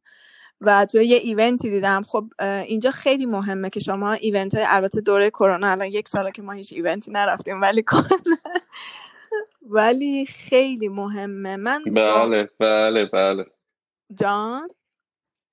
و 0.61 0.87
توی 0.87 1.07
یه 1.07 1.17
ایونتی 1.17 1.71
دیدم. 1.71 2.03
خب 2.03 2.25
اینجا 2.41 2.91
خیلی 2.91 3.27
مهمه 3.27 3.71
که 3.71 3.81
شما 3.81 4.13
ایونت 4.13 4.55
های 4.55 4.65
البته 4.69 5.01
دوره 5.01 5.31
کرونا 5.31 5.71
الان 5.71 5.89
یک 5.89 6.09
ساله 6.09 6.31
که 6.31 6.43
ما 6.43 6.53
هیچ 6.53 6.73
ایونتی 6.73 7.11
نرفتیم 7.11 7.61
ولی 7.61 7.85
ولی 9.77 10.27
خیلی 10.27 10.89
مهمه. 10.89 11.57
من 11.57 11.83
بله 11.85 12.49
بله 12.59 13.05
بله. 13.05 13.47
جان؟ 14.15 14.69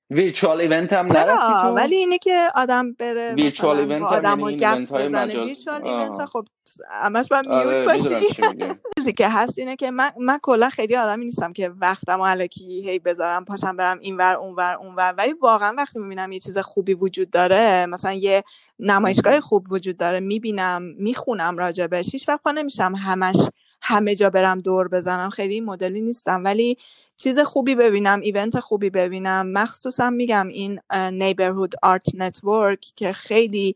virtual 0.09 0.61
event 0.61 0.93
هم 0.93 1.05
نرفتی 1.05 1.67
ولی 1.75 1.95
اینه 1.95 2.17
که 2.17 2.47
آدم 2.55 2.93
بره 2.93 3.33
virtual 3.33 3.77
event 3.77 4.01
آدم 4.01 4.43
و 4.43 4.51
گپ 4.51 4.91
بزنه. 4.93 5.43
virtual 5.43 5.87
event 5.87 6.25
خب 6.25 6.47
همش 6.89 7.27
باید 7.27 7.47
mute 7.47 7.83
باشی. 7.83 8.27
چیزی 8.97 9.13
که 9.13 9.29
هست 9.29 9.59
اینه 9.59 9.75
که 9.75 9.91
من, 9.91 10.11
من 10.19 10.39
کلا 10.41 10.69
خیلی 10.69 10.95
آدمی 10.95 11.25
نیستم 11.25 11.53
که 11.53 11.69
وقتم 11.69 12.21
الکی 12.21 12.89
هی 12.89 12.99
بذارم 12.99 13.45
پاشم 13.45 13.77
برم 13.77 13.99
اینور 13.99 14.33
اونور 14.33 14.75
اونور. 14.75 15.13
ولی 15.17 15.33
واقعا 15.33 15.75
وقتی 15.77 15.99
می‌بینم 15.99 16.31
یه 16.31 16.39
چیز 16.39 16.57
خوبی 16.57 16.93
وجود 16.93 17.29
داره 17.29 17.85
مثلا 17.85 18.13
یه 18.13 18.43
نمایشگاه 18.79 19.39
خوب 19.39 19.71
وجود 19.71 19.97
داره 19.97 20.19
می‌بینم 20.19 20.81
می‌خونم 20.97 21.57
راجبش 21.57 22.05
هیچ 22.11 22.29
وقت 22.29 22.47
نمیشم 22.47 22.95
همش 22.95 23.37
همه 23.87 24.15
جا 24.15 24.29
برم 24.29 24.59
دور 24.59 24.87
بزنم 24.87 25.29
خیلی 25.29 25.61
مدلی 25.61 26.01
نیستم. 26.01 26.43
ولی 26.43 26.77
چیز 27.17 27.39
خوبی 27.39 27.75
ببینم 27.75 28.19
event 28.21 28.59
خوبی 28.59 28.89
ببینم. 28.89 29.51
مخصوصا 29.51 30.09
میگم 30.09 30.47
این 30.47 30.79
Neighbourhood 31.11 31.75
Art 31.83 32.15
Network 32.15 32.85
که 32.95 33.13
خیلی 33.13 33.75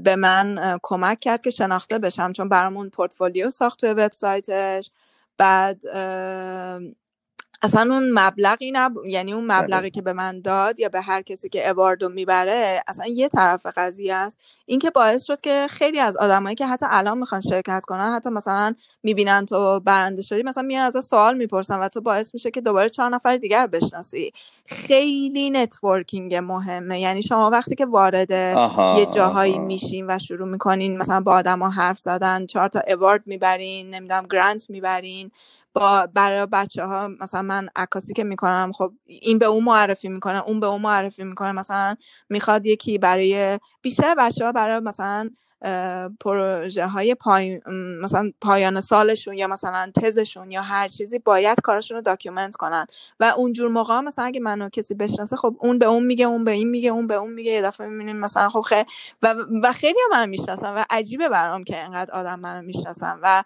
به 0.00 0.16
من 0.16 0.78
کمک 0.82 1.20
کرد 1.20 1.42
که 1.42 1.50
شناخته 1.50 1.98
بشم. 1.98 2.32
چون 2.32 2.48
برامون 2.48 2.90
پورتفولیو 2.90 3.50
ساخت 3.50 3.80
توی 3.80 3.90
وبسایتش. 3.90 4.90
بعد 5.38 5.82
اصلا 7.62 7.94
اون 7.94 8.12
مبلغی 8.12 8.70
نب... 8.70 8.92
یعنی 9.06 9.32
اون 9.32 9.44
مبلغی 9.44 9.80
بله. 9.80 9.90
که 9.90 10.02
به 10.02 10.12
من 10.12 10.40
داد 10.40 10.80
یا 10.80 10.88
به 10.88 11.00
هر 11.00 11.22
کسی 11.22 11.48
که 11.48 11.70
award 11.70 12.02
و 12.02 12.08
می‌بره 12.08 12.82
اصلا 12.86 13.06
یه 13.06 13.28
طرف 13.28 13.66
قضیه 13.76 14.14
است. 14.14 14.38
این 14.66 14.78
که 14.78 14.90
باعث 14.90 15.24
شد 15.24 15.40
که 15.40 15.66
خیلی 15.70 16.00
از 16.00 16.16
آدمایی 16.16 16.56
که 16.56 16.66
حتی 16.66 16.86
الان 16.90 17.18
می‌خوان 17.18 17.40
شرکت 17.40 17.84
کنن 17.84 18.12
حتی 18.12 18.30
مثلا 18.30 18.74
می‌بینن 19.02 19.46
تو 19.46 19.80
برنده 19.80 20.22
شدی 20.22 20.42
مثلا 20.42 20.62
میان 20.62 20.86
ازت 20.86 21.04
سوال 21.04 21.36
می‌پرسن 21.36 21.78
و 21.78 21.88
تو 21.88 22.00
باعث 22.00 22.34
میشه 22.34 22.50
که 22.50 22.60
دوباره 22.60 22.88
چهار 22.88 23.10
نفر 23.10 23.36
دیگر 23.36 23.66
بشناسی. 23.66 24.32
خیلی 24.66 25.50
networking 25.50 26.34
مهمه. 26.34 27.00
یعنی 27.00 27.22
شما 27.22 27.50
وقتی 27.50 27.74
که 27.74 27.86
وارد 27.86 28.30
یه 28.98 29.06
جاهایی 29.06 29.58
میشین 29.58 30.06
و 30.10 30.18
شروع 30.18 30.48
می‌کنین 30.48 30.98
مثلا 30.98 31.20
با 31.20 31.32
آدما 31.32 31.70
حرف 31.70 31.98
زدن 31.98 32.46
چهار 32.46 32.68
تا 32.68 32.80
award 32.88 33.22
می‌برین 33.26 33.94
نمی‌دونم 33.94 34.26
grant 34.30 34.70
می‌برین 34.70 35.30
برای 36.14 36.46
بچه 36.46 36.84
ها 36.84 37.08
مثلا 37.20 37.42
من 37.42 37.68
عکاسی 37.76 38.14
که 38.14 38.24
می‌کنم 38.24 38.72
خب 38.74 38.92
این 39.06 39.38
به 39.38 39.46
اون 39.46 39.64
معرفی 39.64 40.08
می‌کنه 40.08 40.42
اون 40.46 40.60
به 40.60 40.66
اون 40.66 40.82
معرفی 40.82 41.24
می‌کنه. 41.24 41.52
مثلا 41.52 41.96
می‌خواد 42.28 42.66
یکی 42.66 42.98
برای 42.98 43.58
بیشتر 43.82 44.14
بچه 44.14 44.44
ها 44.44 44.52
برای 44.52 44.80
مثلا 44.80 45.30
پروژه 46.20 46.86
های 46.86 47.14
پای... 47.14 47.60
مثلا 48.02 48.32
پایان 48.40 48.80
سالشون 48.80 49.34
یا 49.34 49.46
مثلا 49.46 49.90
تزشون 50.02 50.50
یا 50.50 50.62
هر 50.62 50.88
چیزی 50.88 51.18
باید 51.18 51.60
کارشون 51.60 51.96
رو 51.96 52.02
document 52.02 52.56
کنن. 52.56 52.86
و 53.20 53.24
اونجور 53.24 53.68
موقع 53.68 54.00
مثلا 54.00 54.24
اگه 54.24 54.40
منو 54.40 54.68
کسی 54.68 54.94
بشناسه 54.94 55.36
خب 55.36 55.56
اون 55.60 55.78
به 55.78 55.86
اون 55.86 56.04
میگه 56.04 56.24
اون 56.24 56.44
به 56.44 56.50
این 56.50 56.68
میگه 56.68 56.90
اون 56.90 57.06
به 57.06 57.14
اون 57.14 57.32
میگه. 57.32 57.52
یه 57.52 57.62
دفعه 57.62 57.86
می‌بینیم 57.86 58.16
مثلا 58.16 58.48
خب 58.48 58.60
خیلی 58.60 58.84
و, 59.22 59.34
و 59.62 59.72
خیلی 59.72 59.98
منو 60.10 60.26
می‌شناسن 60.26 60.74
و 60.74 60.84
عجیبه 60.90 61.28
برام 61.28 61.64
که 61.64 61.78
انقدر 61.78 62.10
آدم 62.10 62.40
منو 62.40 62.62
می‌شناسن. 62.62 63.18
و 63.22 63.44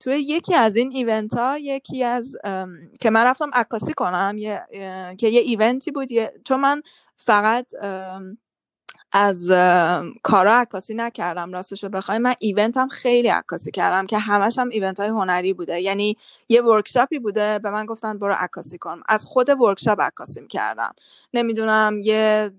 توی 0.00 0.14
یکی 0.20 0.54
از 0.54 0.76
این 0.76 0.92
event 0.92 1.34
ها 1.34 1.58
یکی 1.58 2.04
از 2.04 2.36
که 3.00 3.10
من 3.10 3.24
رفتم 3.24 3.50
عکاسی 3.52 3.94
کنم 3.94 4.34
یه، 4.38 4.62
که 5.18 5.28
یه 5.28 5.40
event 5.40 5.82
ی 5.82 5.90
بود 5.90 6.08
چون 6.44 6.60
من 6.60 6.82
فقط 7.16 7.66
از 9.16 9.50
کارا 10.22 10.54
عکاسی 10.54 10.94
نکردم 10.94 11.52
راستش 11.52 11.84
رو 11.84 11.90
بخوای 11.90 12.18
من 12.18 12.34
event 12.38 12.76
هم 12.76 12.88
خیلی 12.88 13.28
عکاسی 13.28 13.70
کردم 13.70 14.06
که 14.06 14.18
همش 14.18 14.58
هم 14.58 14.68
event 14.68 15.00
های 15.00 15.08
هنری 15.08 15.52
بوده. 15.52 15.80
یعنی 15.80 16.16
یه 16.48 16.62
workshop 16.62 17.12
ی 17.12 17.18
بوده 17.18 17.58
به 17.58 17.70
من 17.70 17.86
گفتن 17.86 18.18
برو 18.18 18.34
عکاسی 18.38 18.78
کن. 18.78 19.00
از 19.08 19.24
خود 19.24 19.48
workshop 19.60 20.00
عکاسی 20.00 20.46
کردم 20.46 20.94
نمی‌دونم 21.34 22.00
یه 22.02 22.50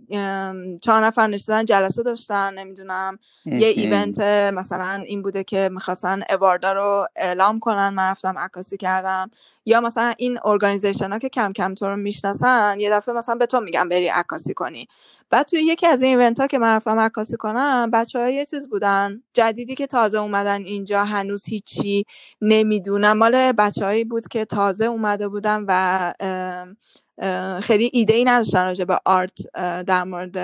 چهار 0.81 1.05
نفر 1.05 1.27
نشستن 1.27 1.65
جلسه 1.65 2.03
داشتن 2.03 2.53
نمی‌دونم 2.53 3.19
یه 3.45 3.67
event 3.67 4.19
مثلا 4.53 5.03
این 5.07 5.21
بوده 5.21 5.43
که 5.43 5.69
می‌خواستن 5.73 6.23
award 6.29 6.66
ا 6.66 6.73
رو 6.73 7.07
اعلام 7.15 7.59
کنن. 7.59 7.89
من 7.89 8.09
رفتم 8.11 8.37
عکاسی 8.37 8.77
کردم. 8.77 9.31
یا 9.67 9.81
مثلا 9.81 10.13
این 10.17 10.39
organization 10.45 11.11
ها 11.11 11.19
که 11.19 11.29
کم 11.29 11.53
کم 11.53 11.73
تو 11.73 11.87
رو 11.87 11.95
می‌شناسن 11.95 12.79
یه 12.79 12.89
دفعه 12.91 13.15
مثلا 13.15 13.35
به 13.35 13.45
تو 13.45 13.59
میگن 13.59 13.89
بری 13.89 14.07
عکاسی 14.07 14.53
کنی. 14.53 14.87
بعد 15.29 15.45
توی 15.45 15.59
یکی 15.59 15.87
از 15.87 16.01
این 16.01 16.19
event 16.19 16.39
ها 16.39 16.47
که 16.47 16.57
من 16.57 16.75
رفتم 16.75 16.99
عکاسی 16.99 17.37
کنم 17.37 17.89
بچه 17.93 18.19
ها 18.19 18.29
یه 18.29 18.45
چیز 18.45 18.69
بودن. 18.69 19.23
جدیدی 19.33 19.75
که 19.75 19.87
تازه 19.87 20.17
اومدن 20.17 20.63
اینجا 20.63 21.03
هنوز 21.03 21.45
هیچی 21.45 22.05
نمی‌دونم. 22.41 23.17
مال 23.17 23.51
بچه‌هایی 23.51 24.03
بود 24.03 24.27
که 24.27 24.45
تازه 24.45 24.85
اومده 24.85 25.27
بودن 25.27 25.65
و 25.67 26.13
خیلی 27.61 27.89
ایده 27.93 28.13
ای 28.13 28.23
نداشتن 28.23 28.65
راجع 28.65 28.85
به 28.85 28.99
art 29.05 29.51
در 29.83 30.03
مورد 30.03 30.37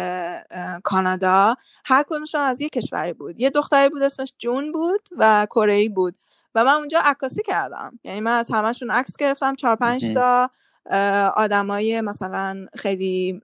کانادا. 0.83 1.55
هر 1.85 2.03
کدومشون 2.03 2.41
از 2.41 2.61
یه 2.61 2.69
کشوری 2.69 3.13
بود. 3.13 3.39
یه 3.39 3.49
دختری 3.49 3.89
بود 3.89 4.03
اسمش 4.03 4.33
جون 4.39 4.71
بود 4.71 5.01
و 5.17 5.47
کره 5.49 5.89
بود. 5.89 6.15
و 6.55 6.65
من 6.65 6.73
اونجا 6.73 6.99
عکاسی 7.03 7.43
کردم. 7.43 7.99
یعنی 8.03 8.19
من 8.19 8.37
از 8.37 8.51
همشون 8.51 8.91
عکس 8.91 9.17
گرفتم 9.17 9.55
چهار 9.55 9.75
پنج 9.75 10.13
تا 10.13 10.49
آدمای 11.35 12.01
مثلا 12.01 12.65
خیلی 12.75 13.41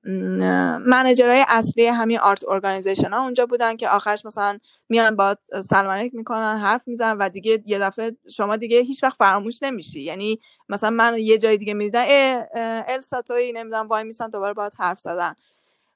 manager 0.85 1.32
های 1.32 1.45
اصلی 1.47 1.85
همین 1.85 2.19
art 2.19 2.44
organization 2.48 3.14
ها 3.14 3.23
اونجا 3.23 3.45
بودن 3.45 3.76
که 3.76 3.89
آخرش 3.89 4.26
مثلا 4.26 4.59
میان 4.89 5.15
باهات 5.15 5.35
سلام 5.64 5.91
علیک 5.91 6.15
می‌کنن 6.15 6.57
حرف 6.57 6.88
می‌زنن 6.88 7.18
و 7.18 7.30
دیگه 7.30 7.64
یه 7.65 7.80
دفعه 7.80 8.15
شما 8.35 8.55
دیگه 8.55 8.80
هیچ 8.80 9.03
وقت 9.03 9.18
فراموش 9.18 9.64
نمیشی. 9.64 10.01
یعنی 10.01 10.39
مثلا 10.69 10.89
من 10.89 11.18
یه 11.18 11.38
جای 11.38 11.57
دیگه 11.57 11.73
می‌دیدن 11.73 12.05
السا 12.88 13.22
توی 13.22 13.51
نمی‌دونم 13.51 13.88
وای 13.88 14.03
میسن 14.03 14.30
دوباره 14.30 14.53
باید 14.53 14.73
حرف 14.77 14.99
زدن. 14.99 15.35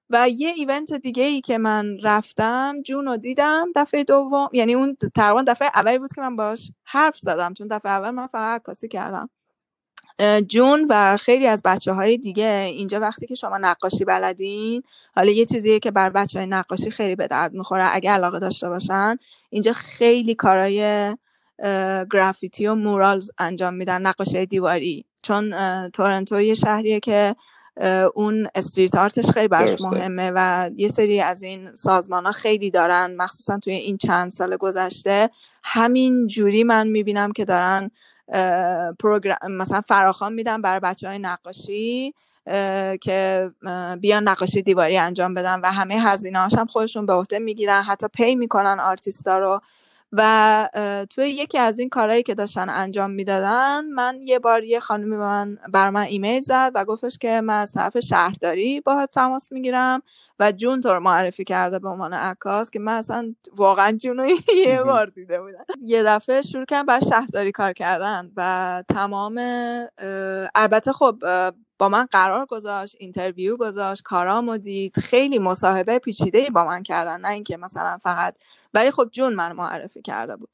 و 0.09 0.29
یه 0.29 0.49
event 0.49 0.93
دیگه 0.93 1.23
ای 1.23 1.41
که 1.41 1.57
من 1.57 1.97
رفتم 2.03 2.81
جون 2.85 3.05
رو 3.05 3.17
دیدم 3.17 3.67
دفعه 3.75 4.03
دوم 4.03 4.49
یعنی 4.53 4.73
اون 4.73 4.97
تقریبا 5.15 5.43
دفعه 5.47 5.67
اولی 5.75 5.97
بود 5.99 6.13
که 6.15 6.21
من 6.21 6.35
باش 6.35 6.71
حرف 6.83 7.17
زدم. 7.17 7.53
چون 7.53 7.67
دفعه 7.67 7.91
اول 7.91 8.09
من 8.09 8.27
فقط 8.27 8.61
عکاسی 8.61 8.87
کردم. 8.87 9.29
جون 10.47 10.85
و 10.89 11.17
خیلی 11.17 11.47
از 11.47 11.61
بچه 11.65 11.93
های 11.93 12.17
دیگه 12.17 12.65
اینجا 12.67 12.99
وقتی 12.99 13.25
که 13.25 13.35
شما 13.35 13.57
نقاشی 13.57 14.05
بلدین 14.05 14.83
حالا 15.15 15.31
یه 15.31 15.45
چیزیه 15.45 15.79
که 15.79 15.91
بر 15.91 16.09
بچه 16.09 16.39
های 16.39 16.47
نقاشی 16.47 16.91
خیلی 16.91 17.15
به 17.15 17.27
درد 17.27 17.53
می‌خوره 17.53 17.89
اگه 17.91 18.11
علاقه 18.11 18.39
داشته 18.39 18.69
باشن 18.69 19.17
اینجا 19.49 19.73
خیلی 19.73 20.35
کارای 20.35 21.15
گرافیتی 22.11 22.67
و 22.67 22.75
مورالز 22.75 23.31
انجام 23.37 23.73
میدن 23.73 24.01
نقاشی 24.01 24.45
دیواری. 24.45 25.05
چون 25.21 25.55
تورنتو 25.89 26.41
یه 26.41 26.53
شهریه 26.53 26.99
که 26.99 27.35
اون 28.13 28.47
استریت 28.55 28.95
آرتش 28.95 29.25
خیلی 29.25 29.47
برش 29.47 29.81
مهمه 29.81 30.31
و 30.35 30.69
یه 30.75 30.87
سری 30.87 31.21
از 31.21 31.43
این 31.43 31.75
سازمان 31.75 32.25
ها 32.25 32.31
خیلی 32.31 32.71
دارن 32.71 33.15
مخصوصا 33.15 33.57
توی 33.57 33.73
این 33.73 33.97
چند 33.97 34.29
سال 34.29 34.57
گذشته. 34.57 35.29
همین 35.63 36.27
جوری 36.27 36.63
من 36.63 36.87
می‌بینم 36.87 37.31
که 37.31 37.45
دارن 37.45 37.91
program 38.99 39.37
مثلا 39.49 39.81
فراخوان 39.81 40.33
میدن 40.33 40.61
برای 40.61 40.79
بچه 40.79 41.07
های 41.07 41.19
نقاشی 41.19 42.13
که 43.01 43.51
بیان 44.01 44.27
نقاشی 44.27 44.61
دیواری 44.61 44.97
انجام 44.97 45.33
بدن 45.33 45.59
و 45.59 45.65
همه 45.71 45.95
هزینه 46.01 46.39
هم 46.39 46.65
خودشون 46.65 47.05
به 47.05 47.13
عهده 47.13 47.39
می‌گیرن. 47.39 47.81
حتی 47.83 48.07
pay 48.07 48.35
می‌کنن 48.35 48.79
آرتیستا 48.79 49.37
رو. 49.39 49.61
و 50.11 50.69
توی 51.09 51.29
یکی 51.29 51.57
از 51.57 51.79
این 51.79 51.89
کارهایی 51.89 52.23
که 52.23 52.33
داشتن 52.35 52.69
انجام 52.69 53.11
می‌دادن 53.11 53.85
من 53.85 54.19
یه 54.21 54.39
بار 54.39 54.63
یه 54.63 54.79
خانمی 54.79 55.09
به 55.09 55.17
من 55.17 55.57
بر 55.73 55.89
من 55.89 56.01
ایمیل 56.01 56.41
زد 56.41 56.71
و 56.75 56.85
گفتش 56.85 57.17
که 57.17 57.41
من 57.41 57.61
از 57.61 57.73
طرف 57.73 57.99
شهرداری 57.99 58.81
باهات 58.81 59.05
تماس 59.05 59.51
می‌گیرم 59.51 60.01
و 60.39 60.51
جون 60.51 60.81
تو 60.81 60.99
معرفی 60.99 61.43
کرده 61.43 61.79
به 61.79 61.89
عنوان 61.89 62.13
عکاس 62.13 62.69
که 62.69 62.79
من 62.79 62.93
اصلا 62.93 63.35
واقعا 63.55 63.91
جون 63.91 64.17
رو 64.17 64.27
یه 64.67 64.83
بار 64.83 65.05
دیده 65.07 65.41
بودم. 65.41 65.65
یه 65.81 66.03
دفعه 66.03 66.41
شروع 66.41 66.65
کردم 66.65 66.85
بر 66.85 66.99
شهرداری 66.99 67.51
کار 67.51 67.73
کردن 67.73 68.31
و 68.37 68.83
تمام 68.89 69.37
البته 70.55 70.91
خب 70.93 71.23
با 71.81 71.89
من 71.89 72.05
قرار 72.05 72.45
گذاشت 72.45 72.95
interview 72.99 73.57
گذاشت 73.57 74.03
کارامو 74.03 74.57
دید 74.57 74.99
خیلی 74.99 75.39
مصاحبه 75.39 75.99
پیچیده 75.99 76.49
با 76.49 76.63
من 76.63 76.83
کردن 76.83 77.21
نه 77.21 77.29
اینکه 77.29 77.57
مثلا 77.57 77.97
فقط 78.03 78.35
ولی 78.73 78.91
خب 78.91 79.09
جون 79.11 79.33
من 79.33 79.51
معرفی 79.51 80.01
کرده 80.01 80.35
بود. 80.35 80.49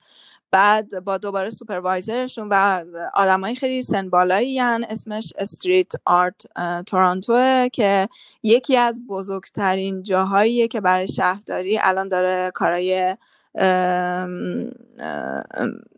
بعد 0.52 1.04
با 1.04 1.18
دوباره 1.18 1.50
supervisor 1.50 2.20
شون 2.20 2.48
و 2.52 2.84
آدمای 3.14 3.56
خیلی 3.56 3.82
سن 3.84 4.09
بالایی 4.09 4.60
اسمش 4.60 5.34
Street 5.38 5.92
Art 6.06 6.46
Toronto 6.86 7.68
که 7.74 8.10
یکی 8.44 8.78
از 8.78 9.02
بزرگترین 9.08 10.04
جاهاییه 10.04 10.68
که 10.68 10.82
برای 10.82 11.08
شهرداری 11.08 11.80
الان 11.82 12.08
داره 12.08 12.52
کارای 12.54 13.18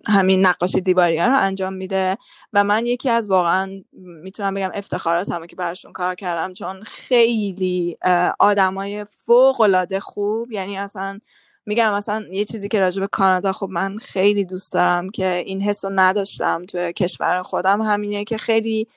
همین 0.08 0.46
نقاشی 0.46 0.82
دیواری 0.82 1.18
ها 1.18 1.28
رو 1.28 1.38
انجام 1.38 1.74
میده. 1.74 2.18
و 2.54 2.64
من 2.64 2.86
یکی 2.86 3.10
از 3.10 3.30
واقعا 3.30 3.72
می‌تونم 3.94 4.54
بگم 4.54 4.72
افتخارات 4.74 5.32
همه 5.32 5.48
که 5.48 5.56
براشون 5.56 5.94
کار 5.94 6.16
کردم 6.16 6.54
چون 6.54 6.82
خیلی 6.82 7.98
آدمای 8.40 9.06
فوق 9.06 9.62
العاده 9.62 10.00
خوب. 10.00 10.52
یعنی 10.52 10.78
اصلا 10.78 11.20
میگم 11.66 11.94
مثلا 11.94 12.26
یه 12.32 12.46
چیزی 12.46 12.68
که 12.68 12.80
راجع 12.80 13.02
به 13.02 13.08
کانادا 13.08 13.52
خب 13.52 13.70
من 13.70 13.98
خیلی 13.98 14.46
دوست 14.46 14.74
دارم 14.74 15.10
که 15.10 15.36
این 15.46 15.62
حس 15.62 15.86
رو 15.86 15.92
نداشتم 15.96 16.66
توی 16.66 16.94
کشور 16.94 17.42
خودم. 17.42 17.82
همینه 17.82 18.24
که 18.24 18.38
خیلی 18.38 18.88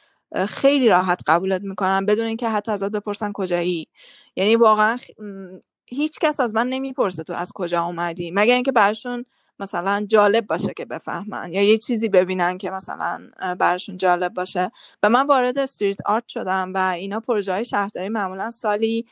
خیلی 0.49 0.89
راحت 0.89 1.21
قبولت 1.27 1.63
می‌کنم 1.63 2.07
بدون 2.07 2.27
اینکه 2.27 2.49
حتی 2.49 2.73
ازت 2.73 2.91
بپرسن 2.91 3.33
کجایی. 3.33 3.89
یعنی 4.37 4.57
واقعا 4.57 4.97
هیچ 5.93 6.19
کس 6.19 6.41
از 6.41 6.55
من 6.55 6.69
نمی‌پرسه 6.69 7.23
تو 7.23 7.35
از 7.35 7.53
کجا 7.53 7.85
اومدی 7.85 8.31
مگر 8.31 8.55
اینکه 8.55 8.73
برشون 8.73 9.25
مثلا 9.59 10.07
جالب 10.09 10.47
باشه 10.47 10.75
که 10.77 10.85
بفهمن 10.85 11.53
یا 11.53 11.63
یه 11.63 11.79
چیزی 11.79 12.09
ببینن 12.09 12.59
که 12.59 12.71
مثلا 12.71 13.21
برشون 13.59 13.97
جالب 13.97 14.35
باشه. 14.35 14.71
و 15.03 15.09
من 15.09 15.27
وارد 15.27 15.59
Street 15.59 15.97
Art 16.07 16.29
شدم 16.29 16.73
و 16.75 16.79
اینا 16.79 17.21
پروژه 17.21 17.53
های 17.53 17.65
شهرداری 17.65 18.09
معمولا 18.09 18.51
سالی 18.51 19.07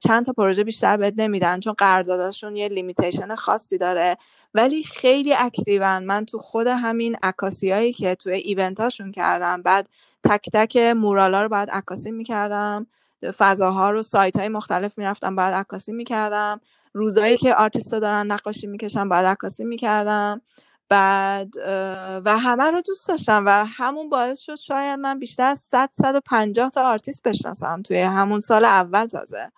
چند 0.00 0.24
تا 0.26 0.32
پروژه 0.36 0.64
بیشتر 0.64 0.96
بد 0.96 1.20
نمیدن 1.20 1.60
چون 1.60 1.72
قراردادشون 1.72 2.56
یه 2.56 2.68
limitation 2.68 3.34
خاصی 3.34 3.78
داره. 3.78 4.16
ولی 4.54 4.82
خیلی 4.82 5.34
active 5.34 5.82
ان. 5.82 5.98
من 6.04 6.24
تو 6.24 6.38
خود 6.38 6.66
همین 6.66 7.16
عکاسی 7.22 7.92
که 7.92 8.14
توی 8.14 8.32
event 8.32 8.76
اشون 8.76 9.12
کردم 9.12 9.62
باید 9.62 9.88
تک 10.24 10.50
تک 10.52 10.76
mural 10.76 11.31
ا 11.31 11.42
رو 11.42 11.48
باید 11.48 11.70
عکاسی 11.70 12.10
می‌کردم. 12.10 12.86
فضاها 13.38 13.90
رو 13.90 14.02
سایت 14.02 14.36
های 14.36 14.48
مختلف 14.48 14.98
می‌رفتم 14.98 15.36
باید 15.36 15.54
عکاسی 15.54 15.92
می‌کردم. 15.92 16.60
روزایی 16.92 17.36
که 17.36 17.54
آرتیستا 17.54 17.98
دارن 17.98 18.26
نقاشی 18.26 18.66
می‌کشن 18.66 19.08
باید 19.08 19.26
عکاسی 19.26 19.64
می‌کردم. 19.64 20.40
بعد 20.88 21.56
و 22.24 22.38
همه 22.38 22.70
رو 22.70 22.80
دوست 22.80 23.08
داشتم 23.08 23.42
و 23.46 23.64
همون 23.64 24.08
باعث 24.08 24.38
شد 24.38 24.54
شاید 24.54 25.00
من 25.00 25.18
بیشتر 25.18 25.44
از 25.44 25.58
100 25.58 25.88
150 25.92 26.70
تا 26.70 26.90
آرتیست 26.90 27.22
بشناسم 27.22 27.82
توی 27.82 28.00
همون 28.00 28.40
سال 28.40 28.64
اول 28.64 29.06
تازه. 29.06 29.52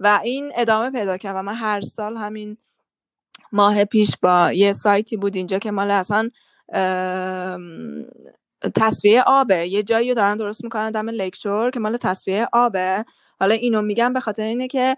و 0.00 0.20
این 0.22 0.52
ادامه 0.56 0.90
پیدا 0.90 1.16
کرد 1.16 1.36
و 1.36 1.42
من 1.42 1.54
هر 1.54 1.80
سال 1.80 2.16
همین 2.16 2.56
ماه 3.52 3.84
پیش 3.84 4.16
با 4.22 4.52
یه 4.52 4.72
سایتی 4.72 5.16
بود 5.16 5.36
اینجا 5.36 5.58
که 5.58 5.70
مال 5.70 5.90
اصلا 5.90 6.30
تصفیه 8.74 9.22
آبه. 9.22 9.68
یه 9.68 9.82
جایی 9.82 10.08
رو 10.08 10.14
دارن 10.14 10.36
درست 10.36 10.64
می‌کنن 10.64 10.90
دم 10.90 11.08
Lakeshore 11.08 11.70
که 11.70 11.80
مال 11.80 11.96
تصفیه 11.96 12.48
آبه. 12.52 13.04
حالا 13.40 13.54
اینو 13.54 13.82
میگم 13.82 14.12
به 14.12 14.20
خاطر 14.20 14.42
اینه 14.42 14.68
که 14.68 14.96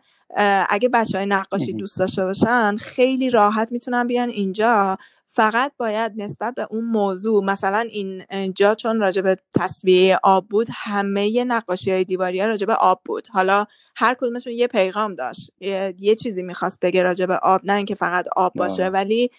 اگه 0.69 0.89
بچه 0.89 1.19
های 1.19 1.27
نقاشی 1.27 1.73
دوست 1.73 1.99
داشته 1.99 2.24
باشن 2.24 2.77
خیلی 2.77 3.31
راحت 3.31 3.73
می‌تونن 3.73 4.07
بیان 4.07 4.28
اینجا. 4.28 4.97
فقط 5.27 5.73
باید 5.77 6.12
نسبت 6.16 6.55
به 6.55 6.66
اون 6.70 6.85
موضوع 6.85 7.45
مثلا 7.45 7.78
این 7.91 8.24
جا 8.55 8.74
چون 8.74 9.01
راجع 9.01 9.23
به 9.23 9.36
تصویه 9.55 10.19
آب 10.23 10.49
بود 10.49 10.66
همه 10.74 11.45
نقاشی 11.45 11.91
های 11.91 12.05
دیواری 12.05 12.41
ها 12.41 12.47
راجع 12.47 12.66
به 12.66 12.74
آب 12.74 13.01
بود. 13.05 13.28
حالا 13.32 13.66
هر 13.97 14.15
کدومشون 14.15 14.53
یه 14.53 14.66
پیغام 14.66 15.15
داشت. 15.15 15.51
یه, 15.61 15.95
یه 15.99 16.15
چیزی 16.15 16.43
می‌خواست 16.43 16.81
بگه 16.81 17.03
راجع 17.03 17.27
به 17.27 17.36
آب 17.36 17.61
نه 17.65 17.73
اینکه 17.73 17.95
فقط 17.95 18.27
آب 18.36 18.53
باشه. 18.55 18.89
ولی 18.89 19.31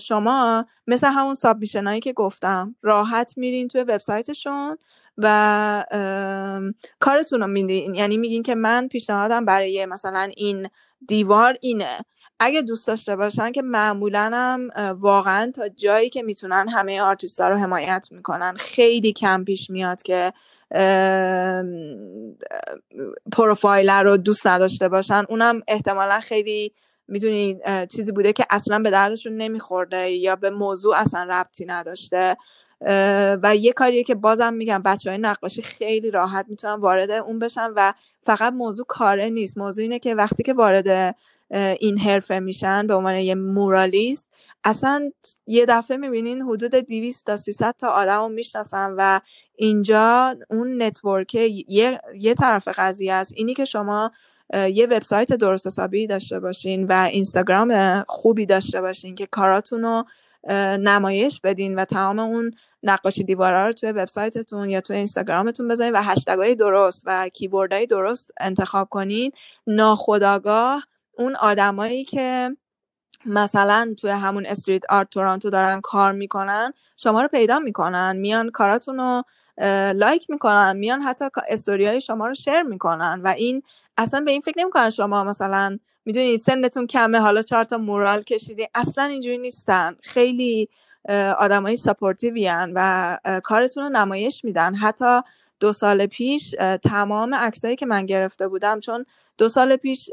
شما 0.00 0.66
مثل 0.86 1.06
همون 1.06 1.34
سابمیشن 1.34 1.86
هایی 1.86 2.00
که 2.00 2.12
گفتم 2.12 2.76
راحت 2.82 3.34
میرین 3.36 3.68
توی 3.68 3.80
وبسایتشون 3.80 4.78
و 5.18 5.84
کارتون 6.98 7.40
رو 7.40 7.46
میدین. 7.46 7.94
یعنی 7.94 8.16
میگین 8.16 8.42
که 8.42 8.54
من 8.54 8.88
پیشنهادم 8.88 9.44
برای 9.44 9.86
مثلا 9.86 10.30
این 10.36 10.68
دیوار 11.08 11.56
اینه. 11.60 12.04
اگه 12.40 12.62
دوست 12.62 12.86
داشته 12.86 13.16
باشن 13.16 13.52
که 13.52 13.62
معمولا 13.62 14.30
هم 14.34 14.70
واقعا 14.94 15.50
تا 15.54 15.68
جایی 15.68 16.10
که 16.10 16.22
می‌تونن 16.22 16.68
همه 16.68 17.00
آرتیست 17.00 17.40
رو 17.40 17.56
حمایت 17.56 18.08
می‌کنن. 18.10 18.54
خیلی 18.56 19.12
کم 19.12 19.44
پیش 19.44 19.70
میاد 19.70 20.02
که 20.02 20.32
پروفایل 23.32 23.90
رو 23.90 24.16
دوست 24.16 24.46
نداشته 24.46 24.88
باشن. 24.88 25.24
اونم 25.28 25.62
احتمالا 25.68 26.20
خیلی 26.20 26.72
می‌دونی 27.10 27.60
چیزی 27.88 28.12
بوده 28.12 28.32
که 28.32 28.46
اصلا 28.50 28.78
به 28.78 28.90
دردشون 28.90 29.36
نمیخورده 29.36 30.10
یا 30.10 30.36
به 30.36 30.50
موضوع 30.50 30.96
اصلا 30.96 31.22
ربطی 31.22 31.64
نداشته. 31.64 32.36
و 33.42 33.56
یه 33.56 33.72
کاریه 33.72 34.04
که 34.04 34.14
بازم 34.14 34.54
میگم 34.54 34.82
بچه 34.82 35.10
های 35.10 35.18
نقاشی 35.18 35.62
خیلی 35.62 36.10
راحت 36.10 36.46
می‌تونن 36.48 36.74
وارد 36.74 37.10
اون 37.10 37.38
بشن 37.38 37.70
و 37.76 37.92
فقط 38.22 38.52
موضوع 38.52 38.86
کاره 38.88 39.30
نیست. 39.30 39.58
موضوع 39.58 39.82
اینه 39.82 39.98
که 39.98 40.14
وقتی 40.14 40.42
که 40.42 40.52
وارد 40.52 41.16
این 41.80 41.98
حرفه 41.98 42.38
میشن 42.38 42.86
به 42.86 42.94
عنوان 42.94 43.14
یه 43.14 43.34
مورالیست 43.34 44.28
اصلا 44.64 45.12
یه 45.46 45.66
دفعه 45.66 45.96
می‌بینین 45.96 46.42
حدود 46.42 46.74
200 46.74 47.26
تا 47.26 47.36
300 47.36 47.74
تا 47.78 47.88
آدم 47.88 48.20
رو 48.20 48.28
می‌شناسن 48.28 48.94
و 48.98 49.20
اینجا 49.56 50.36
اون 50.50 50.82
نتورک 50.82 51.34
یه،, 51.34 52.00
یه 52.18 52.34
طرف 52.34 52.68
قضیه 52.68 53.12
است. 53.12 53.32
اینی 53.36 53.54
که 53.54 53.64
شما 53.64 54.10
یه 54.54 54.86
وبسایت 54.86 55.32
درست 55.32 55.66
حسابی 55.66 56.06
داشته 56.06 56.40
باشین 56.40 56.84
و 56.84 56.92
اینستاگرام 56.92 58.02
خوبی 58.08 58.46
داشته 58.46 58.80
باشین 58.80 59.14
که 59.14 59.26
کاراتون 59.26 59.82
رو 59.82 60.04
نمایش 60.78 61.40
بدین 61.40 61.74
و 61.74 61.84
تمام 61.84 62.18
اون 62.18 62.54
نقاشی 62.82 63.24
دیوارا 63.24 63.66
رو 63.66 63.72
توی 63.72 63.92
وبسایتتون 63.92 64.70
یا 64.70 64.80
توی 64.80 64.96
اینستاگرامتون 64.96 65.68
بذارین 65.68 65.92
و 65.92 66.02
هشتگای 66.02 66.54
درست 66.54 67.02
و 67.06 67.28
کیوردهای 67.28 67.86
درست 67.86 68.30
انتخاب 68.40 68.88
کنین. 68.88 69.32
ناخداگاه 69.66 70.84
اون 71.12 71.36
آدمایی 71.36 72.04
که 72.04 72.56
مثلا 73.26 73.94
توی 73.98 74.10
همون 74.10 74.46
استریت 74.46 74.82
آرت 74.88 75.10
تورانتو 75.10 75.50
دارن 75.50 75.80
کار 75.80 76.12
می‌کنن 76.12 76.72
شما 76.96 77.22
رو 77.22 77.28
پیدا 77.28 77.58
می‌کنن 77.58 78.16
میان 78.16 78.50
کاراتون 78.50 78.96
رو 78.96 79.24
لایک 79.94 80.30
می‌کنن 80.30 80.76
میان 80.76 81.02
حتی 81.02 81.24
استوری 81.48 82.00
شما 82.00 82.26
رو 82.26 82.34
شیر 82.34 82.62
می‌کنن 82.62 83.20
و 83.24 83.28
این 83.28 83.62
اصلا 83.96 84.20
به 84.20 84.32
این 84.32 84.40
فکر 84.40 84.58
نمی‌کنن 84.58 84.90
شما 84.90 85.24
مثلا 85.24 85.78
می‌دونید 86.04 86.40
سنتون 86.40 86.86
کمه 86.86 87.18
حالا 87.18 87.42
چهار 87.42 87.64
تا 87.64 87.78
mural 87.78 88.22
کشیدی 88.22 88.68
اصلا 88.74 89.04
اینجوری 89.04 89.38
نیستن. 89.38 89.96
خیلی 90.02 90.68
آدمای 91.38 91.76
supportive 91.76 92.56
ین 92.56 92.72
و 92.74 93.18
کارتون 93.44 93.82
رو 93.82 93.88
نمایش 93.88 94.44
میدن. 94.44 94.74
حتی 94.74 95.20
دو 95.60 95.72
سال 95.72 96.06
پیش 96.06 96.54
تمام 96.82 97.34
عکسایی 97.34 97.76
که 97.76 97.86
من 97.86 98.06
گرفته 98.06 98.48
بودم 98.48 98.80
چون 98.80 99.04
دو 99.40 99.48
سال 99.48 99.76
پیش 99.76 100.10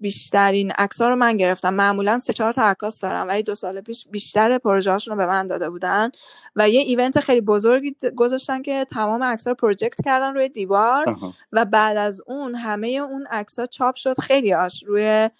بیشترین 0.00 0.70
عکس‌ها 0.70 1.08
رو 1.08 1.16
من 1.16 1.36
گرفتم. 1.36 1.74
معمولا 1.74 2.18
سه 2.18 2.32
چهار 2.32 2.52
تا 2.52 2.62
عکاس 2.62 3.00
دارم 3.00 3.28
ولی 3.28 3.42
دو 3.42 3.54
سال 3.54 3.80
پیش 3.80 4.06
بیشتر 4.10 4.58
پروژه‌هاشون 4.58 5.12
رو 5.12 5.18
به 5.18 5.26
من 5.26 5.46
داده 5.46 5.70
بودن 5.70 6.10
و 6.56 6.68
یه 6.68 6.80
event 6.80 7.20
خیلی 7.20 7.40
بزرگی 7.40 7.96
گذاشتن 8.16 8.62
که 8.62 8.84
تمام 8.84 9.24
عکس‌ها 9.24 9.50
رو 9.50 9.56
project 9.56 10.04
کردن 10.04 10.34
روی 10.34 10.48
دیوار 10.48 11.16
و 11.52 11.64
بعد 11.64 11.96
از 11.96 12.20
اون 12.26 12.54
همه 12.54 12.88
اون 12.88 13.26
عکس‌ها 13.30 13.66
چاپ 13.66 13.94
شد. 13.94 14.20
خیلی 14.20 14.54
آش 14.54 14.84
روی 14.86 15.30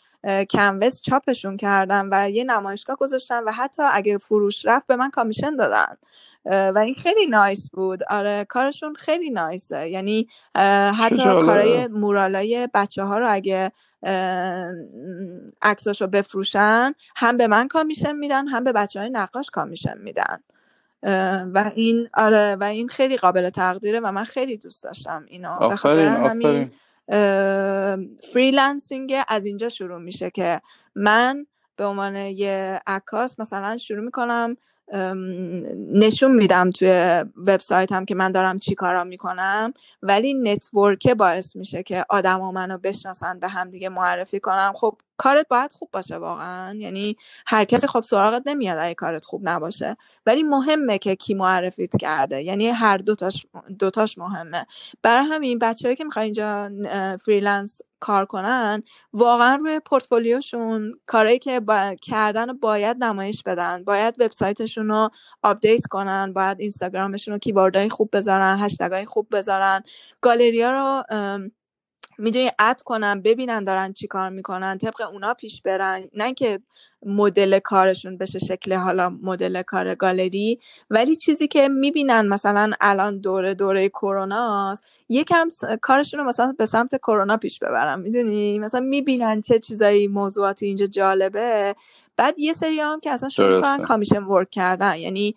کنوس 0.50 1.02
چاپشون 1.02 1.56
کردن 1.56 2.08
و 2.12 2.30
یه 2.30 2.44
نمایشگاه 2.44 2.96
گذاشتن 2.96 3.44
و 3.44 3.52
حتی 3.52 3.82
اگه 3.92 4.18
فروش 4.18 4.66
رفت 4.66 4.86
به 4.86 4.96
من 4.96 5.10
کامیشن 5.10 5.56
دادن. 5.56 5.96
و 6.46 6.78
این 6.78 6.94
خیلی 6.94 7.26
نایس 7.26 7.70
بود. 7.70 8.02
آره 8.02 8.44
کارشون 8.48 8.94
خیلی 8.94 9.30
نایسه. 9.30 9.90
یعنی 9.90 10.28
حتی 10.98 11.24
کارای 11.24 11.86
مورالای 11.86 12.68
بچه 12.74 13.02
ها 13.02 13.18
رو 13.18 13.26
اگه 13.30 13.72
عکساش 15.62 16.00
رو 16.00 16.06
بفروشن 16.06 16.92
هم 17.16 17.36
به 17.36 17.46
من 17.46 17.68
کامیشن 17.68 18.12
میدن 18.16 18.48
هم 18.48 18.64
به 18.64 18.72
بچه 18.72 19.00
های 19.00 19.10
نقاش 19.10 19.50
کامیشن 19.50 19.98
میدن. 19.98 20.40
و 21.54 21.72
این 21.74 22.08
آره 22.14 22.56
و 22.60 22.64
این 22.64 22.88
خیلی 22.88 23.16
قابل 23.16 23.50
تقدیره 23.50 24.00
و 24.00 24.12
من 24.12 24.24
خیلی 24.24 24.56
دوست 24.56 24.84
داشتم 24.84 25.24
اینو. 25.28 25.68
به 25.68 25.76
خاطر 25.76 26.04
همین 26.04 26.70
freelancing 28.32 29.14
از 29.28 29.46
اینجا 29.46 29.68
شروع 29.68 30.00
میشه 30.00 30.30
که 30.30 30.60
من 30.94 31.46
به 31.76 31.84
عنوان 31.84 32.16
یه 32.16 32.80
عکاس 32.86 33.40
مثلا 33.40 33.76
شروع 33.76 34.04
می‌کنم 34.04 34.56
نشون 35.92 36.32
میدم 36.36 36.70
توی 36.70 37.24
وبسایت 37.36 37.92
هم 37.92 38.04
که 38.04 38.14
من 38.14 38.32
دارم 38.32 38.58
چی 38.58 38.74
کارا 38.74 39.04
می‌کنم. 39.04 39.74
ولی 40.02 40.34
network 40.34 41.04
ه 41.04 41.14
باعث 41.14 41.56
میشه 41.56 41.82
که 41.82 42.04
آدما 42.08 42.52
منو 42.52 42.78
بشناسن 42.78 43.38
به 43.38 43.48
هم 43.48 43.70
دیگه 43.70 43.88
معرفی 43.88 44.40
کنن 44.40 44.72
خب 44.76 44.98
کارت 45.16 45.48
باید 45.48 45.72
خوب 45.72 45.88
باشه 45.92 46.16
واقعا. 46.16 46.74
یعنی 46.74 47.16
هر 47.46 47.64
کسی 47.64 47.86
خب 47.86 48.00
سراغت 48.00 48.42
نمیاد 48.46 48.78
اگه 48.78 48.94
کارت 48.94 49.24
خوب 49.24 49.48
نباشه. 49.48 49.96
ولی 50.26 50.42
مهمه 50.42 50.98
که 50.98 51.16
کی 51.16 51.34
معرفیت 51.34 51.96
کرده. 51.96 52.42
یعنی 52.42 52.68
هر 52.68 52.98
دوتاش 52.98 53.46
دوتاش 53.78 54.18
مهمه. 54.18 54.66
برای 55.02 55.24
همین 55.24 55.58
بچههایی 55.58 55.96
که 55.96 56.04
می‌خوان 56.04 56.22
اینجا 56.24 56.70
freelance 57.16 57.80
کار 58.00 58.24
کنن 58.26 58.82
واقعا 59.12 59.56
روی 59.56 59.80
پورتفولیوشون 59.80 60.92
کارهایی 61.06 61.38
که 61.38 61.60
با... 61.60 61.94
کردن 62.02 62.52
باید 62.52 63.04
نمایش 63.04 63.42
بدن. 63.42 63.84
باید 63.84 64.14
وبسایتشون 64.18 64.88
رو 64.88 65.10
update 65.42 65.86
کنن. 65.86 66.32
باید 66.32 66.60
اینستاگرامشون 66.60 67.32
رو 67.32 67.38
keyword 67.38 67.77
های 67.77 67.88
خوب 67.88 68.08
بذارن 68.12 68.56
هشتگای 68.60 69.04
خوب 69.04 69.28
بذارن. 69.32 69.82
گالریا 70.20 70.70
رو 70.70 71.04
می‌تونی 72.18 72.50
add 72.58 72.82
کنن 72.82 73.22
ببینن 73.22 73.64
دارن 73.64 73.92
چی 73.92 74.06
کار 74.06 74.30
می‌کنن 74.30 74.78
طبق 74.78 75.00
اونا 75.12 75.34
پیش 75.34 75.62
برن. 75.62 76.02
نه 76.14 76.34
که 76.34 76.60
مدل 77.06 77.58
کارشون 77.58 78.18
بشه 78.18 78.38
شکل 78.38 78.72
حالا 78.74 79.10
مدل 79.10 79.62
کار 79.62 79.94
گالری 79.94 80.58
ولی 80.90 81.16
چیزی 81.16 81.48
که 81.48 81.68
می‌بینن 81.68 82.26
مثلا 82.28 82.70
الان 82.80 83.18
دوره 83.18 83.54
دوره 83.54 83.88
کرونا 83.88 84.74
یکم 85.08 85.48
کارشون 85.82 86.20
رو 86.20 86.26
مثلا 86.26 86.54
به 86.58 86.66
سمت 86.66 86.96
کرونا 86.96 87.36
پیش 87.36 87.58
ببرن. 87.58 88.00
می‌دونی؟ 88.00 88.58
مثلا 88.58 88.80
می‌بینن 88.80 89.40
چه 89.40 89.58
چیزایی 89.58 90.08
موضوعاتی 90.08 90.66
اینجا 90.66 90.86
جالبه. 90.86 91.74
بعد 92.16 92.38
یه 92.38 92.52
سری 92.52 92.80
هم 92.80 93.00
که 93.00 93.10
اصلا 93.10 93.28
شروع 93.28 93.60
کنن 93.60 93.82
کامیشن 93.82 94.22
ورک 94.22 94.50
کردن. 94.50 94.96
یعنی 94.96 95.34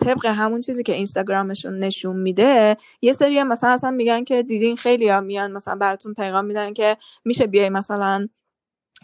طبق 0.00 0.26
همون 0.26 0.60
چیزی 0.60 0.82
که 0.82 0.94
اینستاگرامشون 0.94 1.78
نشون 1.78 2.16
میده 2.16 2.76
یه 3.02 3.12
سری 3.12 3.38
هم 3.38 3.48
مثلا 3.48 3.70
اصلا 3.70 3.90
میگن 3.90 4.24
که 4.24 4.42
دیدین 4.42 4.76
خیلی 4.76 5.08
ها 5.08 5.20
میان 5.20 5.52
مثلا 5.52 5.74
براتون 5.74 6.14
پیغام 6.14 6.44
میدن 6.44 6.72
که 6.72 6.96
میشه 7.24 7.46
بیای 7.46 7.70
مثلا 7.70 8.28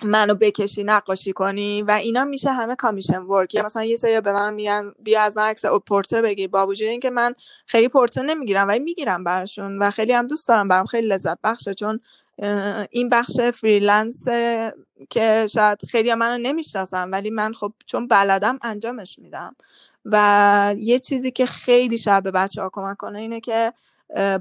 منو 0.02 0.34
بکشی 0.34 0.84
نقاشی 0.84 1.32
کنی 1.32 1.82
و 1.82 1.90
اینا 1.90 2.24
میشه 2.24 2.52
همه 2.52 2.74
commission 2.76 3.18
work. 3.18 3.54
یا 3.54 3.62
مثلا 3.62 3.84
یه 3.84 3.96
سری 3.96 4.20
به 4.20 4.32
من 4.32 4.54
میگن 4.54 4.92
بیا 4.98 5.22
از 5.22 5.36
من 5.36 5.42
عکس 5.42 5.66
portrait 5.66 6.22
بگیر. 6.22 6.48
با 6.48 6.66
وجود 6.66 6.88
اینکه 6.88 7.10
من 7.10 7.34
خیلی 7.66 7.88
portrait 7.88 8.22
نمی‌گیرم 8.22 8.68
ولی 8.68 8.78
می‌گیرم 8.78 9.24
براشون 9.24 9.78
و 9.78 9.90
خیلی 9.90 10.12
هم 10.12 10.26
دوست 10.26 10.48
دارم 10.48 10.68
برام. 10.68 10.86
خیلی 10.86 11.08
لذت 11.08 11.38
بخشه 11.44 11.74
چون 11.74 12.00
این 12.90 13.08
بخش 13.08 13.40
freelance 13.40 14.28
که 15.10 15.46
شاید 15.50 15.78
خیلی 15.90 16.14
منو 16.14 16.38
نمی‌شناسم 16.42 17.08
ولی 17.12 17.30
من 17.30 17.52
خب 17.52 17.72
چون 17.86 18.08
بلدم 18.08 18.58
انجامش 18.62 19.18
میدم. 19.18 19.56
و 20.04 20.74
یه 20.78 20.98
چیزی 20.98 21.30
که 21.30 21.46
خیلی 21.46 21.98
شاید 21.98 22.24
به 22.24 22.30
بچه 22.30 22.62
ها 22.62 22.70
کمک 22.72 22.96
کنه 22.96 23.18
اینه 23.18 23.40
که 23.40 23.72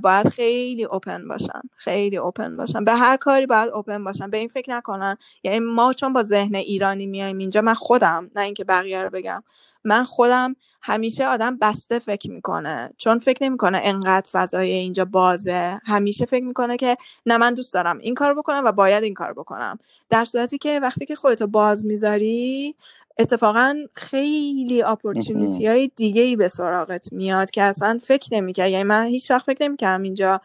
باید 0.01 0.27
خیلی 0.27 0.83
اوپن 0.83 1.27
باشن. 1.27 1.61
خیلی 1.75 2.17
اوپن 2.17 2.57
باشن. 2.57 2.83
به 2.83 2.93
هر 2.93 3.17
کاری 3.17 3.45
باید 3.45 3.71
اوپن 3.71 4.03
باشن. 4.03 4.29
به 4.29 4.37
این 4.37 4.47
فکر 4.47 4.71
نکنن. 4.71 5.17
یعنی 5.43 5.59
ما 5.59 5.93
چون 5.93 6.13
با 6.13 6.23
ذهن 6.23 6.55
ایرانی 6.55 7.05
میایم 7.05 7.37
اینجا 7.37 7.61
من 7.61 7.73
خودم 7.73 8.31
نه 8.35 8.41
اینکه 8.41 8.63
بقیه 8.63 9.03
رو 9.03 9.09
بگم. 9.09 9.43
من 9.87 10.03
خودم 10.03 10.55
همیشه 10.81 11.27
آدم 11.27 11.57
بسته 11.57 11.99
فکر 11.99 12.31
می‌کنه 12.31 12.93
چون 12.97 13.19
فکر 13.19 13.43
نمی‌کنه 13.43 13.81
انقدر 13.83 14.29
فضای 14.31 14.71
اینجا 14.71 15.05
بازه. 15.05 15.79
همیشه 15.85 16.25
فکر 16.25 16.43
می‌کنه 16.43 16.77
که 16.77 16.97
نه 17.25 17.37
من 17.37 17.53
دوست 17.53 17.73
دارم 17.73 17.97
این 17.97 18.15
کار 18.15 18.33
بکنم 18.33 18.61
و 18.65 18.71
باید 18.71 19.03
این 19.03 19.13
کار 19.13 19.33
بکنم. 19.33 19.79
در 20.09 20.25
صورتی 20.25 20.57
که 20.57 20.79
وقتی 20.79 21.05
که 21.05 21.15
خودتو 21.15 21.47
باز 21.47 21.85
می‌ذاری 21.85 22.75
اتفاقا 23.19 23.75
خیلی 23.93 24.81
اپورتونیتی 24.81 25.67
های 25.67 25.91
دیگه 25.95 26.21
ای 26.21 26.35
به 26.35 26.47
سراغت 26.47 27.13
میاد 27.13 27.51
که 27.51 27.63
اصلا 27.63 27.99
فکر 28.03 28.33
نمی‌کرد 28.33 28.69
یعنی 28.69 28.83
من 28.83 29.05
هیچ 29.05 29.31
وقت 29.31 29.45
فکر 29.45 29.63
نمی‌کردم 29.63 30.03
اینجا 30.03 30.41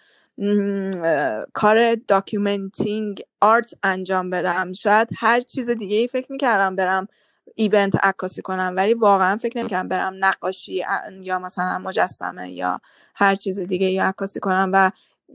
کار 1.52 1.94
documenting 1.94 3.22
art 3.40 3.74
انجام 3.82 4.30
بدم. 4.30 4.72
شاید 4.72 5.08
هر 5.16 5.40
چیز 5.40 5.70
دیگه 5.70 5.96
ای 5.96 6.08
فکر 6.08 6.32
می‌کردم 6.32 6.76
برم 6.76 7.08
event 7.54 8.04
عکاسی 8.04 8.42
کنم 8.42 8.74
ولی 8.76 8.94
واقعا 8.94 9.36
فکر 9.36 9.58
نمی‌کنم 9.58 9.88
برم 9.88 10.14
نقاشی 10.20 10.84
یا 11.22 11.38
مثلا 11.38 11.78
مجسمه 11.78 12.52
یا 12.52 12.80
هر 13.14 13.34
چیز 13.34 13.60
دیگه 13.60 13.86
یا 13.86 14.04
عکاسی 14.04 14.40
کنم 14.40 14.70
و 14.72 14.90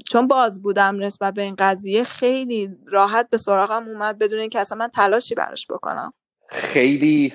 چون 0.10 0.28
باز 0.28 0.62
بودم 0.62 1.04
نسبت 1.04 1.34
به 1.34 1.42
این 1.42 1.56
قضیه 1.60 2.04
خیلی 2.04 2.78
راحت 2.88 3.30
به 3.30 3.38
سراغم 3.38 3.88
اومد 3.88 4.18
بدون 4.18 4.40
اینکه 4.40 4.60
اصلا 4.60 4.78
من 4.78 4.88
تلاشی 4.88 5.36
براش 5.36 5.68
بکنم. 5.68 6.14
خیلی 6.50 7.34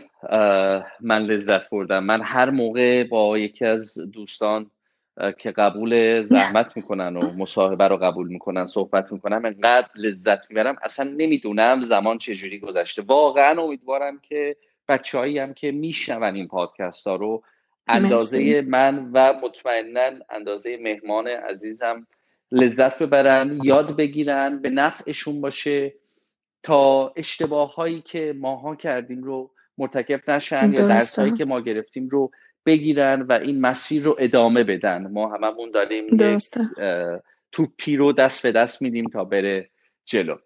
من 1.00 1.22
لذت 1.22 1.70
بردم. 1.70 2.04
من 2.04 2.22
هر 2.22 2.50
موقع 2.50 3.04
با 3.04 3.38
یکی 3.38 3.64
از 3.64 3.98
دوستان 4.12 4.70
که 5.38 5.50
قبول 5.50 6.22
زحمت 6.26 6.76
می‌کنن 6.76 7.16
و 7.16 7.32
مصاحبه 7.38 7.88
رو 7.88 7.96
قبول 7.96 8.28
می‌کنن 8.28 8.66
صحبت 8.66 9.12
می‌کنم 9.12 9.44
انقدر 9.44 9.88
لذت 9.96 10.50
می‌برم. 10.50 10.76
اصلا 10.82 11.10
نمی‌دونم 11.16 11.80
زمان 11.82 12.18
چجوری 12.18 12.58
گذشته. 12.58 13.02
واقعا 13.02 13.62
امیدوارم 13.62 14.18
که 14.18 14.56
بچههایی 14.88 15.38
هم 15.38 15.54
که 15.54 15.72
میشنون 15.72 16.34
این 16.34 16.48
پادکست 16.48 17.06
ها 17.06 17.16
رو 17.16 17.42
اندازه 17.88 18.60
من 18.60 19.10
و 19.12 19.32
مطمئنا 19.42 20.24
اندازه 20.30 20.76
مهمان 20.76 21.28
عزیزم 21.28 22.06
لذت 22.52 22.98
ببرن 22.98 23.58
یاد 23.62 23.96
بگیرن 23.96 24.58
به 24.58 24.70
نفعشون 24.70 25.40
باشه 25.40 25.94
تا 26.62 27.12
اشتباه 27.16 27.74
هایی 27.74 28.00
که 28.00 28.34
ماها 28.38 28.76
کردیم 28.76 29.22
رو 29.22 29.50
مرتکب 29.78 30.30
نشن 30.30 30.72
یا 30.72 30.86
درس 30.86 31.18
هایی 31.18 31.32
که 31.32 31.44
ما 31.44 31.60
گرفتیم 31.60 32.08
رو 32.08 32.30
بگیرن 32.66 33.22
و 33.22 33.32
این 33.32 33.60
مسیر 33.60 34.02
رو 34.02 34.16
ادامه 34.18 34.64
بدن. 34.64 35.06
ما 35.06 35.34
هممون 35.34 35.70
داریم 35.70 36.06
توپی 37.52 37.96
رو 37.96 38.12
دست 38.12 38.42
به 38.42 38.52
دست 38.52 38.82
میدیم 38.82 39.08
تا 39.08 39.24
بره 39.24 39.70
جلو. 40.06 40.36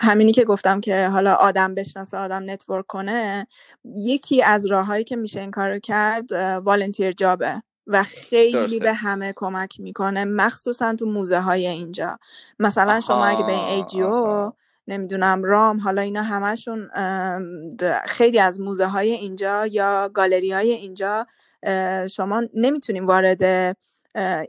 همینی 0.00 0.32
که 0.32 0.44
گفتم 0.44 0.80
که 0.80 1.08
حالا 1.08 1.34
آدم 1.34 1.74
بشناسه 1.74 2.18
آدم 2.18 2.50
network 2.50 2.86
کنه 2.86 3.46
یکی 3.84 4.42
از 4.42 4.66
راههایی 4.66 5.04
که 5.04 5.16
میشه 5.16 5.40
این 5.40 5.50
کارو 5.50 5.78
کرد 5.78 6.32
volunteer 6.64 7.12
job 7.12 7.50
ه 7.50 7.62
و 7.86 8.02
خیلی 8.02 8.78
به 8.78 8.92
همه 8.92 9.32
کمک 9.36 9.80
می‌کنه 9.80 10.24
مخصوصا 10.24 10.94
تو 10.94 11.06
موزه 11.06 11.40
های 11.40 11.66
اینجا. 11.66 12.18
مثلا 12.58 13.00
شما 13.00 13.26
اگه 13.26 13.46
به 13.46 13.52
این 13.52 13.64
AGO 13.64 14.52
نمی‌دونم 14.88 15.44
ROM 15.44 15.80
حالا 15.80 16.02
اینا 16.02 16.22
همشون 16.22 16.90
خیلی 18.04 18.38
از 18.38 18.60
موزه 18.60 18.86
های 18.86 19.10
اینجا 19.10 19.66
یا 19.66 20.10
گالری 20.14 20.52
های 20.52 20.72
اینجا 20.72 21.26
شما 22.10 22.42
نمی‌تونین 22.54 23.04
وارد 23.04 23.76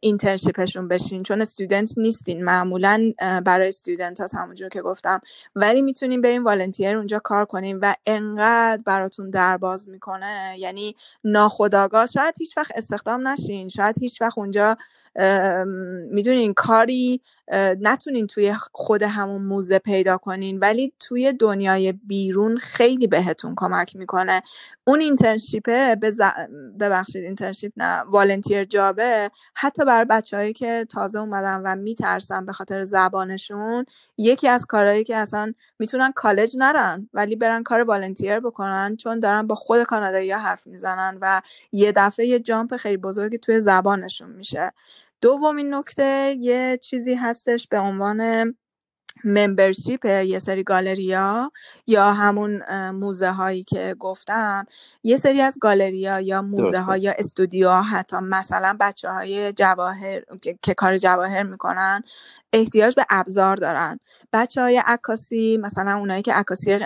اینترنشیپشون 0.01 0.87
بشین 0.87 1.23
چون 1.23 1.41
استودنت 1.41 1.97
نیستین. 1.97 2.43
معمولا 2.43 3.13
برای 3.45 3.67
استودنت 3.67 4.21
هست 4.21 4.35
همونجور 4.35 4.69
که 4.69 4.81
گفتم. 4.81 5.21
ولی 5.55 5.81
می‌تونین 5.81 6.21
برین 6.21 6.43
والنتیر 6.43 6.97
اونجا 6.97 7.19
کار 7.19 7.45
کنین 7.45 7.79
و 7.79 7.93
انقدر 8.05 8.81
براتون 8.85 9.29
درباز 9.29 9.89
می‌کنه. 9.89 10.55
یعنی 10.59 10.95
ناخداگاه 11.23 12.05
شاید 12.05 12.35
هیچ 12.39 12.57
وقت 12.57 12.71
استخدام 12.75 13.27
نشین. 13.27 13.67
شاید 13.67 13.95
هیچ 13.99 14.21
وقت 14.21 14.37
اونجا 14.37 14.77
می‌دونین 16.11 16.53
کاری 16.53 17.21
نتونین 17.81 18.27
توی 18.27 18.53
خود 18.71 19.03
همون 19.03 19.41
موزه 19.41 19.79
پیدا 19.79 20.17
کنین 20.17 20.59
ولی 20.59 20.93
توی 20.99 21.33
دنیای 21.33 21.91
بیرون 21.91 22.57
خیلی 22.57 23.07
بهتون 23.07 23.53
کمک 23.57 23.95
می‌کنه. 23.95 24.41
اون 24.83 24.99
internship 24.99 25.86
ه 25.86 25.95
ببخشید 26.79 27.23
internship 27.23 27.73
نه 27.77 28.01
volunteer 28.01 28.63
job 28.63 29.04
ه. 29.04 29.31
حتی 29.55 29.85
برای 29.85 30.05
بچههایی 30.05 30.53
که 30.53 30.85
تازه 30.89 31.19
اومدن 31.19 31.61
و 31.65 31.75
میترسن 31.75 32.45
به 32.45 32.53
خاطر 32.53 32.83
زبانشون 32.83 33.85
یکی 34.17 34.47
از 34.47 34.65
کارهایی 34.65 35.03
که 35.03 35.15
اصلا 35.15 35.53
می‌تونن 35.79 36.11
کالج 36.11 36.55
نرن 36.57 37.09
ولی 37.13 37.35
برن 37.35 37.63
کار 37.63 37.81
volunteer 37.81 38.39
بکنن 38.39 38.95
چون 38.95 39.19
دارن 39.19 39.47
با 39.47 39.55
خود 39.55 39.83
کانادایی 39.83 40.31
حرف 40.31 40.67
می‌زنن 40.67 41.17
و 41.21 41.41
یه 41.71 41.91
دفعه 41.95 42.25
یه 42.27 42.39
jump 42.39 42.75
خیلی 42.75 42.97
بزرگی 42.97 43.37
توی 43.37 43.59
زبانشون 43.59 44.29
میشه. 44.29 44.73
دومین 45.21 45.73
نکته 45.73 46.35
یه 46.39 46.79
چیزی 46.81 47.15
هستش 47.15 47.67
به 47.67 47.79
عنوان 47.79 48.53
membership 49.23 50.05
یه 50.05 50.39
سری 50.39 50.63
گالریا 50.63 51.51
یا 51.87 52.11
همون 52.11 52.61
موزه 52.91 53.31
هایی 53.31 53.63
که 53.63 53.95
گفتم. 53.99 54.65
یه 55.03 55.17
سری 55.17 55.41
از 55.41 55.57
گالریا 55.61 56.19
یا 56.19 56.41
موزه 56.41 56.79
ها 56.79 56.97
یا 56.97 57.13
استودیو 57.17 57.71
حتی 57.71 58.17
مثلا 58.17 58.77
بچه 58.79 59.09
های 59.09 59.53
جواهر 59.53 60.21
که 60.61 60.73
کار 60.73 60.97
جواهر 60.97 61.43
می‌کنن 61.43 62.01
احتیاج 62.53 62.95
به 62.95 63.05
ابزار 63.09 63.55
دارن. 63.55 63.99
بچه 64.33 64.61
های 64.61 64.77
عکاسی 64.85 65.57
مثلا 65.61 65.97
اونایی 65.97 66.21
که 66.21 66.33
عکاسی 66.33 66.79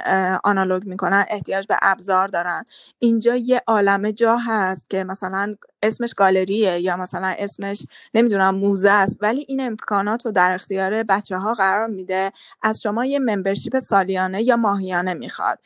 آنالوگ 0.43 0.85
می‌کنن 0.85 1.25
احتیاج 1.29 1.67
به 1.67 1.77
ابزار 1.81 2.27
دارن. 2.27 2.65
اینجا 2.99 3.35
یه 3.35 3.61
عالم 3.67 4.11
جا 4.11 4.37
هست 4.37 4.89
که 4.89 5.03
مثلا 5.03 5.55
اسمش 5.83 6.13
گالریه 6.13 6.79
یا 6.79 6.97
مثلا 6.97 7.35
اسمش 7.39 7.83
نمی‌دونم 8.13 8.55
موزه 8.55 8.89
است 8.91 9.17
ولی 9.21 9.45
این 9.47 9.61
امکانات 9.61 10.25
رو 10.25 10.31
در 10.31 10.51
اختیار 10.51 11.03
بچه 11.03 11.37
ها 11.37 11.53
قرار 11.53 11.87
میده 11.87 12.31
از 12.61 12.81
شما 12.81 13.05
یه 13.05 13.19
ممبرشیپ 13.19 13.79
سالیانه 13.79 14.43
یا 14.43 14.57
ماهیانه 14.57 15.13
می‌خواد. 15.13 15.59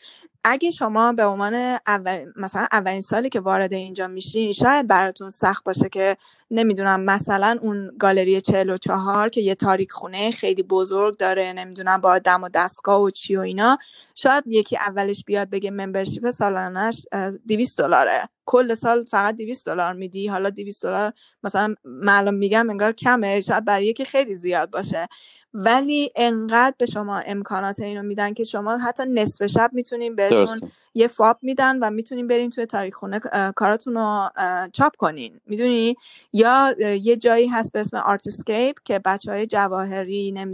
اگه 0.47 0.71
شما 0.71 1.13
به 1.13 1.25
عنوان 1.25 1.53
اول 1.87 2.31
مثلا 2.35 2.67
اولین 2.71 3.01
سالی 3.01 3.29
که 3.29 3.39
وارد 3.39 3.73
اینجا 3.73 4.07
میشین 4.07 4.51
شاید 4.51 4.87
براتون 4.87 5.29
سخت 5.29 5.63
باشه 5.63 5.89
که 5.89 6.17
نمی‌دونم 6.51 7.01
مثلا 7.01 7.57
اون 7.61 7.91
گالری 7.99 8.41
44 8.41 9.29
که 9.29 9.41
یه 9.41 9.55
تاریک 9.55 9.91
خونه 9.91 10.31
خیلی 10.31 10.63
بزرگ 10.63 11.17
داره 11.17 11.53
نمی‌دونم 11.53 11.97
با 11.97 12.19
دم 12.19 12.43
و 12.43 12.49
دستگاه 12.49 13.01
و 13.01 13.09
چی 13.09 13.35
و 13.35 13.39
اینا 13.39 13.77
شاید 14.15 14.43
یکی 14.47 14.77
اولش 14.77 15.23
بیاد 15.25 15.49
بگه 15.49 15.71
ممبرشیپ 15.71 16.29
سالانش 16.29 17.05
200 17.47 17.77
دلاره. 17.77 18.29
کل 18.45 18.73
سال 18.73 19.03
فقط 19.03 19.35
200 19.35 19.65
دلار 19.65 19.93
میدی. 19.93 20.27
حالا 20.27 20.49
200 20.49 20.83
دلار 20.83 21.13
مثلا 21.43 21.75
معلوم 21.85 22.33
میگم 22.33 22.69
انگار 22.69 22.91
کمه 22.91 23.41
شاید 23.41 23.65
برای 23.65 23.85
یکی 23.85 24.05
خیلی 24.05 24.35
زیاد 24.35 24.71
باشه. 24.71 25.07
ولی 25.53 26.11
انقدر 26.15 26.75
به 26.77 26.85
شما 26.85 27.19
امکانات 27.19 27.79
اینو 27.79 28.03
میدن 28.03 28.33
که 28.33 28.43
شما 28.43 28.77
حتی 28.77 29.03
نصف 29.05 29.45
شب 29.45 29.69
می‌تونین 29.73 30.15
بهتون 30.39 30.71
یه 30.93 31.07
fob 31.07 31.37
میدن 31.41 31.79
و 31.79 31.89
می‌تونین 31.89 32.27
برین 32.27 32.49
توی 32.49 32.65
تاریک‌خونه 32.65 33.19
کاراتون 33.55 33.93
رو 33.93 34.29
چاپ 34.73 34.95
کنین. 34.95 35.39
می‌دونی؟ 35.45 35.95
یا 36.33 36.75
یه 36.79 37.15
جایی 37.15 37.47
هست 37.47 37.71
به 37.71 37.79
اسم 37.79 37.97
Artscape 37.97 38.75
که 38.83 38.99
بچه 38.99 39.31
های 39.31 39.47
جواهری 39.47 40.49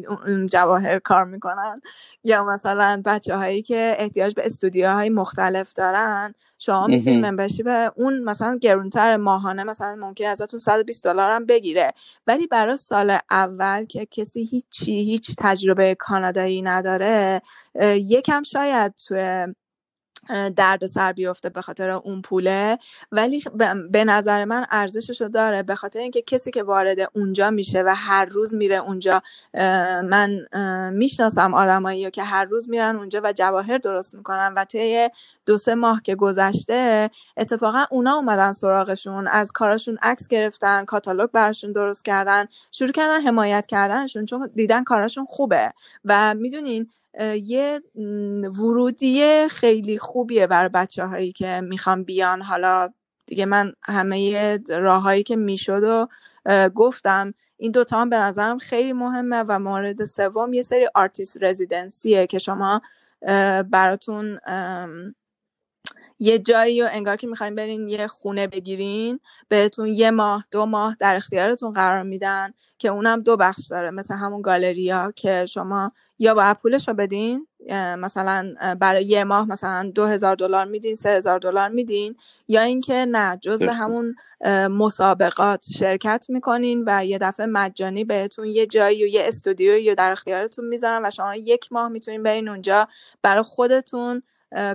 جواهر 0.49 0.99
کار 0.99 1.23
می‌کنن. 1.23 1.81
یا 2.23 2.43
مثلا 2.43 3.01
بچه 3.05 3.35
هایی 3.35 3.61
که 3.61 3.95
احتیاج 3.99 4.33
به 4.33 4.45
استودیوهای 4.45 5.09
مختلف 5.09 5.73
دارن 5.73 6.33
شما 6.57 6.87
می‌تونید 6.87 7.25
membership 7.25 7.91
اون 7.95 8.23
مثلا 8.23 8.57
گرونتر 8.61 9.17
ماهانه 9.17 9.63
مثلا 9.63 9.95
ممکن 9.95 10.25
ازتون 10.25 10.59
120 10.59 11.03
دلار 11.03 11.31
هم 11.31 11.45
بگیره. 11.45 11.93
ولی 12.27 12.47
برای 12.47 12.77
سال 12.77 13.17
اول 13.31 13.85
که 13.85 14.05
کسی 14.05 14.43
هیچی 14.43 14.91
هیچ 14.91 15.35
تجربه 15.37 15.95
کانادایی 15.95 16.61
نداره 16.61 17.41
یکم 17.83 18.43
شاید 18.43 18.93
توی 19.07 19.47
درد 20.55 20.85
سر 20.85 21.13
بیفته 21.13 21.49
به 21.49 21.61
خاطر 21.61 21.89
اون 21.89 22.21
پوله. 22.21 22.77
ولی 23.11 23.43
به 23.91 24.05
نظر 24.05 24.45
من 24.45 24.65
ارزشش 24.69 25.21
رو 25.21 25.27
داره. 25.29 25.63
به 25.63 25.75
خاطر 25.75 25.99
اینکه 25.99 26.21
کسی 26.21 26.51
که 26.51 26.63
وارد 26.63 26.97
اونجا 27.13 27.49
میشه 27.49 27.83
و 27.83 27.93
هر 27.95 28.25
روز 28.25 28.53
میره 28.53 28.75
اونجا 28.75 29.21
من 30.03 30.39
می‌شناسم 30.93 31.53
آدمایی 31.53 32.11
که 32.11 32.23
هر 32.23 32.45
روز 32.45 32.69
میرن 32.69 32.95
اونجا 32.95 33.21
و 33.23 33.33
جواهر 33.33 33.77
درست 33.77 34.15
می‌کنن 34.15 34.53
و 34.57 34.65
طی 34.65 35.09
دو 35.45 35.57
سه 35.57 35.75
ماه 35.75 36.01
که 36.01 36.15
گذشته 36.15 37.09
اتفاقا 37.37 37.85
اونا 37.91 38.13
اومدن 38.13 38.51
سراغشون 38.51 39.27
از 39.27 39.51
کاراشون 39.51 39.97
عکس 40.01 40.27
گرفتن 40.27 40.85
کاتالوگ 40.85 41.29
براشون 41.29 41.71
درست 41.71 42.05
کردن 42.05 42.45
شروع 42.71 42.91
کردن 42.91 43.21
حمایت 43.21 43.65
کردنشون 43.65 44.25
چون 44.25 44.49
دیدن 44.55 44.83
کاراشون 44.83 45.25
خوبه. 45.25 45.73
و 46.05 46.33
می‌دونین 46.33 46.89
یه 47.19 47.81
ورودی 48.59 49.47
خیلی 49.47 49.97
خوبیه 49.97 50.47
برای 50.47 50.69
بچه 50.69 51.05
هایی 51.05 51.31
که 51.31 51.61
می‌خوان 51.61 52.03
بیان. 52.03 52.41
حالا 52.41 52.89
دیگه 53.27 53.45
من 53.45 53.73
همه 53.83 54.59
راههایی 54.69 55.23
که 55.23 55.35
می‌شد 55.35 55.83
و 55.83 56.07
گفتم. 56.69 57.33
این 57.57 57.71
دوتا 57.71 58.01
هم 58.01 58.09
به 58.09 58.17
نظرم 58.17 58.57
خیلی 58.57 58.93
مهمه 58.93 59.43
و 59.47 59.59
مورد 59.59 60.05
سوم 60.05 60.53
یه 60.53 60.61
سری 60.61 60.89
artist 60.95 61.43
residency 61.43 62.19
ه 62.19 62.27
که 62.27 62.39
شما 62.39 62.81
براتون 63.71 64.37
یه 66.23 66.39
جایی 66.39 66.81
و 66.81 66.89
انگار 66.91 67.15
که 67.15 67.27
می‌خواین 67.27 67.55
برین 67.55 67.89
یه 67.89 68.07
خونه 68.07 68.47
بگیرین 68.47 69.19
بهتون 69.47 69.87
یه 69.87 70.11
ماه 70.11 70.45
دو 70.51 70.65
ماه 70.65 70.95
در 70.99 71.15
اختیارتون 71.15 71.73
قرار 71.73 72.03
میدن 72.03 72.53
که 72.77 72.87
اونم 72.89 73.21
دو 73.21 73.37
بخش 73.37 73.67
داره 73.67 73.91
مثل 73.91 74.13
همون 74.15 74.41
گالریا 74.41 75.13
که 75.15 75.45
شما 75.45 75.91
یا 76.19 76.33
با 76.33 76.53
پولش 76.61 76.87
رو 76.87 76.93
بدین 76.93 77.47
مثلا 77.97 78.53
برای 78.79 79.03
یه 79.03 79.23
ماه 79.23 79.47
مثلا 79.47 79.91
دو 79.95 80.05
هزار 80.05 80.35
دلار 80.35 80.65
میدین 80.65 80.95
سه 80.95 81.09
هزار 81.09 81.39
دلار 81.39 81.69
میدین 81.69 82.15
یا 82.47 82.61
اینکه 82.61 83.05
نه 83.05 83.37
جزء 83.37 83.71
همون 83.71 84.15
مسابقات 84.69 85.65
شرکت 85.79 86.25
می‌کنین 86.29 86.83
و 86.87 87.05
یه 87.05 87.17
دفعه 87.17 87.45
مجانی 87.45 88.03
بهتون 88.03 88.47
یه 88.47 88.65
جایی 88.65 89.03
و 89.03 89.07
یه 89.07 89.23
استودیو 89.25 89.95
در 89.95 90.11
اختیارتون 90.11 90.65
می‌ذارن 90.65 91.05
و 91.05 91.09
شما 91.09 91.35
یک 91.35 91.71
ماه 91.71 91.89
می‌تونین 91.89 92.23
برین 92.23 92.49
اونجا 92.49 92.87
برای 93.21 93.43
خودتون 93.43 94.23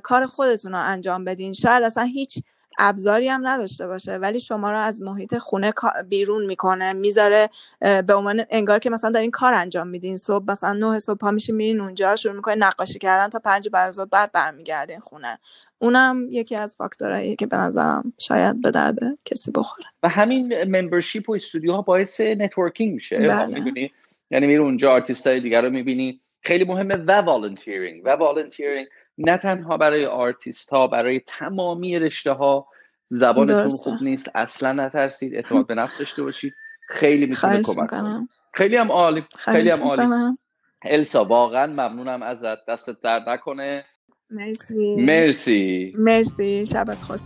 کار 0.02 0.26
خودتون 0.26 0.72
رو 0.72 0.78
انجام 0.78 1.24
بدین. 1.24 1.52
شاید 1.52 1.82
اصلا 1.82 2.04
هیچ 2.04 2.38
ابزاری 2.78 3.28
هم 3.28 3.46
نداشته 3.46 3.86
باشه 3.86 4.16
ولی 4.16 4.40
شما 4.40 4.70
رو 4.70 4.78
از 4.78 5.02
محیط 5.02 5.38
خونه 5.38 5.72
بیرون 6.08 6.46
می‌کنه 6.46 6.92
می‌ذاره 6.92 7.50
به 7.80 8.14
عنوان 8.14 8.44
انگار 8.50 8.78
که 8.78 8.90
مثلا 8.90 9.10
دارین 9.10 9.30
کار 9.30 9.54
انجام 9.54 9.88
میدین. 9.88 10.16
صبح 10.16 10.44
مثلا 10.48 10.72
نه 10.72 10.98
صبح 10.98 11.18
پا 11.18 11.30
میشین 11.30 11.54
میرین 11.54 11.80
اونجا 11.80 12.16
شروع 12.16 12.34
می‌کنین 12.34 12.62
نقاشی 12.62 12.98
کردن 12.98 13.28
تا 13.28 13.38
پنج 13.38 13.68
بعد 13.68 13.88
از 13.88 14.00
ظهر 14.00 14.32
برمیگردین 14.32 15.00
خونه. 15.00 15.38
اونم 15.78 16.26
یکی 16.30 16.56
از 16.56 16.74
فاکتورهایی 16.74 17.36
که 17.36 17.46
به 17.46 17.56
نظرم 17.56 18.12
شاید 18.18 18.62
به 18.62 18.70
درد 18.70 18.98
کسی 19.24 19.50
بخوره. 19.50 19.86
و 20.02 20.08
همین 20.08 20.64
membership 20.64 21.30
و 21.30 21.34
استودیوها 21.34 21.82
باعث 21.82 22.20
networking 22.20 22.94
میشه. 22.94 23.18
بله. 23.18 23.90
یعنی 24.30 24.46
میری 24.46 24.56
اونجا 24.56 24.92
آرتیست 24.92 25.26
های 25.26 25.40
دیگر 25.40 25.62
رو 25.62 25.70
می‌بینی. 25.70 26.20
خیلی 26.42 26.64
مهمه 26.64 26.94
و 26.94 27.12
volunteering 27.12 28.02
و 28.04 28.08
volunteering 28.08 28.86
نه 29.18 29.36
تنها 29.36 29.76
برای 29.76 30.06
آرتیست 30.06 30.70
ها 30.70 30.86
برای 30.86 31.20
تمامی 31.26 31.98
رشته 31.98 32.30
ها 32.32 32.68
زبانتون 33.08 33.68
خوب 33.68 34.02
نیست 34.02 34.30
اصلا 34.34 34.72
نترسید 34.72 35.34
اعتماد 35.34 35.66
به 35.66 35.74
نفس 35.74 35.98
داشته 35.98 36.22
باشید. 36.22 36.54
خیلی 36.88 37.26
می‌تونه 37.26 37.62
کمک 37.62 37.90
کنه. 37.90 38.28
خیلی 38.54 38.76
هم 38.76 38.92
عالی 38.92 39.24
خیلی 39.38 39.70
هم 39.70 39.82
عالی. 39.82 40.36
السا 40.82 41.24
واقعا 41.24 41.66
ممنونم 41.66 42.22
ازت. 42.22 42.66
دستت 42.68 43.00
درد 43.00 43.28
نکنه. 43.28 43.84
مرسی. 44.30 44.96
مرسی. 44.96 45.94
مرسی. 45.98 46.66
شبت 46.66 47.02
خوش. 47.02 47.20